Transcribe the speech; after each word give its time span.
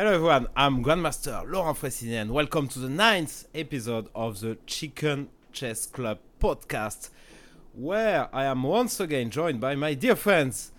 Hello 0.00 0.14
everyone, 0.14 0.46
I'm 0.56 0.82
Grandmaster 0.82 1.44
Laurent 1.46 1.76
Fressinet 1.76 2.22
and 2.22 2.30
welcome 2.30 2.68
to 2.68 2.78
the 2.78 2.88
ninth 2.88 3.44
episode 3.54 4.08
of 4.14 4.40
the 4.40 4.56
Chicken 4.64 5.28
Chess 5.52 5.84
Club 5.84 6.20
podcast, 6.40 7.10
where 7.74 8.34
I 8.34 8.46
am 8.46 8.62
once 8.62 8.98
again 8.98 9.28
joined 9.28 9.60
by 9.60 9.74
my 9.74 9.92
dear 9.92 10.16
friends, 10.16 10.72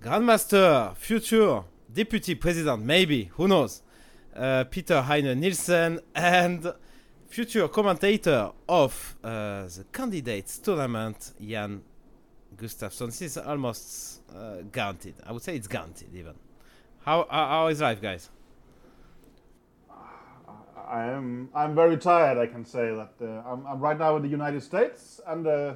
Grandmaster, 0.00 0.96
future 0.96 1.64
Deputy 1.92 2.36
President, 2.36 2.84
maybe, 2.84 3.24
who 3.32 3.48
knows, 3.48 3.82
uh, 4.36 4.62
Peter 4.70 5.02
Heine 5.02 5.34
Nielsen, 5.40 5.98
and 6.14 6.72
future 7.26 7.66
commentator 7.66 8.52
of 8.68 9.16
uh, 9.24 9.62
the 9.62 9.84
Candidates 9.92 10.60
Tournament, 10.60 11.32
Jan 11.44 11.82
Gustafsson. 12.56 13.06
This 13.06 13.22
is 13.22 13.38
almost 13.38 14.20
uh, 14.32 14.58
guaranteed. 14.70 15.14
I 15.26 15.32
would 15.32 15.42
say 15.42 15.56
it's 15.56 15.66
guaranteed 15.66 16.14
even. 16.14 16.34
How, 17.08 17.26
how, 17.30 17.68
is 17.68 17.80
life, 17.80 18.02
guys? 18.02 18.28
I 20.86 21.04
am. 21.04 21.48
I'm 21.54 21.74
very 21.74 21.96
tired. 21.96 22.36
I 22.36 22.46
can 22.46 22.66
say 22.66 22.94
that 22.94 23.14
uh, 23.22 23.50
I'm, 23.50 23.66
I'm, 23.66 23.80
right 23.80 23.98
now 23.98 24.16
in 24.16 24.22
the 24.22 24.28
United 24.28 24.62
States 24.62 25.18
and 25.26 25.46
uh, 25.46 25.74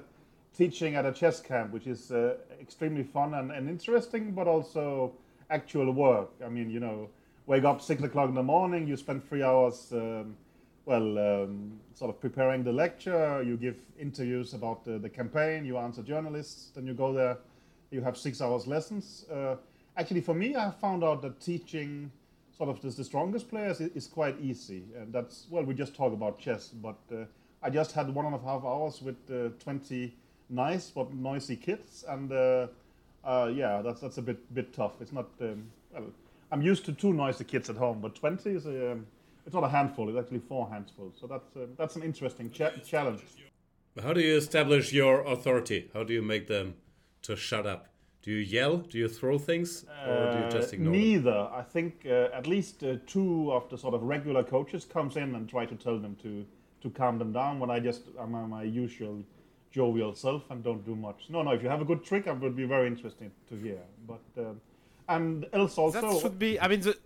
teaching 0.54 0.94
at 0.94 1.06
a 1.06 1.12
chess 1.12 1.40
camp, 1.40 1.72
which 1.72 1.86
is 1.86 2.12
uh, 2.12 2.34
extremely 2.60 3.02
fun 3.02 3.32
and, 3.32 3.50
and, 3.50 3.70
interesting, 3.70 4.32
but 4.32 4.46
also 4.46 5.14
actual 5.48 5.90
work. 5.92 6.28
I 6.44 6.50
mean, 6.50 6.68
you 6.68 6.80
know, 6.80 7.08
wake 7.46 7.64
up 7.64 7.80
six 7.80 8.02
o'clock 8.02 8.28
in 8.28 8.34
the 8.34 8.42
morning. 8.42 8.86
You 8.86 8.98
spend 8.98 9.26
three 9.26 9.42
hours, 9.42 9.90
um, 9.92 10.36
well, 10.84 11.18
um, 11.18 11.80
sort 11.94 12.10
of 12.10 12.20
preparing 12.20 12.62
the 12.62 12.74
lecture. 12.74 13.42
You 13.42 13.56
give 13.56 13.76
interviews 13.98 14.52
about 14.52 14.84
the, 14.84 14.98
the, 14.98 15.08
campaign. 15.08 15.64
You 15.64 15.78
answer 15.78 16.02
journalists. 16.02 16.72
Then 16.74 16.86
you 16.86 16.92
go 16.92 17.14
there. 17.14 17.38
You 17.90 18.02
have 18.02 18.18
six 18.18 18.42
hours 18.42 18.66
lessons. 18.66 19.24
Uh, 19.96 20.00
actually, 20.00 20.20
for 20.20 20.34
me, 20.34 20.56
I 20.56 20.70
found 20.70 21.04
out 21.04 21.22
that 21.22 21.40
teaching 21.40 22.10
sort 22.56 22.68
of 22.68 22.96
the, 22.96 23.04
strongest 23.04 23.48
players 23.48 23.80
is, 23.80 24.06
quite 24.06 24.38
easy. 24.40 24.84
And 24.96 25.12
that's, 25.12 25.46
well, 25.50 25.64
we 25.64 25.74
just 25.74 25.94
talk 25.94 26.12
about 26.12 26.38
chess, 26.38 26.68
but 26.68 26.98
uh, 27.12 27.24
I 27.62 27.70
just 27.70 27.92
had 27.92 28.14
one 28.14 28.26
and 28.26 28.34
a 28.34 28.38
half 28.38 28.64
hours 28.64 29.02
with 29.02 29.16
uh, 29.30 29.48
20 29.62 30.14
nice 30.50 30.90
but 30.90 31.12
noisy 31.14 31.56
kids. 31.56 32.04
And 32.08 32.30
uh, 32.30 32.66
uh, 33.24 33.50
yeah, 33.52 33.82
that's, 33.82 34.00
that's 34.00 34.18
a 34.18 34.22
bit, 34.22 34.54
bit 34.54 34.72
tough. 34.72 35.00
It's 35.00 35.12
not, 35.12 35.28
um, 35.40 35.64
well, 35.92 36.04
I'm 36.50 36.62
used 36.62 36.84
to 36.86 36.92
two 36.92 37.12
noisy 37.12 37.44
kids 37.44 37.70
at 37.70 37.76
home, 37.76 38.00
but 38.00 38.14
20 38.14 38.50
is 38.50 38.66
a, 38.66 38.92
um, 38.92 39.06
it's 39.46 39.54
not 39.54 39.64
a 39.64 39.68
handful, 39.68 40.08
it's 40.08 40.18
actually 40.18 40.40
four 40.40 40.68
handfuls. 40.68 41.14
So 41.20 41.26
that's, 41.26 41.56
uh, 41.56 41.66
that's 41.76 41.96
an 41.96 42.02
interesting 42.02 42.50
cha- 42.50 42.76
challenge. 42.84 43.22
How 44.00 44.12
do 44.12 44.20
you 44.20 44.36
establish 44.36 44.92
your 44.92 45.22
authority? 45.22 45.90
How 45.92 46.04
do 46.04 46.12
you 46.12 46.22
make 46.22 46.46
them 46.46 46.74
to 47.22 47.36
shut 47.36 47.66
up? 47.66 47.91
Do 48.22 48.30
you 48.30 48.38
yell? 48.38 48.76
Do 48.76 48.98
you 48.98 49.08
throw 49.08 49.36
things, 49.36 49.84
or 50.06 50.32
do 50.32 50.38
you 50.38 50.50
just 50.50 50.72
uh, 50.72 50.76
ignore? 50.76 50.94
Uh, 50.94 50.96
neither. 50.96 51.30
Them? 51.32 51.48
I 51.52 51.62
think 51.62 52.06
uh, 52.06 52.28
at 52.32 52.46
least 52.46 52.84
uh, 52.84 52.96
two 53.06 53.52
of 53.52 53.68
the 53.68 53.76
sort 53.76 53.94
of 53.94 54.02
regular 54.04 54.44
coaches 54.44 54.84
comes 54.84 55.16
in 55.16 55.34
and 55.34 55.48
try 55.48 55.66
to 55.66 55.74
tell 55.74 55.98
them 55.98 56.16
to 56.22 56.46
to 56.82 56.90
calm 56.90 57.18
them 57.18 57.32
down. 57.32 57.58
When 57.58 57.70
I 57.70 57.80
just 57.80 58.02
am 58.20 58.32
my 58.48 58.62
usual 58.62 59.24
jovial 59.72 60.14
self 60.14 60.50
and 60.50 60.62
don't 60.62 60.84
do 60.84 60.94
much. 60.94 61.30
No, 61.30 61.42
no. 61.42 61.50
If 61.50 61.62
you 61.62 61.68
have 61.68 61.80
a 61.80 61.84
good 61.84 62.04
trick, 62.04 62.28
I 62.28 62.32
would 62.32 62.54
be 62.54 62.64
very 62.64 62.86
interested 62.86 63.32
to 63.48 63.56
hear. 63.56 63.80
But 64.06 64.22
um, 64.38 64.60
and 65.08 65.46
else 65.52 65.76
also 65.78 66.00
that 66.00 66.20
should 66.20 66.38
be. 66.38 66.60
I 66.60 66.68
mean 66.68 66.80
the. 66.80 66.96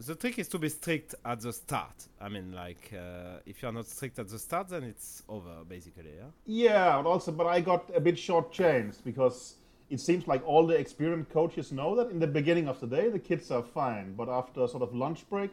The 0.00 0.16
trick 0.16 0.40
is 0.40 0.48
to 0.48 0.58
be 0.58 0.68
strict 0.68 1.14
at 1.24 1.40
the 1.40 1.52
start. 1.52 2.08
I 2.20 2.28
mean, 2.28 2.52
like, 2.52 2.92
uh, 2.92 3.38
if 3.46 3.62
you're 3.62 3.70
not 3.70 3.86
strict 3.86 4.18
at 4.18 4.28
the 4.28 4.40
start, 4.40 4.68
then 4.68 4.82
it's 4.82 5.22
over, 5.28 5.62
basically. 5.68 6.10
Yeah. 6.18 6.30
Yeah, 6.46 6.96
but 7.00 7.08
also, 7.08 7.30
but 7.30 7.46
I 7.46 7.60
got 7.60 7.88
a 7.94 8.00
bit 8.00 8.18
short-changed 8.18 9.04
because 9.04 9.54
it 9.90 10.00
seems 10.00 10.26
like 10.26 10.46
all 10.46 10.66
the 10.66 10.74
experienced 10.74 11.30
coaches 11.30 11.72
know 11.72 11.94
that 11.96 12.10
in 12.10 12.18
the 12.18 12.26
beginning 12.26 12.68
of 12.68 12.80
the 12.80 12.86
day 12.86 13.08
the 13.08 13.18
kids 13.18 13.50
are 13.50 13.62
fine, 13.62 14.14
but 14.14 14.28
after 14.28 14.66
sort 14.66 14.82
of 14.82 14.94
lunch 14.94 15.28
break, 15.28 15.50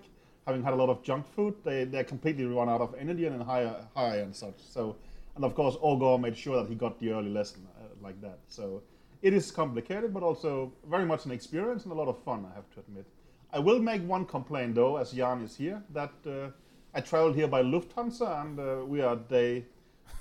having 0.47 0.63
had 0.63 0.73
a 0.73 0.75
lot 0.75 0.89
of 0.89 1.03
junk 1.03 1.27
food, 1.35 1.55
they 1.63 1.83
they 1.83 2.03
completely 2.03 2.45
run 2.45 2.69
out 2.69 2.81
of 2.81 2.95
energy 2.97 3.25
and 3.25 3.41
high 3.43 3.71
high 3.95 4.17
and 4.17 4.35
such. 4.35 4.59
So, 4.59 4.95
and 5.35 5.45
of 5.45 5.53
course, 5.55 5.75
Ogor 5.77 6.19
made 6.19 6.37
sure 6.37 6.57
that 6.61 6.69
he 6.69 6.75
got 6.75 6.99
the 6.99 7.11
early 7.11 7.29
lesson 7.29 7.67
uh, 7.77 7.87
like 8.01 8.21
that. 8.21 8.39
So, 8.47 8.81
it 9.21 9.33
is 9.33 9.51
complicated, 9.51 10.13
but 10.13 10.23
also 10.23 10.73
very 10.89 11.05
much 11.05 11.25
an 11.25 11.31
experience 11.31 11.83
and 11.83 11.91
a 11.91 11.95
lot 11.95 12.07
of 12.07 12.17
fun. 12.23 12.45
I 12.51 12.55
have 12.55 12.69
to 12.71 12.79
admit. 12.79 13.05
I 13.53 13.59
will 13.59 13.79
make 13.79 14.01
one 14.07 14.25
complaint 14.25 14.75
though, 14.75 14.97
as 14.97 15.11
Jan 15.11 15.41
is 15.41 15.57
here, 15.57 15.83
that 15.93 16.13
uh, 16.25 16.49
I 16.93 17.01
traveled 17.01 17.35
here 17.35 17.47
by 17.47 17.63
Lufthansa 17.63 18.41
and 18.41 18.59
uh, 18.59 18.85
we 18.85 19.01
are 19.01 19.17
day 19.17 19.65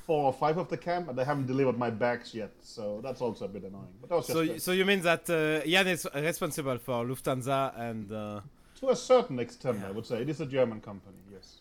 four 0.06 0.24
or 0.24 0.32
five 0.32 0.58
of 0.58 0.68
the 0.68 0.76
camp, 0.76 1.08
and 1.08 1.16
they 1.18 1.24
haven't 1.24 1.46
delivered 1.46 1.78
my 1.78 1.90
bags 1.90 2.34
yet. 2.34 2.52
So 2.62 3.00
that's 3.02 3.20
also 3.20 3.44
a 3.44 3.48
bit 3.48 3.64
annoying. 3.64 3.94
But 4.00 4.10
that 4.10 4.16
was 4.16 4.26
so, 4.26 4.58
so 4.58 4.72
you 4.72 4.84
mean 4.84 5.02
that 5.02 5.28
uh, 5.30 5.66
Jan 5.66 5.88
is 5.88 6.06
responsible 6.14 6.78
for 6.78 7.04
Lufthansa 7.04 7.78
and? 7.78 8.10
Uh... 8.10 8.40
To 8.80 8.90
a 8.90 8.96
certain 8.96 9.38
extent, 9.38 9.78
yeah. 9.80 9.88
I 9.88 9.90
would 9.92 10.06
say 10.06 10.22
it 10.22 10.28
is 10.28 10.40
a 10.40 10.46
German 10.46 10.80
company. 10.80 11.18
Yes. 11.32 11.58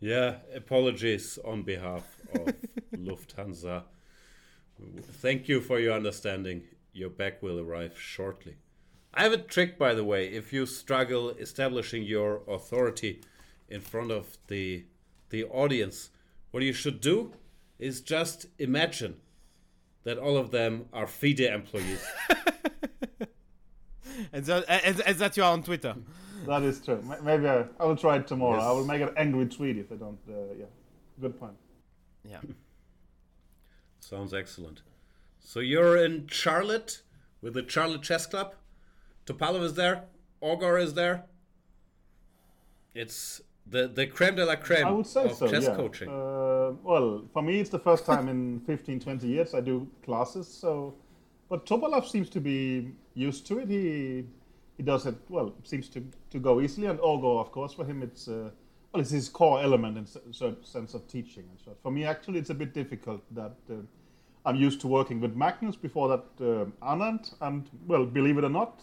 yeah. 0.00 0.36
Apologies 0.54 1.38
on 1.44 1.62
behalf 1.62 2.04
of 2.34 2.54
Lufthansa. 2.96 3.82
Thank 5.24 5.48
you 5.48 5.60
for 5.60 5.80
your 5.80 5.94
understanding. 5.94 6.62
Your 6.92 7.10
bag 7.10 7.34
will 7.40 7.60
arrive 7.60 7.98
shortly. 7.98 8.56
I 9.12 9.22
have 9.22 9.32
a 9.32 9.38
trick, 9.38 9.78
by 9.78 9.94
the 9.94 10.04
way. 10.04 10.28
If 10.28 10.52
you 10.52 10.66
struggle 10.66 11.30
establishing 11.30 12.02
your 12.02 12.42
authority 12.48 13.22
in 13.68 13.80
front 13.80 14.10
of 14.10 14.36
the 14.48 14.84
the 15.30 15.44
audience, 15.44 16.10
what 16.50 16.62
you 16.62 16.72
should 16.72 17.00
do 17.00 17.32
is 17.78 18.00
just 18.00 18.46
imagine 18.58 19.16
that 20.04 20.18
all 20.18 20.36
of 20.36 20.50
them 20.50 20.86
are 20.92 21.06
FIDE 21.06 21.40
employees. 21.40 22.04
and, 24.32 24.44
that, 24.44 24.64
and, 24.68 25.00
and 25.00 25.16
that 25.18 25.36
you 25.36 25.42
are 25.42 25.52
on 25.52 25.62
Twitter. 25.62 25.94
That 26.46 26.62
is 26.62 26.80
true. 26.80 27.02
Maybe 27.22 27.48
I, 27.48 27.64
I 27.80 27.84
will 27.84 27.96
try 27.96 28.16
it 28.16 28.26
tomorrow. 28.26 28.58
Yes. 28.58 28.66
I 28.66 28.70
will 28.70 28.84
make 28.84 29.02
an 29.02 29.10
angry 29.16 29.46
tweet 29.46 29.78
if 29.78 29.90
I 29.90 29.96
don't. 29.96 30.18
Uh, 30.28 30.54
yeah, 30.58 30.66
good 31.20 31.38
point. 31.38 31.56
Yeah. 32.24 32.38
Sounds 34.00 34.32
excellent. 34.32 34.82
So 35.40 35.58
you're 35.60 35.96
in 35.96 36.28
Charlotte 36.28 37.02
with 37.40 37.54
the 37.54 37.68
Charlotte 37.68 38.02
Chess 38.02 38.26
Club. 38.26 38.54
Topalov 39.26 39.62
is 39.62 39.74
there. 39.74 40.04
Ogor 40.40 40.80
is 40.80 40.94
there. 40.94 41.24
It's 42.94 43.40
the 43.70 43.88
the 43.88 44.06
creme 44.06 44.36
de 44.36 44.44
la 44.44 44.56
creme 44.56 44.86
I 44.86 44.90
would 44.90 45.06
say 45.06 45.24
of 45.24 45.36
so, 45.36 45.48
chess 45.48 45.64
yeah. 45.64 45.74
coaching. 45.74 46.08
Uh, 46.08 46.72
well, 46.82 47.24
for 47.32 47.42
me, 47.42 47.60
it's 47.60 47.70
the 47.70 47.78
first 47.78 48.06
time 48.06 48.28
in 48.28 48.60
15, 48.66 49.00
20 49.00 49.26
years 49.26 49.54
I 49.54 49.60
do 49.60 49.88
classes. 50.04 50.46
So, 50.46 50.94
but 51.48 51.66
Topalov 51.66 52.08
seems 52.08 52.28
to 52.30 52.40
be 52.40 52.92
used 53.14 53.46
to 53.48 53.58
it. 53.58 53.68
He 53.68 54.24
he 54.76 54.82
does 54.82 55.06
it 55.06 55.16
well. 55.28 55.54
Seems 55.64 55.88
to, 55.90 56.04
to 56.30 56.38
go 56.38 56.60
easily. 56.60 56.86
And 56.86 56.98
Ogo, 57.00 57.40
of 57.40 57.50
course, 57.50 57.72
for 57.72 57.84
him, 57.84 58.02
it's 58.02 58.28
uh, 58.28 58.50
well, 58.92 59.00
it's 59.00 59.10
his 59.10 59.28
core 59.28 59.60
element 59.62 59.96
in 59.98 60.32
certain 60.32 60.64
sense 60.64 60.94
of 60.94 61.06
teaching. 61.08 61.44
And 61.50 61.58
so, 61.64 61.76
for 61.82 61.90
me, 61.90 62.04
actually, 62.04 62.38
it's 62.38 62.50
a 62.50 62.54
bit 62.54 62.72
difficult 62.74 63.22
that. 63.34 63.56
Uh, 63.70 63.74
I'm 64.46 64.54
used 64.54 64.80
to 64.82 64.86
working 64.86 65.20
with 65.20 65.34
Magnus 65.34 65.74
before 65.74 66.06
that 66.08 66.24
uh, 66.40 66.66
Anand, 66.80 67.34
and 67.40 67.68
well, 67.88 68.06
believe 68.06 68.38
it 68.38 68.44
or 68.44 68.48
not, 68.48 68.80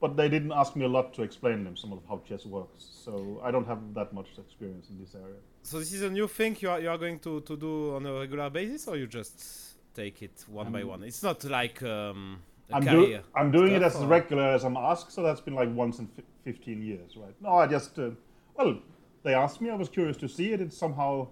but 0.00 0.16
they 0.16 0.28
didn't 0.28 0.52
ask 0.52 0.76
me 0.76 0.84
a 0.84 0.88
lot 0.88 1.12
to 1.14 1.22
explain 1.22 1.64
them 1.64 1.76
some 1.76 1.92
of 1.92 2.00
how 2.08 2.20
chess 2.28 2.46
works. 2.46 2.88
So 3.04 3.40
I 3.42 3.50
don't 3.50 3.66
have 3.66 3.94
that 3.94 4.12
much 4.12 4.28
experience 4.38 4.90
in 4.90 4.98
this 4.98 5.14
area. 5.14 5.40
So 5.62 5.78
this 5.78 5.92
is 5.92 6.02
a 6.02 6.10
new 6.10 6.28
thing 6.28 6.56
you 6.60 6.70
are 6.70 6.80
you 6.80 6.88
are 6.88 6.98
going 6.98 7.18
to, 7.20 7.40
to 7.40 7.56
do 7.56 7.94
on 7.96 8.06
a 8.06 8.12
regular 8.12 8.48
basis, 8.50 8.86
or 8.88 8.96
you 8.96 9.06
just 9.06 9.68
take 9.94 10.22
it 10.22 10.44
one 10.48 10.68
um, 10.68 10.72
by 10.72 10.84
one? 10.84 11.02
It's 11.02 11.22
not 11.22 11.42
like 11.44 11.82
um, 11.82 12.40
I'm, 12.72 12.84
do, 12.84 13.18
I'm 13.34 13.50
doing 13.50 13.72
it 13.72 13.82
as 13.82 13.96
or? 13.96 14.06
regular 14.06 14.48
as 14.56 14.64
I'm 14.64 14.76
asked. 14.76 15.12
So 15.12 15.22
that's 15.22 15.40
been 15.40 15.54
like 15.54 15.70
once 15.74 15.98
in 15.98 16.08
15 16.44 16.82
years, 16.82 17.16
right? 17.16 17.34
No, 17.40 17.50
I 17.50 17.66
just 17.66 17.98
uh, 17.98 18.10
well, 18.56 18.78
they 19.24 19.34
asked 19.34 19.60
me. 19.60 19.70
I 19.70 19.74
was 19.74 19.88
curious 19.88 20.16
to 20.18 20.28
see 20.28 20.52
it. 20.52 20.60
It 20.60 20.72
somehow 20.72 21.28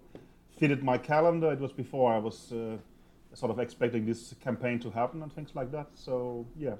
fitted 0.59 0.83
my 0.83 0.99
calendar. 0.99 1.53
It 1.53 1.61
was 1.61 1.73
before 1.73 2.13
I 2.13 2.19
was 2.19 2.53
uh, 2.53 2.77
sort 3.35 3.51
of 3.53 3.59
expecting 3.59 4.07
this 4.07 4.35
campaign 4.43 4.79
to 4.81 4.91
happen 4.91 5.23
and 5.23 5.33
things 5.33 5.51
like 5.55 5.71
that. 5.73 5.89
So 5.95 6.47
yeah. 6.59 6.77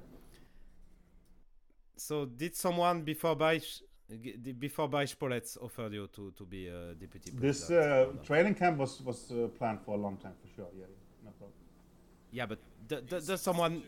So 1.97 2.25
did 2.25 2.55
someone 2.55 3.01
before 3.01 3.35
Bayesh 3.35 3.81
before 4.57 4.89
Baryshpolets 4.89 5.57
offered 5.61 5.93
you 5.93 6.07
to, 6.15 6.31
to 6.37 6.45
be 6.45 6.67
a 6.67 6.93
deputy 6.93 7.31
president 7.31 7.41
This 7.41 7.69
uh, 7.69 8.07
training 8.23 8.55
camp 8.55 8.77
was 8.77 9.01
was 9.01 9.31
uh, 9.31 9.47
planned 9.57 9.81
for 9.81 9.95
a 9.95 9.97
long 9.97 10.17
time 10.17 10.33
for 10.41 10.47
sure. 10.55 10.67
Yeah, 10.77 10.85
no 11.25 11.31
problem. 11.31 11.51
Yeah, 12.31 12.45
but 12.45 12.59
does 13.09 13.41
someone? 13.41 13.83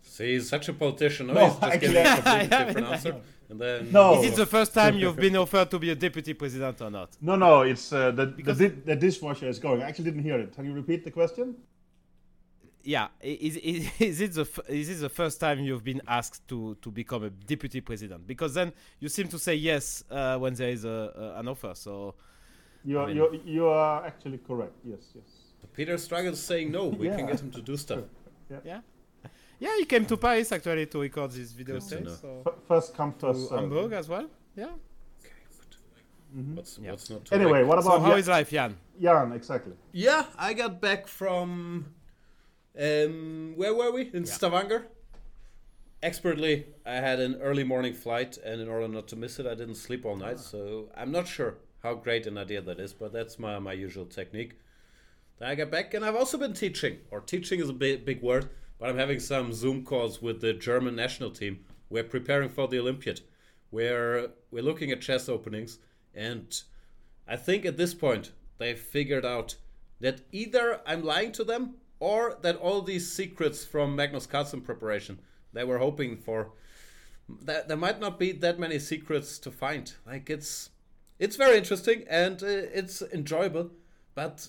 See, 0.00 0.32
he's 0.32 0.48
such 0.48 0.68
a 0.68 0.72
politician. 0.72 1.26
No, 1.26 1.34
he's 1.34 1.58
just 1.58 1.80
giving 1.80 1.96
a 1.96 2.14
completely 2.14 2.48
different 2.64 2.86
answer. 2.86 3.16
And 3.50 3.60
then 3.60 3.92
no. 3.92 4.22
Is 4.22 4.32
it 4.32 4.36
the 4.36 4.46
first 4.46 4.72
time 4.72 4.96
you've 4.96 5.16
been 5.16 5.36
offered 5.36 5.70
to 5.70 5.78
be 5.78 5.90
a 5.90 5.94
deputy 5.94 6.34
president 6.34 6.80
or 6.80 6.90
not? 6.90 7.10
No, 7.20 7.36
no. 7.36 7.62
It's 7.62 7.92
uh, 7.92 8.10
the, 8.10 8.26
the, 8.26 8.68
the 8.84 8.96
dishwasher 8.96 9.48
is 9.48 9.58
going. 9.58 9.82
I 9.82 9.88
actually 9.88 10.06
didn't 10.06 10.22
hear 10.22 10.38
it. 10.38 10.54
Can 10.54 10.64
you 10.64 10.72
repeat 10.72 11.04
the 11.04 11.10
question? 11.10 11.56
Yeah, 12.82 13.08
is, 13.20 13.56
is, 13.56 13.90
is 14.00 14.20
it 14.20 14.32
the 14.34 14.46
is 14.68 14.88
it 14.88 15.00
the 15.00 15.08
first 15.08 15.40
time 15.40 15.60
you've 15.60 15.84
been 15.84 16.02
asked 16.06 16.46
to 16.48 16.76
to 16.82 16.90
become 16.90 17.24
a 17.24 17.30
deputy 17.30 17.80
president? 17.80 18.26
Because 18.26 18.54
then 18.54 18.72
you 19.00 19.08
seem 19.08 19.28
to 19.28 19.38
say 19.38 19.54
yes 19.54 20.04
uh, 20.10 20.36
when 20.38 20.54
there 20.54 20.70
is 20.70 20.84
a, 20.84 21.12
a, 21.36 21.40
an 21.40 21.48
offer. 21.48 21.72
So 21.74 22.14
you 22.84 22.98
are 22.98 23.04
I 23.04 23.06
mean, 23.08 23.16
you 23.16 23.40
you 23.44 23.66
are 23.68 24.04
actually 24.06 24.38
correct. 24.38 24.74
Yes, 24.84 25.12
yes. 25.14 25.24
Peter 25.74 25.98
struggles 25.98 26.40
saying 26.40 26.70
no. 26.72 26.86
We 26.86 27.06
yeah. 27.08 27.16
can 27.16 27.26
get 27.26 27.40
him 27.40 27.50
to 27.52 27.60
do 27.62 27.76
stuff. 27.76 28.04
Yeah. 28.50 28.58
yeah. 28.64 28.80
Yeah, 29.60 29.76
he 29.76 29.84
came 29.86 30.06
to 30.06 30.16
Paris 30.16 30.52
actually 30.52 30.86
to 30.86 31.00
record 31.00 31.32
this 31.32 31.50
video 31.50 31.74
Good 31.74 31.82
stage. 31.82 32.08
So 32.08 32.42
F- 32.46 32.54
first 32.68 32.94
come, 32.94 33.12
to 33.14 33.32
first 33.32 33.48
serve. 33.48 33.60
Hamburg 33.60 33.92
as 33.92 34.08
well. 34.08 34.28
Yeah. 34.54 34.66
Okay, 34.66 35.32
but 35.58 36.56
what's, 36.56 36.78
Yeah. 36.78 36.92
what's 36.92 37.10
not 37.10 37.32
Anyway, 37.32 37.60
like? 37.62 37.68
what 37.68 37.82
So 37.82 37.88
about 37.90 38.02
how 38.02 38.10
Ja- 38.10 38.16
is 38.18 38.28
life, 38.28 38.50
Jan? 38.50 38.76
Jan? 39.02 39.32
Exactly. 39.32 39.72
Yeah, 39.90 40.26
I 40.38 40.54
got 40.54 40.80
back 40.80 41.08
from 41.08 41.86
um, 42.78 43.54
where 43.56 43.74
were 43.74 43.90
we? 43.90 44.02
In 44.12 44.24
Yeah. 44.24 44.32
Stavanger. 44.32 44.86
Expertly, 46.02 46.66
I 46.86 46.94
had 46.94 47.18
an 47.18 47.40
early 47.40 47.64
morning 47.64 47.92
flight, 47.92 48.38
and 48.44 48.60
in 48.60 48.68
order 48.68 48.86
not 48.86 49.08
to 49.08 49.16
miss 49.16 49.40
it, 49.40 49.46
I 49.46 49.54
didn't 49.56 49.74
sleep 49.74 50.04
all 50.04 50.14
night. 50.16 50.38
So 50.38 50.90
I'm 50.96 51.10
not 51.10 51.26
sure 51.26 51.56
how 51.82 51.94
great 51.94 52.26
an 52.26 52.38
idea 52.38 52.60
that 52.60 52.78
is, 52.78 52.92
but 52.92 53.12
that's 53.12 53.38
my, 53.38 53.58
my 53.58 53.72
usual 53.72 54.06
technique. 54.06 54.58
Then 55.38 55.48
I 55.48 55.54
got 55.56 55.70
back, 55.72 55.94
and 55.94 56.04
I've 56.04 56.14
also 56.16 56.38
been 56.38 56.52
teaching, 56.52 56.98
or 57.10 57.20
teaching 57.20 57.58
is 57.60 57.68
a 57.68 57.72
big, 57.72 58.04
big 58.04 58.22
word, 58.22 58.48
but 58.78 58.88
I'm 58.88 58.96
having 58.96 59.18
some 59.18 59.52
Zoom 59.52 59.84
calls 59.84 60.22
with 60.22 60.40
the 60.40 60.52
German 60.52 60.94
national 60.94 61.30
team. 61.30 61.64
We're 61.90 62.04
preparing 62.04 62.48
for 62.48 62.68
the 62.68 62.78
Olympiad, 62.78 63.20
where 63.70 64.28
we're 64.52 64.62
looking 64.62 64.92
at 64.92 65.00
chess 65.00 65.28
openings, 65.28 65.78
and 66.14 66.62
I 67.26 67.36
think 67.36 67.64
at 67.64 67.76
this 67.76 67.94
point 67.94 68.32
they've 68.58 68.78
figured 68.78 69.24
out 69.24 69.56
that 70.00 70.20
either 70.30 70.80
I'm 70.86 71.02
lying 71.02 71.32
to 71.32 71.44
them 71.44 71.74
or 72.00 72.36
that 72.42 72.56
all 72.56 72.82
these 72.82 73.10
secrets 73.10 73.64
from 73.64 73.96
Magnus 73.96 74.26
Carlsen 74.26 74.60
preparation 74.60 75.18
they 75.52 75.64
were 75.64 75.78
hoping 75.78 76.16
for 76.16 76.52
that 77.42 77.68
there 77.68 77.76
might 77.76 78.00
not 78.00 78.18
be 78.18 78.32
that 78.32 78.58
many 78.58 78.78
secrets 78.78 79.38
to 79.40 79.50
find. 79.50 79.92
Like 80.06 80.30
it's 80.30 80.70
it's 81.18 81.36
very 81.36 81.58
interesting 81.58 82.04
and 82.08 82.42
uh, 82.42 82.46
it's 82.46 83.02
enjoyable, 83.02 83.70
but 84.14 84.48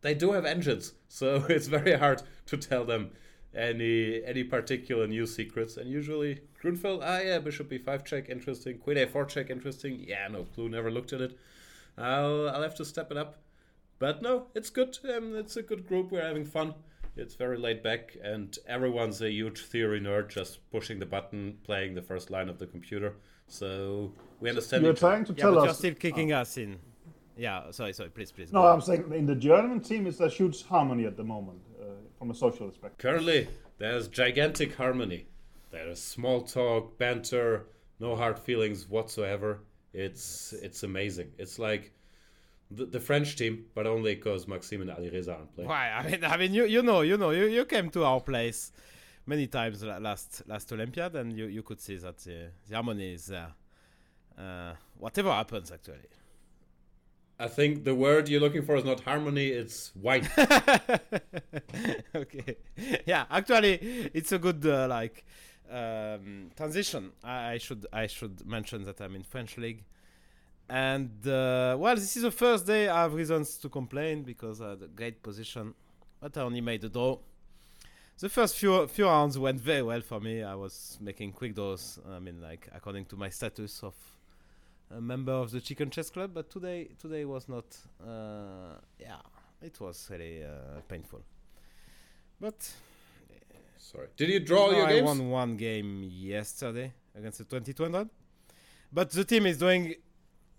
they 0.00 0.14
do 0.14 0.32
have 0.32 0.44
engines, 0.44 0.94
so 1.08 1.44
it's 1.48 1.66
very 1.66 1.96
hard 1.96 2.22
to 2.46 2.56
tell 2.56 2.84
them 2.84 3.10
any 3.54 4.24
any 4.24 4.44
particular 4.44 5.06
new 5.06 5.26
secrets. 5.26 5.76
And 5.76 5.90
usually 5.90 6.40
Grunfeld, 6.62 7.00
ah 7.02 7.20
yeah, 7.20 7.38
Bishop 7.38 7.70
b5 7.70 8.04
check, 8.04 8.28
interesting. 8.28 8.78
Queen 8.78 8.96
a4 8.96 9.28
check, 9.28 9.50
interesting. 9.50 10.04
Yeah, 10.06 10.28
no 10.28 10.44
clue, 10.44 10.68
never 10.68 10.90
looked 10.90 11.12
at 11.12 11.20
it. 11.20 11.38
I'll 11.96 12.48
I'll 12.48 12.62
have 12.62 12.76
to 12.76 12.84
step 12.84 13.10
it 13.10 13.16
up. 13.16 13.38
But 14.00 14.22
no, 14.22 14.46
it's 14.54 14.70
good. 14.70 14.98
Um, 15.14 15.36
it's 15.36 15.56
a 15.56 15.62
good 15.62 15.86
group. 15.86 16.10
We're 16.10 16.26
having 16.26 16.44
fun. 16.44 16.74
It's 17.16 17.34
very 17.34 17.58
laid 17.58 17.82
back, 17.82 18.16
and 18.24 18.56
everyone's 18.66 19.20
a 19.20 19.30
huge 19.30 19.60
theory 19.66 20.00
nerd, 20.00 20.30
just 20.30 20.58
pushing 20.72 20.98
the 20.98 21.06
button, 21.06 21.58
playing 21.64 21.94
the 21.94 22.02
first 22.02 22.30
line 22.30 22.48
of 22.48 22.58
the 22.58 22.66
computer. 22.66 23.14
So 23.46 24.12
we 24.40 24.48
understand. 24.48 24.84
You're 24.84 24.94
trying 24.94 25.24
to 25.26 25.34
Yeah, 25.34 25.42
tell 25.42 25.54
but 25.54 25.60
you're 25.62 25.70
us. 25.70 25.78
still 25.78 25.94
kicking 25.94 26.32
us 26.32 26.56
in. 26.56 26.78
Yeah, 27.36 27.70
sorry, 27.72 27.92
sorry, 27.92 28.08
please, 28.10 28.32
please. 28.32 28.52
No, 28.52 28.66
I'm 28.66 28.80
saying 28.80 29.12
in 29.14 29.26
the 29.26 29.34
German 29.34 29.80
team, 29.80 30.06
it's 30.06 30.20
a 30.20 30.28
huge 30.28 30.64
harmony 30.64 31.04
at 31.04 31.16
the 31.16 31.24
moment 31.24 31.60
uh, 31.80 31.84
from 32.18 32.30
a 32.30 32.34
social 32.34 32.68
perspective. 32.68 32.98
Currently, 32.98 33.48
there's 33.78 34.08
gigantic 34.08 34.74
harmony. 34.74 35.26
There's 35.70 36.00
small 36.02 36.40
talk, 36.42 36.98
banter, 36.98 37.66
no 37.98 38.16
hard 38.16 38.38
feelings 38.38 38.88
whatsoever. 38.88 39.60
It's 39.92 40.54
it's 40.54 40.84
amazing. 40.84 41.32
It's 41.38 41.58
like 41.58 41.92
the, 42.70 42.86
the 42.86 43.00
French 43.00 43.36
team, 43.36 43.66
but 43.74 43.86
only 43.86 44.14
because 44.14 44.46
Maxime 44.46 44.82
and 44.82 44.90
Alireza 44.90 45.34
aren't 45.36 45.54
playing. 45.54 45.68
Why? 45.68 45.90
I 45.90 46.08
mean, 46.08 46.24
I 46.24 46.36
mean, 46.36 46.54
you 46.54 46.64
you 46.64 46.82
know, 46.82 47.00
you 47.02 47.16
know, 47.16 47.30
you, 47.30 47.46
you 47.46 47.64
came 47.64 47.90
to 47.90 48.04
our 48.04 48.20
place 48.20 48.72
many 49.26 49.46
times 49.46 49.82
last 49.82 50.42
last 50.46 50.72
Olympiad, 50.72 51.14
and 51.16 51.36
you, 51.36 51.46
you 51.46 51.62
could 51.62 51.80
see 51.80 51.96
that 51.96 52.18
the, 52.18 52.50
the 52.68 52.74
harmony 52.74 53.14
is 53.14 53.26
there. 53.26 53.52
Uh, 54.38 54.72
whatever 54.98 55.32
happens, 55.32 55.70
actually. 55.70 56.08
I 57.38 57.48
think 57.48 57.84
the 57.84 57.94
word 57.94 58.28
you're 58.28 58.40
looking 58.40 58.62
for 58.62 58.76
is 58.76 58.84
not 58.84 59.00
harmony, 59.00 59.48
it's 59.48 59.92
wine. 59.96 60.28
okay. 62.14 62.56
Yeah, 63.06 63.24
actually, 63.30 64.10
it's 64.12 64.30
a 64.32 64.38
good 64.38 64.64
uh, 64.66 64.86
like 64.88 65.24
um, 65.70 66.50
transition. 66.54 67.12
I, 67.24 67.52
I 67.52 67.58
should 67.58 67.86
I 67.92 68.06
should 68.08 68.46
mention 68.46 68.84
that 68.84 69.00
I'm 69.00 69.14
in 69.14 69.22
French 69.22 69.56
league, 69.56 69.84
and 70.70 71.26
uh, 71.26 71.76
well, 71.78 71.96
this 71.96 72.16
is 72.16 72.22
the 72.22 72.30
first 72.30 72.66
day 72.66 72.88
I 72.88 73.02
have 73.02 73.14
reasons 73.14 73.56
to 73.58 73.68
complain 73.68 74.22
because 74.22 74.60
I 74.60 74.70
had 74.70 74.82
a 74.82 74.86
great 74.86 75.22
position, 75.22 75.74
but 76.20 76.36
I 76.38 76.42
only 76.42 76.60
made 76.60 76.84
a 76.84 76.88
draw. 76.88 77.18
The 78.20 78.28
first 78.28 78.56
few 78.56 78.86
few 78.86 79.06
rounds 79.06 79.38
went 79.38 79.60
very 79.60 79.82
well 79.82 80.00
for 80.00 80.20
me. 80.20 80.42
I 80.42 80.54
was 80.54 80.96
making 81.00 81.32
quick 81.32 81.54
draws. 81.54 81.98
I 82.08 82.18
mean, 82.20 82.40
like 82.40 82.68
according 82.72 83.06
to 83.06 83.16
my 83.16 83.30
status 83.30 83.82
of 83.82 83.94
a 84.90 85.00
member 85.00 85.32
of 85.32 85.50
the 85.50 85.60
Chicken 85.60 85.90
Chess 85.90 86.10
Club, 86.10 86.30
but 86.34 86.50
today 86.50 86.88
today 86.98 87.24
was 87.24 87.48
not. 87.48 87.64
Uh, 88.00 88.76
yeah, 88.98 89.16
it 89.60 89.80
was 89.80 90.08
really 90.10 90.44
uh, 90.44 90.80
painful. 90.88 91.22
But 92.40 92.70
Sorry. 93.78 94.08
Did 94.16 94.28
you 94.28 94.40
draw 94.40 94.70
no, 94.70 94.76
your 94.76 94.86
I 94.86 94.92
games? 94.92 95.06
won 95.06 95.30
one 95.30 95.56
game 95.56 96.04
yesterday 96.08 96.92
against 97.16 97.38
the 97.38 97.44
2200. 97.44 98.08
But 98.92 99.10
the 99.10 99.24
team 99.24 99.46
is 99.46 99.58
doing. 99.58 99.94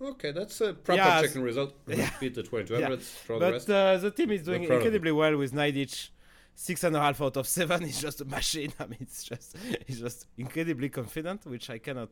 Okay, 0.01 0.31
that's 0.31 0.59
a 0.61 0.73
proper 0.73 0.97
Yeah, 1.01 1.21
chicken 1.21 1.43
result. 1.43 1.75
yeah. 1.87 2.09
Beat 2.19 2.33
the 2.35 2.43
2200s, 2.43 3.25
draw 3.25 3.39
the 3.39 3.45
But 3.45 3.53
rest. 3.53 3.69
uh, 3.69 3.97
the 3.97 4.11
team 4.11 4.31
is 4.31 4.43
doing 4.43 4.63
incredibly 4.63 5.11
well 5.11 5.37
with 5.37 5.53
Naiditsch. 5.53 6.09
Six 6.53 6.83
and 6.83 6.95
a 6.95 6.99
half 6.99 7.21
out 7.21 7.37
of 7.37 7.47
seven 7.47 7.83
is 7.91 8.01
just 8.01 8.19
a 8.21 8.25
machine. 8.25 8.73
I 8.79 8.85
mean, 8.87 8.97
it's 9.01 9.23
just 9.23 9.55
he's 9.87 9.99
just 9.99 10.27
incredibly 10.37 10.89
confident, 10.89 11.45
which 11.45 11.69
I 11.69 11.77
cannot. 11.77 12.09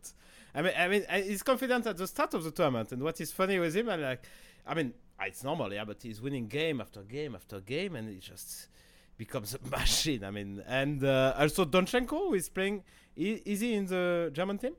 I 0.55 0.61
mean, 0.61 0.73
I 0.77 0.87
mean, 0.87 1.05
he's 1.23 1.43
confident 1.43 1.85
at 1.87 1.97
the 1.97 2.07
start 2.07 2.33
of 2.33 2.43
the 2.43 2.51
tournament, 2.51 2.91
and 2.91 3.03
what 3.03 3.19
is 3.19 3.31
funny 3.31 3.59
with 3.59 3.75
him, 3.75 3.89
I 3.89 3.95
like, 3.97 4.23
I 4.65 4.73
mean, 4.75 4.93
it's 5.21 5.43
normal, 5.43 5.73
yeah, 5.73 5.83
but 5.83 6.01
he's 6.01 6.21
winning 6.21 6.47
game 6.47 6.79
after 6.79 7.01
game 7.03 7.35
after 7.35 7.59
game, 7.59 7.95
and 7.95 8.07
he 8.09 8.19
just 8.19 8.69
becomes 9.17 9.53
a 9.55 9.69
machine. 9.69 10.23
I 10.23 10.31
mean, 10.31 10.63
and 10.67 11.03
uh, 11.03 11.33
also 11.37 11.65
Donchenko 11.65 12.35
is 12.35 12.49
playing. 12.49 12.83
Is 13.15 13.59
he 13.59 13.73
in 13.73 13.87
the 13.87 14.31
German 14.33 14.57
team? 14.57 14.73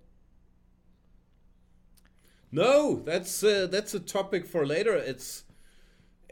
No, 2.52 2.96
that's 3.04 3.42
uh, 3.44 3.68
that's 3.70 3.94
a 3.94 4.00
topic 4.00 4.46
for 4.46 4.66
later. 4.66 4.94
It's 4.94 5.44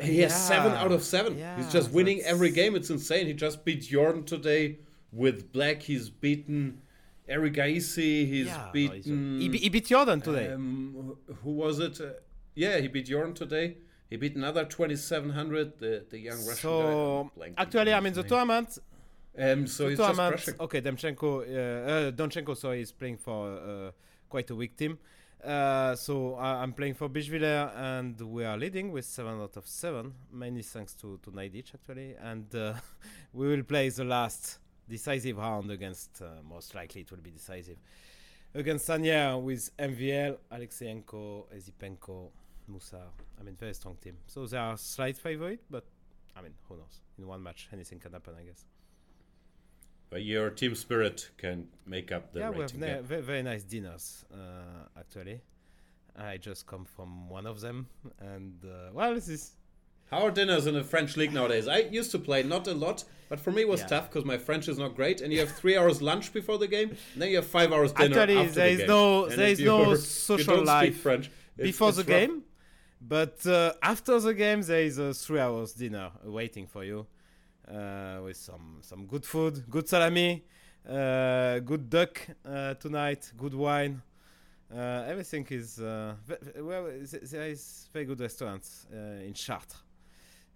he 0.00 0.20
has 0.20 0.34
seven 0.46 0.72
out 0.72 0.92
of 0.92 1.02
seven. 1.02 1.36
He's 1.56 1.72
just 1.72 1.90
winning 1.90 2.18
that's- 2.18 2.32
every 2.34 2.50
game. 2.50 2.74
It's 2.76 2.90
insane. 2.90 3.26
He 3.26 3.34
just 3.34 3.64
beat 3.64 3.82
Jordan 3.82 4.24
today 4.24 4.78
with 5.12 5.52
black. 5.52 5.82
He's 5.82 6.08
beaten 6.10 6.80
Erigaisi. 7.28 8.26
He's 8.26 8.46
yeah, 8.46 8.56
no, 8.56 8.70
he's 8.72 8.88
a- 8.88 8.92
beaten. 8.92 9.40
he, 9.40 9.48
be- 9.48 9.58
he 9.58 9.68
beat 9.68 9.86
Jordan 9.86 10.20
today. 10.20 10.52
Um, 10.52 11.16
who 11.42 11.50
was 11.52 11.78
it? 11.78 12.00
Uh, 12.00 12.10
yeah, 12.54 12.78
he 12.78 12.88
beat 12.88 13.06
Jordan 13.06 13.34
today. 13.34 13.76
He 14.10 14.16
beat 14.16 14.34
another 14.36 14.64
2700, 14.64 15.78
the, 15.78 16.04
the 16.08 16.18
young 16.18 16.38
Russian 16.38 16.52
guy. 16.54 16.60
so 16.62 17.30
I'm 17.42 17.52
actually, 17.58 17.92
I'm 17.92 18.06
in 18.06 18.14
the 18.14 18.22
tournament 18.22 18.78
Um, 19.38 19.66
so 19.66 19.84
The 19.84 19.90
he's 19.90 19.98
just 19.98 20.14
tournament-. 20.16 20.60
Okay, 20.60 20.80
Demchenko, 20.80 21.28
uh, 21.42 21.90
uh, 22.08 22.10
Donchenko, 22.12 22.56
sorry, 22.56 22.80
is 22.80 22.90
playing 22.90 23.18
for 23.18 23.52
uh, 23.52 23.90
quite 24.30 24.48
a 24.50 24.54
weak 24.54 24.76
team. 24.78 24.98
Uh, 25.44 25.94
so 25.94 26.34
I, 26.34 26.62
I'm 26.62 26.72
playing 26.72 26.94
for 26.94 27.08
Bischwiller, 27.08 27.70
and 27.76 28.20
we 28.20 28.44
are 28.44 28.56
leading 28.56 28.90
with 28.90 29.04
seven 29.04 29.40
out 29.40 29.56
of 29.56 29.66
seven, 29.66 30.14
mainly 30.32 30.62
thanks 30.62 30.94
to 30.94 31.18
to 31.22 31.30
Naiditsch 31.30 31.74
actually. 31.74 32.14
And 32.20 32.52
uh, 32.54 32.74
we 33.32 33.48
will 33.48 33.62
play 33.62 33.88
the 33.88 34.04
last 34.04 34.58
decisive 34.88 35.36
round 35.38 35.70
against, 35.70 36.22
uh, 36.22 36.42
most 36.48 36.74
likely 36.74 37.02
it 37.02 37.10
will 37.10 37.18
be 37.18 37.30
decisive, 37.30 37.76
against 38.54 38.88
Sanya 38.88 39.40
with 39.40 39.70
MVL, 39.76 40.38
Alekseenko, 40.50 41.44
Esipenko, 41.54 42.30
Moussard. 42.70 43.12
I 43.38 43.44
mean, 43.44 43.54
very 43.54 43.74
strong 43.74 43.96
team. 44.02 44.16
So 44.26 44.46
they 44.46 44.56
are 44.56 44.76
slight 44.76 45.16
favorite, 45.16 45.60
but 45.70 45.84
I 46.36 46.42
mean, 46.42 46.54
who 46.68 46.76
knows? 46.76 47.00
In 47.18 47.26
one 47.26 47.42
match, 47.42 47.68
anything 47.72 48.00
can 48.00 48.12
happen, 48.12 48.34
I 48.38 48.42
guess. 48.44 48.64
But 50.10 50.22
your 50.24 50.48
team 50.50 50.74
spirit 50.74 51.30
can 51.36 51.68
make 51.86 52.12
up 52.12 52.32
the 52.32 52.40
yeah, 52.40 52.50
we 52.50 52.60
have 52.62 52.80
gap. 52.80 53.02
very, 53.02 53.22
very 53.22 53.42
nice 53.42 53.62
dinners, 53.62 54.24
uh, 54.32 54.36
actually. 54.98 55.42
I 56.16 56.36
just 56.38 56.66
come 56.66 56.84
from 56.84 57.28
one 57.28 57.46
of 57.46 57.60
them, 57.60 57.86
and 58.18 58.54
uh, 58.64 58.90
well, 58.92 59.14
this 59.14 59.28
is 59.28 59.52
How 60.10 60.24
are 60.26 60.30
dinners 60.30 60.66
in 60.66 60.74
the 60.74 60.82
French 60.82 61.16
league 61.18 61.32
nowadays? 61.34 61.68
I 61.68 61.80
used 61.80 62.10
to 62.12 62.18
play 62.18 62.42
not 62.42 62.66
a 62.66 62.72
lot, 62.74 63.04
but 63.28 63.38
for 63.38 63.52
me 63.52 63.62
it 63.62 63.68
was 63.68 63.80
Yeah. 63.80 63.86
tough 63.88 64.08
because 64.10 64.24
my 64.24 64.38
French 64.38 64.66
is 64.66 64.78
not 64.78 64.96
great. 64.96 65.20
And 65.20 65.30
you 65.32 65.40
have 65.40 65.52
three 65.52 65.76
hours 65.76 66.00
lunch 66.00 66.32
before 66.32 66.56
the 66.58 66.66
game, 66.66 66.88
and 67.12 67.22
then 67.22 67.28
you 67.28 67.36
have 67.36 67.46
five 67.46 67.70
hours 67.72 67.92
dinner 67.92 68.18
Actually, 68.18 68.38
after 68.38 68.52
there 68.54 68.66
the 68.66 68.72
is 68.72 68.78
game. 68.78 68.86
no- 68.88 69.24
And 69.26 69.38
there 69.38 69.48
is 69.50 69.60
no 69.60 69.94
social 70.30 70.64
life 70.64 71.00
French, 71.00 71.30
before 71.56 71.92
the 71.92 71.98
rough. 71.98 72.06
game, 72.06 72.42
but 73.00 73.46
uh, 73.46 73.74
after 73.82 74.18
the 74.18 74.32
game, 74.34 74.62
there 74.62 74.82
is 74.82 74.96
a 74.98 75.12
three 75.12 75.38
hours 75.40 75.72
dinner 75.74 76.10
waiting 76.24 76.66
for 76.66 76.82
you, 76.84 77.06
uh, 77.70 78.20
with 78.24 78.36
some 78.36 78.78
some 78.80 79.06
good 79.06 79.24
food, 79.24 79.64
good 79.68 79.88
salami, 79.88 80.44
uh, 80.88 81.58
good 81.60 81.88
duck 81.88 82.26
uh, 82.44 82.74
tonight, 82.74 83.32
good 83.36 83.54
wine. 83.54 84.02
Uh, 84.74 85.04
everything 85.06 85.46
is 85.50 85.80
uh, 85.80 86.14
well. 86.58 86.84
There 86.84 87.48
is 87.48 87.88
very 87.92 88.04
good 88.04 88.20
restaurants 88.20 88.86
uh, 88.92 89.24
in 89.24 89.32
Chartres. 89.32 89.82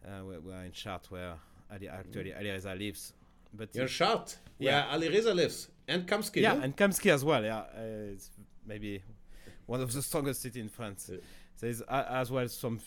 Uh, 0.04 0.24
we, 0.24 0.38
we 0.38 0.52
are 0.52 0.64
in 0.64 0.72
Chartres, 0.72 1.10
where 1.10 1.34
Ali, 1.70 1.88
actually 1.88 2.32
Alireza 2.32 2.78
lives. 2.78 3.14
But 3.54 3.74
You're 3.74 3.88
shot. 3.88 4.36
Yeah. 4.58 4.86
Yeah, 4.90 4.96
Alireza 4.96 5.34
lives 5.34 5.68
and 5.88 6.06
Kamsky. 6.06 6.42
yeah, 6.42 6.54
no? 6.54 6.60
and 6.60 6.76
Kamsky 6.76 7.10
as 7.10 7.24
well. 7.24 7.42
Yeah, 7.42 7.58
uh, 7.58 8.12
it's 8.12 8.30
maybe 8.66 9.02
one 9.66 9.80
of 9.80 9.92
the 9.92 10.02
strongest 10.02 10.42
cities 10.42 10.62
in 10.62 10.68
France. 10.68 11.10
There's 11.60 11.82
uh, 11.82 12.04
as 12.08 12.30
well 12.30 12.48
some 12.48 12.80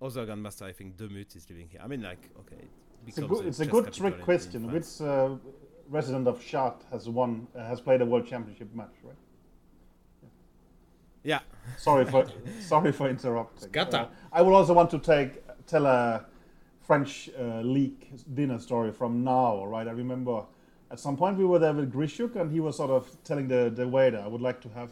other 0.00 0.26
grandmaster. 0.26 0.62
I 0.62 0.72
think 0.72 0.96
Demut 0.96 1.36
is 1.36 1.48
living 1.48 1.68
here. 1.68 1.80
I 1.82 1.86
mean, 1.86 2.02
like, 2.02 2.30
okay, 2.40 2.64
It's 3.06 3.18
a 3.18 3.22
good, 3.22 3.46
it's 3.46 3.60
a 3.60 3.66
good 3.66 3.92
trick 3.92 4.14
in- 4.14 4.20
in 4.20 4.24
question. 4.24 4.72
Which 4.72 5.00
uh, 5.00 5.36
resident 5.88 6.28
of 6.28 6.44
Chartres 6.44 6.84
has 6.90 7.08
won, 7.08 7.46
uh, 7.56 7.64
has 7.66 7.80
played 7.80 8.00
a 8.00 8.06
World 8.06 8.26
Championship 8.26 8.74
match, 8.74 8.94
right? 9.02 9.16
Yeah. 11.22 11.40
Sorry 11.76 12.04
for 12.06 12.26
sorry 12.60 12.92
for 12.92 13.08
interrupting. 13.08 13.68
Scatta. 13.68 13.94
Uh, 13.94 14.08
I 14.32 14.42
will 14.42 14.54
also 14.54 14.72
want 14.72 14.90
to 14.90 14.98
take 14.98 15.42
tell 15.66 15.86
a 15.86 16.24
French 16.80 17.28
uh, 17.38 17.60
league 17.60 18.08
dinner 18.34 18.58
story 18.58 18.92
from 18.92 19.22
now. 19.22 19.64
Right, 19.64 19.86
I 19.86 19.92
remember 19.92 20.44
at 20.90 20.98
some 20.98 21.16
point 21.16 21.36
we 21.36 21.44
were 21.44 21.58
there 21.58 21.72
with 21.74 21.92
Grischuk, 21.92 22.36
and 22.36 22.50
he 22.50 22.60
was 22.60 22.76
sort 22.76 22.90
of 22.90 23.08
telling 23.24 23.48
the 23.48 23.70
the 23.74 23.86
waiter, 23.86 24.18
"I 24.18 24.28
would 24.28 24.40
like 24.40 24.60
to 24.62 24.68
have 24.70 24.90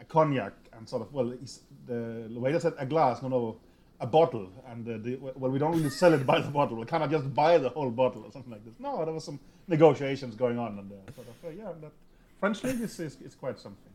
a 0.00 0.04
cognac," 0.04 0.52
and 0.72 0.88
sort 0.88 1.02
of 1.02 1.12
well, 1.12 1.30
he's, 1.30 1.60
the, 1.86 2.28
the 2.32 2.40
waiter 2.40 2.58
said 2.60 2.74
a 2.78 2.84
glass, 2.86 3.22
no, 3.22 3.28
no, 3.28 3.56
a 4.00 4.06
bottle, 4.06 4.48
and 4.68 4.88
uh, 4.88 4.96
the, 4.98 5.16
well, 5.16 5.50
we 5.50 5.58
don't 5.58 5.72
really 5.72 5.90
sell 5.90 6.12
it 6.14 6.24
by 6.26 6.40
the 6.40 6.50
bottle. 6.58 6.76
We 6.76 6.86
cannot 6.86 7.10
just 7.10 7.32
buy 7.34 7.58
the 7.58 7.68
whole 7.68 7.90
bottle 7.90 8.24
or 8.24 8.32
something 8.32 8.52
like 8.52 8.64
this. 8.64 8.74
No, 8.78 9.04
there 9.04 9.12
was 9.12 9.24
some 9.24 9.38
negotiations 9.68 10.34
going 10.34 10.58
on, 10.58 10.78
and 10.78 10.90
uh, 10.92 11.12
sort 11.12 11.28
of 11.28 11.44
uh, 11.44 11.50
yeah, 11.50 11.72
that 11.80 11.92
French 12.40 12.64
league 12.64 12.80
is, 12.80 12.98
is, 12.98 13.20
is 13.20 13.34
quite 13.34 13.58
something. 13.58 13.92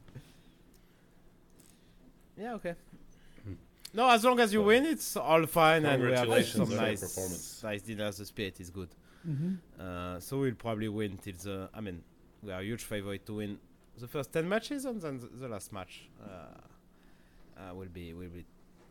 Yeah, 2.38 2.54
okay. 2.56 2.76
No, 3.94 4.10
as 4.10 4.26
long 4.26 4.40
as 4.42 4.52
you 4.52 4.62
win, 4.62 4.86
it's 4.86 5.16
all 5.16 5.46
fine, 5.46 5.86
and 5.86 6.04
we 6.04 6.12
have 6.12 6.28
like, 6.28 6.46
Congratulations 6.46 6.70
some 6.70 6.78
nice, 6.78 7.02
performance. 7.02 7.64
nice 7.64 7.82
dinners. 7.82 8.18
The 8.18 8.26
spirit 8.26 8.60
is 8.60 8.70
good. 8.70 8.90
Uh, 9.80 10.20
so 10.20 10.38
we'll 10.40 10.54
probably 10.54 10.90
win 10.90 11.18
till 11.18 11.34
the. 11.42 11.70
I 11.74 11.82
mean, 11.82 12.04
we 12.44 12.52
are 12.52 12.60
a 12.60 12.64
huge 12.64 12.84
favorite 12.84 13.26
to 13.26 13.36
win 13.36 13.58
the 13.98 14.08
first 14.08 14.32
ten 14.34 14.48
matches, 14.48 14.86
and 14.86 15.02
then 15.02 15.20
the, 15.20 15.28
the 15.28 15.48
last 15.48 15.72
match 15.74 16.10
uh, 16.24 16.30
uh, 17.58 17.74
will 17.74 17.88
be 17.88 18.14
will 18.14 18.30
be 18.30 18.46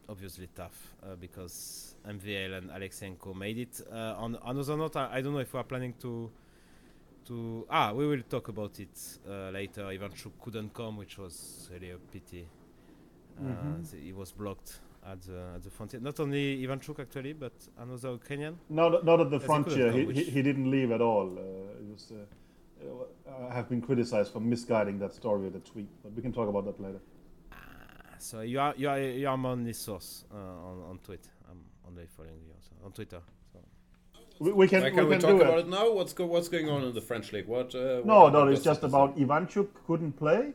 obviously 0.08 0.48
tough 0.54 0.94
uh, 1.02 1.14
because 1.16 1.94
MVL 2.08 2.58
and 2.58 2.70
Alekseenko 2.70 3.34
made 3.34 3.58
it. 3.58 3.80
Uh, 3.90 4.14
on 4.16 4.38
another 4.44 4.76
note, 4.76 4.96
I, 4.96 5.16
I 5.16 5.20
don't 5.20 5.32
know 5.32 5.38
if 5.40 5.52
we 5.52 5.60
are 5.60 5.64
planning 5.64 5.94
to. 6.00 6.30
To 7.26 7.66
ah, 7.70 7.90
we 7.94 8.06
will 8.06 8.20
talk 8.28 8.48
about 8.48 8.78
it 8.80 9.18
uh, 9.26 9.48
later. 9.50 9.84
Ivanchuk 9.84 10.32
couldn't 10.42 10.74
come, 10.74 10.98
which 10.98 11.16
was 11.16 11.70
really 11.72 11.90
a 11.90 11.96
pity. 11.96 12.46
Uh, 13.38 13.42
the- 13.90 13.96
he 13.98 14.12
was 14.12 14.30
blocked 14.30 14.80
at 15.10 15.22
the 15.22 15.52
at 15.54 15.62
the 15.62 15.70
frontier. 15.70 16.00
Not 16.00 16.20
only 16.20 16.62
Ivanchuk 16.66 17.00
actually, 17.00 17.32
but 17.32 17.52
another 17.78 18.10
Ukrainian. 18.12 18.58
Not, 18.68 19.04
not 19.06 19.20
at 19.22 19.30
the 19.30 19.38
Yes, 19.38 19.46
frontier. 19.46 19.90
He, 19.90 20.04
he, 20.12 20.24
he 20.24 20.42
didn't 20.42 20.70
leave 20.70 20.90
at 20.90 21.00
all. 21.00 21.28
Uh, 21.38 21.42
was, 21.90 22.12
uh, 22.12 22.20
uh, 22.86 23.48
I 23.50 23.54
have 23.54 23.70
been 23.70 23.80
criticized 23.80 24.30
for 24.32 24.40
misguiding 24.40 24.98
that 24.98 25.14
story 25.14 25.44
with 25.44 25.56
a 25.56 25.60
tweet, 25.60 25.88
but 26.02 26.12
we 26.12 26.20
can 26.20 26.32
talk 26.32 26.48
about 26.50 26.66
that 26.66 26.78
later. 26.78 27.00
So 28.24 28.40
you 28.40 28.58
are 28.58 28.72
you 28.78 28.88
are 28.88 28.98
you 28.98 29.28
are 29.28 29.36
my 29.36 29.50
only 29.50 29.74
source 29.74 30.24
uh, 30.32 30.68
on 30.68 30.82
on 30.90 30.98
Twitter. 31.04 31.28
I'm 31.50 31.60
only 31.86 32.06
following 32.06 32.40
you 32.46 32.54
also 32.54 32.72
on 32.82 32.92
Twitter. 32.92 33.20
So. 33.52 33.58
We, 34.38 34.52
we 34.52 34.66
can, 34.66 34.82
Why 34.82 34.90
we 34.92 35.04
we 35.04 35.10
can 35.12 35.20
talk 35.20 35.36
do 35.36 35.42
about 35.42 35.58
it. 35.58 35.66
it 35.66 35.68
now? 35.68 35.92
What's 35.92 36.14
go 36.14 36.24
What's 36.24 36.48
going 36.48 36.70
on 36.70 36.84
in 36.84 36.94
the 36.94 37.02
French 37.02 37.34
league? 37.34 37.46
What? 37.46 37.74
Uh, 37.74 38.00
No, 38.02 38.20
what 38.20 38.32
no, 38.32 38.38
what 38.40 38.52
it's 38.54 38.64
just 38.64 38.82
it 38.82 38.86
about 38.86 39.18
Ivanchuk 39.18 39.68
couldn't 39.86 40.12
play. 40.12 40.52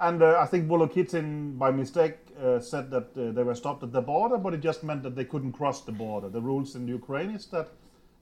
And 0.00 0.22
uh, 0.24 0.40
I 0.40 0.46
think 0.46 0.66
Volokitin, 0.66 1.56
by 1.56 1.70
mistake, 1.70 2.16
uh, 2.42 2.58
said 2.58 2.90
that 2.90 3.16
uh, 3.16 3.30
they 3.30 3.44
were 3.44 3.54
stopped 3.54 3.84
at 3.84 3.92
the 3.92 4.02
border, 4.02 4.36
but 4.36 4.52
it 4.52 4.60
just 4.60 4.82
meant 4.82 5.04
that 5.04 5.14
they 5.14 5.24
couldn't 5.24 5.52
cross 5.52 5.82
the 5.82 5.92
border. 5.92 6.28
The 6.28 6.40
rules 6.40 6.74
in 6.74 6.88
Ukraine 6.88 7.30
is 7.30 7.46
that 7.46 7.68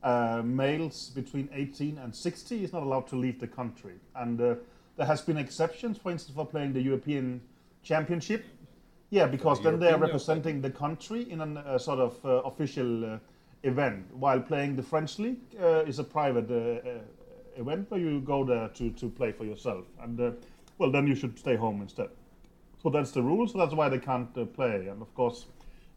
uh, 0.03 0.43
males 0.45 1.11
between 1.15 1.49
18 1.55 1.97
and 1.97 2.15
60 2.15 2.63
is 2.63 2.75
not 2.75 2.83
allowed 2.83 3.07
to 3.09 3.17
leave 3.17 3.41
the 3.41 3.49
country. 3.49 3.95
And 4.15 4.39
uh, 4.39 4.57
there 4.99 5.07
has 5.07 5.23
been 5.23 5.39
exceptions, 5.39 5.97
for 5.97 6.13
instance, 6.13 6.37
for 6.37 6.45
playing 6.45 6.75
the 6.75 6.83
European 6.83 7.41
Championship. 7.83 8.45
Yeah, 9.13 9.27
because 9.27 9.59
the 9.59 9.71
then 9.71 9.79
they 9.79 9.91
are 9.91 9.99
representing 9.99 10.63
the 10.63 10.71
country 10.71 11.31
in 11.31 11.43
a 11.43 11.61
uh, 11.61 11.77
sort 11.77 11.99
of 11.99 12.25
uh, 12.25 12.29
official 12.49 13.05
uh, 13.05 13.19
event, 13.63 14.07
while 14.15 14.41
playing 14.41 14.75
the 14.75 14.83
French 14.83 15.19
league 15.19 15.37
uh, 15.61 15.85
is 15.85 15.99
a 15.99 16.05
private 16.05 16.51
uh, 16.51 16.89
uh, 16.89 17.61
event 17.61 17.91
where 17.91 18.01
you 18.01 18.23
go 18.23 18.43
there 18.43 18.69
to, 18.69 18.89
to 18.93 19.11
play 19.11 19.31
for 19.31 19.45
yourself. 19.45 19.85
And 20.01 20.19
uh, 20.19 20.31
well, 20.79 20.91
then 20.91 21.07
you 21.07 21.15
should 21.15 21.39
stay 21.39 21.57
home 21.57 21.83
instead. 21.83 22.09
So 22.83 22.89
that's 22.89 23.11
the 23.11 23.23
rule. 23.23 23.47
So 23.47 23.59
that's 23.59 23.75
why 23.75 23.91
they 23.91 23.99
can't 23.99 24.31
uh, 24.35 24.47
play. 24.47 24.89
And 24.89 25.03
of 25.03 25.15
course, 25.15 25.45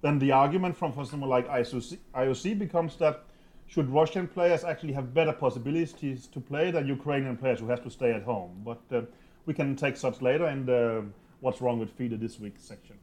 then 0.01 0.19
the 0.19 0.34
argument 0.34 0.75
from 0.75 0.91
for 0.91 1.05
someone 1.05 1.29
like 1.29 1.48
IOC, 1.48 1.98
IOC 2.13 2.60
becomes 2.60 2.98
that 2.98 3.24
should 3.65 3.89
Russian 3.89 4.27
players 4.27 4.65
actually 4.65 4.91
have 4.91 5.13
better 5.13 5.31
possibilities 5.31 6.27
to 6.27 6.41
play 6.41 6.69
than 6.69 6.86
Ukrainian 6.86 7.38
players 7.38 7.62
who 7.62 7.67
have 7.67 7.81
to 7.84 7.89
stay 7.89 8.12
at 8.12 8.24
home? 8.24 8.62
But 8.65 8.81
uh, 8.91 9.03
we 9.45 9.53
can 9.53 9.77
take 9.77 9.95
such 9.95 10.22
later 10.22 10.50
in 10.50 10.65
the 10.65 11.05
What's 11.39 11.62
Wrong 11.62 11.79
with 11.79 11.91
FIDE 11.98 12.19
this 12.19 12.41
week 12.41 12.55
section. 12.57 12.98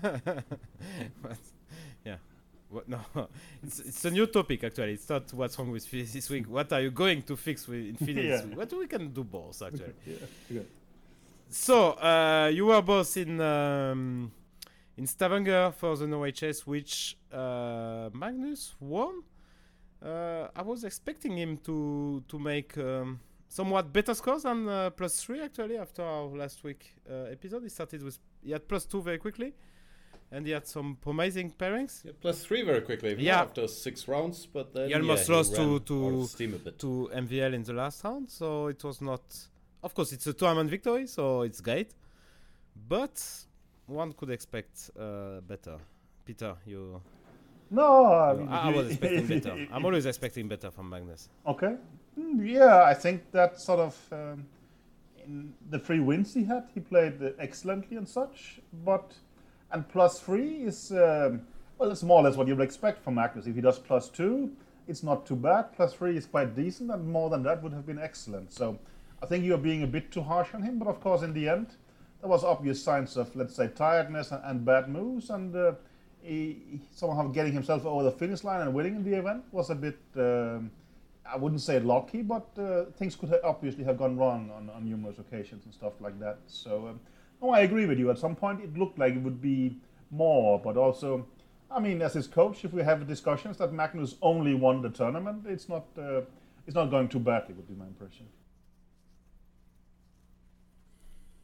But, 0.00 1.38
yeah. 2.04 2.16
What, 2.70 2.88
no, 2.88 2.98
it's 3.62 3.78
it's 3.80 4.04
a 4.04 4.10
new 4.10 4.26
topic 4.26 4.64
actually. 4.64 4.94
It's 4.94 5.08
not 5.08 5.32
what's 5.32 5.58
wrong 5.58 5.70
with 5.70 5.86
Phillies 5.86 6.12
this 6.12 6.28
week. 6.28 6.46
What 6.48 6.72
are 6.72 6.80
you 6.80 6.90
going 6.90 7.22
to 7.22 7.36
fix 7.36 7.68
with 7.68 7.86
in 7.86 7.96
Phillies 7.96 8.24
Yeah. 8.24 8.56
What 8.56 8.72
we 8.72 8.86
can 8.86 9.12
do 9.12 9.24
both 9.24 9.62
actually. 9.62 9.94
Yeah, 10.06 10.16
good. 10.48 10.66
So 11.48 11.92
uh, 11.92 12.50
you 12.52 12.66
were 12.66 12.82
both 12.82 13.16
in 13.16 13.40
um, 13.40 14.32
in 14.96 15.06
Stavanger 15.06 15.72
for 15.72 15.96
the 15.96 16.06
NOHS, 16.06 16.66
which 16.66 17.16
uh, 17.32 18.10
Magnus 18.12 18.74
won. 18.80 19.22
Uh, 20.02 20.48
I 20.54 20.62
was 20.62 20.84
expecting 20.84 21.36
him 21.38 21.58
to 21.58 22.24
to 22.28 22.38
make 22.38 22.76
um, 22.78 23.20
somewhat 23.48 23.92
better 23.92 24.14
scores 24.14 24.42
than 24.42 24.68
uh, 24.68 24.90
plus 24.90 25.22
three 25.22 25.40
actually 25.40 25.78
after 25.78 26.02
our 26.02 26.26
last 26.26 26.64
week 26.64 26.94
uh, 27.08 27.30
episode. 27.30 27.62
He 27.62 27.68
started 27.68 28.02
with 28.02 28.18
he 28.42 28.50
had 28.50 28.66
plus 28.68 28.84
two 28.84 29.00
very 29.00 29.18
quickly, 29.18 29.54
and 30.32 30.46
he 30.46 30.52
had 30.52 30.66
some 30.66 30.96
promising 31.00 31.52
pairings. 31.52 32.04
Yeah, 32.04 32.12
plus 32.20 32.44
three 32.44 32.62
very 32.62 32.80
quickly. 32.80 33.14
Yeah. 33.18 33.42
After 33.42 33.68
six 33.68 34.08
rounds, 34.08 34.46
but 34.46 34.72
then 34.74 34.88
He 34.88 34.94
almost 34.94 35.28
yeah, 35.28 35.36
lost 35.36 35.54
to- 35.56 35.80
to- 35.80 36.26
steam 36.26 36.54
a 36.54 36.58
bit. 36.58 36.78
to 36.80 37.10
MVL 37.14 37.54
in 37.54 37.62
the 37.62 37.72
last 37.72 38.02
round, 38.04 38.30
so 38.30 38.68
it 38.68 38.82
was 38.84 39.00
not. 39.00 39.22
Of 39.82 39.94
course, 39.94 40.12
it's 40.12 40.26
a 40.26 40.32
tournament 40.32 40.70
victory, 40.70 41.06
so 41.06 41.42
it's 41.42 41.60
great, 41.60 41.92
but 42.88 43.22
one 43.86 44.12
could 44.12 44.30
expect 44.30 44.90
uh, 44.98 45.40
better. 45.40 45.76
Peter, 46.24 46.56
you. 46.66 47.00
No, 47.70 48.06
I, 48.06 48.34
mean, 48.34 48.48
I, 48.48 48.68
I 48.70 48.74
was 48.74 48.88
expecting 48.90 49.26
better. 49.26 49.66
I'm 49.72 49.84
always 49.84 50.06
expecting 50.06 50.48
better 50.48 50.70
from 50.70 50.88
Magnus. 50.88 51.28
Okay. 51.46 51.76
Mm, 52.18 52.46
Yeah, 52.46 52.84
I 52.84 52.94
think 52.94 53.30
that 53.32 53.60
sort 53.60 53.80
of 53.80 53.96
um, 54.12 54.46
in 55.26 55.52
the 55.70 55.78
three 55.78 56.00
wins 56.00 56.32
he 56.34 56.44
had, 56.44 56.64
he 56.72 56.80
played 56.80 57.22
uh, 57.22 57.30
excellently 57.38 57.96
and 57.96 58.08
such. 58.08 58.60
But 58.84 59.12
and 59.74 59.86
plus 59.88 60.20
three 60.20 60.62
is 60.62 60.92
um, 60.92 61.42
well, 61.78 61.90
it's 61.90 62.02
more 62.02 62.20
or 62.20 62.22
less 62.22 62.36
what 62.36 62.46
you 62.46 62.54
would 62.54 62.64
expect 62.64 63.02
from 63.02 63.16
Magnus. 63.16 63.46
If 63.46 63.56
he 63.56 63.60
does 63.60 63.78
plus 63.78 64.08
two, 64.08 64.52
it's 64.86 65.02
not 65.02 65.26
too 65.26 65.34
bad. 65.34 65.72
Plus 65.74 65.92
three 65.92 66.16
is 66.16 66.26
quite 66.26 66.54
decent, 66.54 66.90
and 66.90 67.06
more 67.06 67.28
than 67.28 67.42
that 67.42 67.62
would 67.62 67.72
have 67.72 67.84
been 67.84 67.98
excellent. 67.98 68.52
So 68.52 68.78
I 69.22 69.26
think 69.26 69.44
you're 69.44 69.58
being 69.58 69.82
a 69.82 69.86
bit 69.86 70.12
too 70.12 70.22
harsh 70.22 70.54
on 70.54 70.62
him. 70.62 70.78
But 70.78 70.88
of 70.88 71.00
course, 71.00 71.22
in 71.22 71.34
the 71.34 71.48
end, 71.48 71.74
there 72.20 72.30
was 72.30 72.44
obvious 72.44 72.82
signs 72.82 73.16
of 73.16 73.34
let's 73.34 73.56
say 73.56 73.68
tiredness 73.68 74.30
and, 74.30 74.42
and 74.44 74.64
bad 74.64 74.88
moves, 74.88 75.30
and 75.30 75.54
uh, 75.56 75.72
he, 76.22 76.80
somehow 76.94 77.26
getting 77.26 77.52
himself 77.52 77.84
over 77.84 78.04
the 78.04 78.12
finish 78.12 78.44
line 78.44 78.60
and 78.60 78.72
winning 78.72 78.94
in 78.94 79.04
the 79.04 79.14
event 79.14 79.42
was 79.50 79.70
a 79.70 79.74
bit. 79.74 79.98
Um, 80.16 80.70
I 81.26 81.36
wouldn't 81.36 81.62
say 81.62 81.80
lucky, 81.80 82.20
but 82.20 82.46
uh, 82.58 82.84
things 82.98 83.16
could 83.16 83.30
ha- 83.30 83.42
obviously 83.42 83.82
have 83.84 83.96
gone 83.96 84.18
wrong 84.18 84.50
on, 84.54 84.68
on 84.68 84.84
numerous 84.84 85.18
occasions 85.18 85.64
and 85.64 85.72
stuff 85.72 85.94
like 85.98 86.20
that. 86.20 86.36
So, 86.46 86.88
um, 86.88 87.00
no, 87.44 87.50
I 87.50 87.60
agree 87.60 87.86
with 87.86 87.98
you. 87.98 88.10
At 88.10 88.18
some 88.18 88.34
point, 88.34 88.60
it 88.62 88.76
looked 88.76 88.98
like 88.98 89.14
it 89.14 89.22
would 89.22 89.40
be 89.40 89.76
more, 90.10 90.58
but 90.58 90.76
also, 90.76 91.26
I 91.70 91.78
mean, 91.80 92.00
as 92.02 92.14
his 92.14 92.26
coach, 92.26 92.64
if 92.64 92.72
we 92.72 92.82
have 92.82 93.06
discussions 93.06 93.58
that 93.58 93.72
Magnus 93.72 94.16
only 94.22 94.54
won 94.54 94.80
the 94.82 94.90
tournament, 94.90 95.44
it's 95.46 95.68
not 95.68 95.84
uh, 95.98 96.22
it's 96.66 96.74
not 96.74 96.86
going 96.90 97.08
too 97.08 97.18
badly. 97.18 97.54
Would 97.54 97.68
be 97.68 97.74
my 97.74 97.86
impression. 97.86 98.26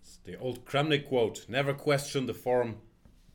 It's 0.03 0.17
the 0.25 0.39
old 0.39 0.65
Kramnik 0.65 1.09
quote: 1.09 1.47
"Never 1.49 1.75
question 1.75 2.27
the 2.27 2.35
form 2.35 2.77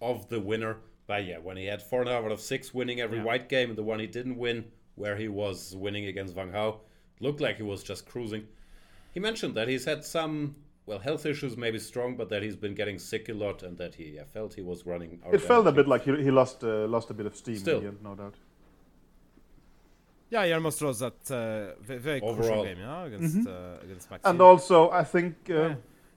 of 0.01 0.29
the 0.29 0.39
winner." 0.39 0.77
But 1.07 1.25
yeah, 1.25 1.37
when 1.37 1.57
he 1.57 1.65
had 1.65 1.83
four 1.83 2.07
out 2.07 2.31
of 2.31 2.41
six, 2.41 2.73
winning 2.73 2.99
every 2.99 3.19
Yeah. 3.19 3.25
white 3.25 3.47
game, 3.47 3.69
and 3.69 3.77
the 3.77 3.83
one 3.83 3.99
he 3.99 4.07
didn't 4.07 4.37
win, 4.37 4.71
where 4.95 5.15
he 5.17 5.27
was 5.27 5.75
winning 5.75 6.05
against 6.05 6.35
Wang 6.35 6.51
Hao, 6.51 6.81
looked 7.19 7.41
like 7.41 7.57
he 7.57 7.63
was 7.63 7.83
just 7.83 8.07
cruising. 8.07 8.47
He 9.13 9.19
mentioned 9.19 9.53
that 9.55 9.67
he's 9.67 9.85
had 9.85 10.03
some 10.03 10.55
well 10.85 10.99
health 10.99 11.25
issues, 11.25 11.57
maybe 11.57 11.79
strong, 11.79 12.15
but 12.15 12.29
that 12.29 12.43
he's 12.43 12.55
been 12.55 12.75
getting 12.75 12.99
sick 12.99 13.29
a 13.29 13.33
lot, 13.33 13.63
and 13.63 13.77
that 13.77 13.95
he 13.95 14.05
yeah, 14.15 14.23
felt 14.23 14.53
he 14.53 14.61
was 14.61 14.85
running. 14.85 15.19
It 15.31 15.41
felt 15.41 15.67
a 15.67 15.71
bit 15.71 15.87
like 15.87 16.03
he, 16.03 16.11
he 16.23 16.31
lost 16.31 16.63
uh, 16.63 16.87
lost 16.87 17.09
a 17.09 17.13
bit 17.13 17.25
of 17.25 17.35
steam 17.35 17.57
Still. 17.57 17.77
in 17.77 17.83
the 17.83 17.89
end, 17.89 17.97
no 18.03 18.15
doubt. 18.15 18.35
Yeah, 20.29 20.45
he 20.45 20.53
almost 20.53 20.81
lost 20.81 20.99
that 20.99 21.31
uh, 21.31 21.79
ve- 21.81 21.97
very 21.97 22.19
crucial 22.19 22.43
Overall. 22.43 22.63
game, 22.65 22.79
yeah, 22.79 23.05
against 23.05 23.47
uh, 23.47 23.51
against 23.83 24.09
Maxi. 24.09 24.19
Mm-hmm. 24.19 24.29
And 24.29 24.41
also, 24.41 24.89
I 24.91 25.03
think 25.03 25.35
uh, 25.49 25.53
Yeah. 25.53 25.75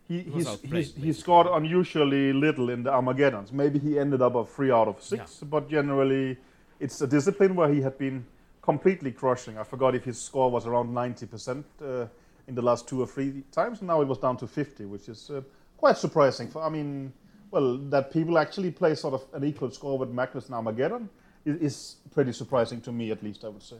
he 0.08 0.20
he's, 0.22 0.60
he's, 0.62 0.94
he 0.94 1.12
scored 1.12 1.46
unusually 1.46 2.32
little 2.32 2.70
in 2.70 2.82
the 2.82 2.90
Armageddons. 2.90 3.52
Maybe 3.52 3.78
he 3.78 3.98
ended 3.98 4.22
up 4.22 4.34
a 4.34 4.44
three 4.44 4.72
out 4.72 4.88
of 4.88 5.02
six, 5.02 5.40
but 5.42 5.68
generally, 5.68 6.38
it's 6.80 7.00
a 7.02 7.06
discipline 7.06 7.54
where 7.54 7.68
he 7.68 7.82
had 7.82 7.98
been 7.98 8.24
completely 8.62 9.12
crushing. 9.12 9.58
I 9.58 9.62
forgot 9.64 9.94
if 9.94 10.04
his 10.04 10.18
score 10.18 10.50
was 10.50 10.66
around 10.66 10.92
ninety 10.92 11.26
percent 11.26 11.66
uh, 11.82 12.06
in 12.48 12.54
the 12.54 12.62
last 12.62 12.88
two 12.88 13.00
or 13.00 13.06
three 13.06 13.44
times. 13.52 13.82
Now 13.82 14.00
it 14.00 14.08
was 14.08 14.18
down 14.18 14.36
to 14.38 14.46
fifty, 14.46 14.84
which 14.86 15.08
is 15.08 15.30
uh, 15.30 15.42
quite 15.76 15.96
surprising. 15.98 16.48
For 16.48 16.62
I 16.62 16.68
mean, 16.70 17.12
well, 17.50 17.76
that 17.90 18.10
people 18.12 18.38
actually 18.38 18.70
play 18.70 18.94
sort 18.94 19.14
of 19.14 19.22
an 19.34 19.44
equal 19.44 19.70
score 19.70 19.98
with 19.98 20.10
Magnus 20.10 20.46
and 20.46 20.54
Armageddon 20.54 21.08
is, 21.44 21.56
is 21.60 21.96
pretty 22.10 22.32
surprising 22.32 22.80
to 22.82 22.92
me, 22.92 23.10
at 23.10 23.22
least 23.22 23.44
I 23.44 23.48
would 23.48 23.62
say. 23.62 23.76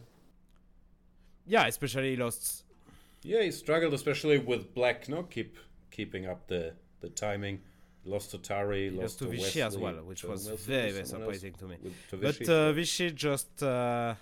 yeah, 1.47 1.67
especially 1.67 2.11
he 2.11 2.17
lost 2.17 2.65
Yeah, 3.23 3.43
he 3.43 3.51
struggled 3.51 3.95
especially 3.95 4.39
with 4.39 4.75
Black. 4.75 5.09
No, 5.09 5.23
keep 5.25 5.57
keeping 5.91 6.27
up 6.27 6.47
the 6.47 6.75
the 7.01 7.09
timing. 7.09 7.61
Lost 8.05 8.31
to 8.31 8.39
Tari, 8.39 8.85
He 8.85 8.91
lost 8.91 9.03
lost 9.03 9.19
to 9.19 9.25
to 9.27 9.31
Vishy 9.33 9.67
as 9.67 9.77
well, 9.77 9.97
which 10.11 10.25
was 10.25 10.47
Wilson, 10.47 10.67
very, 10.67 10.91
very 10.93 11.05
someone 11.05 11.29
else, 11.29 11.37
surprising 11.41 11.55
to 11.59 11.67
me. 11.67 11.77
with- 11.83 12.09
to 12.11 12.17
But 12.17 12.35
Vishy. 12.37 12.49
uh, 12.49 12.73
Vishy 12.73 13.15
just 13.15 13.63
uh, 13.63 14.15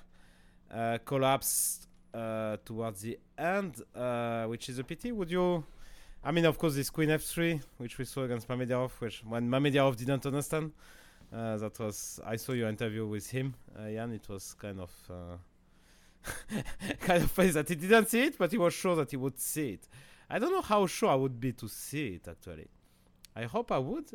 uh, 0.74 0.98
collapsed 1.04 1.86
uh, 2.16 2.56
towards 2.64 2.98
the 3.06 3.18
end, 3.38 3.72
uh, 3.94 4.44
which 4.46 4.68
is 4.70 4.78
a 4.78 4.84
pity. 4.84 5.10
Would 5.12 5.30
you? 5.30 5.64
I 6.24 6.30
mean, 6.32 6.44
of 6.46 6.58
course, 6.58 6.74
this 6.74 6.90
Queen 6.90 7.10
F3, 7.10 7.60
which 7.78 7.98
we 7.98 8.04
saw 8.04 8.22
against 8.24 8.48
Mamedov, 8.48 8.90
which 9.02 9.22
when 9.24 9.44
Mamedov 9.48 9.96
didn't 9.96 10.24
understand, 10.26 10.72
uh, 11.32 11.56
that 11.62 11.78
was. 11.78 12.20
I 12.24 12.36
saw 12.36 12.52
your 12.52 12.68
interview 12.68 13.06
with 13.06 13.26
him, 13.30 13.54
uh, 13.78 13.88
Jan. 13.94 14.12
It 14.12 14.28
was 14.28 14.54
kind 14.54 14.80
of. 14.80 14.92
Uh, 15.10 15.36
kind 17.00 17.22
of 17.22 17.30
face 17.30 17.54
that 17.54 17.68
he 17.68 17.76
didn't 17.76 18.08
see 18.08 18.22
it, 18.28 18.36
but 18.36 18.50
he 18.50 18.58
was 18.58 18.74
sure 18.74 18.96
that 18.96 19.10
he 19.12 19.16
would 19.16 19.38
see 19.38 19.70
it. 19.74 19.88
I 20.28 20.40
don't 20.40 20.50
know 20.50 20.60
how 20.62 20.86
sure 20.86 21.08
I 21.10 21.14
would 21.14 21.38
be 21.38 21.52
to 21.52 21.68
see 21.68 22.14
it 22.16 22.26
actually. 22.28 22.66
I 23.36 23.44
hope 23.44 23.70
I 23.70 23.78
would. 23.78 24.08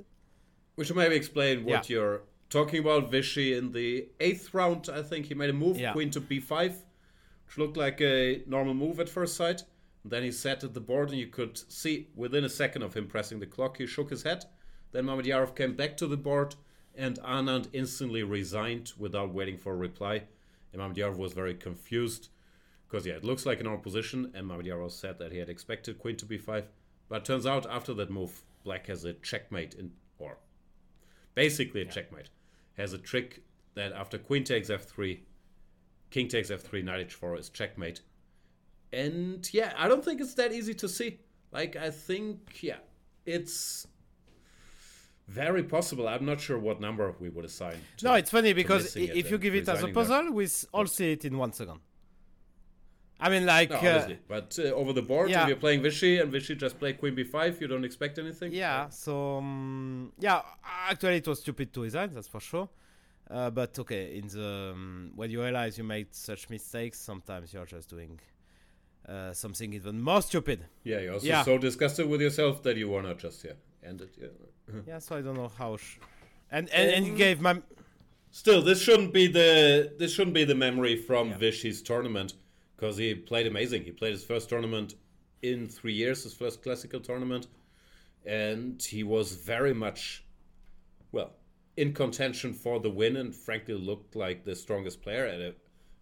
We 0.76 0.84
should 0.84 0.98
maybe 0.98 1.16
explain 1.16 1.64
what 1.64 1.90
Yeah. 1.90 1.94
you're 1.96 2.22
talking 2.50 2.80
about. 2.80 3.10
Vishy 3.12 3.58
in 3.58 3.72
the 3.72 4.10
eighth 4.20 4.54
round, 4.54 4.90
I 4.90 5.04
think 5.04 5.28
he 5.28 5.36
made 5.36 5.52
a 5.52 5.54
move, 5.54 5.80
Yeah. 5.80 5.94
queen 5.94 6.10
to 6.12 6.20
b5, 6.20 6.74
which 7.52 7.58
looked 7.58 7.76
like 7.76 8.00
a 8.00 8.42
normal 8.48 8.74
move 8.74 9.02
at 9.02 9.10
first 9.10 9.36
sight. 9.36 9.64
And 10.04 10.12
then 10.12 10.24
he 10.24 10.32
sat 10.32 10.64
at 10.64 10.74
the 10.74 10.80
board, 10.80 11.10
and 11.10 11.20
you 11.20 11.28
could 11.28 11.58
see 11.70 12.08
within 12.16 12.46
a 12.46 12.50
second 12.50 12.82
of 12.82 12.94
him 12.94 13.08
pressing 13.08 13.42
the 13.42 13.46
clock, 13.46 13.78
he 13.78 13.86
shook 13.86 14.10
his 14.10 14.24
head. 14.24 14.46
Then 14.94 15.06
Mamedyarov 15.06 15.54
came 15.54 15.76
back 15.76 15.98
to 15.98 16.08
the 16.08 16.16
board, 16.16 16.56
and 16.96 17.20
Anand 17.20 17.68
instantly 17.74 18.24
resigned 18.24 18.94
without 18.98 19.34
waiting 19.34 19.58
for 19.58 19.74
a 19.74 19.76
reply. 19.76 20.24
And 20.72 20.82
Mamedyarov 20.82 21.18
was 21.18 21.34
very 21.34 21.54
confused 21.54 22.30
because 22.88 23.06
yeah, 23.06 23.16
it 23.16 23.26
looks 23.26 23.46
like 23.46 23.60
an 23.60 23.66
normal 23.66 23.84
position, 23.84 24.32
and 24.34 24.48
Mamedyarov 24.48 24.92
said 24.92 25.20
that 25.20 25.34
he 25.34 25.38
had 25.38 25.50
expected 25.50 26.00
queen 26.00 26.16
to 26.18 26.26
b5, 26.26 26.64
but 27.10 27.26
turns 27.26 27.46
out 27.46 27.70
after 27.70 27.94
that 27.94 28.10
move, 28.10 28.44
Black 28.64 28.88
has 28.88 29.04
a 29.04 29.14
checkmate 29.14 29.74
in 29.74 29.92
or 30.20 30.38
basically 31.36 31.82
a 31.82 31.86
checkmate. 31.86 32.30
Has 32.78 32.94
a 32.94 32.98
trick 32.98 33.44
that 33.76 33.92
after 33.92 34.18
queen 34.18 34.44
takes 34.44 34.70
f3, 34.70 35.20
king 36.12 36.28
takes 36.28 36.50
f3, 36.52 36.84
knight 36.84 37.10
h4 37.10 37.40
is 37.40 37.50
checkmate. 37.50 38.02
And 38.94 39.48
yeah, 39.54 39.74
I 39.78 39.88
don't 39.88 40.04
think 40.06 40.22
it's 40.22 40.36
that 40.36 40.52
easy 40.52 40.74
to 40.76 40.88
see. 40.88 41.20
Like 41.52 41.76
I 41.76 41.90
think 41.90 42.62
yeah, 42.62 42.78
it's 43.26 43.88
very 45.28 45.64
possible. 45.64 46.08
I'm 46.08 46.26
not 46.26 46.40
sure 46.42 46.60
what 46.60 46.82
number 46.82 47.16
we 47.20 47.30
would 47.30 47.46
assign. 47.46 47.78
to- 47.98 48.06
No, 48.06 48.14
it's 48.16 48.30
funny 48.30 48.54
because 48.54 48.96
it 48.96 49.16
if 49.16 49.32
you 49.32 49.38
give 49.38 49.56
it 49.56 49.68
as 49.70 49.80
a 49.80 49.86
there. 49.86 49.94
puzzle, 49.94 50.32
we 50.34 50.48
all 50.74 50.88
see 50.88 51.14
it 51.14 51.26
in 51.26 51.38
one 51.38 51.54
second. 51.54 51.80
I 53.24 53.30
mean, 53.30 53.46
like, 53.46 53.70
No, 53.70 53.76
uh, 53.76 53.80
obviously. 53.80 54.20
But 54.28 54.58
uh, 54.60 54.64
over 54.82 54.94
the 54.94 55.04
board, 55.04 55.30
yeah. 55.30 55.44
if 55.44 55.48
you're 55.50 55.58
playing 55.58 55.82
Vishy 55.84 56.20
and 56.22 56.34
Vishy 56.34 56.58
just 56.58 56.80
play 56.80 56.94
Queen 56.94 57.16
B5, 57.16 57.62
you 57.62 57.68
don't 57.68 57.86
expect 57.86 58.18
anything. 58.18 58.52
yeah. 58.52 58.90
So 58.90 59.38
um, 59.38 60.12
yeah, 60.20 60.42
actually, 60.90 61.18
it 61.18 61.28
was 61.28 61.40
stupid 61.40 61.72
to 61.74 61.82
resign. 61.84 62.10
That's 62.14 62.28
for 62.28 62.40
sure. 62.42 62.68
Uh, 63.32 63.50
but 63.50 63.80
okay, 63.80 64.18
in 64.18 64.28
the 64.28 64.72
um, 64.74 65.12
when 65.16 65.32
you 65.32 65.42
realize 65.42 65.78
you 65.78 65.86
made 65.86 66.14
such 66.14 66.50
mistakes, 66.50 67.00
sometimes 67.00 67.54
you're 67.54 67.66
just 67.66 67.90
doing 67.90 68.20
uh, 69.08 69.32
something 69.34 69.74
even 69.74 70.02
more 70.02 70.22
stupid. 70.22 70.60
Yeah, 70.84 71.00
you're 71.00 71.14
also 71.14 71.28
Yeah. 71.28 71.44
so 71.44 71.58
disgusted 71.58 72.08
with 72.10 72.22
yourself 72.22 72.62
that 72.64 72.76
you 72.78 72.90
wanna 72.90 73.16
just 73.16 73.44
yeah 73.46 73.54
end 73.90 74.02
it. 74.02 74.14
Yeah. 74.22 74.28
yeah. 74.88 75.00
So 75.00 75.16
I 75.18 75.22
don't 75.22 75.36
know 75.36 75.52
how. 75.58 75.78
Sh- 75.78 76.00
and 76.52 76.70
and, 76.70 76.92
and 76.92 77.06
he 77.06 77.12
gave 77.12 77.40
my 77.40 77.62
Still, 78.34 78.62
this 78.62 78.82
shouldn't 78.82 79.14
be 79.14 79.28
the 79.28 79.94
this 79.98 80.14
shouldn't 80.14 80.34
be 80.34 80.46
the 80.46 80.56
memory 80.56 80.96
from 80.96 81.30
Yeah. 81.30 81.38
Vishy's 81.38 81.82
tournament 81.82 82.34
because 82.76 82.98
he 82.98 83.14
played 83.16 83.48
amazing. 83.48 83.84
He 83.84 83.92
played 83.92 84.14
his 84.14 84.24
first 84.26 84.50
tournament 84.50 84.96
in 85.42 85.68
three 85.70 85.94
years, 85.94 86.24
his 86.24 86.34
first 86.34 86.62
classical 86.64 87.00
tournament, 87.00 87.48
and 88.26 88.82
he 88.82 89.04
was 89.04 89.36
very 89.36 89.74
much 89.74 90.24
well 91.12 91.32
in 91.78 91.94
contention 91.94 92.54
for 92.54 92.80
the 92.80 92.90
win, 92.90 93.16
and 93.18 93.36
frankly 93.36 93.74
looked 93.74 94.16
like 94.16 94.44
the 94.44 94.56
strongest 94.56 95.02
player 95.02 95.26
at 95.26 95.42
a 95.42 95.54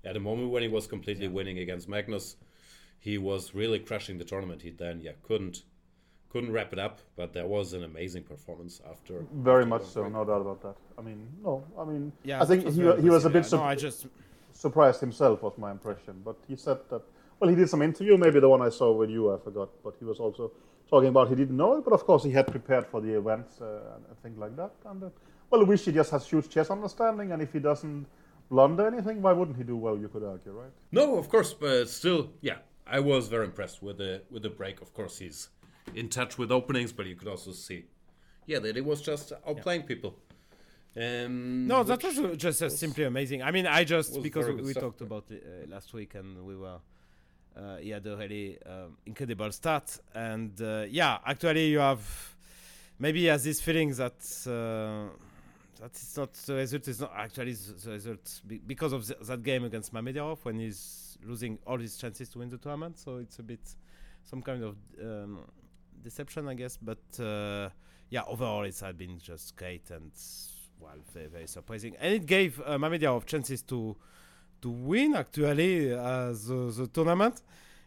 at 0.05 0.15
a 0.15 0.19
moment 0.19 0.49
when 0.49 0.63
he 0.63 0.69
was 0.69 0.87
completely 0.87 1.27
winning 1.27 1.59
against 1.59 1.89
Magnus. 1.89 2.35
He 2.99 3.17
was 3.17 3.53
really 3.53 3.79
crushing 3.79 4.17
the 4.17 4.25
tournament. 4.25 4.61
He 4.61 4.71
then 4.71 5.01
yeah 5.01 5.13
couldn't 5.23 5.63
couldn't 6.29 6.51
wrap 6.51 6.73
it 6.73 6.79
up, 6.79 6.99
but 7.15 7.33
there 7.33 7.47
was 7.47 7.73
an 7.73 7.83
amazing 7.83 8.23
performance 8.23 8.81
after. 8.89 9.25
Very 9.33 9.65
much 9.65 9.83
so, 9.83 10.07
no 10.07 10.23
doubt 10.23 10.41
about 10.41 10.61
that. 10.61 10.75
I 10.97 11.01
mean, 11.01 11.27
no, 11.43 11.63
I 11.77 11.83
mean, 11.83 12.11
yeah. 12.23 12.41
I 12.41 12.45
think 12.45 12.65
that 12.65 12.73
he, 12.73 12.81
he 13.01 13.09
was 13.09 13.25
a 13.25 13.29
bit 13.29 13.43
Yeah, 13.43 13.49
sup- 13.49 13.59
no, 13.61 13.65
I 13.65 13.75
just 13.75 14.07
surprised 14.53 14.99
himself, 14.99 15.41
was 15.41 15.57
my 15.57 15.71
impression. 15.71 16.21
But 16.23 16.35
he 16.47 16.55
said 16.55 16.77
that, 16.89 17.01
well, 17.39 17.49
he 17.49 17.55
did 17.55 17.69
some 17.69 17.81
interview, 17.81 18.15
maybe 18.17 18.39
the 18.39 18.49
one 18.49 18.61
I 18.61 18.69
saw 18.69 18.91
with 18.91 19.09
you, 19.09 19.33
I 19.33 19.37
forgot. 19.39 19.69
But 19.83 19.95
he 19.97 20.05
was 20.05 20.19
also 20.19 20.51
talking 20.89 21.09
about 21.09 21.29
he 21.29 21.35
didn't 21.35 21.57
know 21.57 21.77
it, 21.77 21.83
but 21.83 21.93
of 21.93 22.05
course 22.05 22.23
he 22.23 22.31
had 22.31 22.47
prepared 22.47 22.85
for 22.85 23.01
the 23.01 23.17
events 23.17 23.59
uh, 23.61 23.95
and 24.07 24.17
things 24.21 24.37
like 24.37 24.55
that. 24.55 24.71
And 24.85 25.03
uh, 25.03 25.09
well, 25.49 25.65
Vishy 25.65 25.93
just 25.93 26.11
has 26.11 26.27
huge 26.27 26.49
chess 26.49 26.69
understanding, 26.69 27.31
and 27.31 27.41
if 27.41 27.53
he 27.53 27.59
doesn't 27.59 28.05
blunder 28.49 28.87
anything, 28.87 29.21
why 29.21 29.33
wouldn't 29.33 29.57
he 29.57 29.63
do 29.63 29.77
well? 29.77 29.97
You 29.97 30.07
could 30.07 30.23
argue, 30.23 30.51
right? 30.51 30.71
No, 30.91 31.17
of 31.17 31.29
course, 31.29 31.53
but 31.53 31.89
still, 31.89 32.31
yeah, 32.41 32.57
I 32.87 32.99
was 32.99 33.27
very 33.27 33.45
impressed 33.45 33.81
with 33.81 33.97
the 33.97 34.21
with 34.31 34.43
the 34.43 34.49
break. 34.49 34.81
Of 34.81 34.93
course, 34.93 35.17
he's 35.19 35.49
in 35.95 36.09
touch 36.09 36.37
with 36.37 36.51
openings, 36.51 36.91
but 36.91 37.05
you 37.05 37.15
could 37.15 37.27
also 37.27 37.51
see, 37.51 37.85
yeah, 38.45 38.59
that 38.59 38.75
he 38.75 38.81
was 38.81 39.01
just 39.01 39.33
outplaying 39.47 39.85
people. 39.85 40.15
Um, 40.97 41.67
No, 41.67 41.83
that 41.83 42.03
was 42.03 42.37
just 42.37 42.63
uh, 42.63 42.69
simply 42.69 43.03
amazing. 43.03 43.43
I 43.43 43.51
mean, 43.51 43.67
I 43.67 43.83
just 43.83 44.21
because 44.21 44.47
we, 44.47 44.55
we 44.55 44.73
talked 44.73 45.01
about 45.01 45.25
it 45.29 45.43
uh, 45.45 45.71
last 45.71 45.93
week 45.93 46.15
and 46.15 46.43
we 46.43 46.55
were 46.55 46.79
uh, 47.55 47.77
he 47.77 47.89
had 47.91 48.05
a 48.07 48.17
really 48.17 48.57
um, 48.65 48.97
incredible 49.05 49.51
start 49.51 49.99
and 50.15 50.59
uh, 50.61 50.85
yeah, 50.89 51.19
actually 51.25 51.67
you 51.67 51.79
have 51.79 52.35
maybe 52.97 53.19
he 53.21 53.25
has 53.27 53.43
this 53.43 53.61
feeling 53.61 53.93
that 53.93 54.19
uh, 54.47 55.13
that 55.79 55.91
it's 55.91 56.17
not 56.17 56.33
the 56.33 56.55
result 56.55 56.87
is 56.87 56.99
not 56.99 57.13
actually 57.15 57.53
the 57.53 57.91
result 57.91 58.41
because 58.67 58.91
of 58.91 59.07
the, 59.07 59.15
that 59.21 59.43
game 59.43 59.63
against 59.63 59.93
Mamedov 59.93 60.39
when 60.43 60.59
he's 60.59 61.17
losing 61.25 61.57
all 61.65 61.77
his 61.77 61.97
chances 61.97 62.29
to 62.29 62.39
win 62.39 62.49
the 62.49 62.57
tournament. 62.57 62.99
So 62.99 63.17
it's 63.17 63.39
a 63.39 63.43
bit 63.43 63.61
some 64.23 64.41
kind 64.41 64.63
of 64.63 64.75
um, 65.01 65.39
deception, 66.03 66.47
I 66.47 66.53
guess. 66.53 66.77
But 66.77 67.19
uh, 67.19 67.69
yeah, 68.09 68.23
overall 68.27 68.63
it's 68.63 68.81
had 68.81 68.97
been 68.97 69.19
just 69.19 69.55
great 69.55 69.89
and 69.91 70.11
well, 70.79 70.97
very 71.13 71.27
very 71.27 71.47
surprising, 71.47 71.95
and 71.99 72.13
it 72.13 72.25
gave 72.25 72.59
uh, 72.65 72.77
Mamedov 72.77 73.25
chances 73.25 73.61
to 73.63 73.95
to 74.61 74.69
win 74.69 75.15
actually 75.15 75.93
uh, 75.93 76.31
the 76.31 76.73
the 76.75 76.89
tournament. 76.91 77.41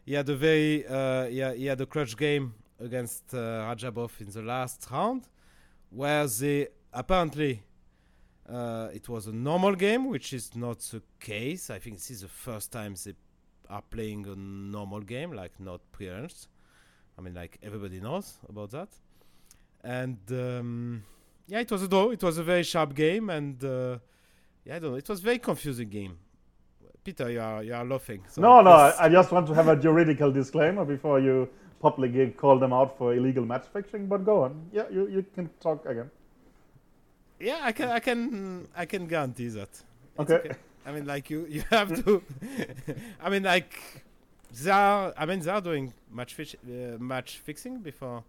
He 0.04 0.14
had 0.14 0.28
a 0.28 0.36
very 0.36 0.86
uh, 0.86 1.26
he, 1.26 1.38
had, 1.38 1.56
he 1.56 1.66
had 1.66 1.80
a 1.80 1.86
clutch 1.86 2.16
game 2.16 2.54
against 2.80 3.34
uh, 3.34 3.36
Radjabov 3.68 4.20
in 4.20 4.30
the 4.30 4.42
last 4.42 4.88
round, 4.90 5.28
where 5.90 6.26
they 6.26 6.68
apparently 6.92 7.62
uh, 8.48 8.88
it 8.92 9.08
was 9.08 9.26
a 9.26 9.32
normal 9.32 9.74
game, 9.74 10.08
which 10.08 10.32
is 10.32 10.54
not 10.56 10.80
the 10.80 11.02
case. 11.20 11.70
I 11.70 11.78
think 11.78 11.96
this 11.98 12.10
is 12.10 12.22
the 12.22 12.28
first 12.28 12.72
time 12.72 12.94
they 13.04 13.14
are 13.70 13.82
playing 13.82 14.26
a 14.26 14.34
normal 14.36 15.00
game, 15.00 15.32
like 15.32 15.58
not 15.60 15.80
pre-arranged. 15.92 16.48
I 17.18 17.22
mean, 17.22 17.34
like 17.34 17.58
everybody 17.62 18.00
knows 18.00 18.38
about 18.48 18.70
that. 18.72 18.88
And 19.84 20.18
um, 20.30 21.04
yeah, 21.46 21.60
it 21.60 21.70
was 21.70 21.82
a 21.82 21.88
draw. 21.88 22.10
It 22.10 22.22
was 22.22 22.38
a 22.38 22.42
very 22.42 22.62
sharp 22.62 22.94
game, 22.94 23.30
and 23.30 23.62
uh, 23.64 23.98
yeah, 24.64 24.76
I 24.76 24.78
don't 24.78 24.92
know. 24.92 24.96
It 24.96 25.08
was 25.08 25.20
a 25.20 25.22
very 25.22 25.38
confusing 25.38 25.88
game. 25.88 26.18
Peter, 27.04 27.30
you 27.30 27.40
are 27.40 27.62
you 27.62 27.74
are 27.74 27.84
laughing. 27.84 28.24
So 28.28 28.42
no, 28.42 28.60
no, 28.60 28.70
I, 28.70 29.06
I 29.06 29.08
just 29.08 29.32
want 29.32 29.46
to 29.48 29.54
have 29.54 29.68
a 29.68 29.76
juridical 29.76 30.30
disclaimer 30.30 30.84
before 30.84 31.20
you 31.20 31.48
publicly 31.80 32.30
call 32.30 32.58
them 32.58 32.72
out 32.72 32.96
for 32.96 33.14
illegal 33.14 33.44
match 33.44 33.66
fixing. 33.72 34.06
But 34.06 34.24
go 34.24 34.44
on. 34.44 34.68
Yeah, 34.72 34.84
you, 34.90 35.08
you 35.08 35.24
can 35.34 35.50
talk 35.60 35.84
again. 35.86 36.10
Yeah, 37.42 37.60
I 37.62 37.72
can 37.72 37.88
I 37.88 38.00
can 38.00 38.68
I 38.74 38.86
can 38.86 39.06
guarantee 39.06 39.48
that. 39.48 39.68
It's 39.68 39.84
Okay. 40.18 40.50
I 40.84 40.92
mean, 40.92 41.06
like 41.06 41.30
you, 41.30 41.46
you 41.48 41.62
have 41.70 42.04
to. 42.04 42.22
I 43.22 43.30
mean, 43.30 43.44
like 43.44 43.78
they 44.62 44.70
are. 44.70 45.12
I 45.16 45.26
mean, 45.26 45.40
they 45.40 45.50
are 45.50 45.60
doing 45.60 45.92
match 46.10 46.34
fish, 46.34 46.56
uh, 46.64 46.98
match 46.98 47.38
fixing 47.38 47.78
before. 47.78 48.24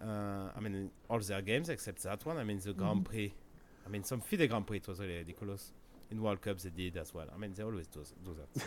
Uh, 0.00 0.50
I 0.56 0.60
mean, 0.60 0.90
all 1.08 1.18
their 1.18 1.42
games 1.42 1.68
except 1.68 2.02
that 2.02 2.24
one. 2.24 2.38
I 2.38 2.44
mean, 2.44 2.60
the 2.60 2.72
Grand 2.72 3.04
Prix. 3.04 3.32
I 3.86 3.88
mean, 3.90 4.04
some 4.04 4.20
FIDE 4.20 4.48
Grand 4.48 4.66
Prix 4.66 4.78
it 4.78 4.88
was 4.88 5.00
really 5.00 5.18
ridiculous. 5.18 5.72
In 6.10 6.22
World 6.22 6.40
Cups 6.42 6.62
they 6.62 6.70
did 6.70 6.96
as 6.96 7.12
well. 7.14 7.26
I 7.34 7.38
mean, 7.38 7.54
they 7.54 7.62
always 7.62 7.86
do, 7.86 8.04
do 8.24 8.34
that. 8.34 8.60
so. 8.60 8.66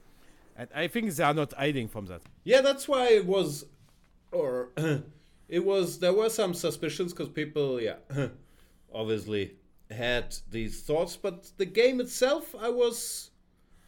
and 0.56 0.68
I 0.74 0.88
think 0.88 1.12
they 1.12 1.24
are 1.24 1.34
not 1.34 1.52
hiding 1.52 1.88
from 1.88 2.06
that. 2.06 2.22
Yeah, 2.44 2.60
that's 2.60 2.86
why 2.86 3.08
it 3.08 3.24
was, 3.24 3.64
or 4.30 4.70
it 5.48 5.64
was. 5.64 6.00
There 6.00 6.12
were 6.12 6.28
some 6.28 6.54
suspicions 6.54 7.12
because 7.12 7.28
people, 7.28 7.80
yeah, 7.80 7.96
obviously 8.94 9.56
had 9.90 10.34
these 10.50 10.82
thoughts. 10.82 11.16
But 11.16 11.50
the 11.56 11.66
game 11.66 12.00
itself, 12.00 12.54
I 12.58 12.68
was, 12.68 13.30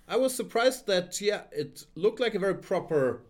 I 0.08 0.16
was 0.16 0.34
surprised 0.34 0.86
that 0.86 1.20
yeah, 1.20 1.42
it 1.52 1.86
looked 1.94 2.20
like 2.20 2.34
a 2.34 2.38
very 2.38 2.56
proper, 2.56 3.22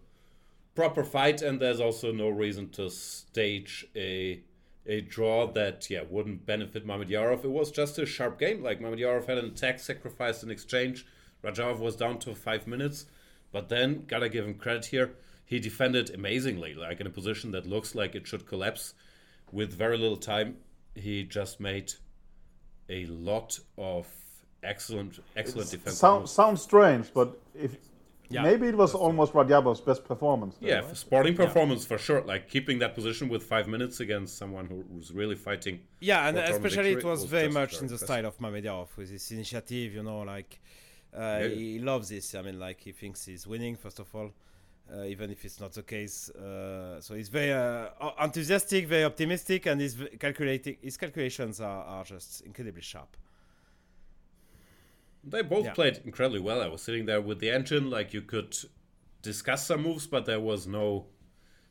proper 0.74 1.04
fight, 1.04 1.42
and 1.42 1.60
there's 1.60 1.80
also 1.80 2.12
no 2.12 2.28
reason 2.28 2.68
to 2.70 2.90
stage 2.90 3.86
a 3.96 4.42
a 4.86 5.00
draw 5.00 5.46
that 5.46 5.88
yeah 5.88 6.02
wouldn't 6.10 6.44
benefit 6.44 6.86
Mamedyarov. 6.86 7.44
It 7.44 7.50
was 7.50 7.70
just 7.70 7.98
a 7.98 8.04
sharp 8.06 8.38
game. 8.38 8.62
Like 8.62 8.80
Mamedyarov 8.80 9.26
had 9.26 9.38
an 9.38 9.46
attack 9.46 9.80
sacrificed 9.80 10.42
in 10.42 10.50
exchange. 10.50 11.06
Rajov 11.42 11.78
was 11.78 11.96
down 11.96 12.18
to 12.20 12.34
five 12.34 12.66
minutes, 12.66 13.06
but 13.52 13.68
then 13.68 14.04
gotta 14.06 14.28
give 14.28 14.46
him 14.46 14.54
credit 14.54 14.86
here. 14.86 15.14
he 15.46 15.58
defended 15.58 16.10
amazingly, 16.14 16.74
like 16.74 17.00
in 17.00 17.06
a 17.06 17.10
position 17.10 17.50
that 17.52 17.66
looks 17.66 17.94
like 17.94 18.14
it 18.14 18.26
should 18.26 18.46
collapse. 18.46 18.94
With 19.52 19.72
very 19.72 19.96
little 19.98 20.16
time, 20.16 20.56
he 20.94 21.24
just 21.24 21.60
made 21.60 21.92
a 22.88 23.06
lot 23.06 23.58
of 23.78 24.06
excellent, 24.62 25.18
excellent 25.36 25.70
defense. 25.70 25.96
Sound, 25.98 26.28
sounds 26.28 26.62
strange, 26.62 27.12
but 27.12 27.38
if 27.54 27.76
Yeah. 28.30 28.42
maybe 28.42 28.66
it 28.68 28.76
was 28.76 28.94
almost 28.94 29.32
Radjabov's 29.34 29.80
best 29.80 30.04
performance. 30.04 30.56
there, 30.56 30.70
Yeah, 30.70 30.86
right? 30.86 30.96
sporting 30.96 31.34
performance 31.36 31.84
for 31.86 31.98
sure. 31.98 32.22
Like 32.22 32.48
keeping 32.48 32.78
that 32.78 32.94
position 32.94 33.28
with 33.28 33.42
five 33.42 33.68
minutes 33.68 34.00
against 34.00 34.38
someone 34.38 34.66
who 34.66 34.84
was 34.96 35.12
really 35.12 35.36
fighting. 35.36 35.80
Yeah, 36.00 36.28
and 36.28 36.38
especially 36.38 36.92
it 36.92 37.04
was 37.04 37.20
was 37.20 37.24
very 37.24 37.48
much 37.48 37.72
very 37.72 37.82
in 37.82 37.88
the 37.88 37.94
impressive. 37.94 38.06
style 38.06 38.26
of 38.26 38.38
Mamedov 38.38 38.88
with 38.96 39.10
his 39.10 39.30
initiative, 39.30 39.94
you 39.94 40.02
know, 40.02 40.20
like 40.20 40.58
uh, 41.14 41.38
Yeah. 41.42 41.48
he 41.48 41.78
loves 41.78 42.08
this. 42.08 42.34
I 42.34 42.42
mean, 42.42 42.58
like 42.58 42.80
he 42.80 42.92
thinks 42.92 43.24
he's 43.26 43.46
winning 43.46 43.76
first 43.76 43.98
of 44.00 44.12
all, 44.14 44.32
uh, 44.92 45.02
even 45.04 45.30
if 45.30 45.44
it's 45.44 45.60
not 45.60 45.72
the 45.72 45.82
case. 45.82 46.30
Uh, 46.30 47.00
so 47.00 47.14
he's 47.14 47.28
very 47.28 47.52
uh, 47.52 47.88
enthusiastic, 48.22 48.86
very 48.86 49.04
optimistic, 49.04 49.66
and 49.66 49.80
his 49.80 49.94
v- 49.94 50.08
calculating 50.18 50.76
his 50.82 50.96
calculations 50.96 51.60
are, 51.60 51.84
are 51.84 52.04
just 52.04 52.42
incredibly 52.42 52.82
sharp. 52.82 53.16
They 55.26 55.42
both 55.42 55.64
Yeah. 55.64 55.72
played 55.72 56.00
incredibly 56.04 56.40
well. 56.40 56.60
I 56.60 56.66
was 56.68 56.82
sitting 56.82 57.06
there 57.06 57.20
with 57.20 57.38
the 57.40 57.50
engine, 57.50 57.88
like 57.90 58.12
you 58.12 58.20
could 58.22 58.56
discuss 59.22 59.66
some 59.66 59.82
moves, 59.82 60.06
but 60.06 60.26
there 60.26 60.40
was 60.40 60.66
no 60.66 61.06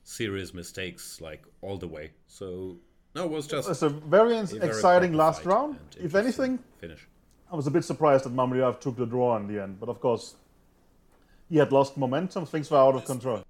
serious 0.04 0.54
mistakes, 0.54 1.22
like 1.22 1.44
all 1.62 1.78
the 1.78 1.88
way. 1.88 2.12
So 2.28 2.78
no, 3.16 3.26
it 3.26 3.30
was 3.32 3.46
just 3.48 3.70
It's 3.70 3.84
a 3.84 3.90
very 3.90 4.38
a 4.38 4.44
very 4.44 4.68
exciting 4.68 5.14
last 5.14 5.46
round. 5.46 5.78
If 6.00 6.16
anything, 6.16 6.60
finish. 6.80 7.08
I 7.52 7.56
was 7.56 7.68
a 7.68 7.72
bit 7.72 7.84
surprised 7.86 8.26
that 8.26 8.34
Mamedov 8.34 8.80
took 8.80 8.96
the 8.98 9.06
draw 9.06 9.38
in 9.38 9.48
the 9.48 9.62
end, 9.62 9.80
but 9.80 9.88
of 9.88 10.00
course, 10.02 10.36
he 11.54 11.60
had 11.60 11.72
lost 11.72 11.96
momentum. 11.98 12.48
Things 12.48 12.72
were 12.72 12.80
out 12.80 12.96
of 12.96 13.06
control. 13.06 13.44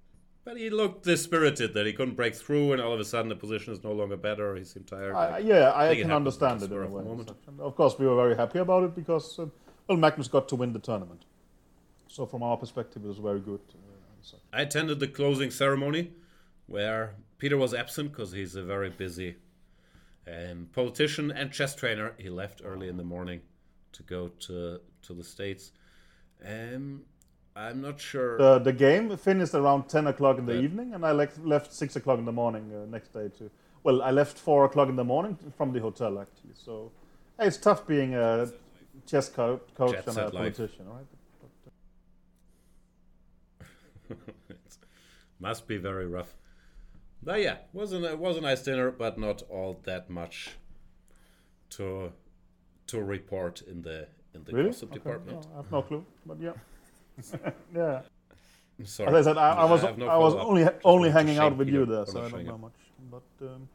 But 0.44 0.58
he 0.58 0.68
looked 0.68 1.04
dispirited 1.04 1.72
that 1.72 1.86
he 1.86 1.94
couldn't 1.94 2.16
break 2.16 2.34
through, 2.34 2.74
and 2.74 2.82
all 2.82 2.92
of 2.92 3.00
a 3.00 3.04
sudden 3.04 3.30
the 3.30 3.34
position 3.34 3.72
is 3.72 3.82
no 3.82 3.92
longer 3.92 4.18
better. 4.18 4.54
He 4.56 4.64
seemed 4.64 4.86
tired. 4.86 5.14
I, 5.14 5.30
like- 5.30 5.46
yeah, 5.46 5.70
I 5.70 5.88
it 5.88 6.02
can 6.02 6.12
understand 6.12 6.60
it 6.62 6.70
in 6.70 6.76
a 6.76 6.80
of 6.82 6.90
way. 6.90 7.02
And 7.02 7.60
Of 7.60 7.74
course, 7.76 7.98
we 7.98 8.06
were 8.06 8.14
very 8.14 8.36
happy 8.36 8.58
about 8.58 8.84
it 8.84 8.94
because 8.94 9.38
uh, 9.38 9.46
well, 9.88 9.96
Magnus 9.96 10.28
got 10.28 10.50
to 10.50 10.56
win 10.56 10.74
the 10.74 10.80
tournament. 10.80 11.24
So 12.08 12.26
from 12.26 12.42
our 12.42 12.58
perspective, 12.58 13.02
it 13.06 13.08
was 13.08 13.16
very 13.16 13.40
good. 13.40 13.60
Uh, 13.72 14.36
I 14.52 14.60
attended 14.60 15.00
the 15.00 15.08
closing 15.08 15.50
ceremony 15.50 16.12
where 16.66 17.14
Peter 17.38 17.56
was 17.56 17.72
absent 17.72 18.12
because 18.12 18.32
he's 18.32 18.54
a 18.54 18.62
very 18.62 18.90
busy 18.90 19.36
um, 20.28 20.68
politician 20.74 21.30
and 21.30 21.50
chess 21.52 21.74
trainer. 21.74 22.12
He 22.18 22.28
left 22.28 22.60
early 22.62 22.88
in 22.88 22.98
the 22.98 23.04
morning 23.04 23.40
to 23.92 24.02
go 24.02 24.28
to 24.46 24.80
to 25.06 25.14
the 25.14 25.24
states. 25.24 25.72
Um, 26.46 27.04
I'm 27.56 27.80
not 27.80 28.00
sure. 28.00 28.36
the, 28.38 28.58
the 28.58 28.72
game 28.72 29.16
finished 29.16 29.54
around 29.54 29.88
10 29.88 30.08
o'clock 30.08 30.38
in 30.38 30.46
the 30.46 30.60
evening, 30.60 30.92
and 30.94 31.04
I 31.06 31.12
left, 31.12 31.38
left 31.44 31.72
6 31.72 31.96
o'clock 31.96 32.18
in 32.18 32.24
the 32.24 32.32
morning 32.32 32.72
uh, 32.74 32.84
next 32.90 33.12
day 33.12 33.28
to. 33.38 33.50
Well, 33.84 34.02
I 34.02 34.10
left 34.10 34.38
4 34.38 34.64
o'clock 34.64 34.88
in 34.88 34.96
the 34.96 35.04
morning 35.04 35.38
from 35.56 35.72
the 35.72 35.80
hotel, 35.80 36.18
actually. 36.18 36.54
So 36.54 36.90
hey, 37.38 37.46
it's 37.46 37.56
tough 37.58 37.86
being 37.86 38.14
a 38.14 38.50
chess 39.06 39.28
co- 39.28 39.60
coach 39.76 39.94
and 40.06 40.08
a 40.08 40.12
set 40.12 40.34
life. 40.34 40.56
politician, 40.56 40.86
right? 40.88 41.06
it 44.10 44.16
must 45.40 45.66
be 45.68 45.76
very 45.76 46.06
rough. 46.06 46.34
But 47.22 47.40
yeah, 47.40 47.56
was 47.72 47.92
a 47.92 48.04
it 48.12 48.18
was 48.18 48.36
a 48.36 48.40
nice 48.40 48.62
dinner, 48.62 48.90
but 48.90 49.18
not 49.18 49.42
all 49.48 49.80
that 49.84 50.10
much 50.10 50.50
to 51.70 52.12
to 52.88 53.02
report 53.02 53.62
in 53.62 53.82
the 53.82 54.08
in 54.34 54.44
the 54.44 54.52
Really? 54.52 54.70
gossip 54.70 54.90
Okay, 54.90 54.98
department. 54.98 55.42
no, 55.46 55.52
I 55.54 55.56
have 55.58 55.72
no 55.72 55.82
clue, 55.82 56.04
but 56.26 56.38
yeah. 56.40 56.52
yeah. 57.74 58.02
Sorry. 58.84 59.08
As 59.14 59.26
I 59.26 59.30
said, 59.30 59.38
I, 59.38 59.50
I 59.52 59.64
was 59.64 59.82
have 59.82 59.98
no 59.98 60.06
I 60.08 60.16
was 60.16 60.34
only 60.34 60.66
only 60.84 61.10
hanging 61.10 61.38
out 61.38 61.56
with 61.56 61.68
Peter 61.68 61.80
you 61.80 61.86
there, 61.86 62.06
so 62.06 62.22
I 62.24 62.28
don't 62.28 62.40
up. 62.40 62.46
know 62.46 62.58
much. 62.58 62.72
But 63.10 63.46
um, 63.46 63.68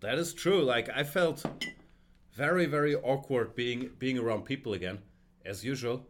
That 0.00 0.18
is 0.18 0.34
true. 0.34 0.62
Like 0.62 0.88
I 0.94 1.04
felt 1.04 1.44
very, 2.32 2.66
very 2.66 2.94
awkward 2.96 3.54
being 3.54 3.90
being 3.98 4.18
around 4.18 4.44
people 4.44 4.72
again, 4.74 4.98
as 5.44 5.64
usual. 5.64 6.06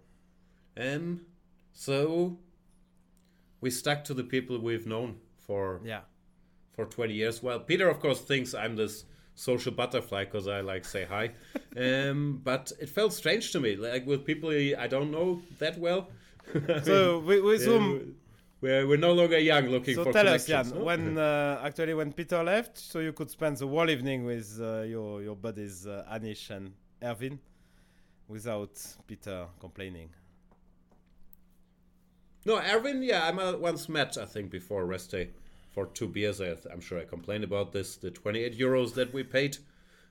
And 0.77 1.21
so 1.73 2.39
we 3.61 3.71
stuck 3.71 4.05
to 4.05 4.15
the 4.15 4.25
people 4.25 4.59
we've 4.59 4.87
known 4.87 5.17
for 5.37 5.81
Yeah, 5.85 6.01
for 6.73 6.87
20 6.87 7.13
years. 7.15 7.43
Well, 7.43 7.61
Peter, 7.61 7.89
of 7.89 8.01
course, 8.01 8.21
thinks 8.21 8.55
I'm 8.55 8.77
this 8.77 9.05
social 9.35 9.73
butterfly 9.73 10.25
because 10.25 10.49
I 10.49 10.61
like 10.61 10.85
say 10.85 11.05
hi. 11.05 11.33
um, 11.77 12.41
but 12.43 12.73
it 12.81 12.89
felt 12.89 13.13
strange 13.13 13.53
to 13.53 13.61
me, 13.61 13.77
like 13.77 14.07
with 14.07 14.25
people 14.25 14.51
I 14.51 14.87
don't 14.87 15.11
know 15.11 15.43
that 15.59 15.79
well. 15.79 16.09
So 16.83 17.19
we, 17.21 17.41
we 17.41 17.57
uh, 17.57 17.59
zoom. 17.67 18.17
we're, 18.61 18.87
we're 18.87 18.97
no 18.99 19.13
longer 19.13 19.39
young 19.39 19.67
looking 19.67 19.95
So 19.95 20.05
for 20.05 20.13
tell 20.13 20.29
us, 20.29 20.47
Jan, 20.47 20.71
no? 20.71 20.85
when 20.85 21.19
uh, 21.31 21.61
actually 21.65 21.95
when 21.95 22.13
Peter 22.13 22.43
left, 22.43 22.79
so 22.79 23.01
you 23.01 23.13
could 23.13 23.31
spend 23.31 23.57
the 23.57 23.67
whole 23.67 23.91
evening 23.91 24.25
with 24.25 24.59
uh, 24.61 24.83
your 24.83 25.23
your 25.23 25.37
buddies 25.37 25.87
uh, 25.87 26.05
Anish 26.13 26.51
and 26.51 26.73
Erwin, 27.03 27.39
without 28.29 28.81
Peter 29.07 29.47
complaining. 29.59 30.11
No, 32.47 32.61
Erwin, 32.61 33.03
yeah, 33.03 33.25
I 33.27 33.55
once 33.57 33.89
met, 33.89 34.19
I 34.19 34.27
think, 34.27 34.51
before 34.51 34.85
rest 34.85 35.13
day 35.13 35.31
for 35.75 35.87
two 35.87 36.09
beers. 36.09 36.41
I, 36.41 36.55
I'm 36.73 36.81
sure 36.81 36.99
I 37.01 37.05
complained 37.05 37.45
about 37.45 37.73
this, 37.73 37.97
the 37.97 38.11
28 38.11 38.59
euros 38.59 38.95
that 38.95 39.13
we 39.13 39.25
paid 39.25 39.59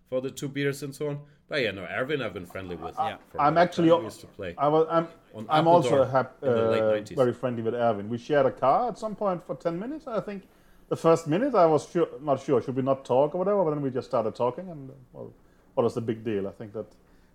for 0.10 0.22
the 0.22 0.30
two 0.30 0.50
beers 0.50 0.84
and 0.84 0.94
so 0.94 1.10
on. 1.10 1.20
But 1.48 1.62
yeah, 1.62 1.72
no, 1.72 1.86
Erwin, 1.86 2.22
I've 2.22 2.34
been 2.34 2.46
friendly 2.46 2.76
with. 2.76 2.96
Yeah. 2.98 3.18
for 3.30 3.38
a 3.38 3.42
I'm 3.44 3.58
actually 3.58 3.90
time. 3.90 4.04
Used 4.04 4.22
to 4.22 4.28
play. 4.28 4.56
I 4.58 4.68
was 4.68 4.88
I'm 4.90 5.08
On 5.34 5.46
I'm 5.50 5.68
also 5.68 6.04
hap- 6.06 6.38
in 6.42 6.50
the 6.50 6.70
late 6.70 6.82
uh, 6.82 7.02
90s. 7.02 7.16
very 7.16 7.34
friendly 7.34 7.64
with 7.64 7.74
Erwin. 7.74 8.10
We 8.10 8.18
shared 8.18 8.46
a 8.46 8.52
car 8.52 8.90
at 8.90 8.98
some 8.98 9.16
point 9.16 9.44
for 9.46 9.56
10 9.56 9.80
minutes. 9.80 10.08
I 10.08 10.20
think 10.20 10.44
the 10.90 10.96
first 10.96 11.28
minute 11.28 11.56
I 11.56 11.66
was 11.66 11.90
sure, 11.90 12.08
not 12.22 12.42
sure 12.42 12.62
should 12.62 12.76
we 12.76 12.82
not 12.82 13.06
talk 13.06 13.34
or 13.36 13.38
whatever, 13.40 13.64
but 13.64 13.72
then 13.72 13.82
we 13.82 13.90
just 13.90 14.08
started 14.08 14.36
talking 14.36 14.70
and 14.70 14.92
well, 15.14 15.34
what 15.74 15.84
was 15.84 15.94
the 15.94 16.02
big 16.02 16.24
deal? 16.24 16.48
I 16.48 16.52
think 16.52 16.74
that 16.74 16.86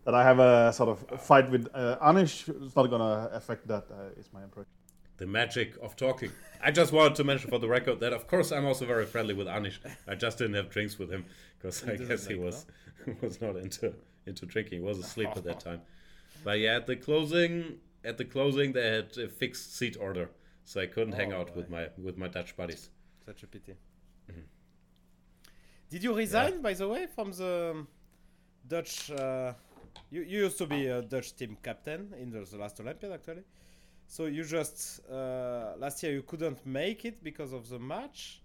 that 0.05 0.15
I 0.15 0.23
have 0.23 0.39
a 0.39 0.73
sort 0.73 0.89
of 0.91 1.21
fight 1.21 1.51
with 1.51 1.69
uh, 1.75 1.99
Anish 2.03 2.49
is 2.67 2.75
not 2.75 2.87
going 2.89 3.01
to 3.01 3.31
affect 3.37 3.67
that. 3.69 3.85
Uh, 3.91 4.21
is 4.21 4.29
my 4.33 4.43
impression. 4.43 4.71
The 5.19 5.27
magic 5.27 5.77
of 5.83 5.97
talking. 5.97 6.31
I 6.63 6.71
just 6.71 6.93
wanted 6.93 7.15
to 7.17 7.25
mention 7.25 7.51
for 7.51 7.59
the 7.59 7.69
record 7.69 8.01
that, 8.01 8.13
of 8.13 8.27
course, 8.27 8.51
I'm 8.51 8.65
also 8.65 8.87
very 8.87 9.07
friendly 9.07 9.35
with 9.35 9.47
Anish. 9.47 9.79
I 10.07 10.15
just 10.15 10.39
didn't 10.39 10.55
have 10.55 10.71
drinks 10.71 10.99
with 10.99 11.11
him 11.11 11.25
because 11.59 11.85
I 11.87 11.97
guess 11.97 12.27
he 12.27 12.35
was 12.35 12.67
was 13.21 13.41
not 13.41 13.57
into 13.57 13.95
into 14.27 14.47
drinking. 14.47 14.81
He 14.81 14.85
was 14.85 14.99
asleep 14.99 15.31
at 15.37 15.45
that 15.45 15.61
time. 15.61 15.81
But 16.45 16.59
yeah, 16.61 16.77
at 16.77 16.87
the 16.87 16.97
closing, 16.97 17.79
at 18.05 18.17
the 18.19 18.25
closing, 18.25 18.73
they 18.73 18.87
had 18.97 19.17
a 19.19 19.29
fixed 19.29 19.77
seat 19.77 19.97
order, 20.01 20.31
so 20.65 20.81
I 20.81 20.87
couldn't 20.87 21.15
hang 21.15 21.33
Oh, 21.33 21.41
out 21.41 21.55
with 21.57 21.69
my 21.71 21.89
with 22.03 22.17
my 22.17 22.29
Dutch 22.29 22.57
buddies. 22.57 22.91
Such 23.27 23.43
a 23.43 23.47
pity. 23.47 23.75
Did 25.91 26.03
you 26.03 26.15
resign, 26.15 26.61
by 26.61 26.75
the 26.75 26.87
way, 26.87 27.07
from 27.07 27.33
the 27.33 27.87
Dutch? 28.67 29.11
Uh, 29.11 29.55
you, 30.11 30.23
you 30.23 30.41
used 30.45 30.59
to 30.59 30.67
be 30.67 30.87
a 30.87 31.03
Dutch 31.03 31.35
team 31.35 31.57
captain 31.63 32.13
in 32.21 32.31
the, 32.31 32.41
the 32.41 32.59
last 32.59 32.79
Olympiad, 32.81 33.13
actually. 33.13 33.43
So 34.11 34.25
you 34.25 34.43
just 34.43 35.01
uh, 35.11 35.75
last 35.77 36.03
year 36.03 36.13
you 36.13 36.23
couldn't 36.23 36.65
make 36.67 37.05
it 37.05 37.23
because 37.23 37.53
of 37.53 37.69
the 37.69 37.79
match. 37.79 38.41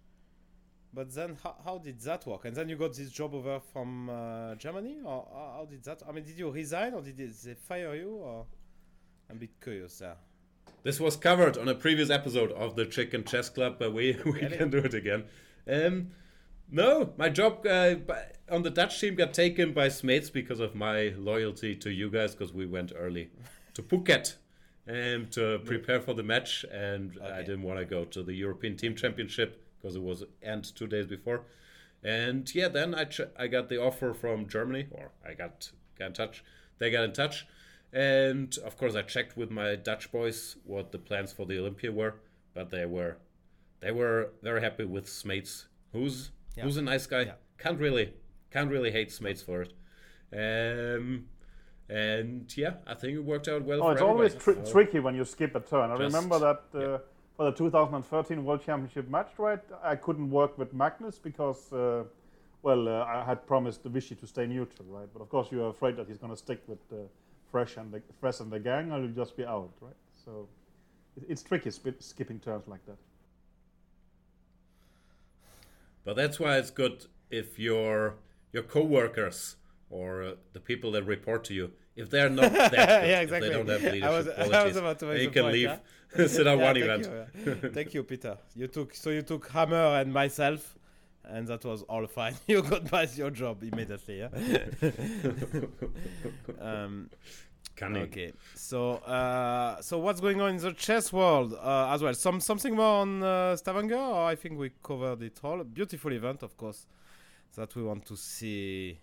But 0.94 1.12
then 1.16 1.38
how, 1.42 1.56
how 1.66 1.78
did 1.80 2.00
that 2.02 2.28
work? 2.28 2.46
And 2.46 2.56
then 2.56 2.70
you 2.70 2.76
got 2.76 2.94
this 2.94 3.10
job 3.10 3.34
over 3.34 3.60
from 3.72 4.10
uh, 4.10 4.54
Germany, 4.56 4.98
or 5.04 5.26
how 5.34 5.66
did 5.68 5.84
that? 5.86 6.04
I 6.08 6.12
mean, 6.12 6.26
did 6.26 6.38
you 6.38 6.52
resign 6.52 6.94
or 6.94 7.02
did 7.02 7.18
they 7.18 7.26
they 7.26 7.56
fire 7.56 7.96
you? 7.96 8.10
Or 8.10 8.46
I'm 9.30 9.38
a 9.38 9.40
bit 9.40 9.60
curious 9.62 9.98
there. 9.98 10.18
This 10.84 11.00
was 11.00 11.16
covered 11.16 11.58
on 11.58 11.70
a 11.70 11.74
previous 11.76 12.10
episode 12.10 12.52
of 12.52 12.76
the 12.76 12.86
Chicken 12.86 13.24
Chess 13.24 13.50
Club, 13.50 13.78
but 13.80 13.94
we, 13.94 14.18
we 14.26 14.32
Really? 14.34 14.58
can 14.58 14.70
do 14.70 14.80
it 14.80 14.94
again. 14.94 15.24
Um, 15.68 16.10
no, 16.70 17.14
my 17.18 17.30
job 17.30 17.66
uh, 17.66 17.96
on 18.52 18.64
the 18.64 18.70
Dutch 18.70 19.00
team 19.00 19.16
got 19.16 19.34
taken 19.34 19.74
by 19.74 19.88
Smeets 19.88 20.32
because 20.32 20.60
of 20.60 20.76
my 20.76 21.14
loyalty 21.18 21.74
to 21.78 21.90
you 21.90 22.10
guys, 22.12 22.36
because 22.36 22.54
we 22.54 22.66
went 22.66 22.92
early 22.96 23.32
to 23.76 23.82
Phuket 23.82 24.36
um, 24.88 25.28
to 25.32 25.60
prepare 25.66 26.00
for 26.02 26.14
the 26.14 26.24
match, 26.24 26.66
and 26.72 27.18
I 27.24 27.42
didn't 27.42 27.64
want 27.64 27.80
to 27.80 27.86
go 27.86 28.06
to 28.06 28.24
the 28.24 28.34
European 28.34 28.76
Team 28.78 28.96
Championship 28.96 29.62
because 29.82 29.96
it 29.96 30.02
was 30.02 30.24
end 30.42 30.76
two 30.76 30.88
days 30.88 31.08
before. 31.08 31.44
And 32.04 32.54
yeah, 32.54 32.68
then 32.68 32.94
I 32.94 33.06
ch- 33.06 33.22
I 33.38 33.48
got 33.48 33.70
the 33.70 33.82
offer 33.82 34.14
from 34.14 34.48
Germany, 34.48 34.88
or 34.92 35.12
I 35.26 35.34
got 35.34 35.72
got 35.98 36.08
in 36.08 36.14
touch. 36.14 36.44
They 36.80 36.92
got 36.92 37.04
in 37.06 37.14
touch, 37.14 37.46
and 37.94 38.58
of 38.66 38.78
course 38.78 38.96
I 38.96 39.04
checked 39.04 39.38
with 39.38 39.50
my 39.50 39.76
Dutch 39.76 40.12
boys 40.12 40.58
what 40.66 40.92
the 40.92 40.98
plans 41.00 41.32
for 41.32 41.46
the 41.46 41.58
Olympia 41.60 41.92
were, 41.92 42.16
but 42.54 42.70
they 42.72 42.86
were 42.86 43.18
they 43.80 43.92
were 43.92 44.32
very 44.42 44.62
happy 44.62 44.84
with 44.86 45.06
Smeets, 45.08 45.66
who's 45.94 46.32
Yeah. 46.58 46.64
who's 46.64 46.76
a 46.78 46.82
nice 46.82 47.06
guy. 47.08 47.22
Yeah. 47.22 47.34
Can't 47.58 47.80
really 47.80 48.14
can't 48.52 48.70
really 48.70 48.92
hate 48.92 49.10
Smeets 49.10 49.42
for 49.44 49.62
it. 49.62 49.74
Um, 50.36 51.28
and 51.90 52.52
yeah, 52.58 52.76
I 52.88 52.94
think 52.94 53.16
it 53.16 53.20
worked 53.24 53.48
out 53.48 53.64
well. 53.64 53.84
Oh, 53.84 53.90
it's 53.92 54.02
always 54.02 54.36
everybody. 54.36 54.56
tri- 54.62 54.66
So- 54.66 54.72
tricky 54.72 55.00
when 55.00 55.16
you 55.16 55.26
skip 55.26 55.56
a 55.56 55.60
turn. 55.60 55.92
I 55.92 55.98
Just- 55.98 56.14
remember 56.16 56.40
that 56.40 56.64
uh, 56.76 56.80
yeah. 56.92 56.98
for 57.36 57.46
the 57.46 57.52
2013 57.58 58.44
World 58.46 58.62
Championship 58.64 59.10
match, 59.10 59.32
right? 59.38 59.60
I 59.84 59.96
couldn't 59.96 60.30
work 60.30 60.58
with 60.58 60.74
Magnus 60.74 61.20
because, 61.20 61.72
uh, 61.74 62.04
well, 62.62 62.88
uh, 62.88 63.04
I 63.06 63.24
had 63.26 63.46
promised 63.46 63.84
Vishy 63.84 64.18
to 64.20 64.28
stay 64.28 64.46
neutral, 64.48 64.88
right? 64.88 65.08
But 65.14 65.22
of 65.22 65.30
course, 65.30 65.52
you're 65.52 65.70
afraid 65.70 65.98
that 65.98 66.08
he's 66.08 66.18
going 66.18 66.32
to 66.32 66.38
stick 66.38 66.62
with 66.68 66.80
uh, 66.92 66.98
Fresh 67.52 67.78
and 67.78 67.92
the 67.92 68.02
Fresh 68.20 68.40
and 68.40 68.52
the 68.52 68.60
gang, 68.60 68.92
or 68.92 69.00
you'll 69.00 69.10
just 69.24 69.36
be 69.38 69.46
out, 69.46 69.72
right? 69.82 69.96
So 70.26 70.48
it- 71.18 71.26
it's 71.28 71.44
tricky 71.44 71.70
sp- 71.70 72.00
skipping 72.00 72.40
turns 72.40 72.68
like 72.68 72.86
that. 72.86 72.98
But 76.06 76.16
that's 76.16 76.40
why 76.40 76.58
it's 76.58 76.70
good 76.72 77.06
if 77.30 77.58
your 77.60 78.16
your 78.52 78.64
coworkers 78.64 79.56
or 80.00 80.10
uh, 80.24 80.32
the 80.56 80.60
people 80.60 80.90
that 80.96 81.04
report 81.16 81.42
to 81.50 81.54
you, 81.60 81.66
if 81.96 82.10
they're 82.14 82.30
not 82.30 82.52
that 82.60 82.72
good, 82.72 82.80
Yeah, 83.12 83.22
exactly. 83.26 83.50
they 83.50 83.56
don't 83.58 83.70
have 83.76 83.84
I 83.90 83.92
leadership 83.92 84.12
was- 84.18 84.28
I 84.38 84.42
was 84.42 84.50
qualities, 84.50 84.78
about 84.84 84.98
to 85.00 85.06
make 85.06 85.16
then 85.18 85.24
you 85.28 85.32
can 85.38 85.44
point, 85.44 85.54
leave, 86.18 86.30
sit 86.36 86.48
on 86.48 86.58
Yeah, 86.60 86.66
one 86.68 86.76
thank 86.76 86.86
event. 86.86 87.04
you, 87.06 87.52
yeah. 87.64 87.70
thank 87.78 87.90
you, 87.96 88.04
Peter. 88.12 88.34
You 88.56 88.68
took 88.68 88.90
so 89.04 89.08
you 89.18 89.22
took 89.32 89.44
Hammer 89.56 89.88
and 90.00 90.08
myself, 90.22 90.62
and 91.34 91.48
that 91.52 91.64
was 91.72 91.80
all 91.92 92.06
fine. 92.08 92.36
you 92.48 92.62
got 92.62 92.84
past 92.94 93.18
your 93.22 93.32
job 93.32 93.56
immediately. 93.72 94.16
Yeah. 94.24 94.30
um, 96.62 97.10
Cunning. 97.76 98.04
okay. 98.04 98.34
So 98.56 98.80
uh, 99.18 99.82
so 99.82 99.98
what's 100.06 100.22
going 100.22 100.40
on 100.42 100.50
in 100.52 100.58
the 100.58 100.74
chess 100.74 101.12
world 101.12 101.54
uh, 101.54 101.90
as 101.94 102.02
well? 102.04 102.14
Some 102.14 102.40
something 102.40 102.76
more 102.76 103.02
on 103.02 103.24
uh, 103.24 103.56
Stavanger, 103.56 103.98
or 103.98 104.26
I 104.34 104.36
think 104.36 104.60
we 104.60 104.72
covered 104.84 105.22
it 105.24 105.40
all. 105.44 105.64
Beautiful 105.64 106.12
event, 106.14 106.44
of 106.44 106.56
course, 106.56 106.86
that 107.56 107.76
we 107.76 107.82
want 107.84 108.06
to 108.06 108.16
see 108.16 109.00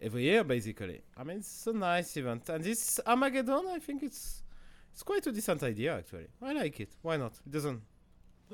every 0.00 0.22
year, 0.24 0.44
basically. 0.44 1.02
I 1.16 1.24
mean, 1.24 1.38
it's 1.38 1.66
a 1.66 1.72
nice 1.72 2.16
event, 2.16 2.48
and 2.48 2.62
this 2.62 3.00
Armageddon, 3.06 3.66
I 3.68 3.78
think 3.78 4.02
it's 4.02 4.42
it's 4.92 5.02
quite 5.02 5.26
a 5.26 5.32
decent 5.32 5.62
idea 5.62 5.96
actually. 5.96 6.26
I 6.42 6.52
like 6.54 6.80
it. 6.80 6.96
Why 7.02 7.16
not? 7.16 7.34
It 7.46 7.52
doesn't. 7.52 7.82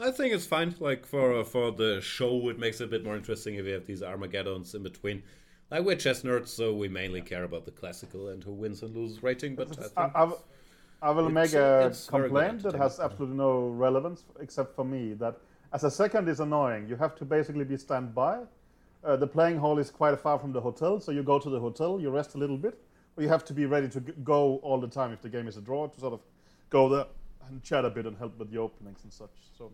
I 0.01 0.11
think 0.11 0.35
it's 0.35 0.47
fine. 0.47 0.75
Like 0.81 1.07
for 1.07 1.45
for 1.45 1.71
the 1.73 2.01
show, 2.01 2.49
it 2.49 2.59
makes 2.59 2.81
it 2.81 2.85
a 2.85 2.89
bit 2.89 3.05
more 3.05 3.17
interesting 3.17 3.57
if 3.57 3.67
you 3.67 3.75
have 3.75 3.87
these 3.87 4.03
Armageddons 4.03 4.75
in 4.75 4.83
between. 4.83 5.23
Like 5.71 5.85
we're 5.85 5.97
chess 5.97 6.23
nerds, 6.23 6.49
so 6.49 6.75
we 6.75 6.89
mainly 6.89 7.21
care 7.23 7.45
about 7.45 7.65
the 7.65 7.71
classical 7.71 8.29
and 8.29 8.43
who 8.43 8.53
wins 8.53 8.83
and 8.83 8.95
loses 8.95 9.23
rating. 9.23 9.55
But 9.55 9.71
I 9.79 9.89
think 9.89 9.93
I, 9.97 10.11
I, 10.15 10.21
w- 10.21 10.41
I 11.03 11.11
will 11.11 11.27
It's, 11.27 11.35
make 11.35 11.55
uh, 11.55 11.59
a 11.59 11.87
it's 11.87 12.07
very 12.09 12.29
good 12.29 12.29
complaint 12.29 12.63
that 12.65 12.75
has 12.75 13.01
absolutely 13.01 13.37
no 13.37 13.69
relevance 13.69 14.25
except 14.41 14.75
for 14.75 14.85
me. 14.85 15.15
That 15.15 15.37
as 15.73 15.85
a 15.85 15.91
second 15.91 16.29
is 16.29 16.41
annoying. 16.41 16.89
You 16.89 16.97
have 16.97 17.15
to 17.17 17.25
basically 17.25 17.65
be 17.65 17.77
standby. 17.77 18.41
Uh, 19.05 19.17
the 19.17 19.27
playing 19.27 19.59
hall 19.59 19.79
is 19.79 19.91
quite 19.91 20.19
far 20.21 20.39
from 20.39 20.53
the 20.53 20.61
hotel, 20.61 21.01
so 21.01 21.11
you 21.11 21.23
go 21.23 21.39
to 21.39 21.51
the 21.51 21.59
hotel, 21.59 22.01
you 22.01 22.09
rest 22.11 22.35
a 22.35 22.39
little 22.39 22.57
bit, 22.57 22.79
but 23.17 23.23
you 23.23 23.29
have 23.29 23.45
to 23.45 23.53
be 23.53 23.67
ready 23.67 23.89
to 23.89 24.01
go 24.01 24.57
all 24.59 24.81
the 24.81 24.87
time 24.87 25.13
if 25.13 25.21
the 25.21 25.29
game 25.29 25.49
is 25.49 25.57
a 25.57 25.61
draw 25.61 25.89
to 25.89 26.01
sort 26.01 26.13
of 26.13 26.21
go 26.71 26.89
there 26.89 27.07
and 27.49 27.63
chat 27.65 27.85
a 27.85 27.91
bit 27.91 28.07
and 28.07 28.17
help 28.17 28.39
with 28.39 28.51
the 28.51 28.59
openings 28.59 29.01
and 29.03 29.13
such. 29.13 29.31
So 29.59 29.73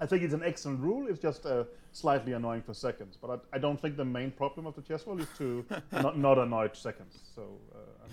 I 0.00 0.06
think 0.06 0.22
it's 0.22 0.32
an 0.32 0.42
excellent 0.42 0.80
rule. 0.80 1.06
It's 1.08 1.20
just 1.20 1.44
uh, 1.44 1.64
slightly 1.92 2.32
annoying 2.32 2.62
for 2.62 2.72
seconds, 2.72 3.18
but 3.20 3.30
I, 3.52 3.56
I 3.56 3.58
don't 3.58 3.78
think 3.78 3.98
the 3.98 4.04
main 4.06 4.30
problem 4.30 4.66
of 4.66 4.74
the 4.74 4.82
chess 4.82 5.06
world 5.06 5.20
is 5.20 5.28
to 5.36 5.64
not, 5.92 6.18
not 6.18 6.38
annoy 6.38 6.70
seconds. 6.72 7.18
So 7.34 7.42
uh, 7.74 8.08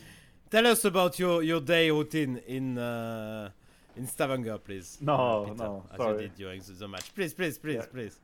Tell 0.49 0.67
us 0.67 0.83
about 0.83 1.19
your, 1.19 1.41
your 1.41 1.61
day 1.61 1.89
routine 1.89 2.41
in 2.47 2.77
uh, 2.77 3.49
in 3.95 4.05
Stavanger, 4.07 4.57
please. 4.59 4.97
No, 5.01 5.13
uh, 5.13 5.43
Peter, 5.43 5.55
no, 5.63 5.83
as 5.91 5.97
sorry. 5.97 6.13
you 6.13 6.19
did 6.29 6.35
during 6.35 6.61
the, 6.61 6.71
the 6.73 6.87
match. 6.87 7.13
Please, 7.15 7.33
please, 7.33 7.57
please, 7.57 7.75
Yeah. 7.75 7.85
please. 7.91 8.19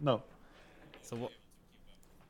no. 0.00 0.22
So 1.08 1.16
what? 1.16 1.30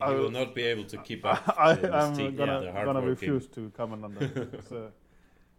you 0.08 0.14
will 0.14 0.24
I'll- 0.26 0.30
not 0.30 0.54
be 0.54 0.62
able 0.62 0.84
to 0.84 0.98
keep 0.98 1.24
up. 1.24 1.42
I, 1.58 1.70
I'm 1.72 2.36
gonna, 2.36 2.60
the 2.60 2.84
gonna 2.84 3.00
refuse 3.00 3.46
to 3.48 3.72
comment 3.76 4.04
on 4.04 4.14
that. 4.14 4.52
because, 4.52 4.72
uh, 4.72 4.90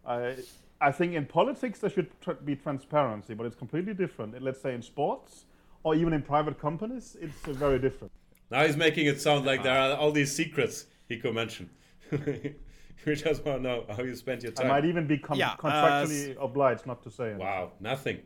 I, 0.06 0.36
I 0.80 0.92
think 0.94 1.14
in 1.14 1.26
politics 1.26 1.80
there 1.80 1.90
should 1.90 2.10
tr- 2.22 2.32
be 2.46 2.56
transparency, 2.56 3.34
but 3.34 3.46
it's 3.46 3.58
completely 3.58 3.94
different. 3.94 4.42
Let's 4.42 4.62
say 4.62 4.74
in 4.74 4.82
sports 4.82 5.46
or 5.84 5.96
even 5.96 6.14
in 6.14 6.22
private 6.22 6.58
companies, 6.62 7.18
it's 7.20 7.46
uh, 7.46 7.52
very 7.52 7.78
different. 7.80 8.14
Now 8.50 8.66
he's 8.66 8.78
making 8.78 9.08
it 9.08 9.20
sound 9.20 9.46
like 9.46 9.64
there 9.64 9.78
are 9.78 9.98
all 9.98 10.14
these 10.14 10.34
secrets 10.34 10.86
he 11.10 11.18
could 11.18 11.36
mention. 11.36 11.70
we 12.12 13.16
just 13.16 13.46
want 13.46 13.58
to 13.58 13.62
know 13.62 13.84
how 13.90 14.04
you 14.04 14.16
spent 14.16 14.44
your 14.44 14.54
time. 14.54 14.68
I 14.68 14.70
might 14.70 14.86
even 14.86 15.06
be 15.08 15.18
com- 15.18 15.38
Yeah, 15.38 15.52
uh, 15.52 15.58
contractually 15.58 16.38
obliged 16.40 16.86
not 16.88 17.04
to 17.04 17.12
say 17.12 17.32
anything. 17.32 17.46
Wow, 17.46 17.74
nothing. 17.82 18.20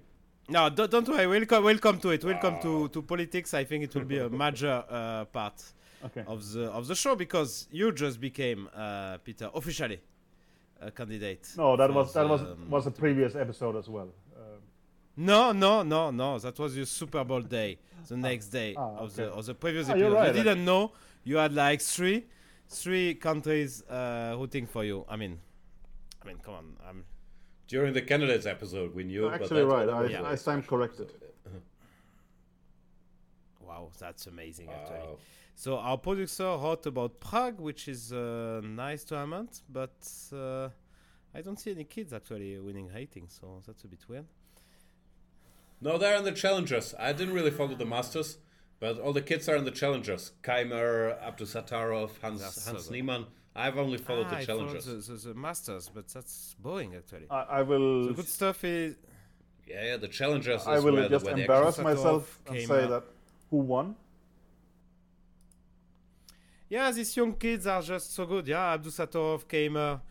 No, 0.50 0.70
don't, 0.70 0.92
don't 0.92 1.08
worry. 1.08 1.26
We'll 1.28 1.46
come, 1.46 1.64
we'll 1.64 1.78
come 1.80 2.00
to 2.00 2.10
it. 2.10 2.24
We'll 2.24 2.38
come 2.38 2.60
to, 2.62 2.90
to 2.90 3.02
politics. 3.02 3.54
I 3.54 3.64
think 3.64 3.86
it 3.86 3.96
will 3.96 4.04
be 4.06 4.18
a 4.20 4.30
major 4.44 4.84
uh, 4.90 5.26
part 5.26 5.62
Okay. 6.06 6.24
of 6.28 6.52
the 6.52 6.66
of 6.66 6.86
the 6.88 6.96
show 6.96 7.16
because 7.16 7.66
you 7.72 7.94
just 7.94 8.20
became 8.20 8.68
uh, 8.76 9.18
Peter 9.20 9.50
officially 9.56 10.02
a 10.82 10.92
candidate. 10.92 11.48
No, 11.56 11.78
that 11.78 11.94
was 11.94 12.14
that 12.14 12.28
was 12.28 12.42
the, 12.42 12.52
um, 12.52 12.70
was 12.70 12.86
a 12.88 12.92
previous 12.92 13.36
episode 13.36 13.78
as 13.78 13.88
well. 13.88 14.10
Uh, 14.36 14.40
No, 15.16 15.54
no, 15.54 15.82
no, 15.84 16.12
no. 16.12 16.38
That 16.40 16.60
was 16.60 16.76
your 16.76 16.88
Super 16.88 17.24
Bowl 17.24 17.40
day, 17.42 17.80
the 18.10 18.18
next 18.18 18.48
day 18.48 18.76
ah, 18.78 18.98
of 18.98 19.16
the 19.16 19.28
of 19.32 19.46
the 19.46 19.54
previous 19.54 19.88
Ah, 19.88 19.94
episode. 19.94 20.14
right, 20.14 20.36
you 20.36 20.44
didn't 20.44 20.66
know 20.66 20.92
you 21.24 21.38
had 21.38 21.54
like 21.54 21.80
three, 21.82 22.26
three 22.68 23.16
countries 23.16 23.82
uh, 23.90 24.36
rooting 24.38 24.68
for 24.68 24.84
you. 24.84 25.06
I 25.08 25.16
mean, 25.16 25.40
I 26.22 26.28
mean, 26.28 26.38
come 26.44 26.56
on. 26.56 26.66
I'm 26.86 27.06
During 27.68 27.94
the 27.94 28.02
candidates 28.02 28.46
episode, 28.46 28.94
we 28.94 29.04
knew. 29.04 29.24
but 29.24 29.42
actually, 29.42 29.62
that's 29.62 29.74
right. 29.74 29.90
I, 29.90 30.02
was 30.02 30.12
Yeah. 30.12 30.24
I 30.24 30.36
stand 30.36 30.68
corrected. 30.68 31.12
wow, 33.62 33.90
that's 33.98 34.28
amazing 34.28 34.70
actually. 34.70 35.00
Wow. 35.00 35.18
So 35.56 35.78
our 35.78 35.98
producer 35.98 36.44
wrote 36.44 36.86
about 36.86 37.20
Prague, 37.20 37.60
which 37.60 37.88
is 37.88 38.12
a 38.12 38.62
nice 38.64 39.04
tournament, 39.04 39.62
but 39.70 39.96
uh, 40.34 40.70
I 41.34 41.42
don't 41.42 41.60
see 41.60 41.72
any 41.72 41.84
kids 41.84 42.12
actually 42.12 42.60
winning 42.60 42.90
rating, 42.94 43.28
so 43.30 43.62
that's 43.66 43.84
a 43.84 43.88
bit 43.88 44.04
weird. 44.08 44.26
No, 45.80 45.98
they're 45.98 46.16
in 46.18 46.24
the 46.24 46.32
challengers. 46.32 46.96
I 47.00 47.14
didn't 47.14 47.34
really 47.34 47.52
follow 47.52 47.76
the 47.76 47.86
masters, 47.86 48.38
but 48.80 49.00
all 49.00 49.14
the 49.14 49.22
kids 49.22 49.48
are 49.50 49.56
in 49.56 49.66
the 49.66 49.72
challengers. 49.72 50.32
Keymer, 50.42 51.22
Abdusattorov, 51.22 52.12
Hans 52.22 52.42
That's 52.42 52.66
Hans 52.66 52.86
so 52.86 52.90
good. 52.90 52.96
Niemann. 52.98 53.26
I've 53.56 53.78
only 53.78 53.98
followed 54.00 54.28
Ah, 54.28 54.32
the 54.32 54.38
I 54.38 54.46
challengers. 54.46 54.86
the, 54.86 55.14
the, 55.14 55.28
the 55.30 55.34
masters, 55.36 55.90
but 55.94 56.08
that's 56.08 56.56
boring 56.60 56.96
actually. 56.96 57.28
I, 57.30 57.42
I 57.60 57.62
will. 57.62 58.08
the 58.08 58.14
good 58.14 58.28
stuff 58.28 58.64
is 58.64 58.96
Yeah, 59.68 59.86
yeah, 59.86 59.98
the 59.98 60.08
challengers. 60.08 60.66
I 60.66 60.78
is 60.78 60.84
will 60.84 60.94
where 60.96 61.08
just 61.10 61.24
the, 61.26 61.30
where 61.30 61.36
the 61.36 61.42
embarrass 61.42 61.78
myself 61.78 62.40
and 62.48 62.60
say 62.68 62.84
up. 62.84 62.90
that 62.90 63.04
who 63.50 63.58
won. 63.58 63.96
Yeah, 66.70 66.90
these 66.92 67.16
young 67.16 67.34
kids 67.36 67.68
are 67.68 67.82
just 67.82 68.14
so 68.16 68.26
good. 68.26 68.48
Yeah, 68.48 68.76
Abdusattorov, 68.78 69.46
Keymer. 69.46 70.02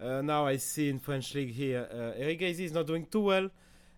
Uh, 0.00 0.20
now 0.22 0.46
I 0.46 0.56
see 0.56 0.88
in 0.88 0.98
French 0.98 1.34
league 1.34 1.50
here, 1.52 1.88
uh, 1.90 2.20
Erigaisi 2.20 2.60
is 2.60 2.72
not 2.72 2.86
doing 2.86 3.06
too 3.06 3.20
well. 3.20 3.50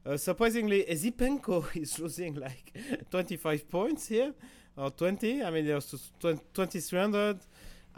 Uh, 0.05 0.17
surprisingly, 0.17 0.85
Esipenko 0.89 1.65
is 1.83 1.99
losing 1.99 2.35
like 2.35 2.73
25 3.11 3.69
points 3.71 4.09
here, 4.09 4.35
or 4.77 4.91
20. 4.91 5.43
I 5.43 5.51
mean, 5.51 5.67
there's 5.67 5.91
2300. 6.21 7.39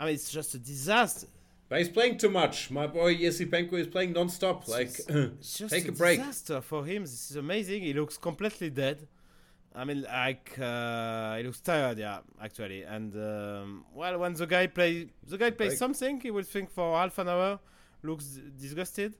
I 0.02 0.06
mean, 0.06 0.14
it's 0.14 0.32
just 0.32 0.52
a 0.54 0.58
disaster. 0.58 1.28
But 1.68 1.78
he's 1.78 1.88
playing 1.88 2.18
too 2.18 2.28
much. 2.28 2.72
My 2.72 2.88
boy 2.88 3.14
Esipenko 3.16 3.74
is 3.74 3.86
playing 3.86 4.12
non-stop. 4.12 4.66
Like, 4.66 4.88
It's 5.08 5.58
just 5.58 5.72
take 5.72 5.86
a, 5.86 5.90
a 5.90 5.92
break. 5.92 6.18
disaster 6.18 6.60
for 6.60 6.84
him. 6.84 7.02
This 7.02 7.30
is 7.30 7.36
amazing. 7.36 7.82
He 7.82 7.92
looks 7.92 8.18
completely 8.18 8.68
dead. 8.70 9.06
I 9.72 9.84
mean, 9.84 10.02
like 10.02 10.58
uh, 10.58 11.36
he 11.36 11.44
looks 11.44 11.60
tired, 11.60 11.98
yeah, 11.98 12.18
actually. 12.42 12.82
And 12.82 13.14
um, 13.14 13.84
well, 13.94 14.18
when 14.18 14.34
the 14.34 14.46
guy 14.46 14.66
play, 14.66 15.06
the 15.26 15.38
guy 15.38 15.50
plays 15.50 15.70
Break. 15.70 15.78
something, 15.78 16.20
he 16.20 16.32
will 16.32 16.42
think 16.42 16.68
for 16.68 16.98
half 16.98 17.16
an 17.18 17.28
hour, 17.28 17.60
looks 18.02 18.40
disgusted, 18.60 19.14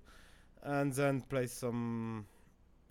and 0.64 0.92
then 0.92 1.20
plays 1.22 1.52
some 1.52 2.26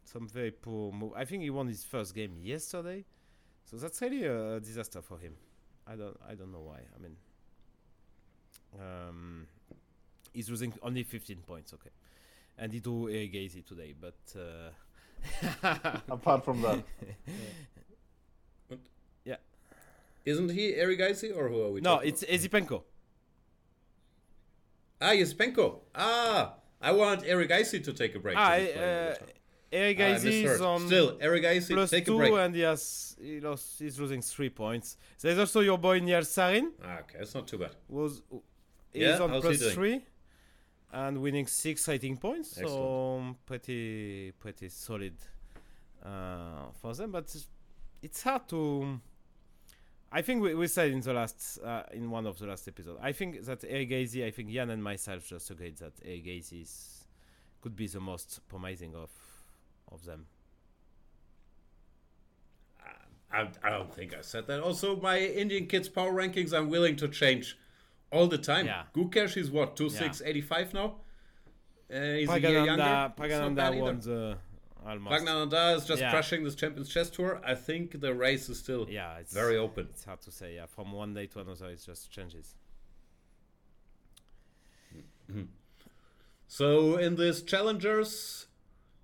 some 0.06 0.30
very 0.30 0.52
poor 0.52 0.94
move. 0.94 1.12
I 1.16 1.26
think 1.26 1.44
he 1.44 1.50
won 1.50 1.68
his 1.68 1.84
first 1.84 2.16
game 2.16 2.38
yesterday, 2.42 3.04
so 3.66 3.76
that's 3.76 4.02
really 4.02 4.24
a 4.24 4.60
disaster 4.62 5.02
for 5.02 5.18
him. 5.20 5.36
I 5.86 5.96
don't 5.98 6.18
I 6.28 6.36
don't 6.36 6.52
know 6.54 6.66
why. 6.72 6.80
I 6.96 7.00
mean, 7.04 7.18
um, 8.80 9.48
he's 10.34 10.50
losing 10.50 10.74
only 10.84 11.04
15 11.04 11.38
points. 11.48 11.74
Okay, 11.74 11.90
and 12.58 12.72
he 12.74 12.80
drew 12.80 13.08
Erigaisi 13.08 13.66
today, 13.66 13.94
but. 14.00 14.16
Uh, 14.36 14.72
Apart 16.10 16.44
from 16.44 16.62
that, 16.64 16.84
isn't 20.26 20.50
he 20.50 20.74
Erigaisi 20.74 21.36
or 21.36 21.50
who 21.50 21.62
are 21.64 21.72
we? 21.72 21.82
no, 21.82 22.00
it's 22.00 22.24
Esipenko. 22.24 22.68
about? 22.68 22.86
ah 25.02 25.12
Esipenko. 25.14 25.80
Ah, 25.96 26.54
I 26.82 26.92
want 26.92 27.24
Erigaisi 27.24 27.84
to 27.84 27.94
take 27.94 28.16
a 28.16 28.20
break. 28.20 28.38
Ah, 28.38 28.56
He's 28.58 28.70
playing 28.72 28.80
all 28.80 28.86
the 28.86 29.12
uh, 29.12 29.16
time. 29.16 29.28
Eric 29.74 29.98
Ah, 30.00 30.04
I 30.04 30.06
Gazy 30.12 30.16
is 30.16 30.24
misheard. 30.44 30.62
on 30.62 30.86
Still, 30.88 31.16
Erigaisi, 31.18 31.74
plus 31.74 31.90
take 31.90 32.08
a 32.08 32.16
break. 32.16 32.34
and 32.34 32.56
he 32.56 32.62
has 32.62 33.16
he 33.22 33.40
lost. 33.40 33.80
He's 33.80 34.00
losing 34.00 34.22
three 34.22 34.50
points. 34.50 34.98
There's 35.22 35.40
also 35.40 35.62
your 35.62 35.78
boy 35.78 36.00
Nihal 36.02 36.22
Sarin, 36.26 36.72
Ah, 36.84 37.00
okay, 37.00 37.20
it's 37.22 37.34
not 37.34 37.48
too 37.48 37.58
bad. 37.58 37.72
was 37.90 38.22
he's 38.94 39.20
Yeah, 39.20 39.20
on 39.20 39.36
plus 39.40 39.60
doing? 39.60 39.74
three, 39.74 40.06
and 40.92 41.22
winning 41.22 41.48
six 41.48 41.88
rating 41.88 42.18
points. 42.18 42.58
So 42.58 43.18
um, 43.20 43.38
pretty 43.46 44.32
pretty 44.40 44.70
solid 44.70 45.16
uh, 46.04 46.72
for 46.82 46.94
them. 46.94 47.12
But 47.12 47.36
it's 48.02 48.24
hard 48.24 48.48
to. 48.50 49.00
I 50.12 50.22
think 50.22 50.42
we, 50.42 50.54
we 50.56 50.68
said 50.68 50.92
in 50.92 51.00
the 51.02 51.14
last 51.14 51.60
uh, 51.64 51.84
in 51.94 52.10
one 52.10 52.26
of 52.26 52.38
the 52.38 52.48
last 52.48 52.68
episodes. 52.68 53.00
I 53.02 53.12
think 53.14 53.44
that 53.46 53.64
Eric 53.68 53.92
I 53.94 54.32
think 54.32 54.50
Jan 54.50 54.70
and 54.70 54.84
myself 54.84 55.26
just 55.28 55.50
agreed 55.52 55.78
that 55.78 55.96
Erigaisi 56.04 56.64
is, 56.64 57.06
could 57.62 57.76
be 57.76 57.88
the 57.88 58.00
most 58.02 58.42
promising 58.50 58.96
of 58.96 59.12
of 59.92 60.04
them. 60.06 60.28
I, 63.32 63.48
I 63.64 63.70
don't 63.70 63.94
think 63.94 64.14
I 64.14 64.22
said 64.22 64.48
that. 64.48 64.60
Also, 64.62 64.98
my 64.98 65.18
Indian 65.20 65.68
kids 65.68 65.88
power 65.88 66.12
rankings, 66.12 66.54
I'm 66.54 66.70
willing 66.70 66.96
to 66.98 67.08
change 67.08 67.58
all 68.12 68.28
the 68.28 68.38
time. 68.38 68.66
Yeah. 68.66 68.84
Gukesh 68.94 69.38
is 69.38 69.50
what, 69.50 69.76
2685 69.76 70.74
now? 70.74 70.96
Uh, 71.94 72.14
he's 72.14 72.30
a 72.30 72.40
year 72.40 72.66
younger. 72.66 72.84
Praggnanandhaa, 72.84 73.10
It's 73.10 73.18
not 73.18 73.18
Praggnanandhaa 73.18 73.56
bad 73.56 73.74
either. 73.74 73.82
won 73.82 74.00
the 74.00 74.38
almost. 74.86 75.26
Praggnanandhaa 75.26 75.76
is 75.78 75.86
just 75.86 76.02
Yeah. 76.02 76.12
crushing 76.12 76.44
this 76.44 76.56
Champions 76.56 76.90
Chess 76.90 77.10
Tour. 77.10 77.42
I 77.44 77.56
think 77.56 78.00
the 78.00 78.14
race 78.14 78.50
is 78.50 78.60
still 78.60 78.88
Yeah, 78.90 79.18
it's 79.18 79.34
very 79.34 79.58
open. 79.58 79.88
It's 79.92 80.04
hard 80.06 80.22
to 80.22 80.32
say. 80.32 80.56
Yeah, 80.56 80.66
from 80.68 80.92
one 80.92 81.14
day 81.14 81.28
to 81.28 81.40
another, 81.40 81.70
it 81.70 81.82
just 81.86 82.12
changes. 82.12 82.56
So 86.48 86.98
in 86.98 87.16
this 87.16 87.42
challengers, 87.42 88.48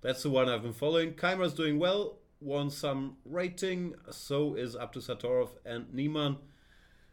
that's 0.02 0.22
the 0.22 0.30
one 0.30 0.48
I've 0.48 0.62
been 0.62 0.74
following. 0.74 1.14
Keymer's 1.14 1.54
doing 1.54 1.78
well, 1.78 2.18
won 2.40 2.68
some 2.70 3.16
rating. 3.24 3.94
So 4.10 4.54
is 4.54 4.76
Abdusattorov 4.76 5.50
and 5.64 5.92
Niemann. 5.94 6.36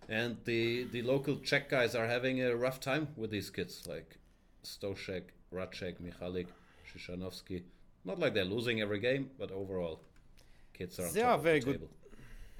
And 0.07 0.37
the 0.45 0.83
the 0.91 1.01
local 1.01 1.37
Czech 1.37 1.69
guys 1.69 1.95
are 1.95 2.07
having 2.07 2.41
a 2.41 2.55
rough 2.55 2.79
time 2.79 3.07
with 3.15 3.31
these 3.31 3.49
kids, 3.49 3.87
like 3.87 4.17
Stoshek, 4.63 5.23
Racek, 5.51 5.95
Michalik, 5.99 6.47
Shishanovsky. 6.87 7.63
Not 8.03 8.19
like 8.19 8.33
they're 8.35 8.45
losing 8.45 8.81
every 8.81 8.99
game, 8.99 9.31
but 9.39 9.51
overall, 9.51 9.99
kids 10.73 10.99
are 10.99 11.07
They 11.11 11.23
are 11.23 11.37
very 11.39 11.59
the 11.59 11.65
good. 11.65 11.73
table. 11.73 11.89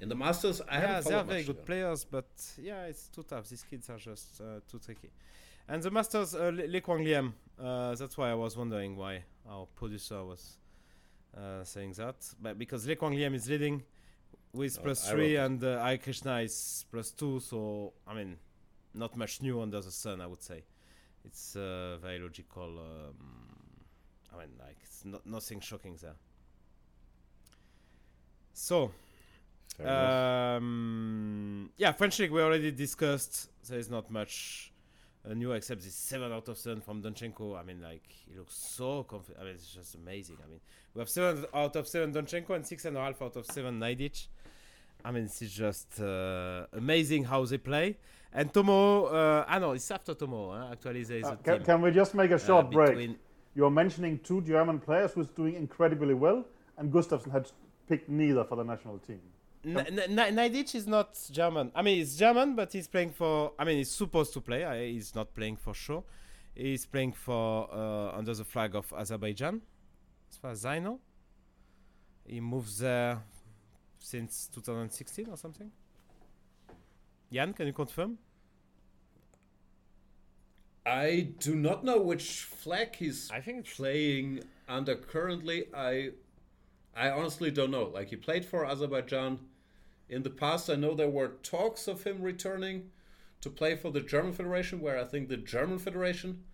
In 0.00 0.08
the 0.08 0.14
Masters, 0.14 0.60
I 0.68 0.80
yeah, 0.80 1.00
they 1.00 1.14
are 1.14 1.24
very 1.24 1.44
good 1.44 1.64
players, 1.64 2.04
but 2.04 2.26
yeah, 2.58 2.84
it's 2.84 3.08
too 3.08 3.22
tough. 3.22 3.48
These 3.48 3.62
kids 3.62 3.88
are 3.88 3.96
just 3.98 4.40
uh, 4.40 4.60
too 4.70 4.78
tricky. 4.78 5.10
And 5.68 5.82
the 5.82 5.90
Masters, 5.90 6.34
uh, 6.34 6.50
Le 6.52 6.66
Le 6.66 6.80
Quang 6.80 7.02
Liem, 7.02 7.32
uh, 7.58 7.94
that's 7.94 8.16
why 8.18 8.30
I 8.30 8.34
was 8.34 8.56
wondering 8.56 8.96
why 8.96 9.22
our 9.48 9.66
producer 9.74 10.22
was 10.24 10.58
uh, 11.36 11.64
saying 11.64 11.92
that. 11.92 12.16
But 12.42 12.58
because 12.58 12.86
Le 12.86 12.96
Quang 12.96 13.14
Liem 13.14 13.34
is 13.34 13.48
leading 13.48 13.84
with 14.56 14.78
Oh, 14.84 14.94
three, 14.94 15.36
and 15.36 15.62
uh, 15.62 15.78
Harikrishna 15.78 16.44
is 16.44 16.84
plus 16.90 17.10
two, 17.10 17.40
so 17.40 17.92
I 18.06 18.14
mean, 18.14 18.36
not 18.94 19.16
much 19.16 19.42
new 19.42 19.60
under 19.60 19.80
the 19.80 19.90
sun, 19.90 20.20
I 20.20 20.26
would 20.26 20.42
say. 20.42 20.64
It's 21.24 21.56
uh, 21.56 21.98
very 22.00 22.18
logical. 22.18 22.78
Um, 22.78 23.16
I 24.32 24.40
mean, 24.40 24.50
like, 24.58 24.76
it's 24.82 25.04
not, 25.04 25.26
nothing 25.26 25.60
shocking 25.60 25.96
there. 26.00 26.14
So, 28.52 28.92
um, 29.84 31.70
yeah, 31.76 31.92
French 31.92 32.18
League 32.18 32.30
we 32.30 32.40
already 32.40 32.70
discussed. 32.70 33.50
There 33.68 33.78
is 33.78 33.90
not 33.90 34.10
much 34.10 34.72
uh, 35.28 35.34
new 35.34 35.52
except 35.52 35.82
this 35.82 35.94
seven 35.94 36.32
out 36.32 36.48
of 36.48 36.56
seven 36.56 36.80
from 36.80 37.02
Donchenko. 37.02 37.58
I 37.58 37.62
mean, 37.62 37.82
like 37.82 38.04
he 38.08 38.36
looks 38.36 38.54
so 38.56 39.02
confident. 39.02 39.42
I 39.42 39.46
mean, 39.46 39.54
it's 39.54 39.74
just 39.74 39.94
amazing. 39.94 40.38
I 40.44 40.48
mean, 40.48 40.60
we 40.94 41.00
have 41.00 41.08
seven 41.08 41.44
out 41.52 41.76
of 41.76 41.86
seven 41.86 42.12
Donchenko 42.12 42.50
and 42.50 42.66
six 42.66 42.84
and 42.84 42.96
a 42.96 43.00
half 43.00 43.20
out 43.20 43.36
of 43.36 43.46
seven 43.46 43.78
Naiditsch. 43.78 44.28
I 45.06 45.12
mean, 45.12 45.24
it's 45.24 45.38
just 45.64 46.00
uh, 46.00 46.66
amazing 46.72 47.22
how 47.24 47.44
they 47.44 47.58
play. 47.58 47.96
And 48.32 48.52
Tomo, 48.52 49.04
uh, 49.06 49.44
ah 49.52 49.58
no, 49.60 49.70
it's 49.72 49.88
after 49.96 50.14
Tomo. 50.14 50.40
Huh? 50.50 50.72
Actually, 50.72 51.04
there 51.04 51.18
is 51.18 51.24
Uh, 51.24 51.32
a 51.32 51.36
can, 51.36 51.54
team. 51.58 51.64
can 51.68 51.82
we 51.82 51.90
just 51.92 52.12
make 52.20 52.32
a 52.32 52.34
uh, 52.34 52.38
short 52.48 52.70
break? 52.72 53.10
You're 53.54 53.70
mentioning 53.82 54.18
two 54.28 54.40
German 54.42 54.78
players 54.80 55.12
who's 55.14 55.28
doing 55.40 55.54
incredibly 55.54 56.12
well, 56.24 56.44
and 56.76 56.92
Gustafsson 56.92 57.30
had 57.30 57.46
picked 57.88 58.08
neither 58.08 58.44
for 58.44 58.56
the 58.56 58.64
national 58.64 58.98
team. 58.98 59.20
N- 59.64 59.78
N- 59.78 60.18
N- 60.18 60.36
Naiditsch 60.36 60.74
is 60.74 60.86
not 60.86 61.08
German. 61.30 61.70
I 61.74 61.82
mean, 61.82 61.96
he's 61.98 62.16
German, 62.24 62.56
but 62.56 62.72
he's 62.72 62.88
playing 62.88 63.12
for. 63.12 63.52
I 63.60 63.64
mean, 63.64 63.76
he's 63.78 63.90
supposed 64.02 64.32
to 64.34 64.40
play. 64.40 64.64
I, 64.64 64.86
he's 64.94 65.14
not 65.14 65.28
playing 65.38 65.56
for 65.56 65.72
sure. 65.72 66.02
He's 66.54 66.84
playing 66.84 67.12
for 67.12 67.68
uh, 67.72 68.18
under 68.18 68.34
the 68.34 68.44
flag 68.44 68.74
of 68.74 68.92
Azerbaijan, 68.92 69.62
as 70.30 70.36
far 70.36 70.50
as 70.50 70.64
I 70.64 70.80
know. 70.80 70.98
He 72.26 72.40
moves 72.40 72.78
there 72.78 73.22
since 73.98 74.48
2016 74.54 75.28
or 75.28 75.36
something. 75.36 75.70
Jan, 77.32 77.52
can 77.52 77.66
you 77.66 77.72
confirm? 77.72 78.18
I 80.84 81.32
do 81.40 81.56
not 81.56 81.84
know 81.84 82.00
which 82.00 82.42
flag 82.42 82.94
he's 82.94 83.28
I 83.30 83.40
think 83.40 83.66
playing 83.66 84.44
under 84.68 84.94
currently. 84.94 85.64
I 85.74 86.10
I 86.94 87.10
honestly 87.10 87.50
don't 87.50 87.72
know. 87.72 87.84
Like 87.84 88.10
he 88.10 88.16
played 88.16 88.44
for 88.44 88.64
Azerbaijan 88.64 89.40
in 90.08 90.22
the 90.22 90.30
past. 90.30 90.70
I 90.70 90.76
know 90.76 90.94
there 90.94 91.10
were 91.10 91.32
talks 91.42 91.88
of 91.88 92.04
him 92.04 92.22
returning 92.22 92.90
to 93.40 93.50
play 93.50 93.76
for 93.76 93.90
the 93.90 94.00
German 94.00 94.32
Federation, 94.32 94.80
where 94.80 94.98
I 94.98 95.04
think 95.04 95.28
the 95.28 95.36
German 95.36 95.78
Federation, 95.78 96.44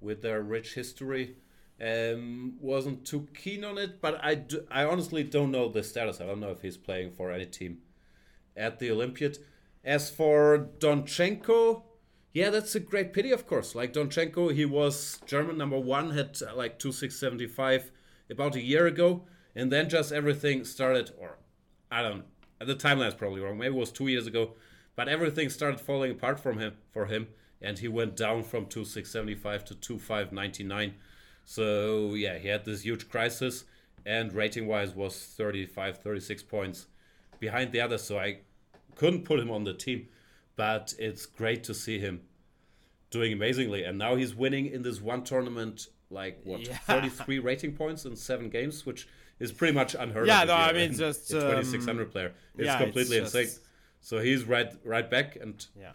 with 0.00 0.22
their 0.22 0.42
rich 0.42 0.74
history, 0.74 1.36
um, 1.82 2.54
wasn't 2.60 3.04
too 3.04 3.28
keen 3.34 3.64
on 3.64 3.78
it. 3.78 4.00
But 4.00 4.22
I, 4.22 4.34
do, 4.36 4.64
I 4.70 4.84
honestly 4.84 5.24
don't 5.24 5.50
know 5.50 5.68
the 5.68 5.82
status. 5.82 6.20
I 6.20 6.26
don't 6.26 6.40
know 6.40 6.50
if 6.50 6.62
he's 6.62 6.76
playing 6.76 7.12
for 7.12 7.30
any 7.30 7.46
team 7.46 7.78
at 8.56 8.78
the 8.78 8.90
Olympiad. 8.90 9.38
As 9.84 10.10
for 10.10 10.68
Donchenko, 10.78 11.82
yeah, 12.32 12.50
that's 12.50 12.74
a 12.74 12.80
great 12.80 13.12
pity, 13.12 13.32
of 13.32 13.46
course. 13.46 13.74
Like 13.74 13.92
Donchenko, 13.92 14.54
he 14.54 14.64
was 14.64 15.20
German 15.26 15.58
number 15.58 15.78
one, 15.78 16.10
had 16.10 16.38
uh, 16.40 16.54
like 16.54 16.78
2675 16.78 17.90
about 18.30 18.54
a 18.54 18.62
year 18.62 18.86
ago, 18.86 19.24
and 19.56 19.72
then 19.72 19.88
just 19.88 20.12
everything 20.12 20.64
started, 20.64 21.10
or 21.18 21.38
I 21.90 22.02
don't 22.02 22.24
at 22.62 22.68
the 22.68 22.76
timeline 22.76 23.08
is 23.08 23.14
probably 23.14 23.40
wrong, 23.40 23.58
maybe 23.58 23.74
it 23.74 23.78
was 23.78 23.90
two 23.90 24.06
years 24.06 24.28
ago, 24.28 24.52
but 24.94 25.08
everything 25.08 25.50
started 25.50 25.80
falling 25.80 26.12
apart 26.12 26.38
from 26.38 26.58
him 26.58 26.74
for 26.92 27.06
him, 27.06 27.26
and 27.60 27.80
he 27.80 27.88
went 27.88 28.16
down 28.16 28.44
from 28.44 28.66
2675 28.66 29.64
to 29.64 29.74
2599. 29.74 30.94
So 31.52 32.14
yeah, 32.14 32.38
he 32.38 32.48
had 32.48 32.64
this 32.64 32.80
huge 32.80 33.10
crisis, 33.10 33.64
and 34.06 34.32
rating 34.32 34.66
wise 34.66 34.94
was 34.94 35.14
35, 35.18 35.98
36 35.98 36.42
points 36.44 36.86
behind 37.40 37.72
the 37.72 37.80
others. 37.82 38.02
So 38.02 38.18
I 38.18 38.38
couldn't 38.96 39.26
put 39.26 39.38
him 39.38 39.50
on 39.50 39.64
the 39.64 39.74
team, 39.74 40.08
but 40.56 40.94
it's 40.98 41.26
great 41.26 41.62
to 41.64 41.74
see 41.74 41.98
him 41.98 42.22
doing 43.10 43.34
amazingly. 43.34 43.84
And 43.84 43.98
now 43.98 44.16
he's 44.16 44.34
winning 44.34 44.64
in 44.64 44.80
this 44.80 45.02
one 45.02 45.24
tournament, 45.24 45.88
like 46.08 46.40
what, 46.44 46.66
Yeah. 46.66 46.78
33 46.86 47.38
rating 47.40 47.72
points 47.74 48.06
in 48.06 48.16
seven 48.16 48.48
games, 48.48 48.86
which 48.86 49.06
is 49.38 49.52
pretty 49.52 49.74
much 49.74 49.94
unheard 49.94 50.28
Yeah, 50.28 50.42
of. 50.42 50.48
no, 50.48 50.54
I 50.54 50.72
mean, 50.72 50.92
an- 50.92 50.96
just, 50.96 51.30
a 51.34 51.40
2600 51.40 52.02
um, 52.04 52.10
player. 52.10 52.32
It's 52.56 52.64
yeah, 52.64 52.76
it's 52.76 52.82
completely 52.84 53.18
just- 53.18 53.34
insane. 53.34 53.58
So 54.00 54.20
he's 54.20 54.44
right, 54.44 54.72
right 54.84 55.08
back, 55.08 55.36
and 55.36 55.64
yeah. 55.78 55.92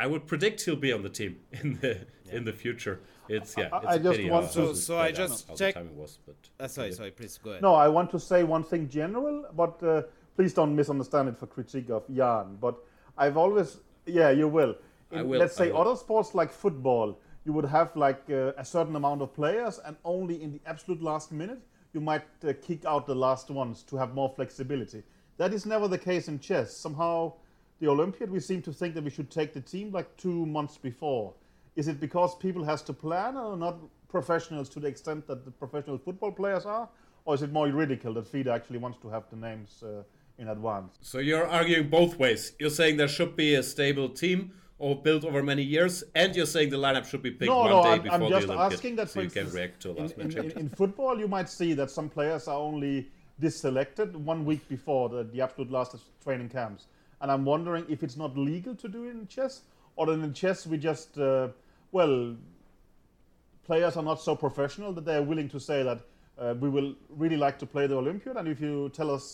I 0.00 0.06
would 0.06 0.26
predict 0.26 0.62
he'll 0.62 0.74
be 0.74 0.90
on 0.90 1.02
the 1.02 1.10
team 1.10 1.40
in 1.52 1.78
the 1.80 2.06
in 2.32 2.44
the 2.44 2.52
future. 2.54 3.00
It's 3.28 3.56
yeah. 3.56 3.68
I- 3.72 3.76
It's 3.78 3.86
I 3.86 3.94
a 3.94 3.98
just 3.98 4.16
pity 4.18 4.30
want 4.30 4.46
to- 4.48 4.52
So- 4.52 4.72
so 4.74 4.98
I 4.98 5.12
just 5.12 5.56
check- 5.56 5.74
timing 5.74 5.96
was, 5.96 6.18
but 6.26 6.36
Uh, 6.60 6.68
sorry, 6.68 6.92
sorry. 6.92 7.10
Please 7.10 7.38
go 7.42 7.50
ahead. 7.50 7.62
No, 7.62 7.74
I 7.74 7.88
want 7.88 8.10
to 8.10 8.18
say 8.20 8.42
one 8.44 8.62
thing 8.64 8.88
general, 8.88 9.46
but 9.54 9.82
uh, 9.82 10.02
please 10.36 10.52
don't 10.54 10.74
misunderstand 10.76 11.28
it 11.28 11.36
for 11.38 11.46
critique 11.46 11.90
of 11.90 12.02
Jan. 12.14 12.56
But 12.60 12.76
I've 13.16 13.36
always, 13.36 13.78
yeah, 14.06 14.30
you 14.30 14.48
will. 14.48 14.74
I 15.12 15.20
In, 15.20 15.28
will, 15.28 15.38
Let's 15.38 15.58
I 15.60 15.64
say 15.66 15.72
will. 15.72 15.80
other 15.82 15.96
sports 15.96 16.34
like 16.34 16.50
football, 16.52 17.18
you 17.44 17.52
would 17.52 17.64
have 17.66 17.94
like 17.96 18.22
uh, 18.30 18.52
a 18.56 18.64
certain 18.64 18.96
amount 18.96 19.22
of 19.22 19.32
players, 19.34 19.78
and 19.78 19.96
only 20.04 20.42
in 20.42 20.52
the 20.52 20.60
absolute 20.66 21.02
last 21.02 21.30
minute 21.32 21.60
you 21.92 22.00
might 22.00 22.24
uh, 22.46 22.52
kick 22.60 22.84
out 22.84 23.06
the 23.06 23.14
last 23.14 23.50
ones 23.50 23.82
to 23.84 23.96
have 23.96 24.14
more 24.14 24.28
flexibility. 24.28 25.02
That 25.36 25.52
is 25.54 25.64
never 25.64 25.86
the 25.88 25.98
case 25.98 26.26
in 26.28 26.40
chess. 26.40 26.76
Somehow, 26.76 27.34
the 27.80 27.86
Olympiad, 27.88 28.30
we 28.30 28.40
seem 28.40 28.62
to 28.62 28.72
think 28.72 28.94
that 28.94 29.04
we 29.04 29.10
should 29.10 29.30
take 29.30 29.52
the 29.52 29.60
team 29.60 29.92
like 29.92 30.16
two 30.16 30.44
months 30.46 30.76
before. 30.76 31.34
Is 31.76 31.88
it 31.88 32.00
because 32.00 32.34
people 32.36 32.64
has 32.64 32.82
to 32.82 32.92
plan, 32.92 33.36
or 33.36 33.56
not 33.56 33.76
professionals 34.08 34.68
to 34.70 34.80
the 34.80 34.86
extent 34.86 35.26
that 35.26 35.44
the 35.44 35.50
professional 35.50 35.98
football 35.98 36.30
players 36.30 36.66
are, 36.66 36.88
or 37.24 37.34
is 37.34 37.42
it 37.42 37.52
more 37.52 37.68
juridical 37.68 38.14
that 38.14 38.28
FIDE 38.28 38.48
actually 38.48 38.78
wants 38.78 38.98
to 39.02 39.08
have 39.08 39.24
the 39.30 39.36
names 39.36 39.82
uh, 39.82 40.02
in 40.38 40.48
advance? 40.48 40.96
So 41.00 41.18
you're 41.18 41.46
arguing 41.46 41.88
both 41.88 42.18
ways. 42.18 42.52
You're 42.60 42.70
saying 42.70 42.96
there 42.96 43.08
should 43.08 43.34
be 43.34 43.54
a 43.56 43.62
stable 43.62 44.08
team 44.08 44.52
or 44.78 44.94
built 45.00 45.24
over 45.24 45.42
many 45.42 45.62
years, 45.62 46.04
and 46.14 46.34
you're 46.36 46.46
saying 46.46 46.70
the 46.70 46.76
lineup 46.76 47.06
should 47.06 47.22
be 47.22 47.30
picked 47.30 47.50
No, 47.50 47.58
one 47.58 47.70
no, 47.70 47.82
day 47.82 47.88
I'm- 47.90 48.02
before 48.02 48.14
I'm 48.22 48.28
just 48.28 48.46
the 48.46 48.52
Olympiad, 48.52 48.72
asking 48.72 48.96
that, 48.96 49.10
so 49.10 49.20
you 49.20 49.30
can 49.30 49.50
react 49.50 49.80
to 49.82 49.90
In, 49.90 49.96
last 49.96 50.18
in, 50.18 50.38
in, 50.38 50.50
in 50.58 50.68
football, 50.68 51.18
you 51.18 51.26
might 51.28 51.48
see 51.48 51.74
that 51.74 51.90
some 51.90 52.08
players 52.08 52.46
are 52.46 52.58
only 52.58 53.08
deselected 53.40 54.14
one 54.14 54.44
week 54.44 54.68
before 54.68 55.08
the, 55.08 55.24
the 55.24 55.40
absolute 55.40 55.70
last 55.72 55.96
training 56.22 56.48
camps. 56.48 56.86
And 57.20 57.30
I'm 57.32 57.44
wondering 57.44 57.84
if 57.88 58.02
it's 58.02 58.16
not 58.16 58.36
legal 58.36 58.74
to 58.76 58.88
do 58.88 59.04
it 59.04 59.10
in 59.10 59.26
chess, 59.26 59.62
or 59.96 60.12
in 60.12 60.32
chess 60.34 60.66
we 60.66 60.76
just, 60.76 61.18
uh, 61.18 61.48
well, 61.94 62.36
players 63.64 63.96
are 63.96 64.02
not 64.02 64.20
so 64.20 64.34
professional 64.34 64.92
that 64.92 65.04
they're 65.04 65.22
willing 65.22 65.48
to 65.48 65.60
say 65.60 65.82
that 65.84 66.00
uh, 66.36 66.54
we 66.60 66.68
will 66.68 66.90
really 67.08 67.36
like 67.36 67.56
to 67.60 67.66
play 67.66 67.86
the 67.86 67.94
Olympiad, 67.94 68.36
and 68.36 68.48
if 68.48 68.60
you 68.60 68.90
tell 68.90 69.10
us 69.10 69.24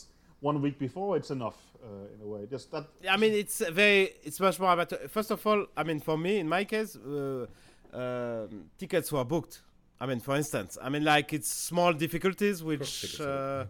one 0.40 0.60
week 0.60 0.78
before, 0.78 1.16
it's 1.16 1.30
enough 1.30 1.58
uh, 1.82 2.14
in 2.14 2.20
a 2.22 2.28
way. 2.32 2.46
Just 2.54 2.70
that. 2.72 2.84
I 3.08 3.16
mean, 3.16 3.32
it's 3.32 3.58
very, 3.70 4.10
it's 4.22 4.38
much 4.38 4.60
more 4.60 4.72
about. 4.72 4.92
First 5.10 5.30
of 5.30 5.44
all, 5.46 5.66
I 5.76 5.82
mean, 5.88 6.00
for 6.00 6.16
me, 6.18 6.38
in 6.38 6.48
my 6.48 6.64
case, 6.64 6.96
uh, 6.96 7.46
um 7.92 8.48
tickets 8.78 9.08
were 9.10 9.24
booked. 9.24 9.54
I 10.02 10.06
mean, 10.06 10.20
for 10.20 10.36
instance, 10.36 10.78
I 10.86 10.88
mean, 10.92 11.04
like 11.14 11.28
it's 11.32 11.50
small 11.50 11.92
difficulties 12.04 12.62
which. 12.62 13.20
Uh, 13.20 13.64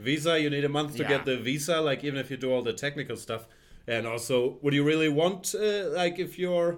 Visa, 0.00 0.32
you 0.44 0.50
need 0.50 0.64
a 0.64 0.68
month 0.78 0.96
to 0.96 1.02
Yeah. 1.02 1.14
get 1.14 1.24
the 1.24 1.36
visa, 1.36 1.80
like 1.80 2.00
even 2.08 2.18
if 2.18 2.28
you 2.30 2.36
do 2.36 2.50
all 2.52 2.62
the 2.70 2.76
technical 2.86 3.16
stuff. 3.16 3.42
And 3.86 4.06
also, 4.06 4.58
would 4.62 4.74
you 4.74 4.84
really 4.92 5.08
want, 5.08 5.54
uh, 5.54 5.90
like, 6.00 6.16
if 6.26 6.38
you're 6.42 6.72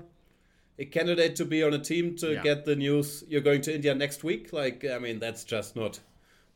a 0.78 0.84
candidate 0.84 1.36
to 1.36 1.44
be 1.44 1.62
on 1.62 1.72
a 1.72 1.78
team 1.78 2.16
to 2.16 2.32
Yeah. 2.34 2.42
get 2.42 2.64
the 2.64 2.76
news 2.76 3.24
you're 3.28 3.40
going 3.40 3.60
to 3.62 3.74
India 3.74 3.94
next 3.94 4.24
week? 4.24 4.52
Like, 4.52 4.84
I 4.84 4.98
mean, 4.98 5.18
that's 5.18 5.44
just 5.44 5.76
not 5.76 6.00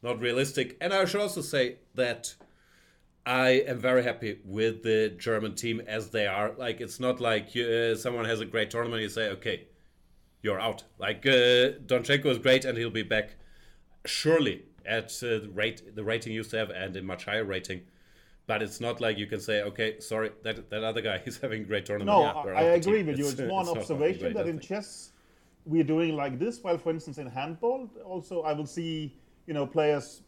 not 0.02 0.20
realistic. 0.20 0.76
And 0.80 0.92
I 0.92 1.04
should 1.06 1.20
also 1.20 1.40
say 1.42 1.76
that 1.94 2.34
I 3.26 3.48
am 3.66 3.78
very 3.78 4.04
happy 4.04 4.38
with 4.44 4.82
the 4.84 5.08
German 5.18 5.54
team 5.54 5.82
as 5.86 6.10
they 6.10 6.26
are. 6.26 6.52
Like, 6.56 6.80
it's 6.80 6.98
not 7.00 7.20
like 7.20 7.54
you, 7.54 7.66
uh, 7.66 7.94
someone 7.96 8.24
has 8.24 8.40
a 8.40 8.46
great 8.46 8.70
tournament, 8.70 9.02
you 9.02 9.08
say, 9.08 9.28
okay, 9.30 9.66
you're 10.40 10.60
out. 10.60 10.84
Like 10.98 11.26
uh, 11.26 11.82
Donchenko 11.86 12.26
is 12.26 12.38
great, 12.38 12.64
and 12.64 12.78
he'll 12.78 12.90
be 12.90 13.02
back 13.02 13.34
surely 14.06 14.62
at 14.86 15.10
uh, 15.22 15.40
the 15.40 15.50
rate 15.52 15.94
the 15.94 16.04
rating 16.04 16.32
used 16.32 16.50
to 16.52 16.58
have, 16.58 16.70
and 16.70 16.96
a 16.96 17.02
much 17.02 17.24
higher 17.24 17.44
rating. 17.44 17.82
But 18.49 18.62
it's 18.62 18.80
not 18.80 18.99
like 19.03 19.18
you 19.18 19.26
can 19.26 19.40
say, 19.40 19.61
okay, 19.61 20.01
sorry, 20.01 20.30
that 20.42 20.70
that 20.70 20.82
other 20.82 21.03
guy 21.03 21.22
is 21.26 21.38
having 21.38 21.62
a 21.62 21.64
great 21.66 21.84
tournament. 21.84 22.18
No, 22.18 22.42
we're 22.42 22.55
I, 22.55 22.61
I 22.61 22.62
agree 22.80 22.99
team." 22.99 23.07
with 23.09 23.18
you. 23.18 23.28
It's, 23.28 23.38
more 23.40 23.61
an 23.61 23.66
not 23.66 23.76
observation 23.76 24.32
that 24.32 24.49
in 24.49 24.59
chess 24.59 25.12
we're 25.66 25.84
doing 25.84 26.16
like 26.16 26.38
this. 26.38 26.59
While, 26.62 26.78
for 26.78 26.90
instance, 26.90 27.18
in 27.18 27.26
handball, 27.26 27.90
also 28.05 28.40
I 28.42 28.55
will 28.55 28.66
see 28.66 29.14
you 29.46 29.53
know 29.53 29.66
players, 29.66 30.22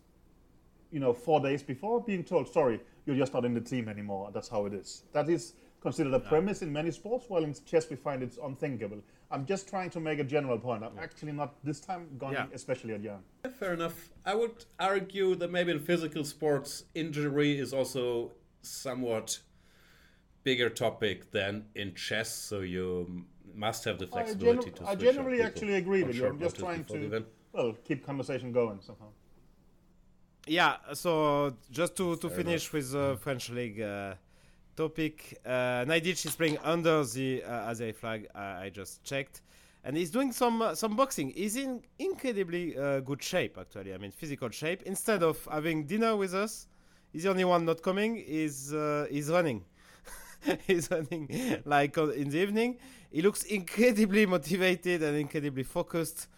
you 0.92 1.00
know, 1.00 1.14
four 1.14 1.40
days 1.40 1.62
before 1.62 2.02
being 2.02 2.22
told, 2.22 2.52
"Sorry, 2.52 2.78
you're 3.06 3.16
just 3.16 3.32
not 3.32 3.46
in 3.46 3.54
the 3.54 3.60
team 3.72 3.88
anymore." 3.88 4.30
That's 4.34 4.48
how 4.48 4.66
it 4.66 4.74
is. 4.74 5.04
That 5.14 5.30
is 5.30 5.54
considered 5.80 6.12
a 6.12 6.20
premise 6.20 6.60
in 6.60 6.70
many 6.70 6.90
sports. 6.90 7.24
While 7.28 7.44
in 7.44 7.54
chess 7.64 7.88
we 7.88 7.96
find 7.96 8.22
it's 8.22 8.36
unthinkable. 8.36 9.02
I'm 9.30 9.46
just 9.46 9.68
trying 9.68 9.90
to 9.90 10.00
make 10.00 10.18
a 10.18 10.24
general 10.24 10.58
point. 10.58 10.82
I'm 10.82 10.98
actually 10.98 11.32
not 11.32 11.54
this 11.64 11.80
time 11.80 12.08
going, 12.18 12.34
Yeah. 12.34 12.46
especially 12.52 12.94
at 12.94 13.02
Jan. 13.02 13.20
Yeah, 13.44 13.50
Fair 13.52 13.74
enough. 13.74 14.10
I 14.26 14.34
would 14.34 14.64
argue 14.78 15.36
that 15.36 15.50
maybe 15.50 15.70
in 15.70 15.78
physical 15.80 16.24
sports, 16.24 16.84
injury 16.94 17.58
is 17.58 17.72
also 17.72 18.32
somewhat 18.62 19.40
bigger 20.42 20.68
topic 20.68 21.30
than 21.30 21.66
in 21.74 21.94
chess. 21.94 22.30
So 22.34 22.60
you 22.60 23.24
must 23.54 23.84
have 23.84 23.98
the 23.98 24.06
I, 24.06 24.10
flexibility 24.10 24.70
genu- 24.70 24.76
to. 24.78 24.82
I 24.82 24.94
switch 24.94 25.08
up 25.08 25.14
generally 25.14 25.36
people 25.36 25.46
actually 25.46 25.74
agree 25.74 26.02
with 26.02 26.16
you. 26.16 26.26
I'm 26.26 26.40
just 26.40 26.56
trying 26.58 26.84
to 26.86 27.24
well 27.52 27.76
keep 27.84 28.04
conversation 28.04 28.52
going 28.52 28.80
somehow. 28.80 29.08
Yeah, 30.46 30.76
so 30.94 31.54
just 31.70 31.96
to, 31.98 32.16
to 32.16 32.28
finish 32.30 32.72
with 32.72 32.90
the 32.90 33.16
French 33.20 33.50
league 33.50 33.80
uh, 33.80 34.14
topic, 34.80 35.38
uh, 35.44 35.84
is 35.88 36.36
playing 36.36 36.56
under 36.64 37.04
the 37.04 37.42
uh, 37.44 37.70
Azeri 37.70 37.94
flag. 37.94 38.26
I, 38.34 38.64
I 38.64 38.70
just 38.70 39.04
checked, 39.04 39.42
and 39.84 39.94
he's 39.94 40.10
doing 40.10 40.32
some 40.32 40.62
uh, 40.62 40.74
some 40.74 40.96
boxing. 40.96 41.28
He's 41.42 41.56
in 41.56 41.82
incredibly 41.98 42.78
uh, 42.78 43.00
good 43.00 43.22
shape, 43.22 43.58
actually. 43.58 43.92
I 43.92 43.98
mean, 43.98 44.10
physical 44.10 44.48
shape. 44.48 44.80
Instead 44.86 45.22
of 45.22 45.36
having 45.50 45.84
dinner 45.92 46.16
with 46.16 46.34
us, 46.34 46.66
he's 47.12 47.24
the 47.24 47.30
only 47.30 47.44
one 47.44 47.66
not 47.66 47.82
coming. 47.82 48.12
He's 48.16 48.72
uh, 48.72 49.06
he's 49.10 49.28
running. 49.28 49.64
he's 50.66 50.90
running 50.90 51.24
like 51.66 51.98
uh, 51.98 52.08
in 52.22 52.30
the 52.30 52.38
evening. 52.38 52.78
He 53.12 53.20
looks 53.20 53.42
incredibly 53.42 54.24
motivated 54.24 55.02
and 55.02 55.14
incredibly 55.18 55.64
focused. 55.64 56.28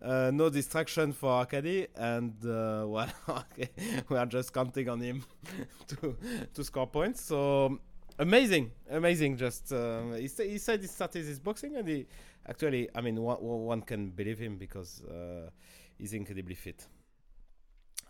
Uh, 0.00 0.30
no 0.32 0.48
distraction 0.48 1.12
for 1.12 1.30
Arkady, 1.40 1.88
and 1.96 2.32
uh, 2.46 2.84
well, 2.94 3.10
okay, 3.28 3.70
we 4.08 4.16
are 4.16 4.26
just 4.26 4.52
counting 4.52 4.88
on 4.88 5.00
him 5.00 5.24
to 5.88 6.16
to 6.54 6.62
score 6.62 6.86
points. 6.86 7.20
So 7.22 7.80
amazing, 8.18 8.70
amazing. 8.90 9.36
Just 9.36 9.72
uh, 9.72 10.12
he, 10.12 10.28
he 10.28 10.58
said 10.58 10.80
he 10.80 10.86
started 10.86 11.24
his 11.24 11.38
boxing, 11.38 11.76
and 11.76 11.88
he 11.88 12.06
actually, 12.48 12.88
I 12.94 13.00
mean, 13.00 13.20
one, 13.20 13.38
one 13.40 13.82
can 13.82 14.10
believe 14.10 14.38
him 14.38 14.56
because 14.56 15.02
uh, 15.04 15.50
he's 15.96 16.12
incredibly 16.12 16.54
fit. 16.54 16.86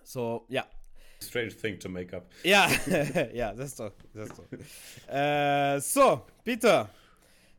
So 0.04 0.44
yeah, 0.48 0.64
Strange 1.20 1.54
thing 1.54 1.78
to 1.78 1.88
make 1.88 2.14
up. 2.14 2.30
yeah, 2.44 2.70
yeah, 3.34 3.52
that's 3.52 3.76
true. 3.76 3.90
That's 4.14 4.30
true. 4.34 5.14
Uh, 5.14 5.80
so, 5.80 6.24
Peter, 6.44 6.88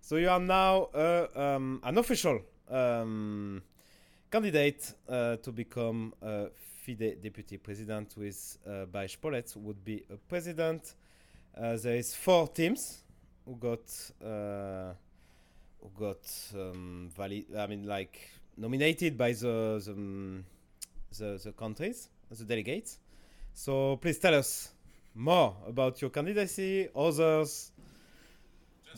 so 0.01 0.15
you 0.15 0.29
are 0.29 0.39
now 0.39 0.83
uh, 0.93 1.27
um, 1.35 1.81
an 1.83 1.97
official 1.97 2.39
um, 2.69 3.61
candidate 4.31 4.93
uh, 5.09 5.35
to 5.37 5.51
become 5.51 6.13
uh, 6.23 6.45
FIDE 6.85 7.21
deputy 7.21 7.57
president 7.57 8.15
with 8.17 8.57
uh, 8.65 8.85
Baryshpolets 8.85 9.57
would 9.57 9.83
be 9.83 10.03
a 10.09 10.15
president. 10.15 10.95
Uh, 11.57 11.75
there 11.77 11.95
is 11.95 12.15
four 12.15 12.47
teams 12.47 13.03
who 13.45 13.55
got 13.55 13.79
uh, 14.25 14.93
who 15.81 15.89
got 15.97 16.23
um, 16.55 17.09
valid. 17.15 17.45
I 17.57 17.67
mean, 17.67 17.85
like 17.85 18.19
nominated 18.57 19.17
by 19.17 19.33
the 19.33 19.81
the, 19.85 19.91
um, 19.91 20.45
the 21.17 21.39
the 21.43 21.51
countries, 21.51 22.09
the 22.29 22.45
delegates. 22.45 22.99
So 23.53 23.97
please 23.97 24.19
tell 24.19 24.35
us 24.35 24.69
more 25.15 25.55
about 25.67 26.01
your 26.01 26.11
candidacy, 26.11 26.87
others. 26.95 27.71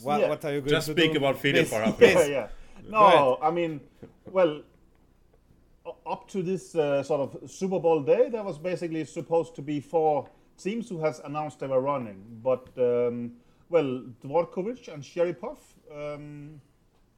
What, 0.02 0.20
Yeah. 0.20 0.28
what 0.28 0.44
are 0.44 0.54
you 0.54 0.60
going 0.60 0.64
to 0.64 0.70
do? 0.70 0.76
Just 0.76 0.86
to 0.86 0.92
speak 0.92 1.12
do? 1.12 1.18
about 1.18 1.38
FIDE 1.38 1.66
for 1.66 1.80
half 1.80 1.98
please. 1.98 2.14
yeah, 2.14 2.26
yeah. 2.26 2.48
No, 2.88 3.38
I 3.42 3.50
mean, 3.50 3.80
well, 4.30 4.62
up 6.06 6.28
to 6.28 6.42
this 6.42 6.74
uh, 6.74 7.02
sort 7.02 7.20
of 7.20 7.50
Super 7.50 7.78
Bowl 7.78 8.00
day, 8.02 8.28
there 8.30 8.42
was 8.42 8.58
basically 8.58 9.04
supposed 9.04 9.54
to 9.56 9.62
be 9.62 9.80
four 9.80 10.28
teams 10.62 10.88
who 10.88 11.00
has 11.00 11.20
announced 11.20 11.60
they 11.60 11.66
were 11.66 11.80
running, 11.80 12.22
but 12.42 12.68
um, 12.78 13.32
well, 13.68 14.02
Dvorkovich 14.22 14.92
and 14.92 15.02
Cheripov 15.02 15.58
um, 15.94 16.60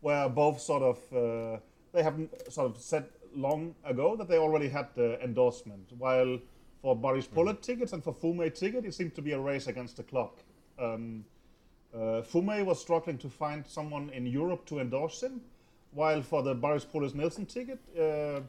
were 0.03 0.29
both 0.29 0.61
sort 0.61 0.83
of 0.83 0.99
uh, 1.13 1.59
they 1.93 2.03
have 2.03 2.17
sort 2.49 2.71
of 2.71 2.81
said 2.81 3.07
long 3.35 3.75
ago 3.85 4.17
that 4.17 4.29
they 4.29 4.39
already 4.39 4.69
had 4.69 4.89
the 4.95 5.23
endorsement, 5.23 5.93
while 5.99 6.39
for 6.83 6.97
Baryshpolets 6.97 7.63
tickets 7.63 7.93
and 7.93 8.05
for 8.05 8.13
Fumey 8.13 8.55
ticket, 8.55 8.85
it 8.85 8.95
seemed 8.95 9.15
to 9.15 9.23
be 9.23 9.33
a 9.33 9.41
race 9.41 9.67
against 9.69 9.97
the 9.97 10.03
clock. 10.03 10.39
Um, 10.79 11.25
uh, 11.95 12.23
Fumey 12.23 12.65
was 12.65 12.81
struggling 12.81 13.19
to 13.19 13.29
find 13.29 13.67
someone 13.67 14.11
in 14.11 14.27
Europe 14.27 14.67
to 14.67 14.81
endorse 14.81 15.23
him, 15.23 15.41
while 15.93 16.21
for 16.21 16.43
the 16.43 16.55
Baryshpolets 16.55 17.15
Nielsen 17.15 17.47
ticket, 17.47 17.79
uh, 17.99 18.41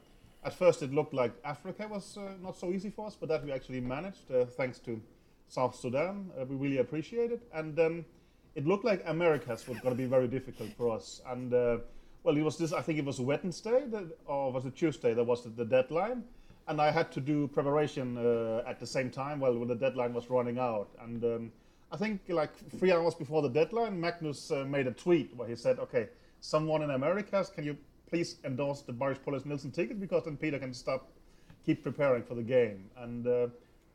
at 0.46 0.54
first 0.54 0.84
it 0.84 0.94
looked 0.94 1.14
like 1.14 1.34
Africa 1.44 1.88
was 1.90 2.18
uh, 2.18 2.34
not 2.42 2.56
so 2.56 2.72
easy 2.72 2.92
for 2.92 3.08
us, 3.08 3.18
but 3.20 3.28
that 3.30 3.44
we 3.44 3.52
actually 3.52 3.82
managed 3.82 4.32
uh, 4.32 4.46
thanks 4.46 4.78
to 4.80 5.02
South 5.48 5.76
Sudan. 5.76 6.32
Uh, 6.40 6.46
we 6.46 6.56
really 6.56 6.78
appreciate 6.78 7.32
it. 7.32 7.42
And 7.54 7.76
then 7.76 8.06
it 8.54 8.66
looked 8.68 8.86
like 8.86 9.02
Americas 9.08 9.68
was 9.68 9.80
going 9.80 9.96
to 9.96 9.98
be 9.98 10.06
very 10.06 10.28
difficult 10.28 10.72
for 10.78 10.90
us. 10.90 11.22
And 11.28 11.54
uh, 11.54 11.78
well, 12.24 12.38
it 12.38 12.42
was 12.44 12.58
this. 12.58 12.74
I 12.74 12.82
think 12.82 13.00
it 13.00 13.06
was 13.06 13.20
Wednesday, 13.20 13.86
that, 13.88 14.18
or 14.26 14.52
was 14.52 14.66
it 14.66 14.76
Tuesday? 14.76 15.14
That 15.14 15.24
was 15.24 15.44
the, 15.44 15.50
the 15.50 15.66
deadline, 15.66 16.24
and 16.68 16.82
I 16.82 16.90
had 16.90 17.12
to 17.14 17.22
do 17.22 17.48
preparation 17.48 18.18
uh, 18.18 18.64
at 18.68 18.80
the 18.80 18.88
same 18.88 19.12
time. 19.12 19.40
Well, 19.40 19.54
the 19.66 19.76
deadline 19.76 20.14
was 20.14 20.30
running 20.30 20.58
out, 20.58 20.90
and 21.02 21.24
um, 21.24 21.52
I 21.92 21.98
think 21.98 22.22
like 22.28 22.56
three 22.80 22.92
hours 22.92 23.14
before 23.14 23.44
the 23.44 23.50
deadline, 23.50 24.00
Magnus 24.00 24.50
uh, 24.50 24.66
made 24.66 24.88
a 24.88 24.92
tweet 24.92 25.36
where 25.36 25.48
he 25.48 25.56
said, 25.56 25.78
"Okay, 25.78 26.08
someone 26.40 26.82
in 26.82 26.90
Americas, 26.92 27.50
can 27.50 27.64
you 27.64 27.78
please 28.10 28.38
endorse 28.44 28.82
the 28.82 28.94
Baryshpolets 28.94 29.46
Nielsen 29.46 29.72
ticket 29.72 30.00
because 30.00 30.26
then 30.26 30.38
Peter 30.38 30.60
can 30.60 30.74
stop, 30.74 31.12
keep 31.66 31.84
preparing 31.84 32.24
for 32.24 32.36
the 32.36 32.44
game." 32.44 32.90
And 32.98 33.28
uh, 33.28 33.48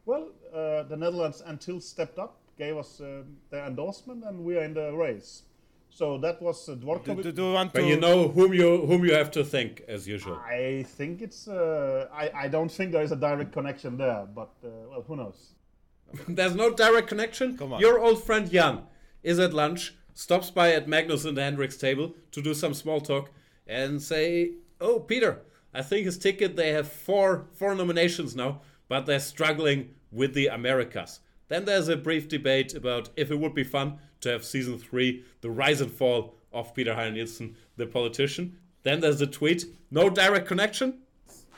well, 0.06 0.28
uh, 0.54 0.84
the 0.84 0.96
Netherlands 0.96 1.42
until 1.44 1.80
stepped 1.80 2.18
up, 2.18 2.36
gave 2.58 2.76
us 2.76 3.00
uh, 3.00 3.22
their 3.50 3.66
endorsement, 3.66 4.24
and 4.24 4.44
we 4.44 4.56
are 4.56 4.62
in 4.62 4.74
the 4.74 4.92
race. 4.92 5.42
So 5.90 6.18
that 6.18 6.40
was 6.40 6.68
uh, 6.68 6.74
Do, 6.74 6.86
Dvorkovich. 6.86 7.22
do, 7.22 7.32
do 7.32 7.46
you 7.48 7.52
want 7.52 7.72
But 7.72 7.84
you 7.84 7.98
know 7.98 8.28
whom 8.28 8.54
you 8.54 8.86
whom 8.86 9.04
you 9.04 9.14
have 9.14 9.30
to 9.32 9.44
thank 9.44 9.82
as 9.88 10.06
usual. 10.06 10.36
I 10.36 10.84
think 10.96 11.20
it's. 11.20 11.48
Uh, 11.48 12.08
I 12.12 12.30
I 12.44 12.48
don't 12.48 12.70
think 12.70 12.92
there 12.92 13.02
is 13.02 13.12
a 13.12 13.16
direct 13.28 13.52
connection 13.52 13.96
there, 13.96 14.26
but 14.34 14.52
uh, 14.64 14.68
well, 14.90 15.02
who 15.08 15.16
knows? 15.16 15.54
There's 16.28 16.54
no 16.54 16.70
direct 16.70 17.08
connection. 17.08 17.56
Come 17.56 17.72
on. 17.72 17.80
Your 17.80 17.98
old 17.98 18.22
friend 18.22 18.50
Jan 18.50 18.82
is 19.22 19.38
at 19.38 19.52
lunch, 19.52 19.94
stops 20.14 20.50
by 20.50 20.72
at 20.72 20.88
Magnus 20.88 21.24
and 21.24 21.36
the 21.36 21.42
Hendricks 21.42 21.76
table 21.76 22.14
to 22.32 22.40
do 22.42 22.54
some 22.54 22.74
small 22.74 23.00
talk 23.00 23.30
and 23.70 24.02
say, 24.02 24.52
"Oh, 24.80 25.00
Peter, 25.00 25.42
I 25.72 25.82
think 25.82 26.04
his 26.04 26.18
ticket. 26.18 26.56
They 26.56 26.72
have 26.72 26.90
four 26.90 27.46
four 27.52 27.74
nominations 27.74 28.34
now, 28.34 28.60
but 28.88 29.06
they're 29.06 29.20
struggling 29.20 29.94
with 30.10 30.34
the 30.34 30.48
Americas." 30.48 31.20
Then 31.48 31.64
there's 31.64 31.88
a 31.88 31.96
brief 31.96 32.28
debate 32.28 32.74
about 32.74 33.10
if 33.16 33.30
it 33.30 33.38
would 33.38 33.54
be 33.54 33.64
fun 33.64 33.98
to 34.20 34.28
have 34.30 34.44
season 34.44 34.78
three, 34.78 35.24
the 35.40 35.50
rise 35.50 35.80
and 35.80 35.90
fall 35.90 36.34
of 36.52 36.74
Peter 36.74 36.94
Heine 36.94 37.14
Nielsen, 37.14 37.56
the 37.76 37.86
politician. 37.86 38.56
Then 38.82 39.00
there's 39.00 39.18
the 39.18 39.26
tweet. 39.26 39.64
No 39.90 40.10
direct 40.10 40.46
connection. 40.46 41.00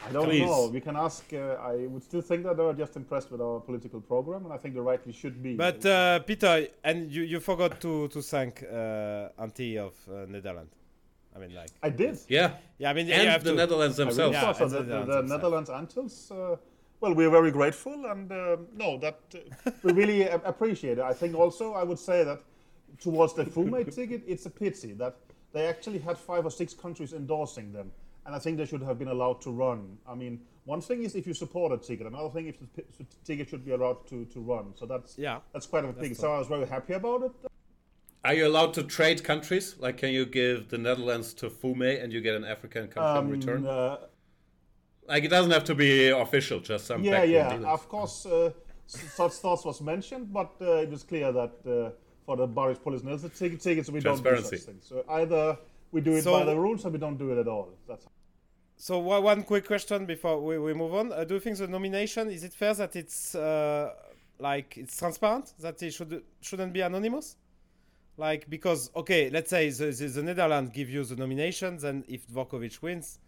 I 0.04 0.12
don't 0.12 0.24
Please. 0.24 0.46
know. 0.46 0.68
We 0.68 0.80
can 0.80 0.96
ask. 0.96 1.32
Uh, 1.32 1.56
I 1.60 1.86
would 1.86 2.02
still 2.02 2.22
think 2.22 2.42
that 2.44 2.56
they 2.56 2.62
were 2.62 2.74
just 2.74 2.96
impressed 2.96 3.30
with 3.30 3.40
our 3.40 3.60
political 3.60 4.00
program, 4.00 4.44
and 4.44 4.52
I 4.52 4.56
think 4.56 4.74
they 4.74 4.80
rightly 4.80 5.12
should 5.12 5.42
be. 5.42 5.54
But 5.54 5.84
uh, 5.86 6.18
Peter, 6.20 6.66
and 6.82 7.10
you, 7.12 7.22
you 7.22 7.38
forgot 7.38 7.80
to 7.82 8.08
to 8.08 8.22
thank 8.22 8.64
uh, 8.64 9.28
Auntie 9.38 9.78
of 9.78 9.94
uh, 10.08 10.26
Netherlands. 10.28 10.74
I 11.35 11.39
mean, 11.39 11.55
like, 11.55 11.70
I 11.83 11.89
did. 11.91 12.18
Yeah, 12.28 12.55
yeah, 12.78 12.91
I 12.91 12.93
mean, 12.93 13.07
you 13.07 13.14
and 13.14 13.28
have 13.28 13.43
the 13.45 13.51
to. 13.51 13.57
Netherlands 13.57 13.99
I 13.99 14.05
really 14.05 14.14
themselves. 14.16 14.35
Yeah, 14.35 14.53
so. 14.53 14.64
and 14.64 14.72
The, 14.72 14.78
the 14.78 14.85
the, 14.85 14.89
the 14.89 15.05
Netherlands 15.05 15.30
Netherlands 15.30 15.70
Antilles. 15.70 16.30
Uh, 16.30 16.57
well, 17.01 17.14
we're 17.14 17.30
very 17.30 17.51
grateful, 17.51 18.07
and 18.07 18.30
uh, 18.30 18.57
no, 18.74 18.99
that 18.99 19.18
uh, 19.35 19.70
we 19.83 19.93
really 19.93 20.22
appreciate 20.28 20.99
it. 20.99 21.05
I 21.05 21.12
think 21.12 21.35
also 21.35 21.72
I 21.72 21.83
would 21.83 21.99
say 21.99 22.22
that 22.24 22.41
towards 23.01 23.35
the 23.35 23.45
Fumey 23.45 23.93
ticket, 23.93 24.22
it's 24.26 24.47
a 24.47 24.51
pity 24.51 24.93
that 24.95 25.16
they 25.53 25.66
actually 25.66 25.99
had 25.99 26.16
five 26.16 26.45
or 26.45 26.51
six 26.51 26.74
countries 26.74 27.12
endorsing 27.12 27.72
them, 27.72 27.91
and 28.26 28.35
I 28.35 28.39
think 28.39 28.57
they 28.57 28.66
should 28.66 28.83
have 28.83 28.99
been 28.99 29.09
allowed 29.09 29.41
to 29.43 29.51
run. 29.51 29.99
I 30.09 30.14
mean, 30.14 30.41
one 30.64 30.80
thing 30.80 31.03
is 31.03 31.14
if 31.16 31.26
you 31.26 31.35
support 31.35 31.72
a 31.72 31.78
ticket, 31.78 32.07
another 32.07 32.28
thing 32.30 32.47
if 32.47 32.61
the 32.61 32.66
p- 32.66 32.83
s- 33.01 33.07
ticket 33.24 33.49
should 33.49 33.64
be 33.64 33.72
allowed 33.72 34.07
to, 34.09 34.24
to 34.26 34.41
run. 34.41 34.72
So 34.76 34.87
that's 34.87 35.18
Yeah. 35.18 35.39
that's 35.53 35.66
quite 35.66 35.85
a 35.85 35.93
thing. 35.93 36.14
So 36.14 36.33
I 36.33 36.39
was 36.39 36.47
very 36.47 36.66
happy 36.66 36.93
about 36.93 37.22
it. 37.24 37.33
Are 38.24 38.34
you 38.34 38.46
allowed 38.46 38.72
to 38.74 38.84
trade 38.84 39.24
countries? 39.24 39.76
Like, 39.78 39.96
can 39.98 40.10
you 40.10 40.24
give 40.26 40.68
the 40.68 40.78
Netherlands 40.78 41.34
to 41.34 41.50
Fumey 41.50 42.02
and 42.02 42.12
you 42.12 42.20
get 42.20 42.36
an 42.36 42.44
African 42.44 42.86
country 42.88 43.20
in 43.24 43.30
return? 43.30 43.66
uh, 43.66 43.96
Like, 45.08 45.24
it 45.24 45.28
doesn't 45.28 45.50
have 45.50 45.64
to 45.64 45.74
be 45.74 46.08
official, 46.10 46.60
just 46.60 46.86
some 46.86 47.02
yeah, 47.02 47.24
yeah. 47.24 47.48
dealings. 47.48 47.66
Of 47.66 47.88
course, 47.88 48.24
uh, 48.26 48.50
such 48.86 49.32
thoughts 49.32 49.64
was 49.64 49.80
mentioned, 49.80 50.32
but 50.32 50.52
uh, 50.60 50.84
it 50.84 50.90
was 50.90 51.02
clear 51.02 51.32
that 51.32 51.54
uh, 51.66 51.90
for 52.24 52.36
the 52.36 52.46
Baryshpolets 52.46 53.02
Nielsen 53.02 53.30
ticket, 53.30 53.60
tickets, 53.60 53.90
we 53.90 53.98
don't 54.00 54.22
do 54.22 54.40
such 54.40 54.60
things. 54.60 54.86
So 54.86 55.04
either 55.08 55.58
we 55.90 56.00
do 56.00 56.12
it 56.12 56.22
So- 56.22 56.38
by 56.38 56.44
the 56.44 56.56
rules, 56.58 56.84
or 56.86 56.90
we 56.90 56.98
don't 56.98 57.18
do 57.18 57.32
it 57.32 57.38
at 57.38 57.48
all. 57.48 57.70
That's 57.88 58.06
So 58.76 58.98
one 58.98 59.22
one 59.24 59.42
quick 59.42 59.66
question 59.66 60.06
before 60.06 60.36
we, 60.40 60.58
we 60.58 60.72
move 60.74 60.94
on. 60.94 61.12
Uh, 61.12 61.24
do 61.24 61.34
you 61.34 61.40
think 61.40 61.56
the 61.58 61.66
nomination 61.66 62.30
is 62.30 62.42
it 62.44 62.52
fair 62.54 62.74
that 62.74 62.94
it's 63.02 63.34
uh, 63.34 63.90
like 64.38 64.68
it's 64.82 64.96
transparent 64.96 65.46
that 65.64 65.82
it 65.82 65.92
should 65.96 66.22
shouldn't 66.40 66.72
be 66.72 66.80
anonymous? 66.82 67.36
Like 68.16 68.48
because 68.50 68.90
okay, 68.94 69.30
let's 69.30 69.50
say 69.50 69.70
the, 69.70 69.86
the, 69.86 70.06
the 70.06 70.22
Netherlands 70.22 70.70
give 70.72 70.90
you 70.90 71.04
the 71.04 71.16
nominations, 71.16 71.84
and 71.84 72.04
if 72.08 72.26
Dvorkovich 72.28 72.82
wins, 72.82 73.18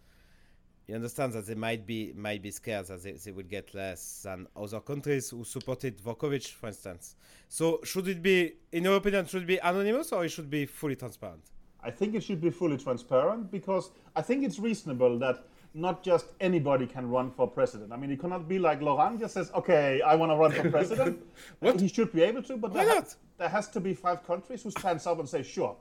you 0.86 0.94
understand 0.94 1.32
that 1.32 1.46
they 1.46 1.54
might 1.54 1.86
be 1.86 2.12
might 2.14 2.42
be 2.42 2.50
scared 2.50 2.86
that 2.86 3.02
they, 3.02 3.12
they 3.12 3.32
will 3.32 3.44
get 3.44 3.74
less 3.74 4.22
than 4.22 4.46
other 4.54 4.80
countries 4.80 5.30
who 5.30 5.42
supported 5.44 5.98
Dvorkovich, 5.98 6.52
for 6.52 6.66
instance. 6.66 7.16
So 7.48 7.80
should 7.84 8.08
it 8.08 8.22
be, 8.22 8.54
in 8.72 8.84
your 8.84 8.96
opinion, 8.96 9.26
should 9.26 9.42
it 9.42 9.46
be 9.46 9.58
anonymous 9.58 10.12
or 10.12 10.24
it 10.24 10.30
should 10.30 10.50
be 10.50 10.66
fully 10.66 10.96
transparent? 10.96 11.42
I 11.82 11.90
think 11.90 12.14
it 12.14 12.22
should 12.22 12.40
be 12.40 12.50
fully 12.50 12.76
transparent 12.76 13.50
because 13.50 13.90
I 14.16 14.22
think 14.22 14.44
it's 14.44 14.58
reasonable 14.58 15.18
that 15.18 15.46
not 15.74 16.02
just 16.02 16.26
anybody 16.40 16.86
can 16.86 17.10
run 17.10 17.30
for 17.30 17.48
president. 17.48 17.92
I 17.92 17.96
mean, 17.96 18.10
it 18.10 18.20
cannot 18.20 18.48
be 18.48 18.58
like 18.58 18.80
Laurent 18.80 19.18
just 19.18 19.34
says, 19.34 19.50
"Okay, 19.54 20.00
I 20.02 20.14
want 20.14 20.30
to 20.30 20.36
run 20.36 20.52
for 20.52 20.70
president." 20.70 21.24
What? 21.60 21.80
He 21.80 21.88
should 21.88 22.12
be 22.12 22.22
able 22.22 22.42
to, 22.44 22.56
but 22.56 22.72
Why 22.72 22.84
not? 22.84 23.14
There 23.38 23.48
has 23.48 23.68
to 23.68 23.80
be 23.80 23.94
five 23.94 24.26
countries 24.26 24.62
who 24.62 24.70
stands 24.70 25.06
up 25.06 25.18
and 25.18 25.28
say, 25.28 25.42
"Sure." 25.42 25.76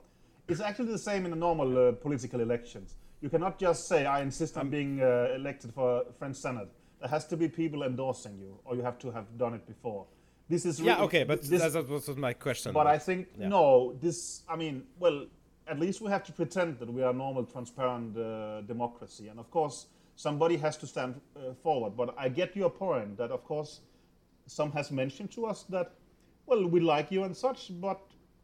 It's 0.46 0.60
actually 0.60 0.92
the 0.92 0.98
same 0.98 1.24
in 1.24 1.30
the 1.30 1.36
normal 1.36 1.88
uh, 1.88 1.92
political 1.92 2.40
elections. 2.40 2.96
You 3.20 3.30
cannot 3.30 3.58
just 3.58 3.88
say, 3.88 4.06
"I 4.06 4.20
insist 4.20 4.56
on 4.56 4.70
being 4.70 5.00
uh, 5.00 5.32
elected 5.34 5.72
for 5.72 6.04
French 6.18 6.36
Senate." 6.36 6.68
There 7.00 7.08
has 7.08 7.26
to 7.26 7.36
be 7.36 7.48
people 7.48 7.82
endorsing 7.82 8.38
you, 8.38 8.58
or 8.64 8.76
you 8.76 8.82
have 8.82 8.98
to 9.00 9.10
have 9.10 9.26
done 9.38 9.54
it 9.54 9.66
before. 9.66 10.06
This 10.48 10.66
is 10.66 10.80
Yeah, 10.80 11.02
okay, 11.02 11.24
but 11.24 11.42
this, 11.42 11.72
that 11.72 11.88
was 11.88 12.08
my 12.16 12.34
question. 12.34 12.72
but 12.72 12.86
I 12.86 12.98
think 12.98 13.28
yeah. 13.38 13.48
no. 13.48 13.94
This, 14.00 14.42
I 14.48 14.56
mean, 14.56 14.84
well, 14.98 15.26
at 15.66 15.78
least 15.78 16.00
we 16.00 16.10
have 16.10 16.22
to 16.24 16.32
pretend 16.32 16.78
that 16.78 16.92
we 16.92 17.02
are 17.02 17.10
a 17.10 17.14
normal, 17.14 17.44
transparent 17.44 18.16
uh, 18.16 18.60
democracy, 18.62 19.28
and 19.28 19.38
of 19.38 19.50
course, 19.50 19.86
somebody 20.16 20.56
has 20.58 20.76
to 20.78 20.86
stand 20.86 21.20
uh, 21.36 21.54
forward. 21.62 21.96
But 21.96 22.14
I 22.18 22.28
get 22.28 22.54
your 22.56 22.70
point 22.70 23.16
that, 23.16 23.30
of 23.30 23.44
course, 23.44 23.80
some 24.46 24.72
has 24.72 24.90
mentioned 24.90 25.30
to 25.32 25.46
us 25.46 25.64
that, 25.70 25.92
well, 26.46 26.66
we 26.66 26.80
like 26.80 27.10
you 27.10 27.24
and 27.24 27.36
such, 27.36 27.70
but 27.80 28.00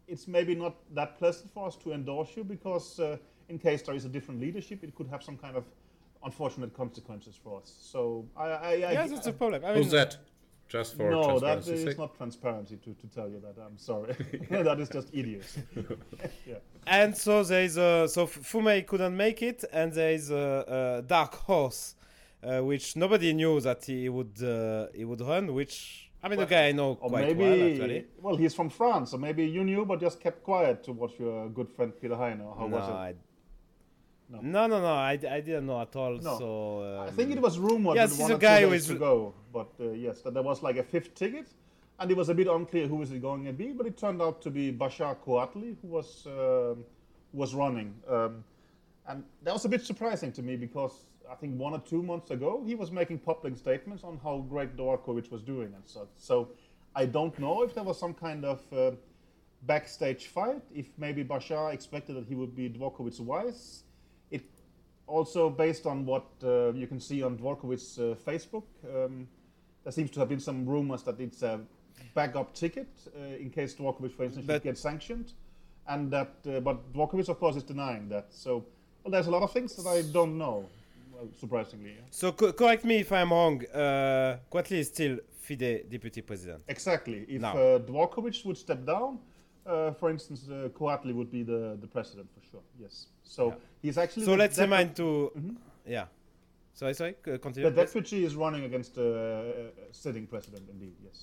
it's 0.09 0.27
maybe 0.27 0.55
not 0.55 0.77
that 0.95 1.19
pleasant 1.19 1.53
for 1.53 1.67
us 1.67 1.77
to 1.77 1.93
endorse 1.93 2.31
you 2.37 2.45
because, 2.45 2.99
uh, 3.01 3.17
in 3.49 3.59
case 3.59 3.83
there 3.83 3.95
is 3.95 4.05
a 4.05 4.09
different 4.09 4.41
leadership, 4.41 4.83
it 4.83 4.95
could 4.95 5.09
have 5.09 5.23
some 5.23 5.37
kind 5.37 5.57
of 5.57 5.65
unfortunate 6.25 6.75
consequences 6.75 7.39
for 7.43 7.61
us. 7.61 7.75
So 7.81 8.27
I, 8.37 8.45
I, 8.45 8.71
I 8.71 8.75
yeah, 8.75 9.07
that's 9.07 9.25
the 9.25 9.33
problem. 9.33 9.65
I 9.65 9.69
mean, 9.69 9.83
Who's 9.83 9.93
that? 9.93 10.17
Just 10.69 10.97
for 10.97 11.11
no, 11.11 11.41
that 11.41 11.67
is 11.67 11.83
sake. 11.83 11.99
not 11.99 12.17
transparency 12.17 12.77
to, 12.77 12.95
to 12.95 13.07
tell 13.09 13.29
you 13.29 13.41
that. 13.41 13.61
I'm 13.61 13.77
sorry. 13.77 14.15
that 14.51 14.79
is 14.79 14.89
just 14.89 15.09
idiots. 15.13 15.59
yeah. 16.47 16.55
And 16.87 17.17
so 17.17 17.43
there 17.43 17.65
is 17.65 17.77
a 17.77 18.07
so 18.09 18.23
F- 18.23 18.39
Fumey 18.43 18.87
couldn't 18.87 19.17
make 19.17 19.43
it, 19.43 19.65
and 19.73 19.93
there 19.93 20.13
is 20.13 20.31
a, 20.31 21.01
a 21.01 21.03
dark 21.03 21.35
horse, 21.35 21.97
uh, 22.45 22.61
which 22.61 22.95
nobody 22.95 23.33
knew 23.33 23.61
that 23.61 23.85
he 23.85 24.09
would 24.09 24.41
uh, 24.41 24.87
he 24.95 25.05
would 25.05 25.21
run. 25.21 25.53
Which 25.55 26.10
I 26.23 26.29
mean, 26.29 26.39
Well, 26.39 26.47
the 26.47 26.51
guy 26.55 26.69
I 26.69 26.73
know 26.73 26.97
quite 26.97 27.29
maybe, 27.29 27.45
well 27.45 27.71
actually. 27.71 28.07
well, 28.21 28.37
he's 28.37 28.55
from 28.55 28.69
France, 28.69 29.13
so 29.13 29.17
maybe 29.19 29.45
you 29.47 29.65
knew, 29.65 29.87
but 29.87 30.01
just 30.01 30.21
kept 30.21 30.43
quiet 30.45 30.85
to 30.85 30.93
watch 30.93 31.13
your 31.19 31.49
good 31.49 31.69
friend 31.71 31.93
Peter 31.99 32.15
Heine. 32.17 32.41
Or 32.43 32.55
how 32.57 32.67
no, 32.67 32.77
was 32.77 32.89
it? 32.89 32.93
I, 32.93 33.15
No. 34.29 34.39
no, 34.43 34.67
no, 34.67 34.81
no, 34.81 34.95
I, 34.95 35.13
I 35.13 35.41
didn't 35.41 35.67
know 35.67 35.81
at 35.81 35.97
all. 35.97 36.17
No. 36.19 36.39
So 36.39 36.99
um, 37.01 37.09
I 37.09 37.11
think 37.11 37.33
it 37.33 37.41
was 37.41 37.59
rumored 37.59 37.97
yes, 37.97 38.17
that 38.17 38.23
one 38.23 38.33
a 38.33 38.39
guy 38.39 38.61
is- 38.61 38.87
to 38.89 38.95
go, 38.97 39.35
but 39.53 39.71
uh, 39.81 39.91
yes, 39.93 40.21
that 40.23 40.35
there 40.35 40.43
was 40.43 40.63
like 40.63 40.77
a 40.77 40.83
fifth 40.83 41.15
ticket, 41.15 41.49
and 41.99 42.11
it 42.11 42.17
was 42.17 42.29
a 42.29 42.35
bit 42.35 42.49
unclear 42.49 42.87
who 42.87 42.97
was 42.97 43.11
it 43.13 43.23
going 43.23 43.45
to 43.47 43.53
be, 43.53 43.69
but 43.73 43.87
it 43.87 43.97
turned 43.97 44.21
out 44.21 44.43
to 44.43 44.51
be 44.51 44.71
Bashar 44.73 45.17
Kouatli 45.25 45.77
who 45.81 45.89
was 45.89 46.27
um, 46.27 46.85
was 47.33 47.55
running, 47.55 47.95
um, 48.09 48.45
and 49.09 49.25
that 49.43 49.55
was 49.55 49.65
a 49.65 49.69
bit 49.69 49.83
surprising 49.87 50.33
to 50.33 50.43
me 50.43 50.55
because 50.57 51.07
I 51.31 51.35
think 51.37 51.59
one 51.59 51.73
or 51.73 51.81
two 51.81 52.03
months 52.03 52.31
ago 52.31 52.63
he 52.67 52.75
was 52.75 52.91
making 52.91 53.19
public 53.21 53.57
statements 53.57 54.03
on 54.05 54.19
how 54.23 54.39
great 54.49 54.77
Dvorkovich 54.77 55.31
was 55.31 55.43
doing 55.43 55.73
and 55.75 55.87
such. 55.87 56.09
So 56.17 56.49
I 56.95 57.07
don't 57.07 57.39
know 57.39 57.63
if 57.63 57.75
there 57.75 57.85
was 57.85 57.99
some 57.99 58.15
kind 58.15 58.45
of 58.45 58.61
uh, 58.73 58.93
backstage 59.63 60.27
fight, 60.27 60.63
if 60.75 60.87
maybe 60.99 61.23
Bashar 61.25 61.73
expected 61.73 62.17
that 62.17 62.27
he 62.27 62.35
would 62.35 62.57
be 62.57 62.69
Dvorkovich's 62.69 63.19
vice. 63.21 63.85
It 64.31 64.43
also 65.07 65.51
based 65.51 65.87
on 65.87 66.05
what 66.05 66.27
uh, 66.43 66.73
you 66.73 66.87
can 66.87 66.99
see 66.99 67.23
on 67.23 67.37
Dvorkovich's 67.39 67.99
uh, 67.99 68.17
Facebook, 68.27 68.65
um, 68.93 69.29
there 69.85 69.93
seems 69.93 70.11
to 70.13 70.21
have 70.21 70.29
been 70.29 70.41
some 70.41 70.67
rumors 70.67 71.03
that 71.05 71.21
it's 71.21 71.43
a 71.43 71.61
backup 72.15 72.55
ticket 72.55 72.89
uh, 73.17 73.37
in 73.37 73.51
case 73.51 73.75
Dvorkovich, 73.75 74.13
for 74.13 74.25
instance, 74.25 74.47
But- 74.47 74.55
should 74.55 74.63
get 74.65 74.79
sanctioned, 74.79 75.33
and 75.87 76.11
that. 76.11 76.33
Uh, 76.47 76.61
but 76.61 76.93
Dvorkovich, 76.93 77.29
of 77.29 77.39
course, 77.39 77.57
is 77.57 77.63
denying 77.63 78.09
that. 78.09 78.27
So, 78.31 78.65
well, 79.05 79.13
there's 79.13 79.29
a 79.29 79.31
lot 79.31 79.43
of 79.43 79.53
things 79.53 79.77
that 79.77 79.89
I 79.89 80.03
don't 80.03 80.37
know. 80.37 80.69
Well, 81.21 81.29
surprisingly, 81.39 81.91
yeah. 81.91 82.03
So 82.11 82.33
co- 82.33 82.53
correct 82.53 82.85
me 82.85 82.97
if 83.01 83.13
I'm 83.13 83.31
wrong. 83.31 83.63
Uh, 83.67 84.39
Kouatli 84.51 84.79
is 84.79 84.89
still 84.89 85.19
FIDE 85.43 85.85
deputy 85.91 86.23
president. 86.23 86.63
exactly. 86.69 87.27
If 87.29 87.43
uh, 87.45 87.79
Dvorkovich 87.89 88.45
would 88.47 88.57
step 88.57 88.87
down, 88.87 89.19
uh, 89.67 89.93
for 89.93 90.09
instance, 90.11 90.49
uh, 90.49 90.69
Kouatli 90.73 91.13
would 91.15 91.31
be 91.31 91.43
the, 91.43 91.77
the 91.81 91.87
president 91.87 92.29
for 92.35 92.41
sure. 92.51 92.63
Yes. 92.79 93.09
So 93.23 93.49
Yeah. 93.49 93.55
he's 93.83 93.99
actually. 93.99 94.25
So 94.25 94.35
let's 94.35 94.59
remind 94.59 94.97
to 94.97 95.31
Mhm. 95.37 95.57
yeah. 95.87 96.07
Sorry, 96.73 96.95
sorry. 96.95 97.15
Continue. 97.23 97.69
The 97.69 97.75
please. 97.75 97.93
deputy 97.93 98.25
is 98.25 98.35
running 98.37 98.65
against 98.65 98.95
the 98.95 99.09
uh, 99.11 99.83
sitting 99.93 100.27
president, 100.27 100.69
indeed. 100.71 100.95
Yes. 101.05 101.19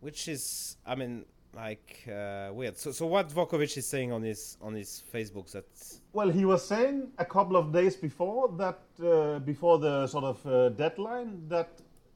which 0.00 0.28
is 0.28 0.76
i 0.86 0.94
mean 0.94 1.24
like 1.62 1.90
uh, 2.08 2.50
weird 2.52 2.76
so 2.76 2.92
so 2.92 3.04
what 3.06 3.28
Dvorkovich 3.28 3.76
is 3.76 3.86
saying 3.94 4.10
on 4.12 4.22
his 4.22 4.56
on 4.66 4.72
his 4.74 5.02
facebook 5.12 5.50
that 5.52 5.66
Well, 6.12 6.30
he 6.30 6.44
was 6.52 6.62
saying 6.66 6.96
a 7.18 7.24
couple 7.24 7.56
of 7.62 7.72
days 7.72 7.94
before 8.08 8.44
that, 8.62 8.80
uh, 9.00 9.38
before 9.52 9.78
the 9.78 10.06
sort 10.06 10.24
of 10.32 10.38
uh, 10.46 10.68
deadline, 10.70 11.30
that 11.48 11.70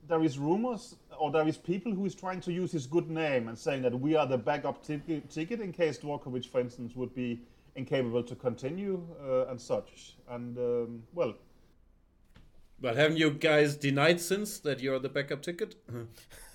there 0.09 0.22
is 0.28 0.38
rumors 0.38 0.97
or 1.20 1.30
there 1.30 1.47
is 1.53 1.57
people 1.57 1.93
who 1.93 2.05
is 2.11 2.14
trying 2.14 2.40
to 2.40 2.53
use 2.62 2.72
his 2.72 2.86
good 2.86 3.09
name 3.11 3.49
and 3.49 3.57
saying 3.66 3.82
that 3.82 3.95
we 4.07 4.16
are 4.16 4.26
the 4.26 4.38
backup 4.38 4.82
ticket, 4.82 5.30
ticket 5.30 5.61
in 5.61 5.72
case 5.72 5.99
Dvorkovich, 5.99 6.49
for 6.53 6.61
instance, 6.61 6.97
would 6.97 7.14
be 7.14 7.40
incapable 7.76 8.22
to 8.22 8.34
continue 8.34 8.97
uh, 9.24 9.51
and 9.51 9.61
such. 9.61 10.16
And 10.28 10.59
um, 10.59 11.03
well, 11.18 11.34
But 12.80 12.97
haven't 12.97 13.18
you 13.18 13.30
guys 13.30 13.76
denied 13.76 14.20
since 14.20 14.59
that 14.61 14.80
you're 14.80 14.99
the 14.99 15.09
backup 15.09 15.43
ticket? 15.43 15.76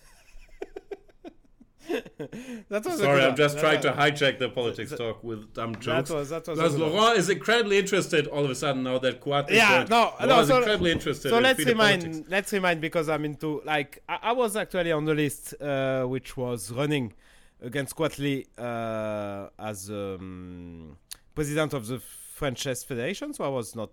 that 2.69 2.83
Sorry, 2.83 3.19
good 3.21 3.29
I'm 3.29 3.35
just 3.35 3.59
trying 3.59 3.81
to 3.81 3.91
hijack 3.91 4.39
the 4.39 4.49
politics 4.49 4.91
that- 4.91 4.97
talk 4.97 5.23
with 5.23 5.53
dumb 5.53 5.73
that 5.73 5.81
jokes. 5.81 6.09
was 6.09 6.29
that 6.29 6.47
was 6.47 6.57
Because. 6.59 6.75
Laurent 6.75 7.17
is 7.17 7.29
incredibly 7.29 7.77
interested 7.77 8.27
all 8.27 8.43
of 8.43 8.51
a 8.51 8.55
sudden 8.55 8.83
now 8.83 8.97
that 8.99 9.21
Kouat 9.21 9.49
is 9.49 9.57
Yeah, 9.57 9.85
no, 9.89 10.13
Laurent 10.19 10.29
no, 10.29 10.45
so- 10.45 10.57
incredibly 10.57 10.91
interested 10.91 11.29
so 11.29 11.37
in 11.37 11.43
let's 11.43 11.63
remind 11.65 12.01
politics. 12.03 12.29
let's 12.29 12.53
remind 12.53 12.81
because 12.81 13.09
i'm 13.09 13.25
into 13.25 13.61
like 13.65 14.01
i, 14.09 14.17
I 14.23 14.31
was 14.33 14.55
actually 14.55 14.91
on 14.91 15.05
the 15.05 15.13
list 15.15 15.53
uh, 15.61 16.03
which 16.05 16.35
was 16.37 16.71
running 16.71 17.13
against 17.61 17.95
Kouatli 17.95 18.45
uh, 18.57 19.49
as 19.59 19.89
um, 19.89 20.97
president 21.33 21.73
of 21.73 21.87
the 21.87 21.99
french 21.99 22.61
chess 22.61 22.83
federation 22.83 23.33
so 23.33 23.43
i 23.43 23.47
was 23.47 23.75
not 23.75 23.91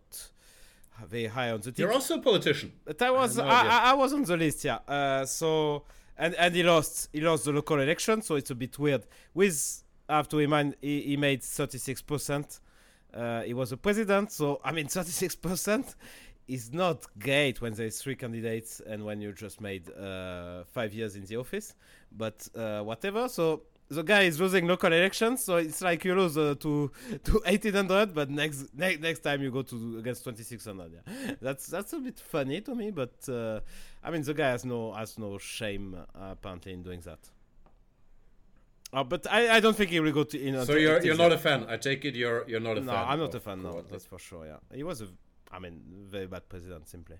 very 1.06 1.26
high 1.26 1.50
on 1.50 1.60
the 1.60 1.72
team 1.72 1.82
You're 1.84 1.92
also 1.92 2.18
a 2.18 2.20
politician. 2.20 2.70
But 2.84 3.02
I 3.02 3.10
was 3.10 3.36
I. 3.38 3.48
I, 3.48 3.78
I 3.90 3.94
was 3.94 4.12
on 4.12 4.22
the 4.22 4.36
list, 4.36 4.64
yeah. 4.64 4.76
Uh, 4.86 5.26
so 5.26 5.82
and 6.16 6.34
and 6.34 6.54
he 6.54 6.62
lost 6.62 7.08
he 7.12 7.20
lost 7.20 7.44
the 7.44 7.52
local 7.52 7.80
election, 7.80 8.22
so 8.22 8.36
it's 8.36 8.50
a 8.50 8.54
bit 8.54 8.78
weird. 8.78 9.06
With 9.32 9.82
I 10.08 10.16
have 10.16 10.28
to 10.28 10.36
remind 10.36 10.76
he, 10.80 11.02
he 11.02 11.16
made 11.16 11.42
thirty 11.42 11.78
six 11.78 12.02
percent. 12.02 12.60
Uh, 13.12 13.42
he 13.42 13.54
was 13.54 13.72
a 13.72 13.76
president, 13.76 14.32
so 14.32 14.60
I 14.64 14.72
mean 14.72 14.88
thirty 14.88 15.10
six 15.10 15.34
percent 15.34 15.94
is 16.46 16.72
not 16.72 17.06
great 17.18 17.60
when 17.62 17.72
there's 17.72 18.02
three 18.02 18.14
candidates 18.14 18.80
and 18.86 19.02
when 19.02 19.18
you 19.20 19.32
just 19.32 19.62
made 19.62 19.90
uh, 19.96 20.62
five 20.64 20.92
years 20.92 21.16
in 21.16 21.24
the 21.24 21.36
office. 21.36 21.74
But 22.12 22.46
uh, 22.54 22.82
whatever. 22.82 23.28
So 23.28 23.62
the 23.88 24.02
guy 24.02 24.22
is 24.22 24.40
losing 24.40 24.66
local 24.66 24.92
elections, 24.92 25.44
so 25.44 25.56
it's 25.56 25.80
like 25.82 26.04
you 26.04 26.14
lose 26.14 26.36
uh, 26.36 26.54
to 26.60 26.90
to 27.24 27.42
eighteen 27.46 27.74
hundred, 27.74 28.14
but 28.14 28.30
next 28.30 28.74
ne- 28.74 28.96
next 28.96 29.20
time 29.20 29.42
you 29.42 29.50
go 29.50 29.62
to 29.62 29.98
against 29.98 30.24
twenty 30.24 30.42
six 30.42 30.64
hundred. 30.64 30.92
Yeah, 30.92 31.34
that's 31.40 31.66
that's 31.66 31.92
a 31.92 31.98
bit 31.98 32.18
funny 32.18 32.60
to 32.62 32.74
me, 32.74 32.90
but 32.90 33.14
uh, 33.28 33.60
I 34.02 34.10
mean 34.10 34.22
the 34.22 34.34
guy 34.34 34.50
has 34.50 34.64
no 34.64 34.92
has 34.92 35.18
no 35.18 35.38
shame 35.38 35.94
uh, 35.94 36.30
apparently 36.32 36.72
in 36.72 36.82
doing 36.82 37.00
that. 37.00 37.18
Uh, 38.92 39.02
but 39.02 39.26
I, 39.30 39.56
I 39.56 39.60
don't 39.60 39.76
think 39.76 39.90
he 39.90 39.98
will 40.00 40.12
go 40.12 40.24
to. 40.24 40.38
You 40.38 40.52
know, 40.52 40.64
So 40.64 40.76
you're 40.76 41.02
you're 41.02 41.16
not 41.16 41.32
a 41.32 41.38
fan. 41.38 41.66
I 41.68 41.76
take 41.76 42.04
it 42.04 42.14
you're 42.14 42.48
you're 42.48 42.60
not 42.60 42.78
a 42.78 42.80
no, 42.80 42.92
fan. 42.92 43.04
No, 43.04 43.10
I'm 43.10 43.18
not 43.18 43.34
a 43.34 43.40
fan. 43.40 43.62
No, 43.62 43.82
that's 43.90 44.06
for 44.06 44.18
sure. 44.18 44.46
Yeah, 44.46 44.58
he 44.72 44.82
was 44.82 45.02
a, 45.02 45.08
I 45.52 45.58
mean, 45.58 45.80
very 46.08 46.26
bad 46.26 46.48
president 46.48 46.88
simply. 46.88 47.16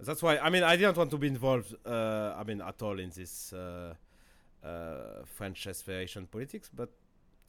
That's 0.00 0.22
why 0.22 0.38
I 0.38 0.50
mean 0.50 0.62
I 0.62 0.76
didn't 0.76 0.96
want 0.96 1.10
to 1.10 1.18
be 1.18 1.28
involved. 1.28 1.74
Uh, 1.86 2.34
I 2.36 2.44
mean 2.44 2.60
at 2.60 2.82
all 2.82 2.98
in 2.98 3.10
this 3.10 3.52
uh, 3.52 3.94
uh, 4.64 5.24
French 5.26 5.60
chess 5.62 5.82
federation 5.82 6.26
politics. 6.26 6.70
But 6.74 6.90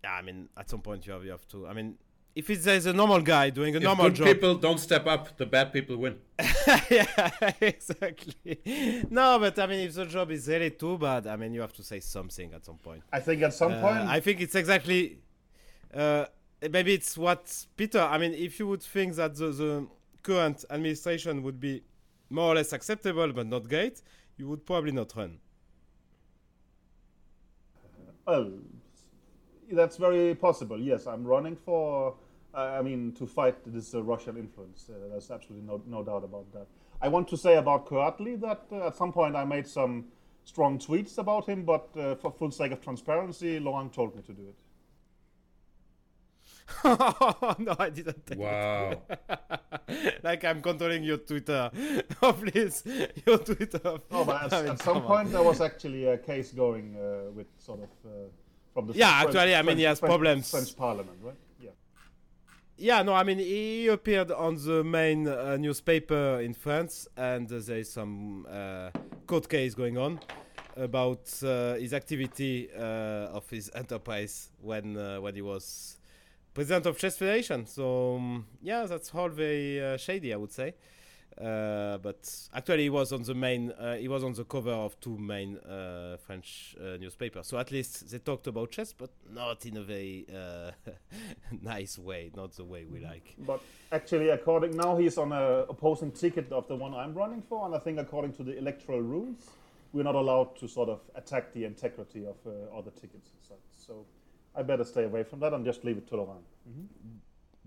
yeah, 0.04 0.14
I 0.14 0.22
mean 0.22 0.50
at 0.58 0.70
some 0.70 0.82
point 0.82 1.06
you 1.08 1.14
have 1.14 1.24
you 1.24 1.32
have 1.32 1.48
to. 1.50 1.68
I 1.68 1.74
mean 1.74 1.98
if 2.36 2.50
it's 2.50 2.66
there's 2.66 2.86
a 2.86 2.92
normal 2.94 3.22
guy 3.22 3.50
doing 3.50 3.74
a 3.76 3.78
If 3.78 3.84
normal 3.84 4.08
good 4.08 4.16
job. 4.16 4.28
people 4.28 4.56
don't 4.56 4.78
step 4.80 5.08
up, 5.08 5.38
the 5.38 5.46
bad 5.46 5.72
people 5.72 5.96
win. 5.98 6.18
yeah, 6.90 7.32
exactly. 7.62 9.06
No, 9.10 9.40
but 9.40 9.58
I 9.60 9.68
mean 9.68 9.80
if 9.88 9.94
the 9.96 10.06
job 10.06 10.32
is 10.32 10.48
really 10.48 10.72
too 10.72 10.98
bad, 10.98 11.28
I 11.28 11.36
mean 11.38 11.54
you 11.54 11.62
have 11.62 11.74
to 11.74 11.84
say 11.84 12.00
something 12.02 12.54
at 12.54 12.66
some 12.66 12.78
point. 12.78 13.04
I 13.14 13.20
think 13.22 13.42
at 13.42 13.54
some 13.54 13.72
Uh, 13.74 13.82
point, 13.82 14.10
I 14.10 14.20
think 14.20 14.42
it's 14.42 14.56
exactly. 14.56 15.20
Uh, 15.94 16.26
maybe 16.70 16.94
it's 16.94 17.18
what 17.18 17.66
Peter. 17.78 18.00
I 18.02 18.18
mean, 18.18 18.34
if 18.34 18.60
you 18.60 18.68
would 18.68 18.84
think 18.84 19.16
that 19.16 19.36
the, 19.36 19.48
the 19.52 19.88
current 20.24 20.66
administration 20.70 21.42
would 21.44 21.60
be 21.60 21.84
more 22.30 22.52
or 22.52 22.56
less 22.56 22.74
acceptable 22.74 23.32
but 23.32 23.48
not 23.48 23.70
great, 23.70 24.02
you 24.38 24.48
would 24.50 24.66
probably 24.66 24.92
not 24.92 25.16
run. 25.16 25.38
Well, 28.28 28.54
that's 29.72 29.98
very 29.98 30.34
possible. 30.36 30.80
Yes, 30.80 31.06
I'm 31.08 31.24
running 31.24 31.56
for. 31.56 32.16
I 32.54 32.82
mean, 32.82 33.12
to 33.14 33.28
fight 33.28 33.58
this 33.66 33.94
uh, 33.94 34.02
Russian 34.02 34.38
influence. 34.38 34.90
Uh, 34.90 35.10
there's 35.10 35.30
absolutely 35.30 35.68
no, 35.68 35.82
no 35.88 36.04
doubt 36.04 36.24
about 36.24 36.50
that. 36.54 36.68
I 37.02 37.10
want 37.10 37.28
to 37.28 37.38
say 37.38 37.58
about 37.58 37.86
Kouatli 37.86 38.40
that 38.40 38.62
uh, 38.72 38.88
at 38.88 38.96
some 38.96 39.12
point 39.12 39.36
I 39.36 39.44
made 39.44 39.68
some 39.68 40.06
strong 40.46 40.80
tweets 40.80 41.18
about 41.18 41.50
him, 41.50 41.66
but 41.66 41.90
uh, 41.98 42.16
for 42.16 42.32
full 42.32 42.52
sake 42.52 42.72
of 42.72 42.80
transparency, 42.80 43.60
Laurent 43.60 43.92
told 43.92 44.16
me 44.16 44.22
to 44.22 44.32
do 44.32 44.44
it. 44.44 44.56
no, 46.84 47.76
I 47.80 47.90
didn't. 47.94 48.26
Take 48.26 48.40
Wow. 48.40 49.02
Like 50.24 50.44
I'm 50.44 50.62
controlling 50.62 51.04
your 51.04 51.18
Twitter. 51.18 51.70
oh, 52.24 52.34
please, 52.34 52.84
your 53.26 53.38
Twitter. 53.38 53.80
No, 54.12 54.26
but 54.26 54.44
at, 54.46 54.54
I 54.54 54.62
mean, 54.64 54.72
at 54.72 54.82
some 54.82 54.94
come 54.96 55.04
on. 55.04 55.08
point 55.08 55.32
there 55.32 55.44
was 55.44 55.62
actually 55.62 56.06
a 56.06 56.18
case 56.18 56.52
going 56.52 56.96
uh, 56.98 57.32
with 57.32 57.48
sort 57.60 57.82
of 57.82 57.90
uh, 58.06 58.10
from 58.74 58.88
the 58.88 58.94
Yeah, 58.94 59.22
French- 59.22 59.36
actually, 59.36 59.56
I 59.56 59.58
mean, 59.60 59.66
French- 59.66 59.78
he 59.80 59.84
has 59.84 60.00
French- 60.00 60.10
problems. 60.10 60.50
French 60.52 60.76
Parliament, 60.76 61.18
right? 61.22 61.36
Yeah. 61.60 61.70
Yeah, 62.78 63.04
no, 63.04 63.14
I 63.14 63.24
mean, 63.24 63.38
he 63.38 63.88
appeared 63.88 64.32
on 64.32 64.56
the 64.56 64.84
main 64.84 65.28
uh, 65.28 65.58
newspaper 65.58 66.42
in 66.42 66.54
France, 66.54 67.08
and 67.16 67.52
uh, 67.52 67.60
there 67.64 67.78
is 67.78 67.92
some 67.92 68.46
uh, 68.50 68.90
court 69.28 69.48
case 69.48 69.76
going 69.76 69.98
on 69.98 70.20
about 70.76 71.32
uh, 71.44 71.76
his 71.76 71.94
activity 71.94 72.70
uh, 72.76 72.82
of 73.38 73.48
his 73.50 73.70
enterprise 73.76 74.50
when 74.62 74.98
uh, 74.98 75.22
when 75.22 75.34
he 75.36 75.42
was 75.42 75.98
president 76.56 76.86
of 76.88 76.98
Chess 76.98 77.18
Federation. 77.18 77.68
So 77.68 78.16
um, 78.16 78.48
yeah, 78.62 78.86
that's 78.88 79.14
all 79.14 79.30
very 79.30 79.84
uh, 79.84 79.98
shady, 79.98 80.34
I 80.34 80.38
would 80.38 80.52
say. 80.52 80.74
Uh, 81.40 81.98
but 81.98 82.18
actually, 82.54 82.84
he 82.84 82.90
was 82.90 83.12
on 83.12 83.24
the 83.24 83.34
main. 83.34 83.70
Uh, 83.72 83.98
he 83.98 84.08
was 84.08 84.24
on 84.24 84.32
the 84.32 84.46
cover 84.46 84.72
of 84.72 84.98
two 85.02 85.18
main 85.18 85.58
uh, 85.58 86.16
French 86.26 86.78
uh, 86.80 86.96
newspapers. 86.98 87.48
So 87.48 87.58
at 87.58 87.72
least 87.72 88.10
they 88.10 88.20
talked 88.20 88.48
about 88.48 88.72
chess, 88.72 88.94
but 88.94 89.10
not 89.30 89.66
in 89.66 89.76
a 89.76 89.84
very 89.84 90.26
uh, 90.34 90.72
nice 91.62 92.00
way, 92.00 92.32
not 92.34 92.54
the 92.56 92.64
way 92.64 92.86
we 92.86 93.02
like. 93.02 93.36
But 93.38 93.60
actually, 93.92 94.30
according 94.30 94.78
now 94.78 94.96
he's 94.96 95.18
on 95.18 95.34
a 95.34 95.66
opposing 95.68 96.12
ticket 96.12 96.54
of 96.54 96.70
the 96.70 96.76
one 96.78 96.94
I'm 96.94 97.14
running 97.14 97.42
for, 97.42 97.66
and 97.66 97.76
I 97.76 97.80
think 97.80 98.00
according 98.00 98.32
to 98.36 98.44
the 98.44 98.58
electoral 98.58 99.02
rules, 99.02 99.50
we're 99.92 100.04
not 100.04 100.16
allowed 100.16 100.56
to 100.60 100.70
sort 100.70 100.88
of 100.88 101.02
attack 101.16 101.54
the 101.54 101.66
integrity 101.66 102.26
of 102.26 102.38
uh, 102.48 102.78
other 102.78 102.92
tickets 102.92 103.32
and 103.34 103.42
such. 103.42 103.86
So 103.86 104.06
I 104.58 104.64
better 104.64 104.84
stay 104.84 105.04
away 105.04 105.24
from 105.24 105.40
that 105.42 105.54
and 105.54 105.66
just 105.66 105.84
leave 105.84 105.98
it 105.98 106.08
to 106.08 106.16
Laurent. 106.18 106.44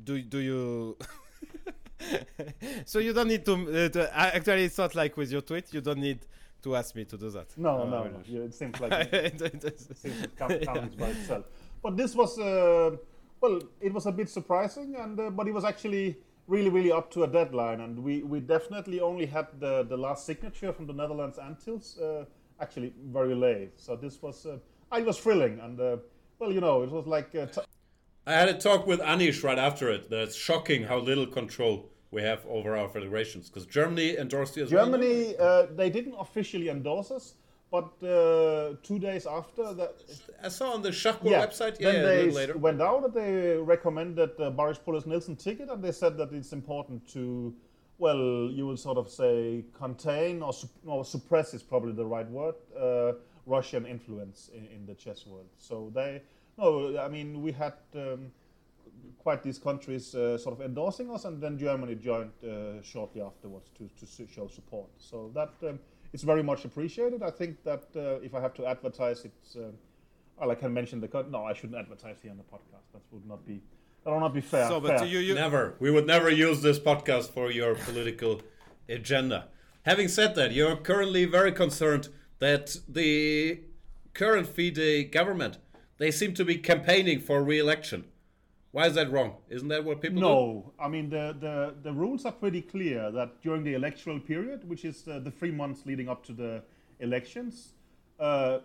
Do 0.05 0.23
do 0.23 0.39
you? 0.39 0.97
so 2.85 2.99
you 2.99 3.13
don't 3.13 3.29
need 3.29 3.45
to, 3.45 3.53
uh, 3.53 3.89
to. 3.91 4.17
Actually, 4.17 4.65
it's 4.65 4.79
not 4.79 4.95
like 4.95 5.17
with 5.17 5.31
your 5.31 5.41
tweet. 5.43 5.73
You 5.75 5.81
don't 5.81 5.99
need 6.01 6.21
to 6.63 6.77
ask 6.77 6.95
me 6.95 7.05
to 7.05 7.17
do 7.17 7.31
that. 7.31 7.57
No, 7.57 7.83
Oh, 7.83 7.89
no, 7.89 8.05
no. 8.05 8.21
Yeah, 8.27 8.41
It 8.43 8.55
seems 8.55 8.79
like 8.81 8.93
it 9.13 9.41
It- 9.43 9.81
seems 9.97 10.23
to 10.23 10.29
count, 10.29 10.63
counts 10.63 10.95
by 10.97 11.09
itself. 11.09 11.45
But 11.83 11.97
this 11.97 12.15
was, 12.15 12.39
uh, 12.39 12.97
well, 13.41 13.61
it 13.81 13.93
was 13.93 14.07
a 14.07 14.13
bit 14.13 14.29
surprising, 14.29 14.97
and 14.97 15.19
uh, 15.21 15.31
but 15.31 15.47
it 15.47 15.55
was 15.55 15.65
actually 15.65 16.17
really, 16.49 16.71
really 16.71 16.91
up 16.93 17.11
to 17.13 17.25
a 17.25 17.27
deadline, 17.29 17.81
and 17.81 17.99
we, 18.03 18.23
we 18.23 18.41
definitely 18.41 19.01
only 19.01 19.27
had 19.27 19.47
the, 19.61 19.85
the 19.85 19.97
last 19.97 20.25
signature 20.25 20.73
from 20.73 20.87
the 20.87 20.93
Netherlands 20.95 21.39
Antilles 21.39 21.99
uh, 21.99 22.25
actually 22.61 22.93
very 23.13 23.35
late. 23.35 23.73
So 23.79 23.95
this 23.97 24.21
was, 24.23 24.47
uh, 24.47 24.57
it 24.97 25.05
was 25.05 25.19
thrilling, 25.19 25.61
and 25.61 25.79
uh, 25.79 25.97
well, 26.39 26.53
you 26.53 26.61
know, 26.61 26.83
it 26.83 26.91
was 26.91 27.07
like 27.07 27.35
uh, 27.35 27.47
I 28.27 28.33
had 28.33 28.49
a 28.49 28.55
talk 28.55 28.87
with 28.87 29.01
Anish 29.01 29.43
right 29.43 29.59
after 29.59 29.91
it. 29.91 30.11
That 30.11 30.23
it's 30.25 30.37
shocking 30.37 30.85
how 30.85 30.99
little 30.99 31.27
control 31.27 31.91
we 32.11 32.23
have 32.23 32.45
over 32.47 32.77
our 32.77 32.89
federations. 32.89 33.49
Because 33.49 33.67
Germany 33.67 34.17
endorsed 34.17 34.57
you 34.57 34.65
as 34.65 34.73
well. 34.73 34.87
Germany. 34.87 35.37
Uh, 35.39 35.67
they 35.77 35.91
didn't 35.91 36.15
officially 36.19 36.69
endorse 36.69 37.11
us, 37.11 37.35
but 37.71 37.91
uh, 38.03 38.75
two 38.83 38.99
days 38.99 39.27
after 39.27 39.75
that, 39.75 39.95
I 40.43 40.49
saw 40.49 40.73
on 40.73 40.83
the 40.83 40.91
website. 40.91 41.79
Yeah, 41.81 41.93
then 41.93 41.95
yeah, 41.95 42.01
a 42.01 42.05
they 42.05 42.31
later. 42.31 42.57
went 42.57 42.81
out 42.81 43.05
and 43.05 43.15
they 43.15 43.57
recommended 43.59 44.37
the 44.39 44.51
Baryshpolets 44.53 45.07
Nielsen 45.07 45.37
ticket, 45.37 45.69
and 45.69 45.83
they 45.83 45.93
said 45.93 46.17
that 46.17 46.33
it's 46.33 46.53
important 46.53 47.07
to, 47.09 47.55
well, 47.99 48.51
you 48.51 48.67
will 48.67 48.77
sort 48.77 48.97
of 48.97 49.11
say 49.11 49.65
contain 49.75 50.43
or, 50.43 50.53
or 50.87 51.05
suppress 51.05 51.53
is 51.53 51.63
probably 51.63 51.93
the 51.93 52.07
right 52.07 52.31
word, 52.31 52.55
uh, 52.79 53.13
Russian 53.49 53.87
influence 53.87 54.51
in, 54.55 54.65
in 54.77 54.87
the 54.87 54.95
chess 54.95 55.27
world. 55.27 55.51
So 55.59 55.91
they, 55.95 56.23
no, 56.57 56.99
I 56.99 57.09
mean 57.09 57.43
we 57.43 57.53
had. 57.53 57.75
Um, 57.95 58.33
Quite 59.19 59.43
these 59.43 59.59
countries 59.59 60.15
uh, 60.15 60.39
sort 60.39 60.55
of 60.59 60.65
endorsing 60.65 61.11
us, 61.11 61.25
and 61.25 61.41
then 61.41 61.59
Germany 61.59 61.95
joined 61.95 62.33
uh, 62.43 62.83
shortly 62.83 63.21
afterwards 63.21 63.69
to, 63.77 63.85
to 64.01 64.27
show 64.27 64.49
support. 64.49 64.89
So 64.99 65.31
that 65.35 65.53
um, 65.69 65.79
it's 66.13 66.23
very 66.23 66.43
much 66.43 66.65
appreciated. 66.65 67.23
I 67.23 67.31
think 67.31 67.63
that 67.65 67.85
uh, 67.95 68.27
if 68.27 68.35
I 68.35 68.41
have 68.41 68.55
to 68.55 68.67
advertise, 68.67 69.25
it's 69.25 69.57
uh, 69.57 69.71
well, 70.39 70.51
I 70.51 70.55
can 70.55 70.73
mention 70.73 71.01
the 71.01 71.09
co- 71.09 71.27
no, 71.29 71.45
I 71.45 71.53
shouldn't 71.53 71.79
advertise 71.79 72.17
here 72.23 72.31
on 72.31 72.39
the 72.39 72.45
podcast. 72.45 72.87
That 72.93 73.03
would 73.13 73.27
not 73.27 73.47
be 73.47 73.61
that 74.05 74.13
would 74.13 74.21
not 74.21 74.35
be 74.35 74.41
fair. 74.41 74.69
so, 74.69 74.81
but 74.81 75.01
fair. 75.01 75.07
you, 75.07 75.19
you 75.19 75.35
Never. 75.35 75.75
We 75.79 75.91
would 75.91 76.07
never 76.07 76.31
use 76.31 76.63
this 76.63 76.79
podcast 76.79 77.31
for 77.31 77.51
your 77.51 77.75
political 77.75 78.41
agenda. 78.89 79.49
Having 79.83 80.09
said 80.09 80.35
that, 80.37 80.53
you're 80.53 80.77
currently 80.77 81.25
very 81.25 81.53
concerned 81.53 82.09
that 82.39 82.77
the 82.89 83.61
current 84.15 84.47
FIDE 84.47 85.11
government 85.13 85.59
they 85.99 86.11
seem 86.13 86.33
to 86.35 86.45
be 86.45 86.57
campaigning 86.57 87.21
for 87.21 87.43
re-election. 87.43 88.05
Why 88.71 88.87
is 88.87 88.95
that 88.95 89.11
wrong? 89.11 89.37
Isn't 89.49 89.69
that 89.69 89.85
what 89.85 90.01
people 90.01 90.21
do? 90.21 90.21
No, 90.21 90.73
I 90.79 90.89
mean 90.89 91.11
the, 91.11 91.37
the, 91.39 91.75
the 91.83 91.93
rules 91.93 92.25
are 92.25 92.33
pretty 92.33 92.63
clear 92.63 93.11
that 93.11 93.43
during 93.43 93.65
the 93.65 93.75
electoral 93.75 94.21
period, 94.21 94.69
which 94.69 94.85
is 94.85 95.09
uh, 95.09 95.19
the 95.19 95.31
three 95.31 95.51
months 95.51 95.87
leading 95.87 96.09
up 96.09 96.25
to 96.27 96.33
the 96.33 96.63
elections, 97.01 97.73
uh, 98.21 98.59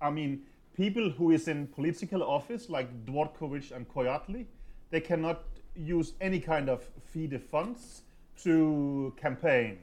I 0.00 0.10
mean 0.10 0.42
people 0.74 1.10
who 1.10 1.32
is 1.32 1.48
in 1.48 1.66
political 1.66 2.22
office 2.22 2.70
like 2.70 2.88
Dvorkovich 3.04 3.72
and 3.72 3.88
Kouatli, 3.88 4.46
they 4.90 5.00
cannot 5.00 5.42
use 5.74 6.12
any 6.20 6.40
kind 6.40 6.68
of 6.68 6.88
FIDE 7.12 7.42
funds 7.42 8.02
to 8.44 9.12
campaign. 9.16 9.78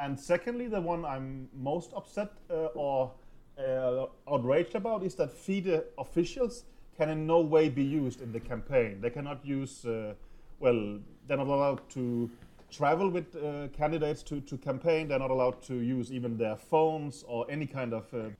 And 0.00 0.18
secondly, 0.18 0.66
the 0.66 0.80
one 0.80 1.04
I'm 1.04 1.48
most 1.54 1.92
upset 1.94 2.30
uh, 2.50 2.68
or 2.74 3.12
uh, 3.58 4.06
outraged 4.32 4.74
about 4.74 5.02
is 5.02 5.14
that 5.16 5.30
FIDE 5.30 5.82
officials 5.98 6.64
can 6.96 7.10
in 7.10 7.26
no 7.26 7.40
way 7.40 7.68
be 7.68 7.84
used 7.84 8.22
in 8.22 8.32
the 8.32 8.40
campaign. 8.40 9.00
They 9.02 9.10
cannot 9.10 9.44
use, 9.44 9.84
uh, 9.84 10.14
well, 10.58 10.98
they're 11.26 11.36
not 11.36 11.48
allowed 11.48 11.88
to 11.90 12.30
travel 12.70 13.10
with 13.10 13.36
uh, 13.36 13.68
candidates 13.76 14.22
to, 14.22 14.40
to 14.40 14.56
campaign. 14.56 15.08
They're 15.08 15.18
not 15.18 15.30
allowed 15.30 15.62
to 15.64 15.74
use 15.74 16.10
even 16.10 16.38
their 16.38 16.56
phones 16.56 17.22
or 17.28 17.46
any 17.50 17.66
kind 17.66 17.92
of. 17.92 18.04
Uh, 18.14 18.30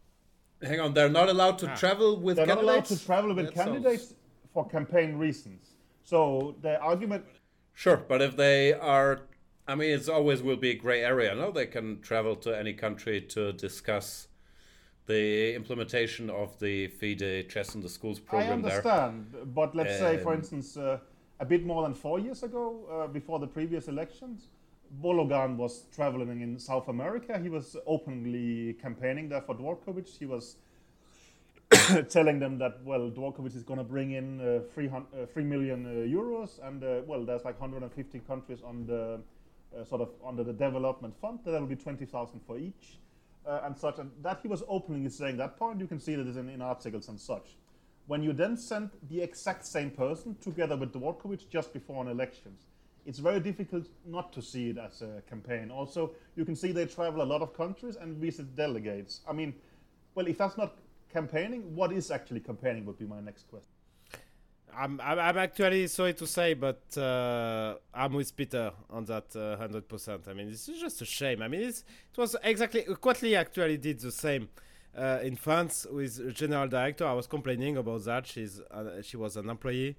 Hang 0.62 0.80
on, 0.80 0.94
they're 0.94 1.08
not 1.08 1.28
allowed 1.28 1.58
to 1.58 1.74
travel 1.76 2.16
with 2.16 2.36
they're 2.36 2.46
not 2.46 2.58
allowed 2.58 2.84
to 2.86 3.04
travel 3.04 3.34
with 3.34 3.46
That 3.46 3.56
sounds- 3.56 3.70
candidates 3.70 4.14
for 4.52 4.66
campaign 4.68 5.16
reasons. 5.16 5.62
So 6.04 6.54
the 6.62 6.78
argument 6.80 7.24
Sure, 7.74 7.96
but 7.96 8.20
if 8.20 8.36
they 8.36 8.74
are, 8.74 9.22
I 9.70 9.76
mean, 9.76 9.90
it's 9.90 10.08
always 10.08 10.42
will 10.42 10.56
be 10.56 10.70
a 10.70 10.74
gray 10.74 11.04
area. 11.04 11.32
No, 11.32 11.52
they 11.52 11.66
can 11.66 12.00
travel 12.00 12.34
to 12.36 12.58
any 12.58 12.72
country 12.72 13.20
to 13.20 13.52
discuss 13.52 14.26
the 15.06 15.54
implementation 15.54 16.28
of 16.28 16.58
the 16.58 16.88
FIDE 16.88 17.48
Chess 17.48 17.76
in 17.76 17.80
the 17.80 17.88
Schools 17.88 18.18
program. 18.18 18.50
I 18.50 18.52
understand, 18.52 19.32
but 19.54 19.76
let's 19.76 19.96
say, 19.98 20.18
for 20.18 20.32
Um, 20.32 20.38
instance, 20.40 20.76
uh, 20.76 20.98
a 21.38 21.44
bit 21.44 21.64
more 21.64 21.82
than 21.82 21.94
four 21.94 22.18
years 22.18 22.42
ago, 22.42 22.64
uh, 22.90 23.06
before 23.06 23.38
the 23.38 23.46
previous 23.46 23.86
elections, 23.86 24.48
Bologan 25.00 25.56
was 25.56 25.86
traveling 25.94 26.40
in 26.40 26.58
South 26.58 26.88
America. 26.88 27.38
He 27.38 27.48
was 27.48 27.76
openly 27.86 28.74
campaigning 28.82 29.28
there 29.28 29.40
for 29.40 29.54
Dvorkovich. 29.54 30.18
He 30.18 30.26
was 30.26 30.56
telling 32.08 32.40
them 32.40 32.58
that, 32.58 32.82
well, 32.84 33.08
Dvorkovich 33.08 33.54
is 33.54 33.62
going 33.62 33.78
to 33.78 33.84
bring 33.84 34.10
in 34.12 34.40
uh, 34.40 34.60
300, 34.74 35.22
uh, 35.22 35.26
3 35.26 35.44
million 35.44 35.86
uh, 35.86 35.90
euros, 36.18 36.58
and 36.66 36.82
uh, 36.82 37.02
well, 37.06 37.24
there's 37.24 37.44
like 37.44 37.60
150 37.60 38.18
countries 38.26 38.62
on 38.62 38.84
the 38.86 39.20
uh, 39.78 39.84
sort 39.84 40.00
of 40.00 40.10
under 40.26 40.44
the 40.44 40.52
development 40.52 41.14
fund. 41.20 41.40
There 41.44 41.58
will 41.60 41.66
be 41.66 41.76
20,000 41.76 42.40
for 42.46 42.58
each. 42.58 42.98
Uh, 43.46 43.62
and 43.64 43.76
such, 43.76 43.98
and 43.98 44.10
that 44.22 44.38
he 44.42 44.48
was 44.48 44.62
openly 44.68 45.08
saying 45.08 45.38
that 45.38 45.56
point. 45.56 45.80
You 45.80 45.86
can 45.86 45.98
see 45.98 46.14
that 46.14 46.26
is 46.26 46.36
in, 46.36 46.50
in 46.50 46.60
articles 46.60 47.08
and 47.08 47.18
such. 47.18 47.56
When 48.06 48.22
you 48.22 48.34
then 48.34 48.56
send 48.56 48.90
the 49.08 49.22
exact 49.22 49.64
same 49.64 49.90
person 49.90 50.36
together 50.42 50.76
with 50.76 50.92
Dvorkovich 50.92 51.48
just 51.48 51.72
before 51.72 52.02
an 52.04 52.10
elections, 52.10 52.66
it's 53.06 53.18
very 53.18 53.40
difficult 53.40 53.86
not 54.04 54.32
to 54.34 54.42
see 54.42 54.68
it 54.68 54.78
as 54.78 55.00
a 55.00 55.22
campaign. 55.28 55.70
Also, 55.70 56.10
you 56.36 56.44
can 56.44 56.54
see 56.54 56.70
they 56.70 56.84
travel 56.86 57.22
a 57.22 57.24
lot 57.24 57.40
of 57.40 57.56
countries 57.56 57.96
and 57.96 58.16
visit 58.18 58.54
delegates. 58.54 59.20
I 59.28 59.32
mean, 59.32 59.54
well, 60.14 60.26
if 60.26 60.36
that's 60.36 60.58
not 60.58 60.76
campaigning, 61.12 61.74
what 61.74 61.92
is 61.92 62.10
actually 62.10 62.40
campaigning 62.40 62.84
would 62.86 62.98
be 62.98 63.06
my 63.06 63.20
next 63.20 63.48
question. 63.48 63.69
I'm, 64.76 65.00
I'm 65.00 65.38
actually 65.38 65.86
sorry 65.86 66.14
to 66.14 66.26
say, 66.26 66.54
but 66.54 66.82
uh, 66.96 67.76
I'm 67.94 68.12
with 68.14 68.34
Peter 68.36 68.72
on 68.88 69.04
that 69.06 69.34
uh, 69.36 69.56
hundred 69.56 69.88
percent. 69.88 70.22
I 70.28 70.34
mean, 70.34 70.50
this 70.50 70.68
is 70.68 70.80
just 70.80 71.02
a 71.02 71.04
shame. 71.04 71.42
I 71.42 71.48
mean, 71.48 71.60
it 71.62 71.82
was 72.16 72.36
exactly 72.42 72.82
Kouatli 72.82 73.36
actually 73.36 73.76
did 73.78 74.00
the 74.00 74.12
same 74.12 74.48
uh, 74.96 75.18
in 75.22 75.36
France 75.36 75.86
with 75.90 76.34
general 76.34 76.68
director. 76.68 77.06
I 77.06 77.12
was 77.12 77.26
complaining 77.26 77.76
about 77.76 78.04
that. 78.04 78.26
She's 78.26 78.60
uh, 78.70 79.02
she 79.02 79.16
was 79.16 79.36
an 79.36 79.48
employee, 79.50 79.96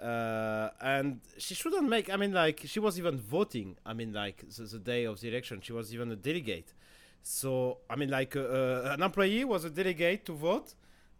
Uh, 0.00 0.68
and 0.80 1.20
she 1.38 1.54
shouldn't 1.54 1.88
make. 1.88 2.10
I 2.10 2.16
mean, 2.16 2.32
like 2.32 2.60
she 2.66 2.80
was 2.80 2.98
even 2.98 3.18
voting. 3.18 3.76
I 3.86 3.94
mean, 3.94 4.12
like 4.12 4.44
the, 4.48 4.64
the 4.64 4.78
day 4.78 5.04
of 5.04 5.20
the 5.20 5.28
election, 5.28 5.60
she 5.62 5.72
was 5.72 5.92
even 5.94 6.10
a 6.12 6.16
delegate. 6.16 6.74
So 7.22 7.78
I 7.88 7.96
mean, 7.96 8.10
like 8.10 8.36
uh, 8.36 8.40
uh, 8.40 8.94
an 8.94 9.02
employee 9.02 9.44
was 9.44 9.64
a 9.64 9.70
delegate 9.70 10.24
to 10.26 10.32
vote. 10.32 10.74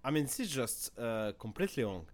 I 0.04 0.10
mean, 0.10 0.24
this 0.24 0.38
is 0.40 0.50
just 0.50 0.96
uh, 0.98 1.32
completely 1.38 1.84
wrong, 1.84 2.06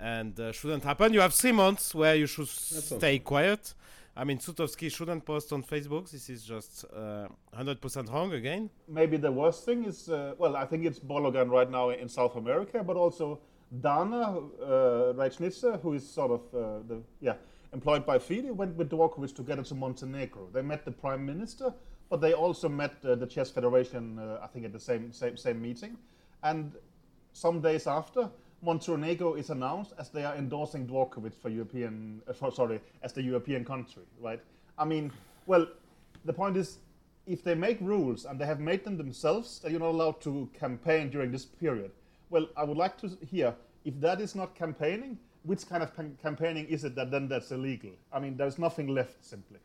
and 0.00 0.38
uh, 0.38 0.52
shouldn't 0.52 0.84
happen. 0.84 1.12
You 1.12 1.20
have 1.20 1.34
three 1.34 1.52
months 1.52 1.94
where 1.94 2.14
you 2.14 2.26
should 2.26 2.48
sounds 2.48 2.86
stay 2.96 3.18
quiet. 3.18 3.74
I 4.16 4.24
mean, 4.24 4.38
Sutovsky 4.38 4.90
shouldn't 4.90 5.24
post 5.24 5.52
on 5.52 5.62
Facebook. 5.62 6.10
This 6.10 6.28
is 6.28 6.42
just 6.44 6.84
uh, 6.92 7.28
hundred 7.54 7.80
percent 7.80 8.08
wrong 8.10 8.32
again. 8.32 8.70
maybe 8.88 9.16
the 9.16 9.30
worst 9.30 9.64
thing 9.64 9.84
is 9.84 10.08
uh, 10.08 10.34
well 10.38 10.56
i 10.56 10.64
think 10.64 10.84
it's 10.84 10.98
bologan 10.98 11.48
right 11.50 11.70
now 11.70 11.90
in 11.90 12.08
south 12.08 12.34
america 12.36 12.82
but 12.82 12.96
also 12.96 13.38
dana 13.80 14.22
uh, 14.62 15.12
Reichnitzer, 15.20 15.80
who 15.82 15.92
is 15.94 16.08
sort 16.08 16.32
of 16.32 16.40
uh, 16.54 16.60
the 16.88 16.96
yeah 17.20 17.34
employed 17.72 18.04
by 18.06 18.18
fide 18.18 18.50
went 18.50 18.74
with 18.76 18.88
dvorkovich 18.90 19.34
together 19.34 19.62
to 19.62 19.74
montenegro 19.74 20.48
they 20.54 20.62
met 20.62 20.84
the 20.84 20.90
prime 20.90 21.24
minister 21.32 21.72
but 22.10 22.20
they 22.20 22.32
also 22.32 22.68
met 22.68 22.94
uh, 23.04 23.14
the 23.14 23.26
chess 23.26 23.50
federation 23.50 24.18
uh, 24.18 24.40
i 24.42 24.46
think 24.46 24.64
at 24.64 24.72
the 24.72 24.80
same, 24.80 25.12
same 25.12 25.36
same 25.36 25.60
meeting 25.68 25.96
and 26.42 26.72
some 27.32 27.60
days 27.60 27.86
after 27.86 28.30
montenegro 28.62 29.34
is 29.34 29.50
announced 29.50 29.92
as 29.98 30.08
they 30.10 30.24
are 30.24 30.34
endorsing 30.34 30.86
dvorkovich 30.86 31.34
for 31.34 31.48
european 31.48 32.20
uh, 32.28 32.32
for- 32.32 32.50
sorry 32.52 32.80
as 33.02 33.12
the 33.12 33.22
european 33.22 33.64
country 33.64 34.02
right? 34.20 34.40
I 34.76 34.84
mean 34.84 35.12
well 35.46 35.66
the 36.24 36.32
point 36.32 36.56
is 36.56 36.78
if 37.26 37.44
they 37.44 37.54
make 37.54 37.78
rules 37.80 38.24
and 38.24 38.40
they 38.40 38.46
have 38.46 38.58
made 38.60 38.84
them 38.84 38.96
themselves 38.96 39.58
that 39.60 39.70
you're 39.70 39.80
not 39.80 39.90
allowed 39.90 40.20
to 40.22 40.48
campaign 40.58 41.10
during 41.10 41.30
this 41.30 41.44
period? 41.44 41.90
Well 42.30 42.48
i 42.56 42.64
would 42.64 42.76
like 42.76 42.98
to 42.98 43.08
hear 43.30 43.54
if 43.84 44.00
that 44.00 44.20
is 44.20 44.34
not 44.34 44.54
campaigning 44.54 45.18
which 45.44 45.68
kind 45.68 45.82
of 45.82 45.94
cam- 45.94 46.18
campaigning 46.20 46.66
is 46.66 46.84
it 46.84 46.94
that 46.96 47.10
then 47.10 47.28
that's 47.28 47.52
illegal? 47.52 47.92
I 48.12 48.18
mean 48.18 48.36
there's 48.36 48.58
nothing 48.58 48.88
left 48.88 49.24
simply 49.24 49.58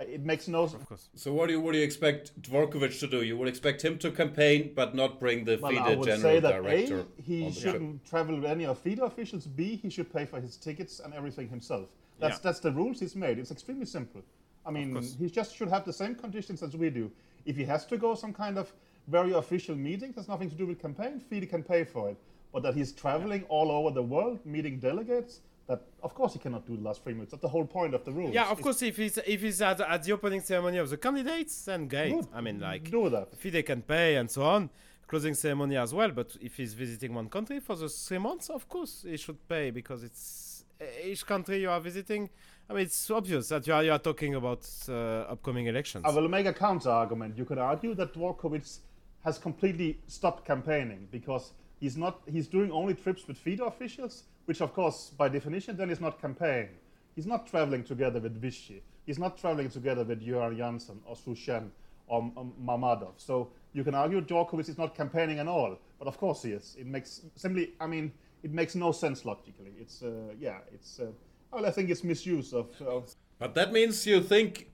it 0.00 0.24
makes 0.24 0.48
no 0.48 0.64
Of 0.64 0.86
course. 0.86 1.08
So 1.14 1.32
what 1.32 1.46
do 1.46 1.52
you 1.52 1.60
what 1.60 1.72
do 1.72 1.78
you 1.78 1.84
expect 1.84 2.40
Dvorkovich 2.42 2.98
to 3.00 3.06
do? 3.06 3.22
You 3.22 3.36
would 3.38 3.48
expect 3.48 3.82
him 3.84 3.98
to 3.98 4.10
campaign, 4.10 4.72
but 4.74 4.94
not 4.94 5.20
bring 5.20 5.44
the 5.44 5.58
well, 5.60 5.72
FIDE 5.72 5.80
I 5.80 5.94
would 5.94 6.06
general 6.06 6.22
say 6.22 6.40
that 6.40 6.62
director. 6.62 7.00
A, 7.00 7.22
he 7.22 7.44
on 7.44 7.50
the 7.50 7.60
shouldn't 7.60 8.04
travel 8.04 8.36
with 8.36 8.44
any 8.44 8.66
of 8.66 8.78
FIDE 8.78 8.98
officials. 8.98 9.46
B, 9.46 9.76
he 9.76 9.90
should 9.90 10.12
pay 10.12 10.24
for 10.24 10.40
his 10.40 10.56
tickets 10.56 11.00
and 11.00 11.14
everything 11.14 11.48
himself. 11.48 11.88
That's 12.18 12.36
Yeah. 12.36 12.40
that's 12.42 12.60
the 12.60 12.72
rules 12.72 13.00
he's 13.00 13.14
made. 13.14 13.38
It's 13.38 13.50
extremely 13.50 13.86
simple. 13.86 14.22
I 14.66 14.70
mean, 14.70 15.00
he 15.18 15.28
just 15.28 15.54
should 15.54 15.68
have 15.68 15.84
the 15.84 15.92
same 15.92 16.14
conditions 16.14 16.62
as 16.62 16.76
we 16.76 16.90
do. 16.90 17.10
If 17.44 17.56
he 17.56 17.64
has 17.64 17.84
to 17.86 17.98
go 17.98 18.14
some 18.14 18.32
kind 18.32 18.58
of 18.58 18.72
very 19.08 19.32
official 19.32 19.76
meeting, 19.76 20.12
that's 20.12 20.28
nothing 20.28 20.48
to 20.48 20.56
do 20.56 20.66
with 20.66 20.80
campaign. 20.80 21.20
FIDE 21.20 21.48
can 21.50 21.62
pay 21.62 21.84
for 21.84 22.08
it. 22.08 22.16
But 22.52 22.62
that 22.62 22.74
he's 22.74 22.92
traveling 22.92 23.44
all 23.48 23.70
over 23.70 23.90
the 23.90 24.02
world, 24.02 24.38
meeting 24.46 24.78
delegates, 24.78 25.40
that 25.66 25.80
of 26.02 26.14
course 26.14 26.32
he 26.34 26.38
cannot 26.38 26.66
do 26.66 26.76
the 26.76 26.82
last 26.82 27.02
three 27.02 27.14
minutes. 27.14 27.30
That's 27.32 27.42
the 27.42 27.48
whole 27.48 27.64
point 27.66 27.94
of 27.94 28.04
the 28.04 28.12
rules. 28.12 28.34
Yeah, 28.34 28.44
of 28.44 28.58
It's- 28.58 28.62
course. 28.64 28.82
If 28.82 28.96
he's 28.96 29.16
if 29.18 29.40
he's 29.40 29.60
at, 29.62 29.80
at 29.80 30.02
the 30.02 30.12
opening 30.12 30.40
ceremony 30.40 30.78
of 30.78 30.90
the 30.90 30.96
candidates, 30.96 31.64
then 31.64 31.88
great. 31.88 32.12
Good. 32.12 32.26
I 32.34 32.40
mean, 32.40 32.60
like 32.60 32.90
do 32.90 33.08
that. 33.10 33.34
FIDE 33.36 33.64
can 33.64 33.82
pay 33.82 34.16
and 34.16 34.30
so 34.30 34.42
on, 34.42 34.68
closing 35.06 35.34
ceremony 35.34 35.76
as 35.76 35.94
well. 35.94 36.10
But 36.10 36.36
if 36.40 36.56
he's 36.56 36.74
visiting 36.74 37.14
one 37.14 37.28
country 37.28 37.60
for 37.60 37.76
the 37.76 37.88
three 37.88 38.18
months, 38.18 38.50
of 38.50 38.68
course 38.68 39.04
he 39.08 39.16
should 39.16 39.40
pay 39.48 39.70
because 39.70 40.02
it's 40.04 40.64
eh, 40.80 41.08
each 41.10 41.24
country 41.26 41.60
you 41.62 41.70
are 41.70 41.80
visiting. 41.80 42.28
I 42.68 42.72
mean, 42.74 42.82
it's 42.84 43.10
obvious 43.10 43.48
that 43.48 43.66
you 43.66 43.74
are 43.74 43.84
you 43.84 43.92
are 43.92 43.98
talking 43.98 44.34
about 44.34 44.68
uh, 44.88 45.32
upcoming 45.34 45.66
elections. 45.66 46.04
I 46.06 46.10
will 46.10 46.28
make 46.28 46.46
a 46.46 46.52
counter 46.52 46.90
argument. 46.90 47.36
You 47.38 47.44
could 47.46 47.58
argue 47.58 47.94
that 47.94 48.12
Dvorkovich 48.14 48.78
has 49.24 49.38
completely 49.38 49.98
stopped 50.06 50.44
campaigning 50.46 51.08
because 51.10 51.52
he's 51.80 51.96
not 51.96 52.20
he's 52.30 52.48
doing 52.48 52.70
only 52.70 52.94
trips 52.94 53.26
with 53.26 53.38
FIDE 53.38 53.60
officials, 53.60 54.24
which 54.46 54.60
of 54.60 54.72
course 54.72 55.10
by 55.16 55.28
definition 55.28 55.76
then 55.76 55.90
is 55.90 56.00
not 56.00 56.20
campaign. 56.20 56.68
He's 57.14 57.26
not 57.26 57.46
traveling 57.46 57.84
together 57.84 58.20
with 58.20 58.40
Vishy. 58.40 58.80
He's 59.06 59.18
not 59.18 59.38
traveling 59.38 59.70
together 59.70 60.04
with 60.04 60.20
Göran 60.26 60.56
Jansson 60.58 60.98
or 61.04 61.14
Sushen 61.14 61.70
or 62.06 62.32
um, 62.36 62.52
Mamadov. 62.62 63.14
So 63.16 63.50
you 63.72 63.84
can 63.84 63.94
argue 63.94 64.20
Dvorkovich 64.20 64.68
is 64.68 64.78
not 64.78 64.94
campaigning 64.94 65.38
at 65.38 65.46
all, 65.46 65.78
but 65.98 66.08
of 66.08 66.18
course 66.18 66.42
he 66.42 66.52
is. 66.52 66.76
It 66.78 66.86
makes 66.86 67.22
simply 67.36 67.74
I 67.80 67.86
mean 67.86 68.12
it 68.42 68.52
makes 68.52 68.74
no 68.74 68.92
sense 68.92 69.24
logically. 69.24 69.72
It's 69.78 70.02
uh, 70.02 70.34
yeah, 70.38 70.58
it's 70.72 71.00
uh, 71.00 71.06
well 71.52 71.66
I 71.66 71.70
think 71.70 71.90
it's 71.90 72.04
misuse 72.04 72.52
of, 72.52 72.68
of 72.82 73.14
But 73.38 73.54
that 73.54 73.72
means 73.72 74.06
you 74.06 74.20
think 74.20 74.68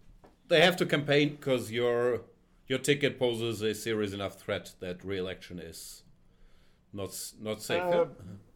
they 0.48 0.60
have 0.60 0.76
to 0.76 0.86
campaign 0.86 1.30
because 1.30 1.70
your 1.70 2.22
your 2.66 2.78
ticket 2.78 3.18
poses 3.18 3.62
a 3.62 3.74
serious 3.74 4.12
enough 4.12 4.34
threat 4.38 4.74
that 4.80 5.04
re-election 5.04 5.58
is 5.58 6.02
not 6.92 7.10
not 7.40 7.62
safe. 7.62 7.82
Uh, 7.82 8.06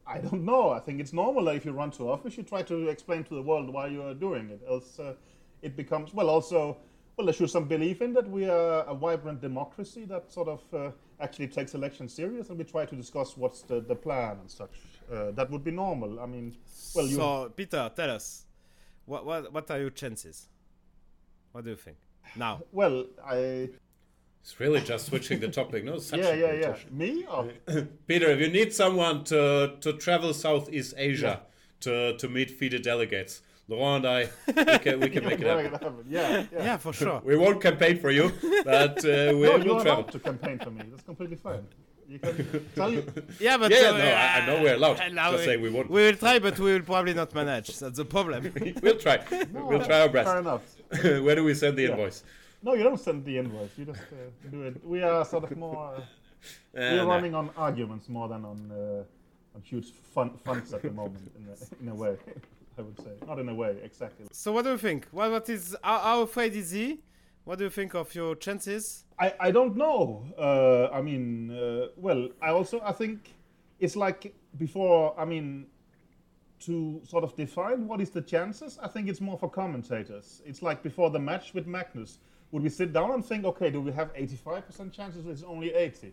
I 0.06 0.18
don't 0.18 0.44
know. 0.44 0.70
I 0.70 0.80
think 0.80 1.00
it's 1.00 1.12
normal 1.12 1.44
that 1.44 1.56
if 1.56 1.64
you 1.64 1.72
run 1.72 1.90
too 1.90 2.10
office, 2.10 2.36
you 2.36 2.42
try 2.42 2.62
to 2.62 2.88
explain 2.88 3.24
to 3.24 3.34
the 3.34 3.42
world 3.42 3.70
why 3.70 3.86
you 3.86 4.02
are 4.02 4.14
doing 4.14 4.50
it. 4.50 4.60
Else, 4.68 4.98
uh, 4.98 5.14
it 5.62 5.76
becomes 5.76 6.12
well. 6.12 6.28
Also, 6.28 6.76
well, 7.16 7.26
there 7.26 7.34
should 7.34 7.50
some 7.50 7.66
belief 7.66 8.02
in 8.02 8.12
that 8.12 8.28
we 8.28 8.48
are 8.48 8.80
a 8.84 8.94
vibrant 8.94 9.40
democracy 9.40 10.04
that 10.06 10.30
sort 10.30 10.48
of 10.48 10.62
uh, 10.74 10.90
actually 11.20 11.48
takes 11.48 11.74
elections 11.74 12.12
serious, 12.12 12.50
and 12.50 12.58
we 12.58 12.64
try 12.64 12.84
to 12.84 12.96
discuss 12.96 13.36
what's 13.36 13.62
the, 13.62 13.80
the 13.80 13.94
plan 13.94 14.38
and 14.40 14.50
such. 14.50 14.70
Uh, 15.12 15.30
that 15.32 15.50
would 15.50 15.64
be 15.64 15.70
normal. 15.70 16.20
I 16.20 16.26
mean, 16.26 16.56
well, 16.94 17.06
you 17.06 17.16
so 17.16 17.52
Peter, 17.56 17.90
tell 17.94 18.10
us, 18.10 18.46
what 19.06 19.24
what 19.24 19.52
what 19.52 19.70
are 19.70 19.78
your 19.78 19.90
chances? 19.90 20.48
What 21.52 21.64
do 21.64 21.70
you 21.70 21.76
think 21.76 21.96
now? 22.36 22.62
well, 22.72 23.06
I 23.24 23.70
It's 24.44 24.60
really 24.60 24.82
just 24.82 25.06
switching 25.06 25.40
the 25.40 25.48
topic. 25.48 25.84
No, 25.84 25.98
such 25.98 26.20
yeah, 26.20 26.28
a 26.28 26.36
yeah, 26.36 26.52
yeah. 26.52 26.76
Me 26.90 27.24
or 27.26 27.48
Peter, 28.06 28.26
if 28.28 28.40
you 28.40 28.48
need 28.48 28.74
someone 28.74 29.24
to 29.24 29.72
to 29.80 29.94
travel 29.94 30.34
Southeast 30.34 30.92
Asia 30.98 31.40
to 31.80 32.14
to 32.18 32.28
meet 32.28 32.50
FIDE 32.50 32.82
delegates, 32.82 33.40
Laurent 33.68 34.04
and 34.04 34.06
I, 34.18 34.20
we 34.46 34.78
can, 34.84 35.00
we 35.00 35.08
can 35.08 35.24
make 35.24 35.40
it 35.40 35.46
happen. 35.46 36.04
Yeah, 36.10 36.44
yeah. 36.52 36.64
Yeah, 36.68 36.76
for 36.76 36.92
sure. 36.92 37.22
We 37.30 37.36
won't 37.38 37.60
campaign 37.68 37.96
for 38.04 38.10
you, 38.10 38.26
but 38.64 38.98
uh, 38.98 39.08
we 39.40 39.44
No, 39.48 39.52
will 39.56 39.64
you're 39.66 39.80
travel. 39.80 39.92
allowed 40.04 40.12
to 40.12 40.18
campaign 40.18 40.58
for 40.58 40.70
me. 40.70 40.82
That's 40.90 41.04
completely 41.10 41.36
fine. 41.36 41.64
You 42.06 42.18
can 42.18 42.68
tell 42.76 42.92
you. 42.92 43.02
Yeah, 43.40 43.56
but 43.56 43.70
Yeah, 43.70 43.92
uh, 43.94 43.96
no, 43.96 44.04
I, 44.04 44.26
I 44.38 44.46
know 44.46 44.62
we're 44.62 44.74
allowed. 44.74 45.00
uh, 45.00 45.30
Just 45.32 45.44
say 45.46 45.56
we 45.56 45.70
won't. 45.70 45.88
we 45.88 46.02
will 46.04 46.16
try, 46.24 46.38
but 46.38 46.58
we 46.58 46.70
will 46.74 46.82
probably 46.92 47.14
not 47.14 47.34
manage. 47.34 47.68
That's 47.78 47.96
the 47.96 48.04
problem. 48.04 48.52
We'll 48.82 48.98
try. 49.06 49.16
we'll 49.68 49.82
try 49.90 50.00
our 50.02 50.10
best. 50.10 50.28
Fair 50.30 50.42
best. 50.42 50.44
enough. 50.44 51.22
Where 51.24 51.34
do 51.34 51.42
we 51.44 51.54
send 51.54 51.78
the 51.78 51.84
Yeah. 51.84 51.92
invoice? 51.92 52.22
No, 52.64 52.72
you 52.72 52.82
don't 52.82 52.98
send 52.98 53.26
the 53.26 53.36
invoice. 53.36 53.76
You 53.76 53.84
just 53.84 54.00
uh, 54.00 54.50
do 54.50 54.62
it. 54.62 54.82
We 54.84 55.02
are 55.02 55.22
sort 55.24 55.44
of 55.44 55.56
more. 55.56 55.94
Uh, 55.96 56.00
Uh, 56.76 56.80
we're 56.92 56.96
no. 56.96 57.06
running 57.06 57.34
on 57.34 57.48
arguments 57.56 58.06
more 58.10 58.28
than 58.28 58.44
on 58.44 58.70
uh, 58.70 59.02
on 59.54 59.62
huge 59.62 59.92
fun, 60.12 60.36
funds 60.44 60.74
at 60.74 60.82
the 60.82 60.90
moment. 60.90 61.32
In 61.38 61.48
a, 61.48 61.82
in 61.82 61.88
a 61.88 61.94
way, 61.94 62.18
I 62.76 62.82
would 62.82 62.98
say. 63.00 63.12
Not 63.26 63.38
in 63.38 63.48
a 63.48 63.54
way, 63.54 63.78
exactly. 63.82 64.26
so, 64.30 64.52
what 64.52 64.64
do 64.64 64.72
you 64.72 64.76
think? 64.76 65.06
What 65.10 65.30
what 65.30 65.48
is 65.48 65.74
how, 65.82 66.00
how 66.00 66.20
afraid 66.20 66.54
is 66.54 66.70
he? 66.72 67.00
What 67.44 67.56
do 67.56 67.64
you 67.64 67.70
think 67.70 67.94
of 67.94 68.14
your 68.14 68.34
chances? 68.34 69.06
I, 69.18 69.32
I 69.40 69.50
don't 69.52 69.74
know. 69.74 70.26
Uh, 70.36 70.94
I 70.94 71.00
mean, 71.00 71.50
uh, 71.50 71.86
well, 71.96 72.28
I 72.42 72.50
also 72.50 72.78
I 72.84 72.92
think 72.92 73.32
it's 73.80 73.96
like 73.96 74.34
before. 74.58 75.18
I 75.18 75.24
mean, 75.24 75.66
to 76.66 77.00
sort 77.04 77.24
of 77.24 77.34
define 77.36 77.88
what 77.88 78.02
is 78.02 78.10
the 78.10 78.20
chances, 78.22 78.78
I 78.82 78.88
think 78.88 79.08
it's 79.08 79.22
more 79.22 79.38
for 79.38 79.48
commentators. 79.48 80.42
It's 80.44 80.60
like 80.60 80.82
before 80.82 81.08
the 81.08 81.20
match 81.20 81.54
with 81.54 81.66
Magnus. 81.66 82.18
Would 82.54 82.62
we 82.62 82.68
sit 82.68 82.92
down 82.92 83.10
and 83.10 83.24
think, 83.24 83.44
okay, 83.46 83.68
do 83.68 83.80
we 83.80 83.90
have 83.90 84.14
85% 84.14 84.92
chances? 84.92 85.26
It's 85.26 85.42
only 85.42 85.74
80. 85.74 86.12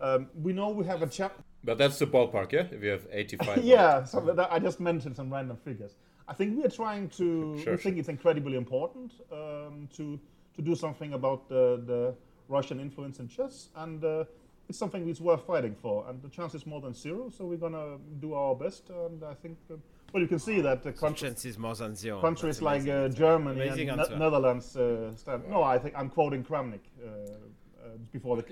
Um, 0.00 0.26
we 0.42 0.52
know 0.52 0.70
we 0.70 0.84
have 0.84 1.00
a 1.02 1.06
chance. 1.06 1.32
But 1.62 1.78
that's 1.78 2.00
the 2.00 2.08
ballpark, 2.08 2.50
yeah? 2.50 2.64
If 2.72 2.82
you 2.82 2.90
have 2.90 3.06
85. 3.08 3.58
yeah, 3.62 4.02
so 4.02 4.18
that, 4.18 4.52
I 4.52 4.58
just 4.58 4.80
mentioned 4.80 5.14
some 5.14 5.32
random 5.32 5.56
figures. 5.56 5.94
I 6.26 6.34
think 6.34 6.58
we 6.58 6.64
are 6.64 6.70
trying 6.82 7.08
to. 7.10 7.62
Sure, 7.62 7.74
we 7.74 7.78
think 7.78 7.98
it's 7.98 8.08
incredibly 8.08 8.56
important 8.56 9.12
um, 9.30 9.88
to 9.96 10.18
to 10.56 10.60
do 10.60 10.74
something 10.74 11.12
about 11.12 11.48
the, 11.48 11.80
the 11.86 12.14
Russian 12.48 12.80
influence 12.80 13.20
in 13.20 13.28
chess, 13.28 13.68
and 13.76 14.02
uh, 14.04 14.24
it's 14.68 14.78
something 14.78 15.06
that's 15.06 15.20
worth 15.20 15.46
fighting 15.46 15.76
for. 15.80 16.04
And 16.08 16.20
the 16.20 16.30
chance 16.30 16.56
is 16.56 16.66
more 16.66 16.80
than 16.80 16.94
zero, 16.94 17.30
so 17.30 17.44
we're 17.44 17.58
gonna 17.58 17.98
do 18.18 18.34
our 18.34 18.56
best. 18.56 18.90
And 18.90 19.22
I 19.22 19.34
think, 19.34 19.56
uh, 19.70 19.76
well, 20.12 20.22
you 20.22 20.28
can 20.28 20.38
see 20.38 20.60
that 20.60 20.82
the 20.82 20.92
country, 20.92 21.28
Chances 21.28 21.58
more 21.58 21.74
than 21.74 21.94
zero. 21.96 22.20
countries 22.20 22.62
like 22.62 22.82
amazing. 22.82 22.92
uh, 23.04 23.08
Germany 23.08 23.60
Amazing 23.62 23.90
and 23.90 24.00
answer. 24.00 24.12
Ne- 24.14 24.18
Netherlands 24.18 24.76
uh, 24.76 25.14
stand. 25.16 25.48
No, 25.50 25.62
I 25.62 25.78
think 25.78 25.94
I'm 25.96 26.08
quoting 26.10 26.44
Kramnik 26.44 26.80
uh, 27.04 27.08
uh, 27.08 27.88
before 28.12 28.36
the. 28.36 28.44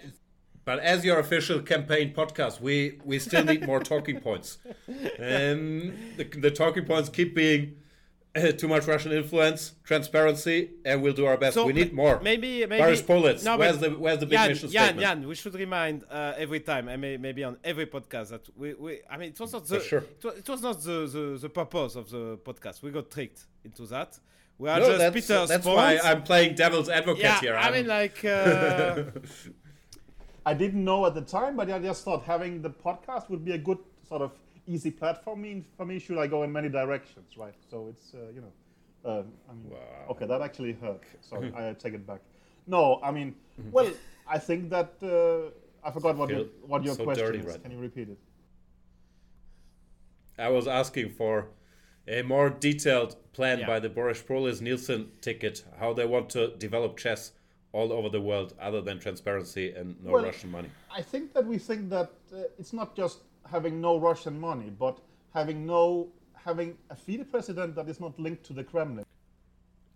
But 0.64 0.78
as 0.78 1.05
your 1.05 1.18
official 1.18 1.61
campaign 1.61 2.14
podcast, 2.14 2.61
we, 2.61 2.98
we 3.05 3.18
still 3.18 3.44
need 3.44 3.66
more 3.66 3.80
talking 3.80 4.20
points. 4.20 4.59
Um, 5.18 5.92
the, 6.16 6.24
the 6.24 6.50
talking 6.50 6.84
points 6.84 7.09
keep 7.09 7.34
being 7.34 7.76
too 8.59 8.66
much 8.68 8.87
Russian 8.87 9.12
influence, 9.12 9.74
transparency, 9.85 10.70
and 10.85 11.03
we'll 11.03 11.12
do 11.12 11.24
our 11.26 11.37
best. 11.37 11.55
So 11.55 11.66
we 11.66 11.72
need 11.72 11.93
more. 11.93 12.20
Maybe 12.20 12.66
maybe 12.66 12.82
Baryshpolets, 12.82 13.45
No, 13.45 13.57
where's 13.57 13.78
the 13.78 13.91
where's 13.91 14.18
the 14.18 14.26
big 14.26 14.39
Jan, 14.39 14.49
mission 14.49 14.70
Jan, 14.70 14.85
statement? 14.87 15.07
Jan, 15.07 15.28
we 15.28 15.35
should 15.37 15.55
remind 15.55 16.05
uh, 16.11 16.32
every 16.37 16.61
time, 16.61 16.89
and 16.89 17.01
may, 17.01 17.16
maybe 17.16 17.45
on 17.45 17.57
every 17.62 17.87
podcast 17.87 18.30
that 18.30 18.45
we, 18.57 18.74
we 18.74 19.01
I 19.09 19.16
mean, 19.18 19.28
it 19.30 19.39
was 19.39 19.53
not 19.53 19.66
the 19.68 19.80
sure. 19.80 20.01
it, 20.01 20.24
was, 20.24 20.35
it 20.39 20.49
was 20.49 20.62
not 20.62 20.82
the, 20.82 21.07
the, 21.07 21.39
the 21.43 21.49
purpose 21.49 21.95
of 21.95 22.11
the 22.11 22.39
podcast. 22.39 22.82
We 22.82 22.91
got 22.91 23.11
tricked 23.11 23.45
into 23.64 23.87
that. 23.87 24.18
We 24.59 24.68
are 24.68 24.80
No, 24.80 24.87
just 24.87 24.99
that's, 24.99 25.14
Peter's 25.14 25.49
that's 25.49 25.66
why. 25.66 25.99
I'm 26.03 26.22
playing 26.24 26.55
devil's 26.57 26.89
advocate 26.89 27.22
yeah, 27.22 27.41
here. 27.41 27.55
I 27.57 27.62
I'm- 27.64 27.72
mean, 27.72 27.87
like, 27.87 28.24
uh, 28.24 29.05
I 30.47 30.55
didn't 30.55 30.85
know 30.85 31.07
at 31.07 31.14
the 31.14 31.22
time, 31.22 31.57
but 31.57 31.70
I 31.70 31.78
just 31.78 32.05
thought 32.05 32.24
having 32.24 32.62
the 32.62 32.70
podcast 32.70 33.30
would 33.30 33.45
be 33.45 33.53
a 33.53 33.59
good 33.59 33.78
sort 34.09 34.22
of 34.22 34.32
easy 34.67 34.91
platform 34.91 35.43
mean 35.43 35.65
for 35.77 35.85
me? 35.87 35.99
Should 35.99 36.19
I 36.19 36.27
go 36.27 36.43
in 36.43 36.53
many 36.53 36.69
directions, 36.69 37.37
right? 37.37 37.55
So 37.71 37.89
it's 37.89 38.15
uh, 38.15 38.19
you 38.35 38.41
know, 38.41 38.53
uh, 39.11 39.23
I 39.51 39.53
mean, 39.53 39.71
Wow. 39.71 39.79
okay, 40.11 40.27
that 40.27 40.41
actually 40.41 40.73
hurt. 40.73 41.03
Sorry, 41.21 41.53
I 41.57 41.73
take 41.75 41.95
it 41.95 42.07
back. 42.07 42.21
No, 42.67 43.01
I 43.03 43.11
mean, 43.11 43.35
well, 43.71 43.91
I 44.27 44.39
think 44.39 44.71
that 44.71 44.93
uh, 45.03 45.87
I 45.87 45.91
forgot 45.91 46.17
what 46.17 46.31
your, 46.31 46.45
what 46.67 46.83
your 46.83 46.95
so 46.95 47.05
question 47.05 47.27
dirty 47.27 47.39
is. 47.41 47.47
right 47.47 47.62
Can 47.62 47.73
you 47.73 47.79
repeat 47.79 48.09
it? 48.09 48.19
I 50.39 50.49
was 50.49 50.67
asking 50.67 51.11
for 51.11 51.49
a 52.09 52.23
more 52.23 52.51
detailed 52.51 53.17
plan 53.33 53.61
Yeah. 53.61 53.67
by 53.67 53.81
the 53.81 53.89
Baryshpolets 53.91 54.61
Nielsen 54.61 55.11
ticket, 55.21 55.65
how 55.79 55.93
they 55.93 56.07
want 56.07 56.31
to 56.31 56.57
develop 56.57 56.97
chess 56.97 57.33
all 57.73 57.93
over 57.93 58.09
the 58.09 58.21
world, 58.21 58.55
other 58.61 58.81
than 58.81 58.99
transparency 59.01 59.73
and 59.73 59.97
no 60.03 60.12
Well, 60.12 60.25
Russian 60.25 60.51
money. 60.51 60.71
I 60.91 61.03
think 61.03 61.33
that 61.35 61.45
we 61.45 61.59
think 61.59 61.91
that 61.91 62.11
uh, 62.33 62.43
it's 62.59 62.73
not 62.73 62.97
just 62.97 63.19
having 63.51 63.80
no 63.80 63.99
Russian 63.99 64.38
money, 64.38 64.70
but 64.70 64.99
having 65.32 65.66
no 65.66 66.09
having 66.34 66.76
a 66.90 66.97
FIDE 66.97 67.30
president 67.30 67.74
that 67.74 67.88
is 67.88 68.01
not 68.01 68.18
linked 68.18 68.45
to 68.45 68.53
the 68.53 68.62
Kremlin. 68.62 69.05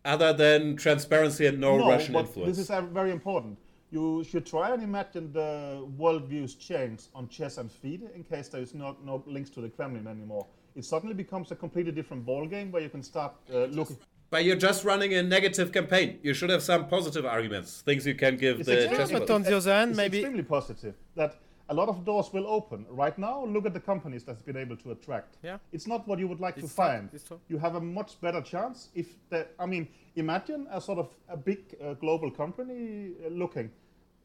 Other 0.04 0.32
than 0.32 0.76
transparency 0.76 1.46
and 1.46 1.60
no, 1.60 1.76
Russian 1.86 2.14
but 2.14 2.26
influence. 2.26 2.56
this 2.56 2.64
is 2.64 2.70
uh, 2.70 2.80
very 2.80 3.10
important. 3.10 3.58
You 3.90 4.24
should 4.24 4.46
try 4.46 4.70
and 4.72 4.82
imagine 4.82 5.32
the 5.32 5.86
worldviews 5.98 6.58
change 6.58 7.02
on 7.14 7.28
chess 7.28 7.58
and 7.58 7.70
FIDE 7.70 8.10
in 8.14 8.24
case 8.24 8.48
there 8.48 8.62
is 8.62 8.74
not 8.74 9.04
no 9.04 9.22
links 9.26 9.50
to 9.50 9.60
the 9.60 9.68
Kremlin 9.68 10.06
anymore. 10.06 10.46
It 10.76 10.84
suddenly 10.84 11.14
becomes 11.14 11.50
a 11.50 11.56
completely 11.56 11.92
different 11.92 12.24
ballgame 12.24 12.70
where 12.70 12.82
you 12.82 12.88
can 12.88 13.02
start 13.02 13.34
uh, 13.52 13.64
looking. 13.64 13.98
But 14.30 14.44
you're 14.44 14.56
just 14.56 14.84
running 14.84 15.14
a 15.14 15.22
negative 15.22 15.72
campaign. 15.72 16.18
You 16.22 16.34
should 16.34 16.50
have 16.50 16.62
some 16.62 16.86
positive 16.86 17.24
arguments, 17.24 17.80
things 17.80 18.06
you 18.06 18.14
can 18.14 18.36
give 18.36 18.60
It's 18.60 18.66
the 18.66 18.74
extremely- 18.84 18.96
chess 18.98 19.10
but 19.10 19.30
on 19.30 19.42
the 19.42 19.56
other 19.56 19.72
hand, 19.72 19.90
It's 19.90 19.96
maybe 19.96 20.18
extremely 20.18 20.42
positive 20.42 20.94
that 21.14 21.36
a 21.70 21.74
lot 21.74 21.88
of 21.88 22.04
doors 22.04 22.32
will 22.32 22.46
open. 22.46 22.86
Right 22.88 23.16
now, 23.18 23.44
look 23.44 23.66
at 23.66 23.74
the 23.74 23.80
companies 23.80 24.24
that's 24.24 24.42
been 24.42 24.56
able 24.56 24.76
to 24.78 24.90
attract. 24.92 25.36
Yeah. 25.42 25.58
It's 25.72 25.86
not 25.86 26.08
what 26.08 26.18
you 26.18 26.26
would 26.28 26.40
like 26.40 26.54
to 26.56 26.64
It's 26.64 26.76
not- 26.78 27.10
find. 27.10 27.10
You 27.48 27.58
have 27.58 27.74
a 27.74 27.80
much 27.80 28.20
better 28.20 28.40
chance 28.40 28.88
if 28.94 29.06
the, 29.28 29.46
I 29.58 29.66
mean, 29.66 29.88
imagine 30.16 30.66
a 30.70 30.80
sort 30.80 30.98
of 30.98 31.08
a 31.28 31.36
big 31.36 31.76
uh, 31.82 31.94
global 31.94 32.30
company 32.30 33.12
uh, 33.24 33.28
looking. 33.28 33.70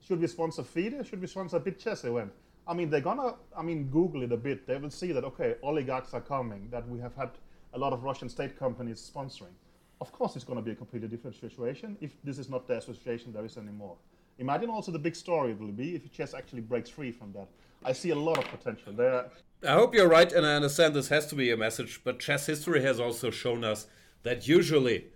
Should 0.01 0.19
we 0.21 0.27
sponsor 0.27 0.63
FIDE? 0.63 1.05
Should 1.05 1.21
we 1.21 1.27
sponsor 1.27 1.57
a 1.57 1.59
big 1.59 1.77
chess 1.79 2.03
event? 2.05 2.31
I 2.65 2.73
mean, 2.73 2.89
they're 2.89 3.01
gonna, 3.01 3.35
I 3.57 3.61
mean, 3.61 3.89
Google 3.89 4.23
it 4.23 4.31
a 4.31 4.37
bit. 4.37 4.65
They 4.65 4.77
will 4.77 4.89
see 4.89 5.11
that, 5.11 5.25
okay, 5.25 5.55
oligarchs 5.61 6.13
are 6.13 6.21
coming, 6.21 6.69
that 6.71 6.87
we 6.87 6.99
have 6.99 7.13
had 7.15 7.31
a 7.73 7.77
lot 7.77 7.91
of 7.91 8.03
Russian 8.03 8.29
state 8.29 8.57
companies 8.57 9.11
sponsoring. 9.13 9.53
Of 9.99 10.11
course, 10.13 10.35
it's 10.35 10.45
going 10.45 10.57
to 10.59 10.63
be 10.63 10.71
a 10.71 10.75
completely 10.75 11.07
different 11.09 11.35
situation 11.39 11.97
if 12.01 12.11
this 12.23 12.37
is 12.37 12.49
not 12.49 12.67
the 12.67 12.77
association 12.77 13.33
there 13.33 13.45
is 13.45 13.57
anymore. 13.57 13.97
Imagine 14.39 14.69
also 14.69 14.91
the 14.91 14.99
big 14.99 15.15
story 15.15 15.51
it 15.51 15.59
will 15.59 15.71
be 15.71 15.95
if 15.95 16.11
chess 16.11 16.33
actually 16.33 16.61
breaks 16.61 16.89
free 16.89 17.11
from 17.11 17.31
that. 17.33 17.47
I 17.85 17.93
see 17.93 18.09
a 18.11 18.15
lot 18.15 18.37
of 18.37 18.45
potential 18.45 18.93
there. 18.93 19.29
I 19.67 19.73
hope 19.73 19.93
you're 19.93 20.09
right, 20.09 20.31
and 20.31 20.45
I 20.45 20.55
understand 20.55 20.93
this 20.93 21.09
has 21.09 21.27
to 21.27 21.35
be 21.35 21.51
a 21.51 21.57
message, 21.57 22.01
but 22.03 22.19
chess 22.19 22.45
history 22.45 22.81
has 22.81 22.99
also 22.99 23.29
shown 23.29 23.63
us 23.63 23.87
that 24.23 24.47
usually 24.47 25.07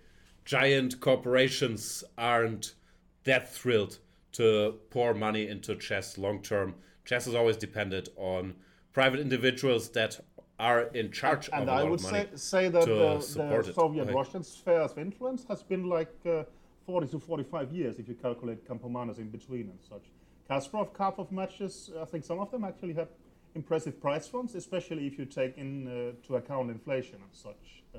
giant 0.44 1.00
corporations 1.00 2.04
aren't 2.16 2.74
that 3.24 3.52
thrilled 3.52 3.98
to 4.32 4.76
pour 4.90 5.12
money 5.14 5.48
into 5.48 5.74
chess 5.76 6.16
long 6.16 6.40
term. 6.42 6.74
Chess 7.04 7.26
is 7.26 7.34
always 7.34 7.56
dependent 7.56 8.08
on 8.16 8.54
private 8.92 9.20
individuals 9.20 9.90
that 9.90 10.20
are 10.58 10.82
in 10.94 11.10
charge 11.12 11.48
And 11.52 11.68
of 11.68 11.68
I 11.68 11.84
would 11.84 12.00
say, 12.00 12.26
say 12.34 12.68
that 12.68 12.84
the, 12.84 13.18
the. 13.18 13.72
Soviet. 13.72 14.12
Russian 14.12 14.42
sphere 14.42 14.80
of 14.80 14.98
influence 14.98 15.44
has 15.48 15.62
been 15.62 15.84
like 15.84 16.12
uh, 16.26 16.44
40 16.88 17.06
to 17.08 17.20
45 17.20 17.70
years 17.70 17.98
if 17.98 18.08
you 18.08 18.14
calculate 18.14 18.66
Campomanes 18.66 19.18
in 19.18 19.28
between 19.28 19.68
and 19.68 19.78
such. 19.86 20.04
Kasparov, 20.48 20.88
of 21.18 21.30
matches, 21.30 21.90
I 22.00 22.06
think 22.06 22.24
some 22.24 22.38
of 22.40 22.50
them 22.50 22.64
actually 22.64 22.94
had 22.94 23.08
impressive 23.54 24.00
prize 24.00 24.26
funds, 24.26 24.54
especially 24.54 25.06
if 25.06 25.18
you 25.18 25.26
take 25.26 25.58
into 25.58 26.14
uh, 26.30 26.36
account 26.38 26.70
inflation 26.70 27.16
and 27.16 27.34
such. 27.46 27.82
Uh, 27.94 27.98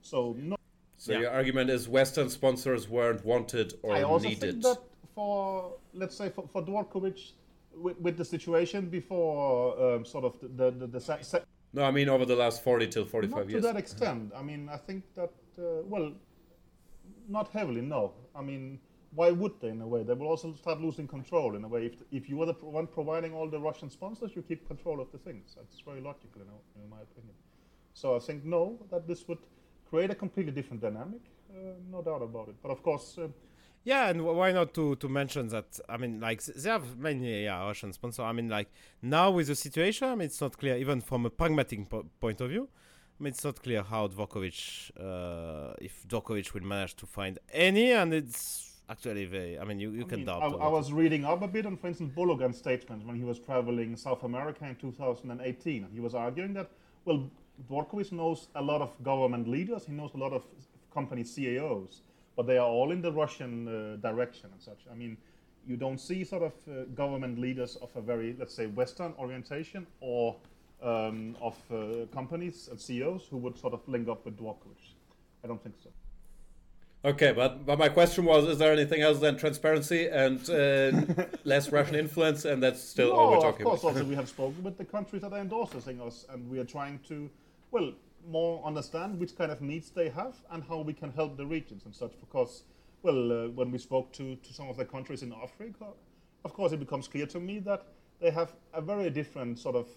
so 0.00 0.36
no, 0.38 0.54
So 0.96 1.12
Yeah. 1.12 1.20
your 1.22 1.30
argument 1.32 1.70
is 1.70 1.88
Western 1.88 2.28
sponsors 2.30 2.88
weren't 2.88 3.24
wanted 3.24 3.68
or 3.82 3.96
I 3.96 4.02
also 4.04 4.28
needed. 4.28 4.40
think 4.40 4.62
that 4.62 4.78
for 5.16 5.74
let's 5.92 6.16
say 6.16 6.28
for, 6.30 6.46
for 6.52 6.62
Dvorkovich, 6.62 7.32
with, 7.74 7.98
with 7.98 8.16
the 8.16 8.24
situation 8.36 8.88
before 8.88 9.50
um, 9.86 10.04
sort 10.04 10.24
of 10.28 10.32
the 10.40 10.48
the, 10.60 10.70
the, 10.80 10.86
the 10.86 11.00
se- 11.00 11.22
se- 11.32 11.44
No, 11.72 11.82
I 11.82 11.90
mean 11.90 12.08
over 12.08 12.24
the 12.32 12.36
last 12.44 12.62
40 12.62 12.86
till 12.94 13.04
45 13.06 13.36
not 13.36 13.50
years. 13.50 13.62
to 13.62 13.66
that 13.72 13.76
extent. 13.84 14.32
I 14.40 14.42
mean, 14.50 14.68
I 14.68 14.76
think 14.86 15.02
that 15.18 15.32
uh, 15.58 15.62
well, 15.92 16.12
not 17.30 17.48
heavily. 17.50 17.80
No, 17.80 18.12
I 18.34 18.42
mean, 18.42 18.80
why 19.14 19.30
would 19.30 19.60
they? 19.60 19.68
In 19.68 19.80
a 19.80 19.86
way, 19.86 20.02
they 20.02 20.14
will 20.14 20.28
also 20.28 20.52
start 20.54 20.80
losing 20.80 21.08
control. 21.08 21.56
In 21.56 21.64
a 21.64 21.68
way, 21.68 21.86
if 21.86 22.02
if 22.10 22.28
you 22.28 22.40
are 22.42 22.46
the 22.46 22.54
one 22.54 22.86
providing 22.86 23.34
all 23.34 23.48
the 23.50 23.60
Russian 23.60 23.90
sponsors, 23.90 24.36
you 24.36 24.42
keep 24.42 24.66
control 24.66 25.00
of 25.00 25.10
the 25.12 25.18
things. 25.18 25.54
That's 25.56 25.80
very 25.80 26.00
logical, 26.00 26.42
in, 26.42 26.82
in 26.82 26.90
my 26.90 27.00
opinion. 27.02 27.34
So 27.94 28.16
I 28.16 28.20
think 28.20 28.44
no, 28.44 28.78
that 28.90 29.06
this 29.06 29.26
would 29.28 29.38
create 29.90 30.10
a 30.10 30.14
completely 30.14 30.52
different 30.52 30.82
dynamic. 30.82 31.22
Uh, 31.50 31.74
no 31.90 32.02
doubt 32.02 32.22
about 32.22 32.48
it. 32.48 32.56
But 32.62 32.70
of 32.70 32.82
course. 32.82 33.18
Uh, 33.18 33.28
Yeah, 33.84 34.10
and 34.10 34.20
wh- 34.20 34.36
why 34.36 34.52
not 34.52 34.74
to, 34.74 34.96
to 34.96 35.08
mention 35.08 35.48
that? 35.48 35.80
I 35.88 35.96
mean, 35.96 36.20
like 36.20 36.42
they 36.44 36.70
have 36.70 36.98
many 36.98 37.44
yeah, 37.44 37.64
Russian 37.66 37.92
sponsors. 37.92 38.24
I 38.24 38.32
mean, 38.32 38.48
like 38.48 38.68
now 39.02 39.30
with 39.30 39.46
the 39.48 39.54
situation, 39.54 40.08
I 40.08 40.14
mean, 40.14 40.26
it's 40.26 40.40
not 40.40 40.58
clear 40.58 40.76
even 40.76 41.00
from 41.00 41.26
a 41.26 41.30
pragmatic 41.30 41.88
po- 41.88 42.06
point 42.20 42.40
of 42.40 42.50
view. 42.50 42.68
I 43.20 43.22
mean, 43.22 43.32
it's 43.32 43.44
not 43.44 43.62
clear 43.62 43.82
how 43.82 44.08
Dvorkovich, 44.08 44.90
uh, 44.98 45.74
if 45.78 46.08
Dvorkovich 46.08 46.54
will 46.54 46.62
manage 46.62 46.96
to 46.96 47.06
find 47.06 47.38
any, 47.52 47.92
and 47.92 48.14
it's 48.14 48.78
actually 48.88 49.26
very. 49.26 49.58
I 49.58 49.64
mean, 49.64 49.78
you, 49.78 49.90
you 49.90 50.04
I 50.06 50.08
can 50.08 50.16
mean, 50.20 50.26
doubt. 50.26 50.42
I, 50.42 50.46
I 50.46 50.68
was 50.68 50.90
reading 50.90 51.26
up 51.26 51.42
a 51.42 51.48
bit 51.48 51.66
on, 51.66 51.76
for 51.76 51.88
instance, 51.88 52.10
Bologan's 52.14 52.56
statement 52.56 53.06
when 53.06 53.16
he 53.16 53.24
was 53.24 53.38
traveling 53.38 53.94
South 53.96 54.22
America 54.24 54.64
in 54.64 54.74
2018. 54.76 55.88
He 55.92 56.00
was 56.00 56.14
arguing 56.14 56.54
that, 56.54 56.70
well, 57.04 57.28
Dvorkovich 57.68 58.10
knows 58.10 58.48
a 58.54 58.62
lot 58.62 58.80
of 58.80 58.90
government 59.02 59.46
leaders, 59.46 59.84
he 59.84 59.92
knows 59.92 60.12
a 60.14 60.16
lot 60.16 60.32
of 60.32 60.42
company 60.94 61.22
CEOs, 61.22 62.00
but 62.36 62.46
they 62.46 62.56
are 62.56 62.68
all 62.68 62.90
in 62.90 63.02
the 63.02 63.12
Russian 63.12 63.68
uh, 63.68 63.96
direction 63.96 64.48
and 64.50 64.62
such. 64.62 64.86
I 64.90 64.94
mean, 64.94 65.18
you 65.66 65.76
don't 65.76 65.98
see 65.98 66.24
sort 66.24 66.42
of 66.42 66.52
uh, 66.66 66.84
government 66.94 67.38
leaders 67.38 67.76
of 67.76 67.94
a 67.96 68.00
very, 68.00 68.34
let's 68.38 68.54
say, 68.54 68.66
Western 68.66 69.12
orientation 69.18 69.86
or 70.00 70.36
um, 70.82 71.36
of 71.40 71.56
uh, 71.70 72.06
companies 72.12 72.68
and 72.70 72.80
CEOs 72.80 73.26
who 73.30 73.36
would 73.38 73.58
sort 73.58 73.74
of 73.74 73.86
link 73.88 74.08
up 74.08 74.24
with 74.24 74.38
Dvorkovich. 74.38 74.94
I 75.44 75.48
don't 75.48 75.62
think 75.62 75.76
so. 75.82 75.90
Okay, 77.02 77.32
but, 77.32 77.64
but 77.64 77.78
my 77.78 77.88
question 77.88 78.26
was 78.26 78.44
is 78.46 78.58
there 78.58 78.72
anything 78.72 79.00
else 79.00 79.20
than 79.20 79.38
transparency 79.38 80.08
and 80.08 80.38
uh, 80.50 81.24
less 81.44 81.72
Russian 81.72 81.94
influence? 81.94 82.44
And 82.44 82.62
that's 82.62 82.82
still 82.82 83.12
all 83.12 83.30
we're 83.30 83.36
No, 83.36 83.42
talking 83.42 83.62
of 83.62 83.68
course. 83.68 83.82
about. 83.82 83.94
also, 83.94 84.04
we 84.04 84.14
have 84.14 84.28
spoken 84.28 84.62
with 84.62 84.76
the 84.76 84.84
countries 84.84 85.22
that 85.22 85.32
are 85.32 85.38
endorsing 85.38 86.00
us, 86.02 86.26
and 86.28 86.48
we 86.50 86.58
are 86.58 86.64
trying 86.64 86.98
to, 87.08 87.30
well, 87.70 87.92
more 88.28 88.62
understand 88.66 89.18
which 89.18 89.34
kind 89.34 89.50
of 89.50 89.62
needs 89.62 89.88
they 89.90 90.10
have 90.10 90.34
and 90.50 90.62
how 90.62 90.80
we 90.80 90.92
can 90.92 91.10
help 91.12 91.38
the 91.38 91.46
regions 91.46 91.86
and 91.86 91.94
such. 91.94 92.12
Because, 92.20 92.64
well, 93.02 93.32
uh, 93.32 93.48
when 93.48 93.70
we 93.70 93.78
spoke 93.78 94.12
to, 94.12 94.36
to 94.36 94.52
some 94.52 94.68
of 94.68 94.76
the 94.76 94.84
countries 94.84 95.22
in 95.22 95.32
Africa, 95.32 95.86
of 96.44 96.52
course, 96.52 96.72
it 96.72 96.80
becomes 96.80 97.08
clear 97.08 97.24
to 97.26 97.40
me 97.40 97.60
that 97.60 97.86
they 98.20 98.30
have 98.30 98.52
a 98.74 98.82
very 98.82 99.08
different 99.08 99.58
sort 99.58 99.74
of 99.74 99.88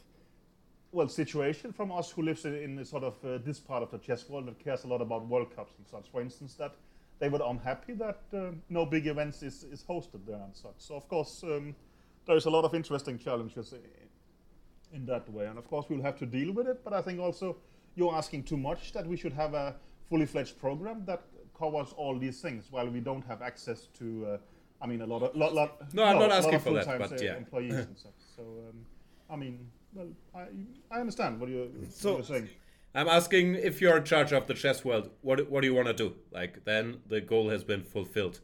well 0.94 1.08
situation 1.10 1.74
from 1.74 1.92
us 1.92 2.12
who 2.12 2.22
lives 2.22 2.46
in, 2.46 2.54
in 2.56 2.86
sort 2.86 3.04
of 3.04 3.16
uh, 3.26 3.38
this 3.44 3.60
part 3.60 3.84
of 3.84 3.92
the 3.92 3.98
chess 3.98 4.30
world 4.30 4.46
that 4.48 4.60
cares 4.60 4.84
a 4.84 4.88
lot 4.88 5.02
about 5.02 5.26
World 5.28 5.54
Cups 5.56 5.74
and 5.78 5.88
such. 5.88 6.10
For 6.12 6.22
instance, 6.22 6.54
that 6.56 6.76
they 7.20 7.30
were 7.30 7.42
unhappy 7.46 7.94
that 7.94 8.20
uh, 8.34 8.52
no 8.70 8.86
big 8.86 9.08
events 9.08 9.44
is, 9.44 9.64
is 9.64 9.84
hosted 9.84 10.26
there 10.26 10.42
and 10.44 10.56
such. 10.56 10.76
So 10.78 10.96
of 10.96 11.08
course 11.08 11.44
um, 11.44 11.76
there 12.26 12.38
is 12.38 12.46
a 12.46 12.50
lot 12.50 12.64
of 12.64 12.74
interesting 12.74 13.18
challenges 13.18 13.74
i- 13.74 14.96
in 14.96 15.06
that 15.08 15.28
way, 15.32 15.48
and 15.48 15.58
of 15.58 15.68
course 15.68 15.88
we'll 15.90 16.02
have 16.04 16.18
to 16.20 16.26
deal 16.26 16.54
with 16.54 16.68
it. 16.68 16.84
But 16.84 16.94
I 16.94 17.02
think 17.02 17.20
also 17.20 17.58
you're 17.96 18.14
asking 18.16 18.44
too 18.44 18.58
much 18.58 18.92
that 18.94 19.06
we 19.08 19.18
should 19.18 19.34
have 19.34 19.54
a 19.56 19.76
fully 20.10 20.26
fledged 20.28 20.60
program 20.60 21.04
that 21.06 21.24
covers 21.58 21.94
all 21.98 22.18
these 22.20 22.40
things 22.42 22.66
while 22.72 22.88
we 22.90 23.00
don't 23.00 23.26
have 23.26 23.42
access 23.42 23.88
to. 24.00 24.26
Uh, 24.28 24.38
I 24.82 24.86
mean, 24.88 25.02
a 25.02 25.06
lot 25.06 25.24
of 25.24 25.36
lot, 25.36 25.54
lot, 25.54 25.94
No, 25.94 26.04
I'm 26.04 26.20
not 26.20 26.32
asking 26.32 26.60
for 26.60 26.70
that, 26.86 26.86
but 27.00 27.10
yeah. 27.26 27.38
employees 27.38 27.74
and 27.88 27.98
such. 27.98 28.20
So 28.36 28.44
um, 28.70 28.86
I 29.30 29.36
mean, 29.36 29.70
well, 29.96 30.08
I 30.36 30.48
I 30.92 31.00
understand 31.00 31.40
what 31.40 31.50
you're, 31.50 31.68
So- 31.90 32.12
what 32.12 32.18
you're 32.30 32.40
saying. 32.40 32.50
I'm 32.96 33.08
asking 33.08 33.56
if 33.56 33.82
you're 33.82 33.98
in 33.98 34.04
charge 34.04 34.32
of 34.34 34.46
the 34.46 34.54
chess 34.54 34.86
world, 34.86 35.10
what 35.22 35.50
what 35.50 35.62
do 35.62 35.68
you 35.68 35.74
want 35.74 35.88
to 35.88 35.94
do? 35.94 36.16
Like 36.32 36.64
then 36.64 37.02
the 37.08 37.22
goal 37.22 37.50
has 37.50 37.64
been 37.64 37.84
fulfilled. 37.84 38.40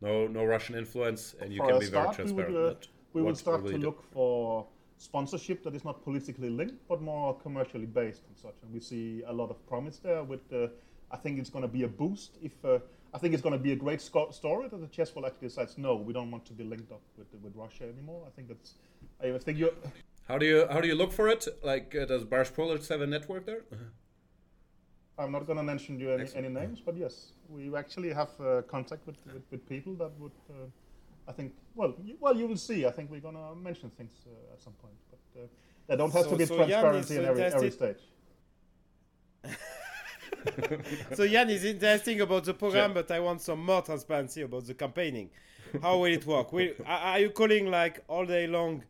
No 0.00 0.26
no 0.28 0.44
Russian 0.44 0.74
influence, 0.76 1.34
and 1.40 1.52
you 1.52 1.58
For 1.58 1.68
can 1.68 1.80
be 1.80 1.86
very 1.86 1.90
start, 1.90 2.08
we 2.10 2.14
transparent. 2.14 2.54
would, 2.54 2.72
uh, 2.84 2.86
we 3.14 3.22
would 3.22 3.36
start 3.36 3.66
to 3.66 3.72
do? 3.72 3.78
look 3.78 4.02
for 4.12 4.66
sponsorship 4.98 5.64
that 5.64 5.74
is 5.74 5.84
not 5.84 6.04
politically 6.04 6.50
linked, 6.50 6.86
but 6.88 7.02
more 7.02 7.34
commercially 7.40 7.86
based 7.86 8.22
and 8.28 8.36
such. 8.38 8.54
And 8.62 8.72
we 8.72 8.80
see 8.80 9.22
a 9.26 9.32
lot 9.32 9.50
of 9.50 9.66
promise 9.66 9.98
there. 9.98 10.22
With 10.22 10.52
uh, 10.52 10.68
I 11.10 11.16
think 11.16 11.38
it's 11.40 11.50
going 11.50 11.62
to 11.62 11.74
be 11.78 11.82
a 11.82 11.88
boost. 11.88 12.38
If 12.42 12.64
uh, 12.64 12.78
I 13.12 13.18
think 13.18 13.34
it's 13.34 13.42
going 13.42 13.58
to 13.60 13.64
be 13.68 13.72
a 13.72 13.76
great 13.76 14.00
story 14.00 14.68
that 14.68 14.80
the 14.80 14.88
chess 14.96 15.14
world 15.14 15.26
actually 15.26 15.48
decides 15.48 15.78
no, 15.78 15.96
we 15.96 16.12
don't 16.12 16.30
want 16.30 16.44
to 16.46 16.52
be 16.52 16.64
linked 16.64 16.92
up 16.92 17.02
with 17.18 17.28
with 17.42 17.56
Russia 17.56 17.84
anymore. 17.84 18.22
I 18.28 18.30
think 18.36 18.46
that's. 18.48 18.74
I 19.20 19.36
think 19.38 19.58
you. 19.58 19.72
How 20.28 20.38
do 20.38 20.46
you 20.46 20.66
how 20.70 20.80
do 20.80 20.88
you 20.88 20.94
look 20.94 21.12
for 21.12 21.28
it? 21.28 21.46
Like 21.62 21.94
uh, 21.94 22.06
does 22.06 22.24
Baryshpolets 22.24 22.88
have 22.88 23.00
a 23.02 23.06
network 23.06 23.44
there? 23.46 23.62
I'm 25.18 25.30
not 25.30 25.46
going 25.46 25.58
to 25.58 25.62
mention 25.62 25.98
you 26.00 26.10
any, 26.12 26.28
any 26.34 26.48
names, 26.48 26.80
but 26.80 26.96
yes, 26.96 27.32
we 27.48 27.72
actually 27.76 28.12
have 28.12 28.30
uh, 28.40 28.62
contact 28.62 29.06
with, 29.06 29.16
with, 29.32 29.42
with 29.50 29.68
people 29.68 29.94
that 29.96 30.10
would. 30.18 30.32
Uh, 30.50 30.66
I 31.28 31.32
think. 31.32 31.52
Well, 31.74 31.94
you, 32.04 32.16
well, 32.20 32.36
you 32.36 32.46
will 32.46 32.56
see. 32.56 32.84
I 32.86 32.90
think 32.90 33.10
we're 33.10 33.20
going 33.20 33.36
to 33.36 33.54
mention 33.54 33.90
things 33.90 34.12
uh, 34.26 34.54
at 34.54 34.60
some 34.60 34.72
point. 34.74 34.94
But 35.10 35.40
uh, 35.42 35.46
There 35.86 35.96
don't 35.96 36.12
have 36.12 36.24
So- 36.24 36.30
to 36.30 36.36
be 36.36 36.46
so 36.46 36.56
Jan 36.58 36.66
transparency 36.68 37.16
in 37.16 37.24
every, 37.24 37.42
every 37.42 37.70
stage. 37.70 38.02
So 41.14 41.26
Jan 41.26 41.48
is 41.48 41.64
interesting 41.64 42.20
about 42.20 42.44
the 42.44 42.52
program, 42.54 42.92
Sure. 42.92 43.02
but 43.02 43.10
I 43.10 43.20
want 43.20 43.40
some 43.40 43.64
more 43.64 43.80
transparency 43.82 44.42
about 44.42 44.66
the 44.66 44.74
campaigning. 44.74 45.30
How 45.80 45.96
will 45.98 46.12
it 46.12 46.26
work? 46.26 46.52
Will, 46.52 46.70
are 46.84 46.98
are 47.12 47.18
you 47.20 47.30
calling 47.30 47.70
like 47.70 48.04
all 48.08 48.26
day 48.26 48.46
long 48.46 48.84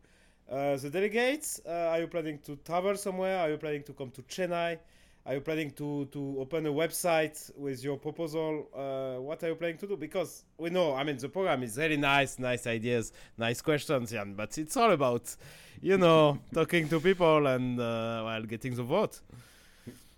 uh, 0.49 0.75
the 0.77 0.89
delegates? 0.89 1.59
Uh, 1.65 1.89
are 1.91 1.99
you 2.01 2.07
planning 2.07 2.39
to 2.39 2.55
travel 2.57 2.95
somewhere? 2.95 3.39
Are 3.39 3.49
you 3.49 3.57
planning 3.57 3.83
to 3.83 3.93
come 3.93 4.11
to 4.11 4.21
Chennai? 4.23 4.77
Are 5.25 5.33
you 5.33 5.41
planning 5.41 5.71
to, 5.71 6.05
to 6.11 6.35
open 6.39 6.67
a 6.67 6.71
website 6.71 7.49
with 7.57 7.83
your 7.83 7.97
proposal? 7.97 8.69
Uh, 8.71 9.19
what 9.21 9.43
are 9.43 9.47
you 9.47 9.55
planning 9.55 9.79
to 9.79 9.87
do? 9.87 9.97
Because 9.97 10.43
we 10.59 10.69
know, 10.69 10.93
I 10.93 11.03
mean, 11.03 11.17
the 11.17 11.29
program 11.29 11.63
is 11.63 11.77
really 11.77 11.97
nice, 11.97 12.37
nice 12.37 12.67
ideas, 12.67 13.11
nice 13.35 13.59
questions, 13.59 14.11
Jan, 14.11 14.35
but 14.35 14.55
it's 14.59 14.77
all 14.77 14.91
about, 14.91 15.35
you 15.81 15.97
know, 15.97 16.37
talking 16.53 16.87
to 16.89 16.99
people 16.99 17.47
and, 17.47 17.79
uh, 17.79 18.21
well, 18.23 18.43
getting 18.43 18.75
the 18.75 18.83
vote. 18.83 19.19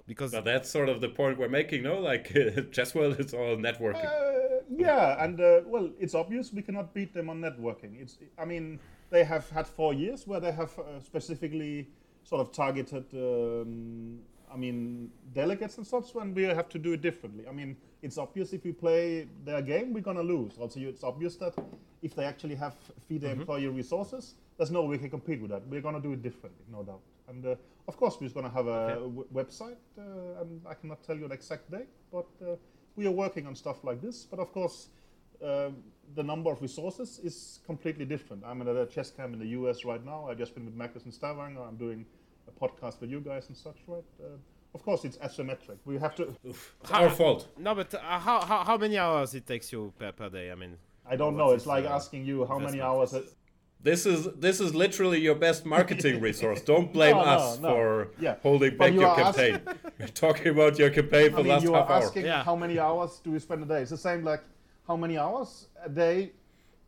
Because 0.07 0.31
But 0.31 0.43
that's 0.43 0.69
sort 0.69 0.89
of 0.89 0.99
the 0.99 1.09
point 1.09 1.37
we're 1.37 1.47
making, 1.47 1.83
no? 1.83 1.99
Like 1.99 2.33
chess 2.73 2.93
world 2.93 3.17
is 3.19 3.33
all 3.33 3.55
networking. 3.55 4.05
Uh, 4.05 4.61
yeah, 4.69 5.23
and 5.23 5.39
uh, 5.39 5.61
well, 5.65 5.89
it's 5.99 6.15
obvious 6.15 6.51
we 6.51 6.61
cannot 6.61 6.93
beat 6.93 7.13
them 7.13 7.29
on 7.29 7.39
networking. 7.39 8.01
It's, 8.01 8.17
I 8.37 8.43
mean, 8.43 8.79
they 9.09 9.23
have 9.23 9.49
had 9.49 9.67
four 9.67 9.93
years 9.93 10.27
where 10.27 10.39
they 10.39 10.51
have 10.51 10.77
uh, 10.79 10.99
specifically 10.99 11.87
sort 12.23 12.41
of 12.41 12.51
targeted, 12.51 13.05
um, 13.13 14.19
I 14.53 14.57
mean, 14.57 15.11
delegates 15.33 15.77
and 15.77 15.87
such, 15.87 16.13
when 16.13 16.33
we 16.33 16.43
have 16.43 16.69
to 16.69 16.79
do 16.79 16.93
it 16.93 17.01
differently. 17.01 17.45
I 17.47 17.51
mean, 17.51 17.77
it's 18.01 18.17
obvious 18.17 18.53
if 18.53 18.63
we 18.63 18.73
play 18.73 19.27
their 19.45 19.61
game, 19.61 19.93
we're 19.93 20.01
gonna 20.01 20.23
lose. 20.23 20.57
Also, 20.57 20.79
it's 20.81 21.03
obvious 21.03 21.35
that 21.37 21.53
if 22.01 22.15
they 22.15 22.25
actually 22.25 22.55
have 22.55 22.75
feed 23.07 23.21
their 23.21 23.31
employee 23.33 23.67
resources, 23.67 24.35
there's 24.57 24.71
no 24.71 24.81
way 24.83 24.89
we 24.89 24.97
can 24.97 25.09
compete 25.09 25.41
with 25.41 25.51
that. 25.51 25.65
We're 25.67 25.81
gonna 25.81 26.01
do 26.01 26.11
it 26.13 26.21
differently, 26.21 26.65
no 26.71 26.83
doubt. 26.83 27.01
And 27.29 27.45
uh, 27.45 27.55
of 27.87 27.97
course, 27.97 28.17
we're 28.19 28.29
gonna 28.29 28.49
have 28.49 28.67
a 28.67 28.95
w- 28.95 29.25
website, 29.33 29.77
uh, 29.97 30.41
and 30.41 30.61
I 30.67 30.73
cannot 30.73 31.01
tell 31.03 31.17
you 31.17 31.25
an 31.25 31.31
exact 31.31 31.71
date, 31.71 31.87
but 32.11 32.27
uh, 32.41 32.55
we 32.95 33.07
are 33.07 33.11
working 33.11 33.47
on 33.47 33.55
stuff 33.55 33.83
like 33.83 34.01
this. 34.01 34.25
But 34.25 34.39
of 34.39 34.51
course, 34.51 34.89
um, 35.43 35.77
the 36.15 36.23
number 36.23 36.51
of 36.51 36.61
resources 36.61 37.19
is 37.23 37.59
completely 37.65 38.05
different. 38.05 38.43
I'm 38.45 38.61
at 38.61 38.67
a 38.67 38.85
chess 38.85 39.11
camp 39.11 39.33
in 39.33 39.39
the 39.39 39.47
US 39.59 39.83
right 39.85 40.03
now. 40.03 40.27
I've 40.29 40.37
just 40.37 40.55
been 40.55 40.65
with 40.65 40.75
Magnus 40.75 41.05
in 41.05 41.11
Stavanger. 41.11 41.61
I'm 41.61 41.75
doing 41.77 42.05
a 42.47 42.51
podcast 42.51 43.01
with 43.01 43.09
you 43.09 43.19
guys 43.19 43.47
and 43.49 43.57
such, 43.57 43.77
right? 43.87 44.03
Uh, 44.21 44.27
of 44.73 44.83
course, 44.83 45.05
it's 45.05 45.17
asymmetric. 45.17 45.77
We 45.85 45.97
have 45.97 46.15
to. 46.15 46.35
It's 46.43 46.59
our 46.91 47.09
fault. 47.09 47.47
No, 47.57 47.73
but 47.75 47.93
uh, 47.93 47.99
how, 47.99 48.41
how 48.41 48.63
how 48.63 48.77
many 48.77 48.97
hours 48.97 49.33
it 49.33 49.45
takes 49.45 49.71
you 49.71 49.93
per, 49.99 50.11
per 50.11 50.29
day? 50.29 50.51
I 50.51 50.55
mean, 50.55 50.77
I 51.09 51.15
don't 51.15 51.35
know. 51.35 51.51
It's 51.51 51.65
like 51.65 51.85
uh, 51.85 51.89
asking 51.99 52.25
you 52.25 52.45
how 52.45 52.59
many 52.59 52.79
hours. 52.81 53.13
It, 53.13 53.25
This 53.89 54.05
is 54.05 54.19
this 54.47 54.59
is 54.59 54.73
literally 54.73 55.19
your 55.27 55.35
best 55.35 55.65
marketing 55.65 56.19
resource. 56.29 56.61
Don't 56.73 56.91
blame 56.91 57.15
No, 57.17 57.23
no, 57.25 57.31
us 57.35 57.59
no. 57.59 57.69
for 57.69 57.85
Yeah. 58.25 58.35
holding 58.47 58.71
But 58.77 58.79
back 58.85 58.93
you 58.93 59.01
your 59.01 59.09
are 59.09 59.23
campaign. 59.23 59.59
We're 59.99 60.15
talking 60.25 60.47
about 60.55 60.73
your 60.81 60.89
campaign 60.89 61.29
for 61.31 61.39
I 61.39 61.41
the 61.41 61.43
mean, 61.43 61.53
last 61.53 61.63
you 61.63 61.75
are 61.75 61.91
asking 62.01 62.25
Yeah. 62.25 62.43
how 62.49 62.55
many 62.55 62.75
hours 62.79 63.11
do 63.23 63.29
you 63.31 63.39
spend 63.39 63.61
a 63.63 63.67
day? 63.73 63.81
It's 63.83 63.91
the 63.97 64.03
same 64.09 64.21
like 64.31 64.43
how 64.87 64.95
many 64.95 65.17
hours 65.17 65.67
a 65.83 65.89
day 65.89 66.31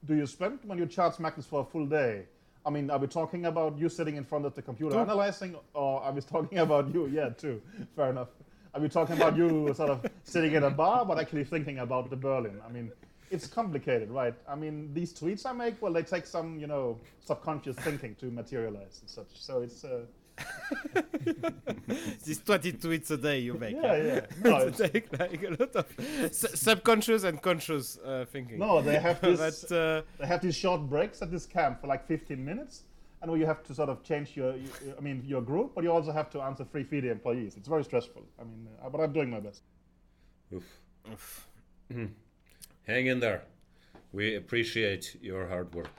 do 0.05 0.15
you 0.15 0.25
spend 0.25 0.59
when 0.63 0.77
you 0.77 0.85
charge 0.85 1.19
Magnus 1.19 1.45
for 1.45 1.61
a 1.61 1.65
full 1.65 1.85
day? 1.85 2.23
I 2.65 2.69
mean, 2.69 2.89
are 2.89 2.97
we 2.97 3.07
talking 3.07 3.45
about 3.45 3.77
you 3.77 3.89
sitting 3.89 4.15
in 4.15 4.23
front 4.23 4.45
of 4.45 4.55
the 4.55 4.61
computer 4.61 4.97
analyzing, 4.97 5.55
or 5.73 6.01
are 6.01 6.11
we 6.11 6.21
talking 6.35 6.59
about 6.59 6.93
you? 6.93 7.07
Yeah, 7.07 7.29
too. 7.29 7.61
Fair 7.95 8.09
enough. 8.11 8.29
Are 8.73 8.81
we 8.81 8.87
talking 8.87 9.15
about 9.17 9.35
you 9.35 9.73
sort 9.75 9.89
of 9.89 10.05
sitting 10.23 10.53
in 10.53 10.63
a 10.63 10.69
bar, 10.69 11.05
but 11.05 11.19
actually 11.19 11.43
thinking 11.43 11.79
about 11.79 12.09
the 12.09 12.15
Berlin? 12.15 12.61
I 12.65 12.71
mean, 12.71 12.91
it's 13.31 13.47
complicated, 13.47 14.09
right? 14.09 14.33
I 14.47 14.55
mean, 14.55 14.93
these 14.93 15.13
tweets 15.13 15.45
I 15.45 15.51
make, 15.51 15.81
well, 15.81 15.91
they 15.91 16.03
take 16.03 16.25
some, 16.25 16.57
you 16.59 16.67
know, 16.67 16.97
subconscious 17.25 17.75
thinking 17.77 18.15
to 18.15 18.27
materialize 18.27 18.99
and 19.01 19.09
such. 19.09 19.27
So 19.33 19.61
it's, 19.61 19.83
uh, 19.83 20.01
these 22.25 22.39
20 22.39 22.73
tweets 22.73 23.11
a 23.11 23.17
day 23.17 23.39
you 23.39 23.53
make. 23.55 23.75
yeah, 23.75 23.95
yeah. 23.95 24.21
No, 24.43 24.57
It's 24.57 24.79
it's, 24.79 24.91
take 24.91 25.19
like 25.19 25.43
a 25.43 25.49
lot 25.49 25.75
of 25.75 25.85
s- 26.23 26.59
subconscious 26.59 27.23
and 27.23 27.41
conscious 27.41 27.97
uh, 27.97 28.25
thinking. 28.31 28.59
no, 28.59 28.81
they 28.81 28.99
have 28.99 29.19
this. 29.27 29.39
but 29.65 29.75
uh, 29.75 30.01
They 30.19 30.27
have 30.27 30.41
these 30.41 30.55
short 30.55 30.81
breaks 30.89 31.21
at 31.21 31.31
this 31.31 31.45
camp 31.45 31.81
for 31.81 31.87
like 31.87 32.07
15 32.07 32.43
minutes, 32.43 32.83
and 33.21 33.29
where 33.31 33.39
you 33.39 33.45
have 33.45 33.63
to 33.63 33.73
sort 33.73 33.89
of 33.89 34.03
change 34.03 34.35
your, 34.35 34.55
you- 34.55 34.95
I 34.97 35.01
mean, 35.01 35.23
your 35.25 35.41
group, 35.41 35.73
but 35.75 35.83
you 35.83 35.91
also 35.91 36.11
have 36.11 36.29
to 36.31 36.41
answer 36.41 36.65
free 36.65 36.83
feed 36.83 37.05
employees. 37.05 37.55
It's 37.57 37.67
very 37.67 37.83
stressful. 37.83 38.23
I 38.39 38.43
mean, 38.43 38.67
uh, 38.83 38.89
but 38.89 39.01
I'm 39.01 39.13
doing 39.13 39.29
my 39.29 39.39
best. 39.39 39.63
Oof. 40.53 41.47
Hang 42.87 43.05
in 43.07 43.19
there. 43.19 43.43
We 44.11 44.35
appreciate 44.35 45.15
your 45.21 45.47
hard 45.47 45.73
work. 45.75 45.89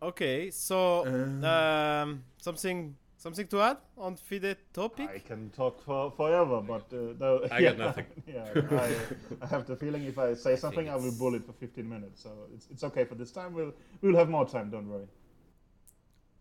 okay, 0.00 0.50
so 0.50 1.04
um, 1.44 2.22
something 2.40 2.94
something 3.18 3.46
to 3.48 3.60
add 3.60 3.76
on 3.96 4.16
FIDE 4.16 4.56
topic? 4.72 5.10
I 5.14 5.18
can 5.18 5.50
talk 5.50 5.82
for 5.82 6.10
forever, 6.12 6.60
but 6.62 6.86
uh, 6.92 7.12
though, 7.18 7.46
I 7.52 7.60
got 7.60 7.78
nothing. 7.86 8.06
yeah, 8.26 8.48
I, 8.84 8.94
I 9.44 9.46
have 9.46 9.66
the 9.66 9.76
feeling 9.76 10.04
if 10.04 10.18
I 10.18 10.34
say 10.34 10.56
something, 10.56 10.88
I 10.88 10.94
will 10.96 11.08
it's- 11.08 11.18
bull 11.18 11.38
for 11.40 11.52
15 11.52 11.86
minutes. 11.88 12.22
So 12.22 12.30
it's, 12.54 12.66
it's 12.70 12.84
okay 12.84 13.04
for 13.04 13.14
this 13.16 13.30
time. 13.32 13.52
We'll 13.54 13.74
we'll 14.00 14.16
have 14.16 14.30
more 14.30 14.46
time. 14.48 14.70
Don't 14.70 14.88
worry. 14.88 15.08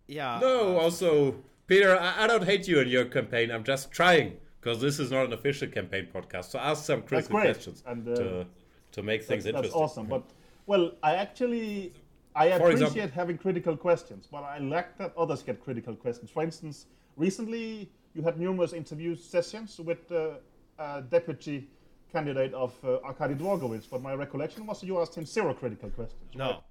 yeah. 0.08 0.40
No, 0.42 0.78
uh, 0.78 0.82
also, 0.82 1.36
Peter, 1.68 1.98
I, 2.00 2.24
I 2.24 2.28
don't 2.28 2.44
hate 2.46 2.68
you 2.68 2.80
and 2.80 2.90
your 2.90 3.06
campaign. 3.06 3.52
I'm 3.52 3.64
just 3.64 3.92
trying 3.92 4.38
because 4.62 4.80
this 4.82 5.00
is 5.00 5.12
not 5.12 5.26
an 5.26 5.34
official 5.34 5.68
campaign 5.68 6.08
podcast. 6.14 6.46
So 6.46 6.60
ask 6.60 6.86
some 6.86 7.02
critical 7.04 7.40
questions 7.40 7.84
And, 7.86 8.08
uh, 8.08 8.16
to 8.16 8.46
to 8.94 9.04
make 9.04 9.24
things 9.24 9.44
That's, 9.44 9.56
that's 9.56 9.68
interesting. 9.76 9.82
awesome. 9.82 10.08
But 10.08 10.24
well, 10.66 10.92
I 11.04 11.16
actually 11.16 11.94
I 12.38 12.50
For 12.52 12.56
appreciate 12.68 12.88
example- 12.88 13.16
having 13.16 13.38
critical 13.38 13.76
questions, 13.76 14.28
but 14.32 14.44
I 14.44 14.60
like 14.60 14.98
that 15.00 15.12
others 15.18 15.42
get 15.42 15.64
critical 15.64 15.96
questions. 15.96 16.30
For 16.30 16.44
instance, 16.44 16.86
recently 17.16 17.90
you 18.14 18.22
had 18.22 18.40
numerous 18.40 18.74
interview 18.74 19.16
sessions 19.16 19.80
with 19.80 20.12
uh, 20.12 20.36
a 20.78 21.02
deputy 21.02 21.68
candidate 22.12 22.54
of 22.54 22.74
uh, 22.86 23.00
Arkady 23.04 23.34
Dvorkovich, 23.36 23.90
but 23.90 24.02
my 24.02 24.14
recollection 24.14 24.66
was 24.68 24.84
you 24.84 25.00
asked 25.02 25.16
him 25.16 25.26
zero 25.26 25.54
critical 25.54 25.90
questions. 25.90 26.22
right? 26.36 26.38
No. 26.38 26.64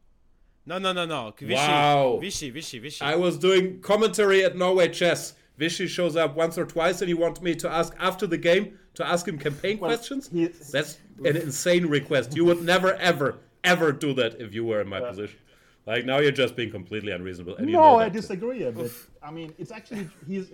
No, 0.69 0.79
no, 0.79 0.93
no, 0.93 1.05
no. 1.07 1.33
Vishy, 1.39 1.55
Wow. 1.55 2.19
Vishy, 2.23 2.53
Vishy, 2.53 2.81
Vishy. 2.83 3.03
I 3.03 3.15
was 3.17 3.37
doing 3.39 3.81
commentary 3.81 4.45
at 4.45 4.57
Norway 4.57 4.89
Chess. 4.89 5.35
Vishy 5.59 5.89
shows 5.89 6.17
up 6.17 6.37
once 6.37 6.59
or 6.59 6.67
twice, 6.67 7.01
and 7.03 7.09
he 7.09 7.15
wants 7.15 7.41
me 7.41 7.55
to 7.57 7.69
ask 7.71 7.93
after 7.99 8.27
the 8.27 8.37
game 8.39 8.79
to 8.95 9.07
ask 9.07 9.27
him 9.29 9.39
campaign 9.39 9.79
Well, 9.79 9.91
questions. 9.91 10.29
he- 10.33 10.47
That's 10.73 10.99
an 11.25 11.37
insane 11.37 11.87
request. 11.87 12.37
You 12.37 12.45
would 12.47 12.63
never, 12.63 12.95
ever, 12.95 13.39
ever 13.65 13.91
do 13.93 14.13
that 14.15 14.41
if 14.41 14.55
you 14.55 14.65
were 14.65 14.81
in 14.81 14.89
my 14.89 15.01
Yeah. 15.01 15.09
position. 15.11 15.39
Like 15.87 16.05
now, 16.05 16.19
you're 16.19 16.33
just 16.33 16.57
being 16.57 16.71
completely 16.71 17.13
unreasonable. 17.13 17.57
And 17.57 17.69
you 17.69 17.75
No, 17.75 17.81
know 17.83 17.99
I 18.01 18.09
disagree 18.09 18.65
a 18.65 18.73
bit. 18.73 18.91
I 19.23 19.31
mean, 19.31 19.55
it's 19.59 19.71
actually 19.71 20.09
he's. 20.27 20.51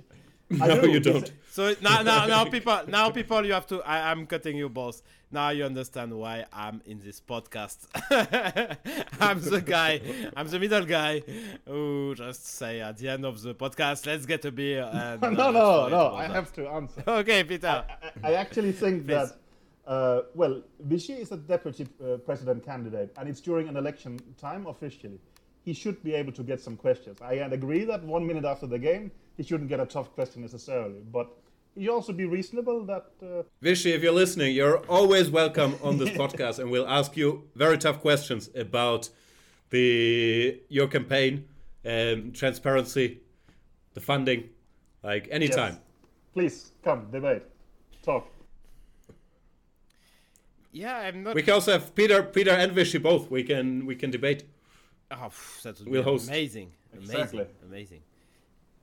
I 0.61 0.67
No, 0.69 0.81
do. 0.83 0.91
you 0.91 1.01
don't. 1.01 1.33
So 1.51 1.75
now, 1.81 2.03
now, 2.03 2.27
now, 2.27 2.45
people, 2.45 2.79
now, 2.87 3.09
people, 3.11 3.45
you 3.47 3.55
have 3.55 3.67
to. 3.69 3.81
I, 3.83 4.11
I'm 4.11 4.27
cutting 4.27 4.57
you 4.59 4.69
both. 4.69 5.01
Now 5.31 5.49
you 5.49 5.65
understand 5.65 6.13
why 6.13 6.45
I'm 6.53 6.83
in 6.85 7.01
this 7.01 7.19
podcast. 7.19 7.79
I'm 9.21 9.41
the 9.41 9.63
guy. 9.63 10.01
I'm 10.37 10.49
the 10.49 10.59
middle 10.61 10.85
guy 10.85 11.23
who 11.67 12.15
just 12.15 12.47
say 12.47 12.81
at 12.83 12.99
the 12.99 13.09
end 13.09 13.25
of 13.25 13.41
the 13.41 13.55
podcast, 13.55 14.05
"Let's 14.07 14.27
get 14.27 14.45
a 14.45 14.53
beer." 14.53 14.83
And, 14.93 15.23
no, 15.23 15.29
uh, 15.29 15.51
no, 15.51 15.89
no. 15.89 16.15
I 16.15 16.25
have 16.27 16.53
to 16.55 16.69
answer. 16.69 17.03
Okay, 17.07 17.45
Peter. 17.45 17.85
I, 18.23 18.31
I 18.31 18.35
actually 18.35 18.73
think 18.73 19.07
that, 19.07 19.37
uh, 19.87 20.23
well, 20.35 20.63
Vishy 20.89 21.19
is 21.19 21.33
a 21.33 21.37
deputy 21.37 21.87
uh, 22.05 22.17
president 22.19 22.65
candidate, 22.65 23.13
and 23.17 23.29
it's 23.29 23.41
during 23.41 23.69
an 23.69 23.77
election 23.77 24.19
time 24.39 24.67
officially. 24.67 25.19
He 25.65 25.73
should 25.73 26.03
be 26.03 26.15
able 26.15 26.33
to 26.33 26.43
get 26.43 26.61
some 26.61 26.77
questions. 26.77 27.21
I 27.21 27.35
agree 27.35 27.85
that 27.85 28.03
one 28.03 28.27
minute 28.27 28.45
after 28.45 28.67
the 28.67 28.79
game, 28.79 29.11
he 29.37 29.43
shouldn't 29.43 29.69
get 29.69 29.81
a 29.81 29.87
tough 29.87 30.13
question 30.15 30.43
necessarily, 30.43 31.01
but 31.13 31.29
he 31.75 31.89
also 31.89 32.13
be 32.13 32.25
reasonable 32.25 32.85
that. 32.87 33.07
Uh, 33.23 33.43
Vishy, 33.63 33.93
if 33.95 34.03
you're 34.03 34.13
listening, 34.13 34.55
you're 34.55 34.79
always 34.89 35.31
welcome 35.31 35.77
on 35.83 35.99
this 35.99 36.11
podcast, 36.23 36.59
and 36.59 36.71
we'll 36.71 36.89
ask 36.89 37.17
you 37.17 37.49
very 37.55 37.79
tough 37.79 38.01
questions 38.01 38.51
about 38.55 39.09
the 39.71 40.61
your 40.69 40.87
campaign, 40.87 41.45
um, 41.87 42.33
transparency, 42.33 43.21
the 43.95 44.01
funding, 44.01 44.51
like 45.03 45.29
anytime. 45.31 45.73
yes. 45.73 45.81
Please 46.35 46.73
come 46.83 47.11
debate, 47.11 47.43
talk. 48.03 48.32
Yeah, 50.73 50.97
I'm 50.99 51.23
not. 51.23 51.35
We 51.35 51.43
can 51.43 51.55
also 51.55 51.73
have 51.73 51.95
Peter, 51.95 52.23
Peter 52.23 52.51
and 52.51 52.73
Vishy 52.73 53.01
both. 53.03 53.31
We 53.31 53.43
can 53.45 53.85
we 53.87 53.95
can 53.95 54.11
debate. 54.11 54.45
Oh, 55.11 55.17
pff, 55.29 55.63
that 55.63 55.79
would 55.79 55.89
We'll 55.89 56.03
host. 56.03 56.29
amazing. 56.29 56.73
Amazing. 56.95 57.15
Exactly. 57.15 57.47
Amazing. 57.69 58.01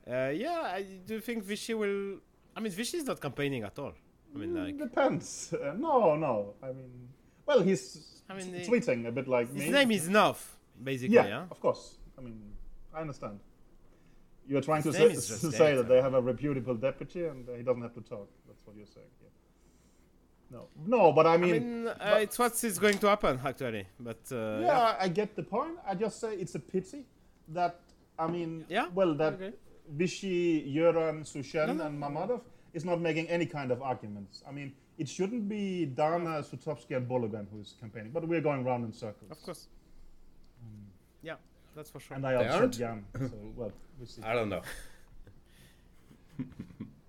Uh, 0.08 0.30
yeah, 0.34 0.60
I 0.78 0.82
do 1.06 1.20
think 1.20 1.44
Vishy 1.44 1.76
will. 1.76 2.20
I 2.56 2.60
mean, 2.60 2.72
Vishy 2.72 2.94
is 2.94 3.04
not 3.04 3.20
campaigning 3.20 3.62
at 3.64 3.78
all. 3.78 3.92
I 4.34 4.38
mean, 4.38 4.54
like 4.54 4.78
Depends. 4.78 5.52
Uh, 5.52 5.74
no, 5.76 6.14
no. 6.16 6.54
I 6.62 6.68
mean, 6.68 7.08
well, 7.46 7.60
he's 7.62 8.22
I 8.28 8.34
mean, 8.34 8.52
t- 8.52 8.68
tweeting 8.70 9.06
a 9.06 9.12
bit 9.12 9.26
like 9.26 9.52
me. 9.52 9.62
his 9.62 9.72
name 9.72 9.90
is 9.90 10.08
Nov, 10.08 10.38
basically. 10.82 11.16
Yeah, 11.16 11.26
Yeah. 11.26 11.46
of 11.50 11.58
course. 11.60 11.96
I 12.16 12.20
mean, 12.20 12.40
I 12.94 13.00
understand. 13.00 13.40
You're 14.48 14.60
trying 14.62 14.82
His 14.82 14.94
to 14.96 15.00
say, 15.20 15.48
to 15.48 15.52
say 15.56 15.74
that 15.76 15.88
they 15.88 16.00
have 16.00 16.14
a 16.14 16.20
reputable 16.20 16.74
deputy 16.76 17.24
and 17.26 17.48
uh, 17.48 17.52
he 17.54 17.62
doesn't 17.62 17.82
have 17.82 17.94
to 17.94 18.00
talk. 18.02 18.28
That's 18.46 18.64
what 18.66 18.76
you're 18.76 18.86
saying. 18.86 19.06
Yeah. 20.50 20.58
No, 20.58 20.68
no, 20.96 21.12
but 21.12 21.26
I 21.26 21.34
I 21.34 21.36
mean, 21.36 21.52
mean, 21.52 21.88
uh, 21.88 22.18
it's 22.20 22.38
what 22.38 22.62
is 22.64 22.78
going 22.78 22.98
to 22.98 23.08
happen 23.08 23.40
actually. 23.44 23.86
But 23.98 24.20
uh, 24.32 24.58
yeah, 24.60 24.96
I 25.00 25.08
get 25.08 25.36
the 25.36 25.42
point. 25.42 25.78
I 25.86 25.94
just 25.94 26.20
say 26.20 26.34
it's 26.34 26.54
a 26.54 26.58
pity 26.58 27.04
that 27.48 27.80
I 28.18 28.26
mean, 28.26 28.64
Yeah, 28.68 28.86
well, 28.94 29.14
that 29.14 29.34
okay. 29.34 29.52
Vishy, 29.96 30.72
Göran, 30.74 31.24
Sushen, 31.24 31.80
and 31.84 32.02
Mamadov 32.02 32.42
is 32.74 32.84
not 32.84 33.00
making 33.00 33.28
any 33.28 33.46
kind 33.46 33.70
of 33.70 33.82
arguments. 33.82 34.42
I 34.48 34.52
mean, 34.52 34.72
it 34.98 35.08
shouldn't 35.08 35.48
be 35.48 35.86
Dana, 35.86 36.42
Sutovsky, 36.42 36.96
and 36.96 37.08
Bologan 37.08 37.46
who's 37.52 37.74
campaigning, 37.80 38.10
but 38.12 38.26
we're 38.28 38.40
going 38.42 38.64
round 38.64 38.84
in 38.84 38.92
circles. 38.92 39.30
Of 39.30 39.42
course. 39.42 39.68
Yeah, 41.22 41.34
that's 41.74 41.90
for 41.90 42.00
sure. 42.00 42.16
And 42.16 42.26
I 42.26 42.32
They 42.32 42.44
upset 42.46 42.60
aren't? 42.60 42.74
Jan, 42.74 43.04
so 43.18 43.30
well, 43.56 43.72
we 43.98 44.06
see. 44.06 44.22
I 44.22 44.32
don't 44.34 44.48
know. 44.48 44.62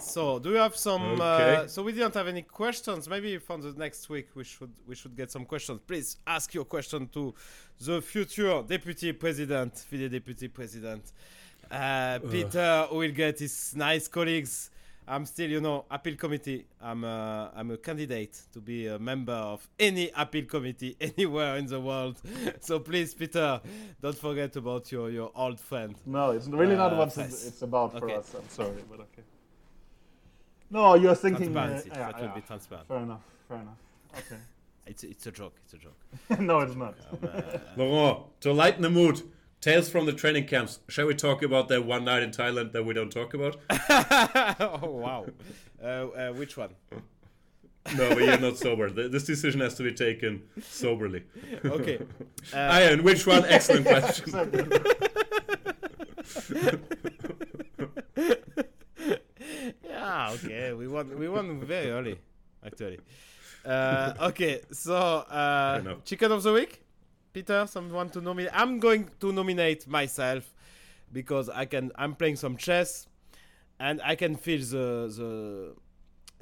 So, 0.00 0.38
do 0.38 0.50
you 0.50 0.56
have 0.56 0.76
some? 0.76 1.20
Uh, 1.20 1.66
so 1.66 1.82
we 1.82 1.92
didn't 1.92 2.14
have 2.14 2.28
any 2.28 2.42
questions. 2.42 3.08
Maybe 3.08 3.36
for 3.38 3.58
the 3.58 3.72
next 3.72 4.08
week 4.08 4.28
we 4.34 4.44
should 4.44 4.70
we 4.86 4.94
should 4.94 5.16
get 5.16 5.30
some 5.30 5.44
questions. 5.44 5.80
Please 5.86 6.16
ask 6.26 6.54
your 6.54 6.64
question 6.64 7.08
to 7.08 7.34
the 7.80 8.00
future 8.00 8.62
deputy 8.66 9.12
president, 9.12 9.84
the 9.90 10.08
deputy 10.08 10.48
president, 10.48 11.12
uh, 11.70 12.18
Peter. 12.30 12.86
Who 12.90 12.96
will 12.98 13.10
get 13.12 13.40
his 13.40 13.74
nice 13.76 14.08
colleagues. 14.08 14.70
I'm 15.10 15.24
still, 15.24 15.48
you 15.48 15.62
know, 15.62 15.86
appeal 15.90 16.16
committee. 16.16 16.66
I'm 16.82 17.02
a, 17.02 17.50
I'm 17.56 17.70
a 17.70 17.78
candidate 17.78 18.38
to 18.52 18.60
be 18.60 18.88
a 18.88 18.98
member 18.98 19.32
of 19.32 19.66
any 19.80 20.10
appeal 20.14 20.44
committee 20.44 20.96
anywhere 21.00 21.56
in 21.56 21.64
the 21.66 21.80
world. 21.80 22.20
so 22.60 22.78
please, 22.78 23.14
Peter, 23.14 23.58
don't 24.02 24.18
forget 24.18 24.54
about 24.56 24.92
your 24.92 25.10
your 25.10 25.32
old 25.34 25.58
friend. 25.58 25.96
No, 26.04 26.32
it's 26.32 26.46
really 26.48 26.76
not 26.76 26.92
Uh, 26.92 26.96
what 26.98 27.12
Fes. 27.14 27.46
it's 27.46 27.62
about 27.62 27.92
for 27.98 28.04
Okay. 28.04 28.16
us. 28.16 28.34
I'm 28.38 28.48
sorry, 28.50 28.84
but 28.90 29.00
okay. 29.00 29.22
No, 30.70 30.94
you're 30.94 31.14
thinking. 31.14 31.56
Uh, 31.56 31.82
yeah, 31.86 32.12
that 32.12 32.22
yeah. 32.22 32.34
be 32.34 32.40
transparent. 32.40 32.88
Fair 32.88 32.98
enough. 32.98 33.20
Fair 33.48 33.58
enough. 33.58 33.78
Okay. 34.16 34.40
It's 34.88 35.04
it's 35.04 35.26
a 35.26 35.30
joke. 35.30 35.54
It's 35.66 35.74
a 35.74 35.76
joke. 35.76 36.40
no, 36.40 36.60
it's 36.60 36.74
not. 36.74 36.94
Laurent, 37.76 38.20
to 38.40 38.54
lighten 38.54 38.80
the 38.80 38.88
mood, 38.88 39.20
tales 39.60 39.90
from 39.90 40.06
the 40.06 40.14
training 40.14 40.46
camps. 40.46 40.80
Shall 40.88 41.04
we 41.04 41.14
talk 41.14 41.42
about 41.42 41.68
that 41.68 41.84
one 41.84 42.06
night 42.06 42.22
in 42.22 42.30
Thailand 42.30 42.72
that 42.72 42.86
we 42.86 42.94
don't 42.94 43.12
talk 43.12 43.34
about? 43.34 43.58
oh 44.58 44.88
wow! 44.88 45.26
Uh, 45.82 45.86
uh, 45.86 46.32
which 46.32 46.56
one? 46.56 46.70
No, 47.96 48.08
but 48.08 48.18
you're 48.18 48.38
not 48.38 48.56
sober. 48.56 48.88
This 48.88 49.24
decision 49.24 49.60
has 49.60 49.74
to 49.74 49.82
be 49.82 49.92
taken 49.92 50.42
soberly. 50.62 51.24
Okay. 51.64 51.98
Uh, 51.98 52.02
yeah, 52.52 52.90
and 52.90 53.02
which 53.02 53.26
one? 53.26 53.44
Excellent 53.46 53.86
question. 53.86 54.32
yeah. 59.84 60.30
Okay. 60.30 60.72
We 60.72 60.87
won. 60.98 61.18
We 61.18 61.28
won 61.28 61.60
very 61.60 61.90
early, 61.90 62.18
actually. 62.64 62.98
Uh, 63.64 64.14
okay. 64.30 64.60
So 64.72 64.94
uh, 64.94 65.94
chicken 66.04 66.32
of 66.32 66.42
the 66.42 66.52
week. 66.52 66.82
Peter, 67.32 67.66
someone 67.66 68.08
to 68.10 68.20
nominate. 68.20 68.52
I'm 68.52 68.80
going 68.80 69.10
to 69.20 69.32
nominate 69.32 69.86
myself 69.86 70.54
because 71.12 71.48
I 71.48 71.64
can. 71.66 71.92
I'm 71.96 72.14
playing 72.14 72.36
some 72.36 72.56
chess, 72.56 73.06
and 73.78 74.00
I 74.02 74.14
can 74.16 74.36
feel 74.36 74.60
the 74.60 74.86
the 75.18 75.74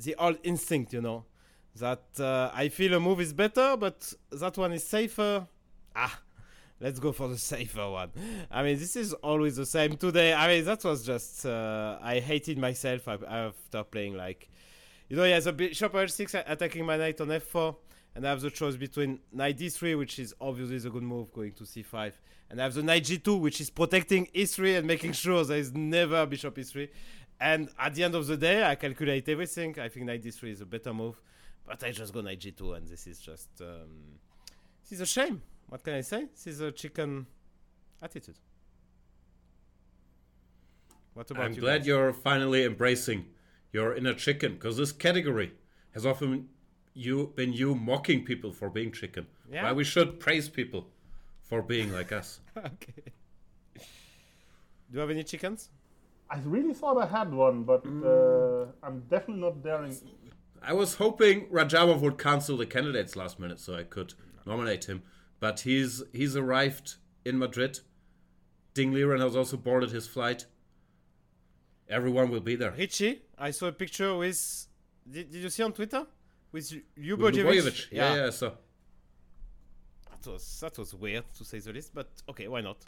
the 0.02 0.14
old 0.16 0.38
instinct. 0.42 0.92
You 0.92 1.02
know 1.02 1.24
that 1.76 2.04
uh, 2.18 2.50
I 2.54 2.68
feel 2.68 2.94
a 2.94 3.00
move 3.00 3.20
is 3.20 3.32
better, 3.32 3.76
but 3.76 4.12
that 4.32 4.57
one 4.57 4.72
is 4.72 4.84
safer. 4.84 5.46
Ah, 5.94 6.20
let's 6.80 6.98
go 6.98 7.12
for 7.12 7.28
the 7.28 7.38
safer 7.38 7.88
one. 7.88 8.10
I 8.50 8.62
mean, 8.62 8.78
this 8.78 8.96
is 8.96 9.12
always 9.14 9.56
the 9.56 9.66
same 9.66 9.96
today. 9.96 10.32
I 10.34 10.48
mean, 10.48 10.64
that 10.64 10.84
was 10.84 11.04
just 11.04 11.46
uh, 11.46 11.98
I 12.00 12.20
hated 12.20 12.58
myself 12.58 13.06
af- 13.06 13.24
after 13.24 13.84
playing 13.84 14.16
like, 14.16 14.48
you 15.08 15.16
know, 15.16 15.24
he 15.24 15.30
has 15.30 15.46
a 15.46 15.52
bishop 15.52 15.92
h6 15.92 16.44
attacking 16.46 16.84
my 16.84 16.96
knight 16.96 17.20
on 17.20 17.28
f4, 17.28 17.76
and 18.14 18.26
I 18.26 18.30
have 18.30 18.40
the 18.40 18.50
choice 18.50 18.76
between 18.76 19.20
knight 19.32 19.58
d3, 19.58 19.98
which 19.98 20.18
is 20.18 20.34
obviously 20.40 20.78
the 20.78 20.90
good 20.90 21.02
move, 21.02 21.32
going 21.32 21.52
to 21.52 21.64
c5, 21.64 22.12
and 22.50 22.60
I 22.60 22.64
have 22.64 22.74
the 22.74 22.82
knight 22.82 23.04
g2, 23.04 23.40
which 23.40 23.60
is 23.60 23.70
protecting 23.70 24.26
e3 24.34 24.78
and 24.78 24.86
making 24.86 25.12
sure 25.12 25.44
there 25.44 25.58
is 25.58 25.72
never 25.72 26.26
bishop 26.26 26.56
e3. 26.56 26.88
And 27.38 27.68
at 27.78 27.94
the 27.94 28.02
end 28.02 28.14
of 28.14 28.26
the 28.26 28.36
day, 28.36 28.64
I 28.64 28.76
calculate 28.76 29.28
everything. 29.28 29.78
I 29.78 29.88
think 29.90 30.06
knight 30.06 30.22
d3 30.22 30.50
is 30.50 30.60
a 30.62 30.66
better 30.66 30.94
move, 30.94 31.20
but 31.66 31.82
I 31.84 31.90
just 31.92 32.12
go 32.12 32.20
knight 32.20 32.40
g2, 32.40 32.76
and 32.76 32.86
this 32.86 33.06
is 33.06 33.18
just 33.20 33.48
um, 33.60 34.18
this 34.82 34.92
is 34.92 35.00
a 35.00 35.06
shame. 35.06 35.42
What 35.68 35.82
can 35.82 35.94
I 35.94 36.00
say? 36.00 36.26
This 36.32 36.46
is 36.46 36.60
a 36.60 36.70
chicken 36.70 37.26
attitude. 38.00 38.38
What 41.14 41.30
about 41.30 41.46
I'm 41.46 41.52
you? 41.54 41.60
glad 41.60 41.78
guys? 41.78 41.86
you're 41.86 42.12
finally 42.12 42.64
embracing 42.64 43.26
your 43.72 43.94
inner 43.94 44.14
chicken 44.14 44.54
because 44.54 44.76
this 44.76 44.92
category 44.92 45.52
has 45.92 46.04
often 46.06 46.48
you 46.94 47.32
been 47.34 47.52
you 47.52 47.74
mocking 47.74 48.24
people 48.24 48.52
for 48.52 48.70
being 48.70 48.92
chicken. 48.92 49.26
Yeah. 49.50 49.64
Why 49.64 49.72
we 49.72 49.84
should 49.84 50.20
praise 50.20 50.48
people 50.48 50.86
for 51.42 51.62
being 51.62 51.92
like 51.92 52.12
us. 52.12 52.40
okay. 52.56 53.12
Do 53.76 53.82
you 54.92 55.00
have 55.00 55.10
any 55.10 55.24
chickens? 55.24 55.70
I 56.30 56.38
really 56.44 56.74
thought 56.74 56.98
I 56.98 57.06
had 57.06 57.32
one, 57.32 57.62
but 57.62 57.84
uh, 57.86 58.66
I'm 58.82 59.00
definitely 59.08 59.42
not 59.42 59.62
daring. 59.62 59.96
I 60.62 60.72
was 60.72 60.94
hoping 60.94 61.46
Radjabov 61.46 62.00
would 62.00 62.18
cancel 62.18 62.56
the 62.56 62.66
candidates 62.66 63.14
last 63.14 63.38
minute 63.38 63.60
so 63.60 63.74
I 63.76 63.84
could 63.84 64.14
nominate 64.44 64.84
him, 64.86 65.02
but 65.41 65.61
he's 65.61 66.03
he's 66.12 66.37
arrived 66.37 66.97
in 67.24 67.39
Madrid. 67.39 67.80
Ding 68.74 68.93
Liren 68.93 69.20
has 69.20 69.34
also 69.34 69.57
boarded 69.57 69.91
his 69.91 70.07
flight. 70.07 70.47
Everyone 71.89 72.30
will 72.30 72.41
be 72.41 72.57
there. 72.57 72.72
Richie, 72.72 73.22
I 73.39 73.51
saw 73.51 73.66
a 73.66 73.72
picture 73.72 74.16
with. 74.16 74.66
Did, 75.09 75.30
did 75.30 75.43
you 75.43 75.51
see 75.51 75.62
on 75.62 75.72
Twitter? 75.72 76.07
With 76.53 76.72
With 76.72 76.82
Ljubojevic? 76.99 77.45
Lubojevic. 77.45 77.87
Yeah, 77.93 78.14
yeah, 78.16 78.30
so 78.30 78.57
That 80.11 80.30
was 80.32 80.61
that 80.61 80.76
was 80.78 80.95
weird 80.95 81.24
to 81.39 81.45
say 81.45 81.59
the 81.61 81.72
least, 81.72 81.95
but 81.95 82.09
okay, 82.28 82.49
why 82.49 82.61
not? 82.61 82.78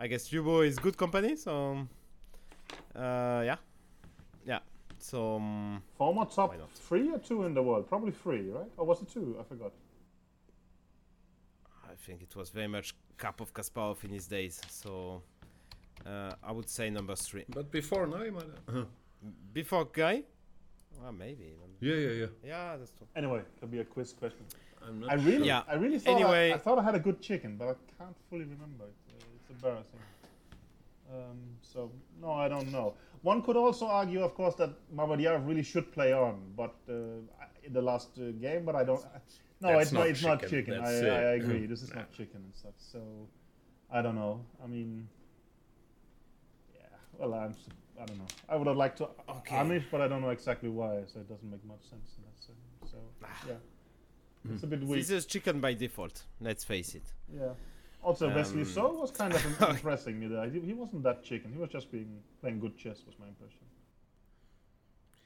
I 0.00 0.08
guess 0.08 0.28
Ljubo 0.30 0.66
is 0.66 0.78
good 0.78 0.96
company, 0.96 1.36
so 1.36 1.86
uh, 2.96 3.42
yeah, 3.44 3.56
yeah. 4.44 4.58
So 4.98 5.36
um, 5.36 5.82
Former 5.96 6.24
top 6.24 6.54
three 6.74 7.10
or 7.12 7.18
two 7.18 7.44
in 7.44 7.54
the 7.54 7.62
world? 7.62 7.88
Probably 7.88 8.10
three, 8.12 8.50
right? 8.50 8.70
Or 8.76 8.86
was 8.86 9.02
it 9.02 9.10
two? 9.10 9.36
I 9.38 9.44
forgot. 9.44 9.72
I 12.04 12.06
think 12.06 12.20
it 12.22 12.36
was 12.36 12.50
very 12.50 12.66
much 12.68 12.94
Karpov 13.16 13.50
Kasparov 13.52 14.04
in 14.04 14.10
his 14.10 14.26
days. 14.26 14.60
So 14.68 15.22
uh, 16.04 16.32
I 16.42 16.52
would 16.52 16.68
say 16.68 16.90
number 16.90 17.16
three. 17.16 17.44
but 17.48 17.70
before 17.72 18.06
now 18.06 18.22
you 18.22 18.32
might 18.32 18.44
uh 18.68 18.84
Before 19.54 19.86
Guy? 19.86 20.22
Well, 21.00 21.12
maybe. 21.12 21.44
even. 21.54 21.70
Yeah, 21.80 21.96
yeah, 22.06 22.20
yeah. 22.20 22.26
Yeah, 22.52 22.76
that's 22.76 22.90
true. 22.90 23.06
Anyway, 23.16 23.40
could 23.58 23.70
be 23.70 23.78
a 23.78 23.84
quiz 23.84 24.12
question. 24.12 24.44
I'm 24.86 25.00
not 25.00 25.12
I 25.12 25.14
really, 25.14 25.46
Yeah. 25.46 25.62
I 25.66 25.74
really 25.76 25.98
thought 25.98 26.14
Anyway- 26.16 26.52
I, 26.52 26.56
I 26.56 26.58
thought 26.58 26.78
I 26.78 26.82
had 26.82 26.94
a 26.94 26.98
good 27.00 27.22
chicken, 27.22 27.56
but 27.56 27.68
I 27.68 27.74
can't 27.98 28.16
fully 28.28 28.44
remember 28.44 28.84
it. 28.84 28.96
Uh, 29.08 29.24
it's 29.36 29.48
embarrassing. 29.48 30.00
Um, 31.12 31.38
so 31.62 31.90
no, 32.20 32.32
I 32.32 32.48
don't 32.48 32.70
know. 32.72 32.94
One 33.22 33.42
could 33.42 33.56
also 33.56 33.86
argue, 33.86 34.20
of 34.22 34.34
course, 34.34 34.54
that 34.56 34.70
Mamedyarov 34.94 35.46
really 35.46 35.62
should 35.62 35.92
play 35.92 36.12
on, 36.12 36.40
but 36.56 36.74
uh, 36.88 36.94
in 37.62 37.72
the 37.72 37.82
last 37.82 38.10
uh, 38.18 38.30
game. 38.32 38.64
But 38.64 38.74
I 38.76 38.84
don't. 38.84 39.04
I, 39.04 39.18
no, 39.60 39.68
That's 39.68 39.82
it's 39.84 39.92
not. 39.92 40.00
not 40.00 40.08
It's 40.08 40.22
not 40.22 40.40
chicken, 40.40 40.50
chicken. 40.50 40.74
I, 40.74 40.92
that's 40.92 41.02
I, 41.02 41.20
agree. 41.34 41.66
This 41.72 41.82
is 41.82 41.94
not 41.94 42.12
chicken 42.12 42.40
and 42.44 42.54
such. 42.54 42.74
So 42.78 43.00
I 43.90 44.02
don't 44.02 44.14
know. 44.14 44.40
I 44.62 44.66
mean, 44.66 45.08
yeah. 46.74 46.86
Well, 47.18 47.34
I'm. 47.34 47.50
s- 47.50 47.68
I 48.00 48.04
don't 48.06 48.18
know. 48.18 48.26
I 48.48 48.56
would 48.56 48.66
have 48.66 48.76
liked 48.76 48.98
to 48.98 49.08
Okay. 49.28 49.54
Amish, 49.54 49.84
but 49.90 50.00
I 50.00 50.08
don't 50.08 50.20
know 50.20 50.30
exactly 50.30 50.68
why. 50.68 51.02
So 51.06 51.20
it 51.20 51.28
doesn't 51.28 51.48
make 51.48 51.64
much 51.64 51.82
sense 51.88 52.16
in 52.18 52.24
that 52.24 52.42
sense. 52.42 52.90
So 52.90 52.98
yeah, 53.48 54.52
it's 54.52 54.64
a 54.64 54.66
bit 54.66 54.80
weak. 54.82 54.98
This 55.00 55.10
is 55.10 55.24
chicken 55.26 55.60
by 55.60 55.74
default. 55.74 56.24
Let's 56.40 56.64
face 56.64 56.94
it. 56.96 57.04
Yeah. 57.32 57.50
Also, 58.04 58.28
Wesley 58.34 58.60
Um, 58.62 58.66
So 58.66 58.92
was 58.92 59.10
kind 59.10 59.32
of 59.34 59.44
im- 59.46 59.68
impressing 59.76 60.20
me 60.20 60.26
there. 60.26 60.48
He, 60.50 60.60
he 60.60 60.74
wasn't 60.74 61.02
that 61.04 61.24
chicken. 61.24 61.52
He 61.52 61.58
was 61.58 61.70
just 61.70 61.90
being 61.90 62.20
playing 62.40 62.60
good 62.60 62.76
chess, 62.76 62.98
was 63.06 63.14
my 63.18 63.26
impression. 63.28 63.60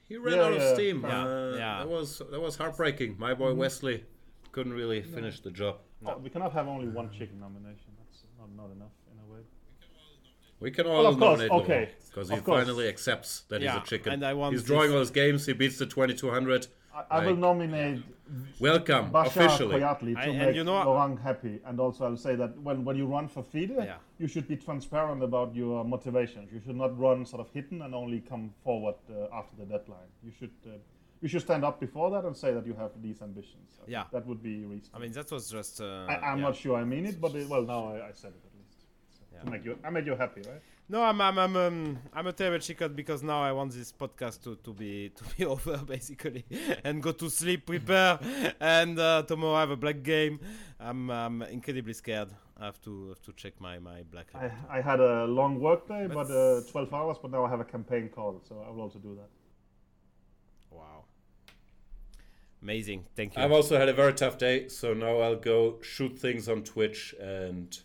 He 0.07 0.17
ran 0.17 0.37
Yeah, 0.37 0.43
out 0.45 0.53
of 0.53 0.63
steam. 0.75 1.01
Yeah, 1.03 1.25
Uh, 1.25 1.55
yeah. 1.57 1.79
That 1.79 1.89
was 1.89 2.21
that 2.31 2.39
was 2.41 2.55
heartbreaking. 2.55 3.17
My 3.19 3.33
boy 3.33 3.49
Mm-hmm. 3.51 3.59
Wesley 3.59 4.05
couldn't 4.53 4.73
really 4.73 5.01
finish 5.03 5.41
the 5.41 5.51
job. 5.51 5.75
No. 6.01 6.13
Oh, 6.15 6.17
we 6.17 6.29
cannot 6.29 6.53
have 6.53 6.67
only 6.67 6.87
one 6.87 7.09
chicken 7.11 7.39
nomination. 7.39 7.89
That's 7.99 8.23
not, 8.39 8.49
not 8.55 8.71
enough 8.77 8.95
in 9.11 9.17
a 9.19 9.33
way. 9.33 9.41
We 10.61 10.71
can 10.71 10.87
all 10.87 11.03
Well, 11.03 11.07
of 11.13 11.19
course, 11.19 11.39
nominate 11.39 11.51
okay. 11.63 11.89
because 12.07 12.29
he 12.29 12.37
course. 12.37 12.63
finally 12.63 12.87
accepts 12.87 13.41
that 13.49 13.61
Yeah, 13.61 13.73
he's 13.73 13.83
a 13.83 13.85
chicken. 13.85 14.13
and 14.13 14.25
I 14.25 14.33
want 14.33 14.53
he's 14.55 14.63
drawing 14.63 14.91
all 14.93 14.99
his 14.99 15.11
games. 15.11 15.45
He 15.45 15.53
beats 15.53 15.77
the 15.77 15.85
2200. 15.85 16.67
I, 16.93 17.03
I 17.19 17.25
will 17.25 17.35
nominate 17.35 18.03
Welcome 18.59 19.09
Bachar 19.11 19.27
officially. 19.27 19.79
Kouatli 19.79 20.13
to 20.13 20.19
I- 20.21 20.31
make 20.45 20.55
you 20.55 20.63
know- 20.63 20.83
Laurent 20.83 21.19
happy. 21.19 21.59
And 21.65 21.79
also, 21.79 22.05
I'll 22.05 22.17
say 22.17 22.35
that 22.35 22.57
when, 22.61 22.85
when 22.85 22.95
you 22.95 23.05
run 23.07 23.27
for 23.27 23.43
FIDE, 23.43 23.71
Yeah. 23.77 23.97
you 24.19 24.27
should 24.27 24.47
be 24.47 24.55
transparent 24.55 25.23
about 25.23 25.55
your 25.55 25.83
motivations. 25.83 26.51
You 26.51 26.59
should 26.65 26.75
not 26.75 26.97
run 26.99 27.25
sort 27.25 27.41
of 27.41 27.49
hidden 27.53 27.81
and 27.81 27.95
only 27.95 28.19
come 28.21 28.51
forward 28.63 28.95
uh, 29.09 29.35
after 29.35 29.55
the 29.55 29.65
deadline. 29.65 30.09
You 30.23 30.31
should 30.37 30.51
uh, 30.67 30.71
you 31.21 31.27
should 31.27 31.41
stand 31.41 31.65
up 31.65 31.79
before 31.81 32.09
that 32.11 32.23
and 32.23 32.35
say 32.37 32.53
that 32.53 32.65
you 32.65 32.73
have 32.75 32.91
these 33.01 33.21
ambitions. 33.21 33.79
I 33.81 33.89
Yeah. 33.91 34.03
That 34.13 34.25
would 34.25 34.41
be 34.41 34.63
reasonable. 34.65 34.97
I 34.97 34.99
mean, 35.01 35.11
that 35.13 35.29
was 35.31 35.49
just. 35.49 35.81
Uh, 35.81 36.05
I, 36.07 36.15
I'm 36.31 36.37
yeah. 36.37 36.43
not 36.45 36.55
sure 36.55 36.77
I 36.77 36.83
mean 36.85 37.05
it, 37.05 37.19
but 37.19 37.33
it, 37.35 37.47
well, 37.49 37.63
now 37.63 37.87
I, 37.93 38.07
I 38.09 38.11
said 38.13 38.31
it 38.37 38.43
at 38.49 38.53
least. 38.59 38.77
Yeah. 39.33 39.41
to 39.43 39.49
make 39.51 39.65
you, 39.65 39.77
I 39.83 39.89
made 39.89 40.05
you 40.05 40.15
happy, 40.15 40.41
right? 40.41 40.61
No, 40.91 41.03
I'm 41.03 41.21
I'm 41.21 41.37
I'm 41.37 41.55
um, 41.55 41.99
I'm 42.13 42.25
a 42.25 42.33
terrible 42.33 42.57
chicken 42.59 42.93
because 42.95 43.21
now 43.21 43.43
I 43.43 43.51
want 43.51 43.73
this 43.73 43.91
podcast 43.91 44.41
to, 44.43 44.55
to 44.55 44.73
be 44.73 45.09
to 45.15 45.23
be 45.37 45.45
over 45.45 45.77
basically 45.85 46.43
and 46.83 47.01
go 47.03 47.11
to 47.11 47.29
sleep, 47.29 47.67
prepare, 47.67 48.17
and 48.59 48.97
uh, 48.99 49.21
tomorrow 49.23 49.53
I 49.53 49.59
have 49.59 49.69
a 49.71 49.77
black 49.77 50.01
game. 50.01 50.39
I'm 50.79 51.11
I'm 51.11 51.43
incredibly 51.43 51.93
scared. 51.93 52.29
I 52.59 52.65
have 52.65 52.81
to 52.81 53.09
have 53.09 53.21
to 53.21 53.33
check 53.33 53.53
my 53.61 53.77
my 53.77 54.01
black. 54.11 54.27
I, 54.33 54.49
I 54.77 54.81
had 54.81 54.99
a 54.99 55.25
long 55.25 55.59
work 55.59 55.87
day, 55.87 56.07
But- 56.07 56.27
but 56.27 56.31
uh, 56.31 56.61
12 56.71 56.93
hours, 56.93 57.17
but 57.21 57.29
now 57.31 57.45
I 57.45 57.49
have 57.49 57.59
a 57.59 57.65
campaign 57.65 58.09
call, 58.09 58.41
so 58.49 58.65
I 58.67 58.71
will 58.71 58.81
also 58.81 58.97
do 58.99 59.15
that. 59.15 59.29
Wow. 60.71 61.03
Amazing. 62.63 63.05
Thank 63.15 63.37
you. 63.37 63.43
I've 63.43 63.51
also 63.51 63.77
had 63.77 63.89
a 63.89 63.93
very 63.93 64.13
tough 64.13 64.37
day, 64.37 64.67
so 64.67 64.93
now 64.93 65.19
I'll 65.19 65.35
go 65.37 65.77
shoot 65.81 66.17
things 66.19 66.49
on 66.49 66.63
Twitch 66.63 67.15
and 67.21 67.79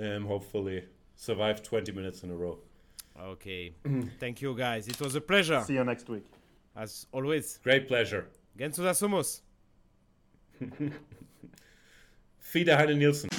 um, 0.00 0.24
hopefully 0.26 0.84
survive 1.24 1.62
20 1.62 1.92
minutes 1.92 2.22
in 2.22 2.30
a 2.30 2.34
row. 2.34 2.58
Okay. 3.20 3.74
Thank 4.20 4.42
you 4.42 4.54
guys. 4.56 4.88
It 4.88 5.00
was 5.00 5.14
a 5.14 5.20
pleasure 5.20 5.62
See 5.66 5.74
you 5.74 5.84
next 5.84 6.08
week. 6.08 6.26
as 6.76 7.06
always. 7.12 7.58
Great 7.62 7.88
pleasure. 7.88 8.26
Gensuda 8.58 8.92
Sumos. 8.94 9.40
Peter 12.52 12.76
Heine 12.76 12.96
Nielsen. 12.98 13.30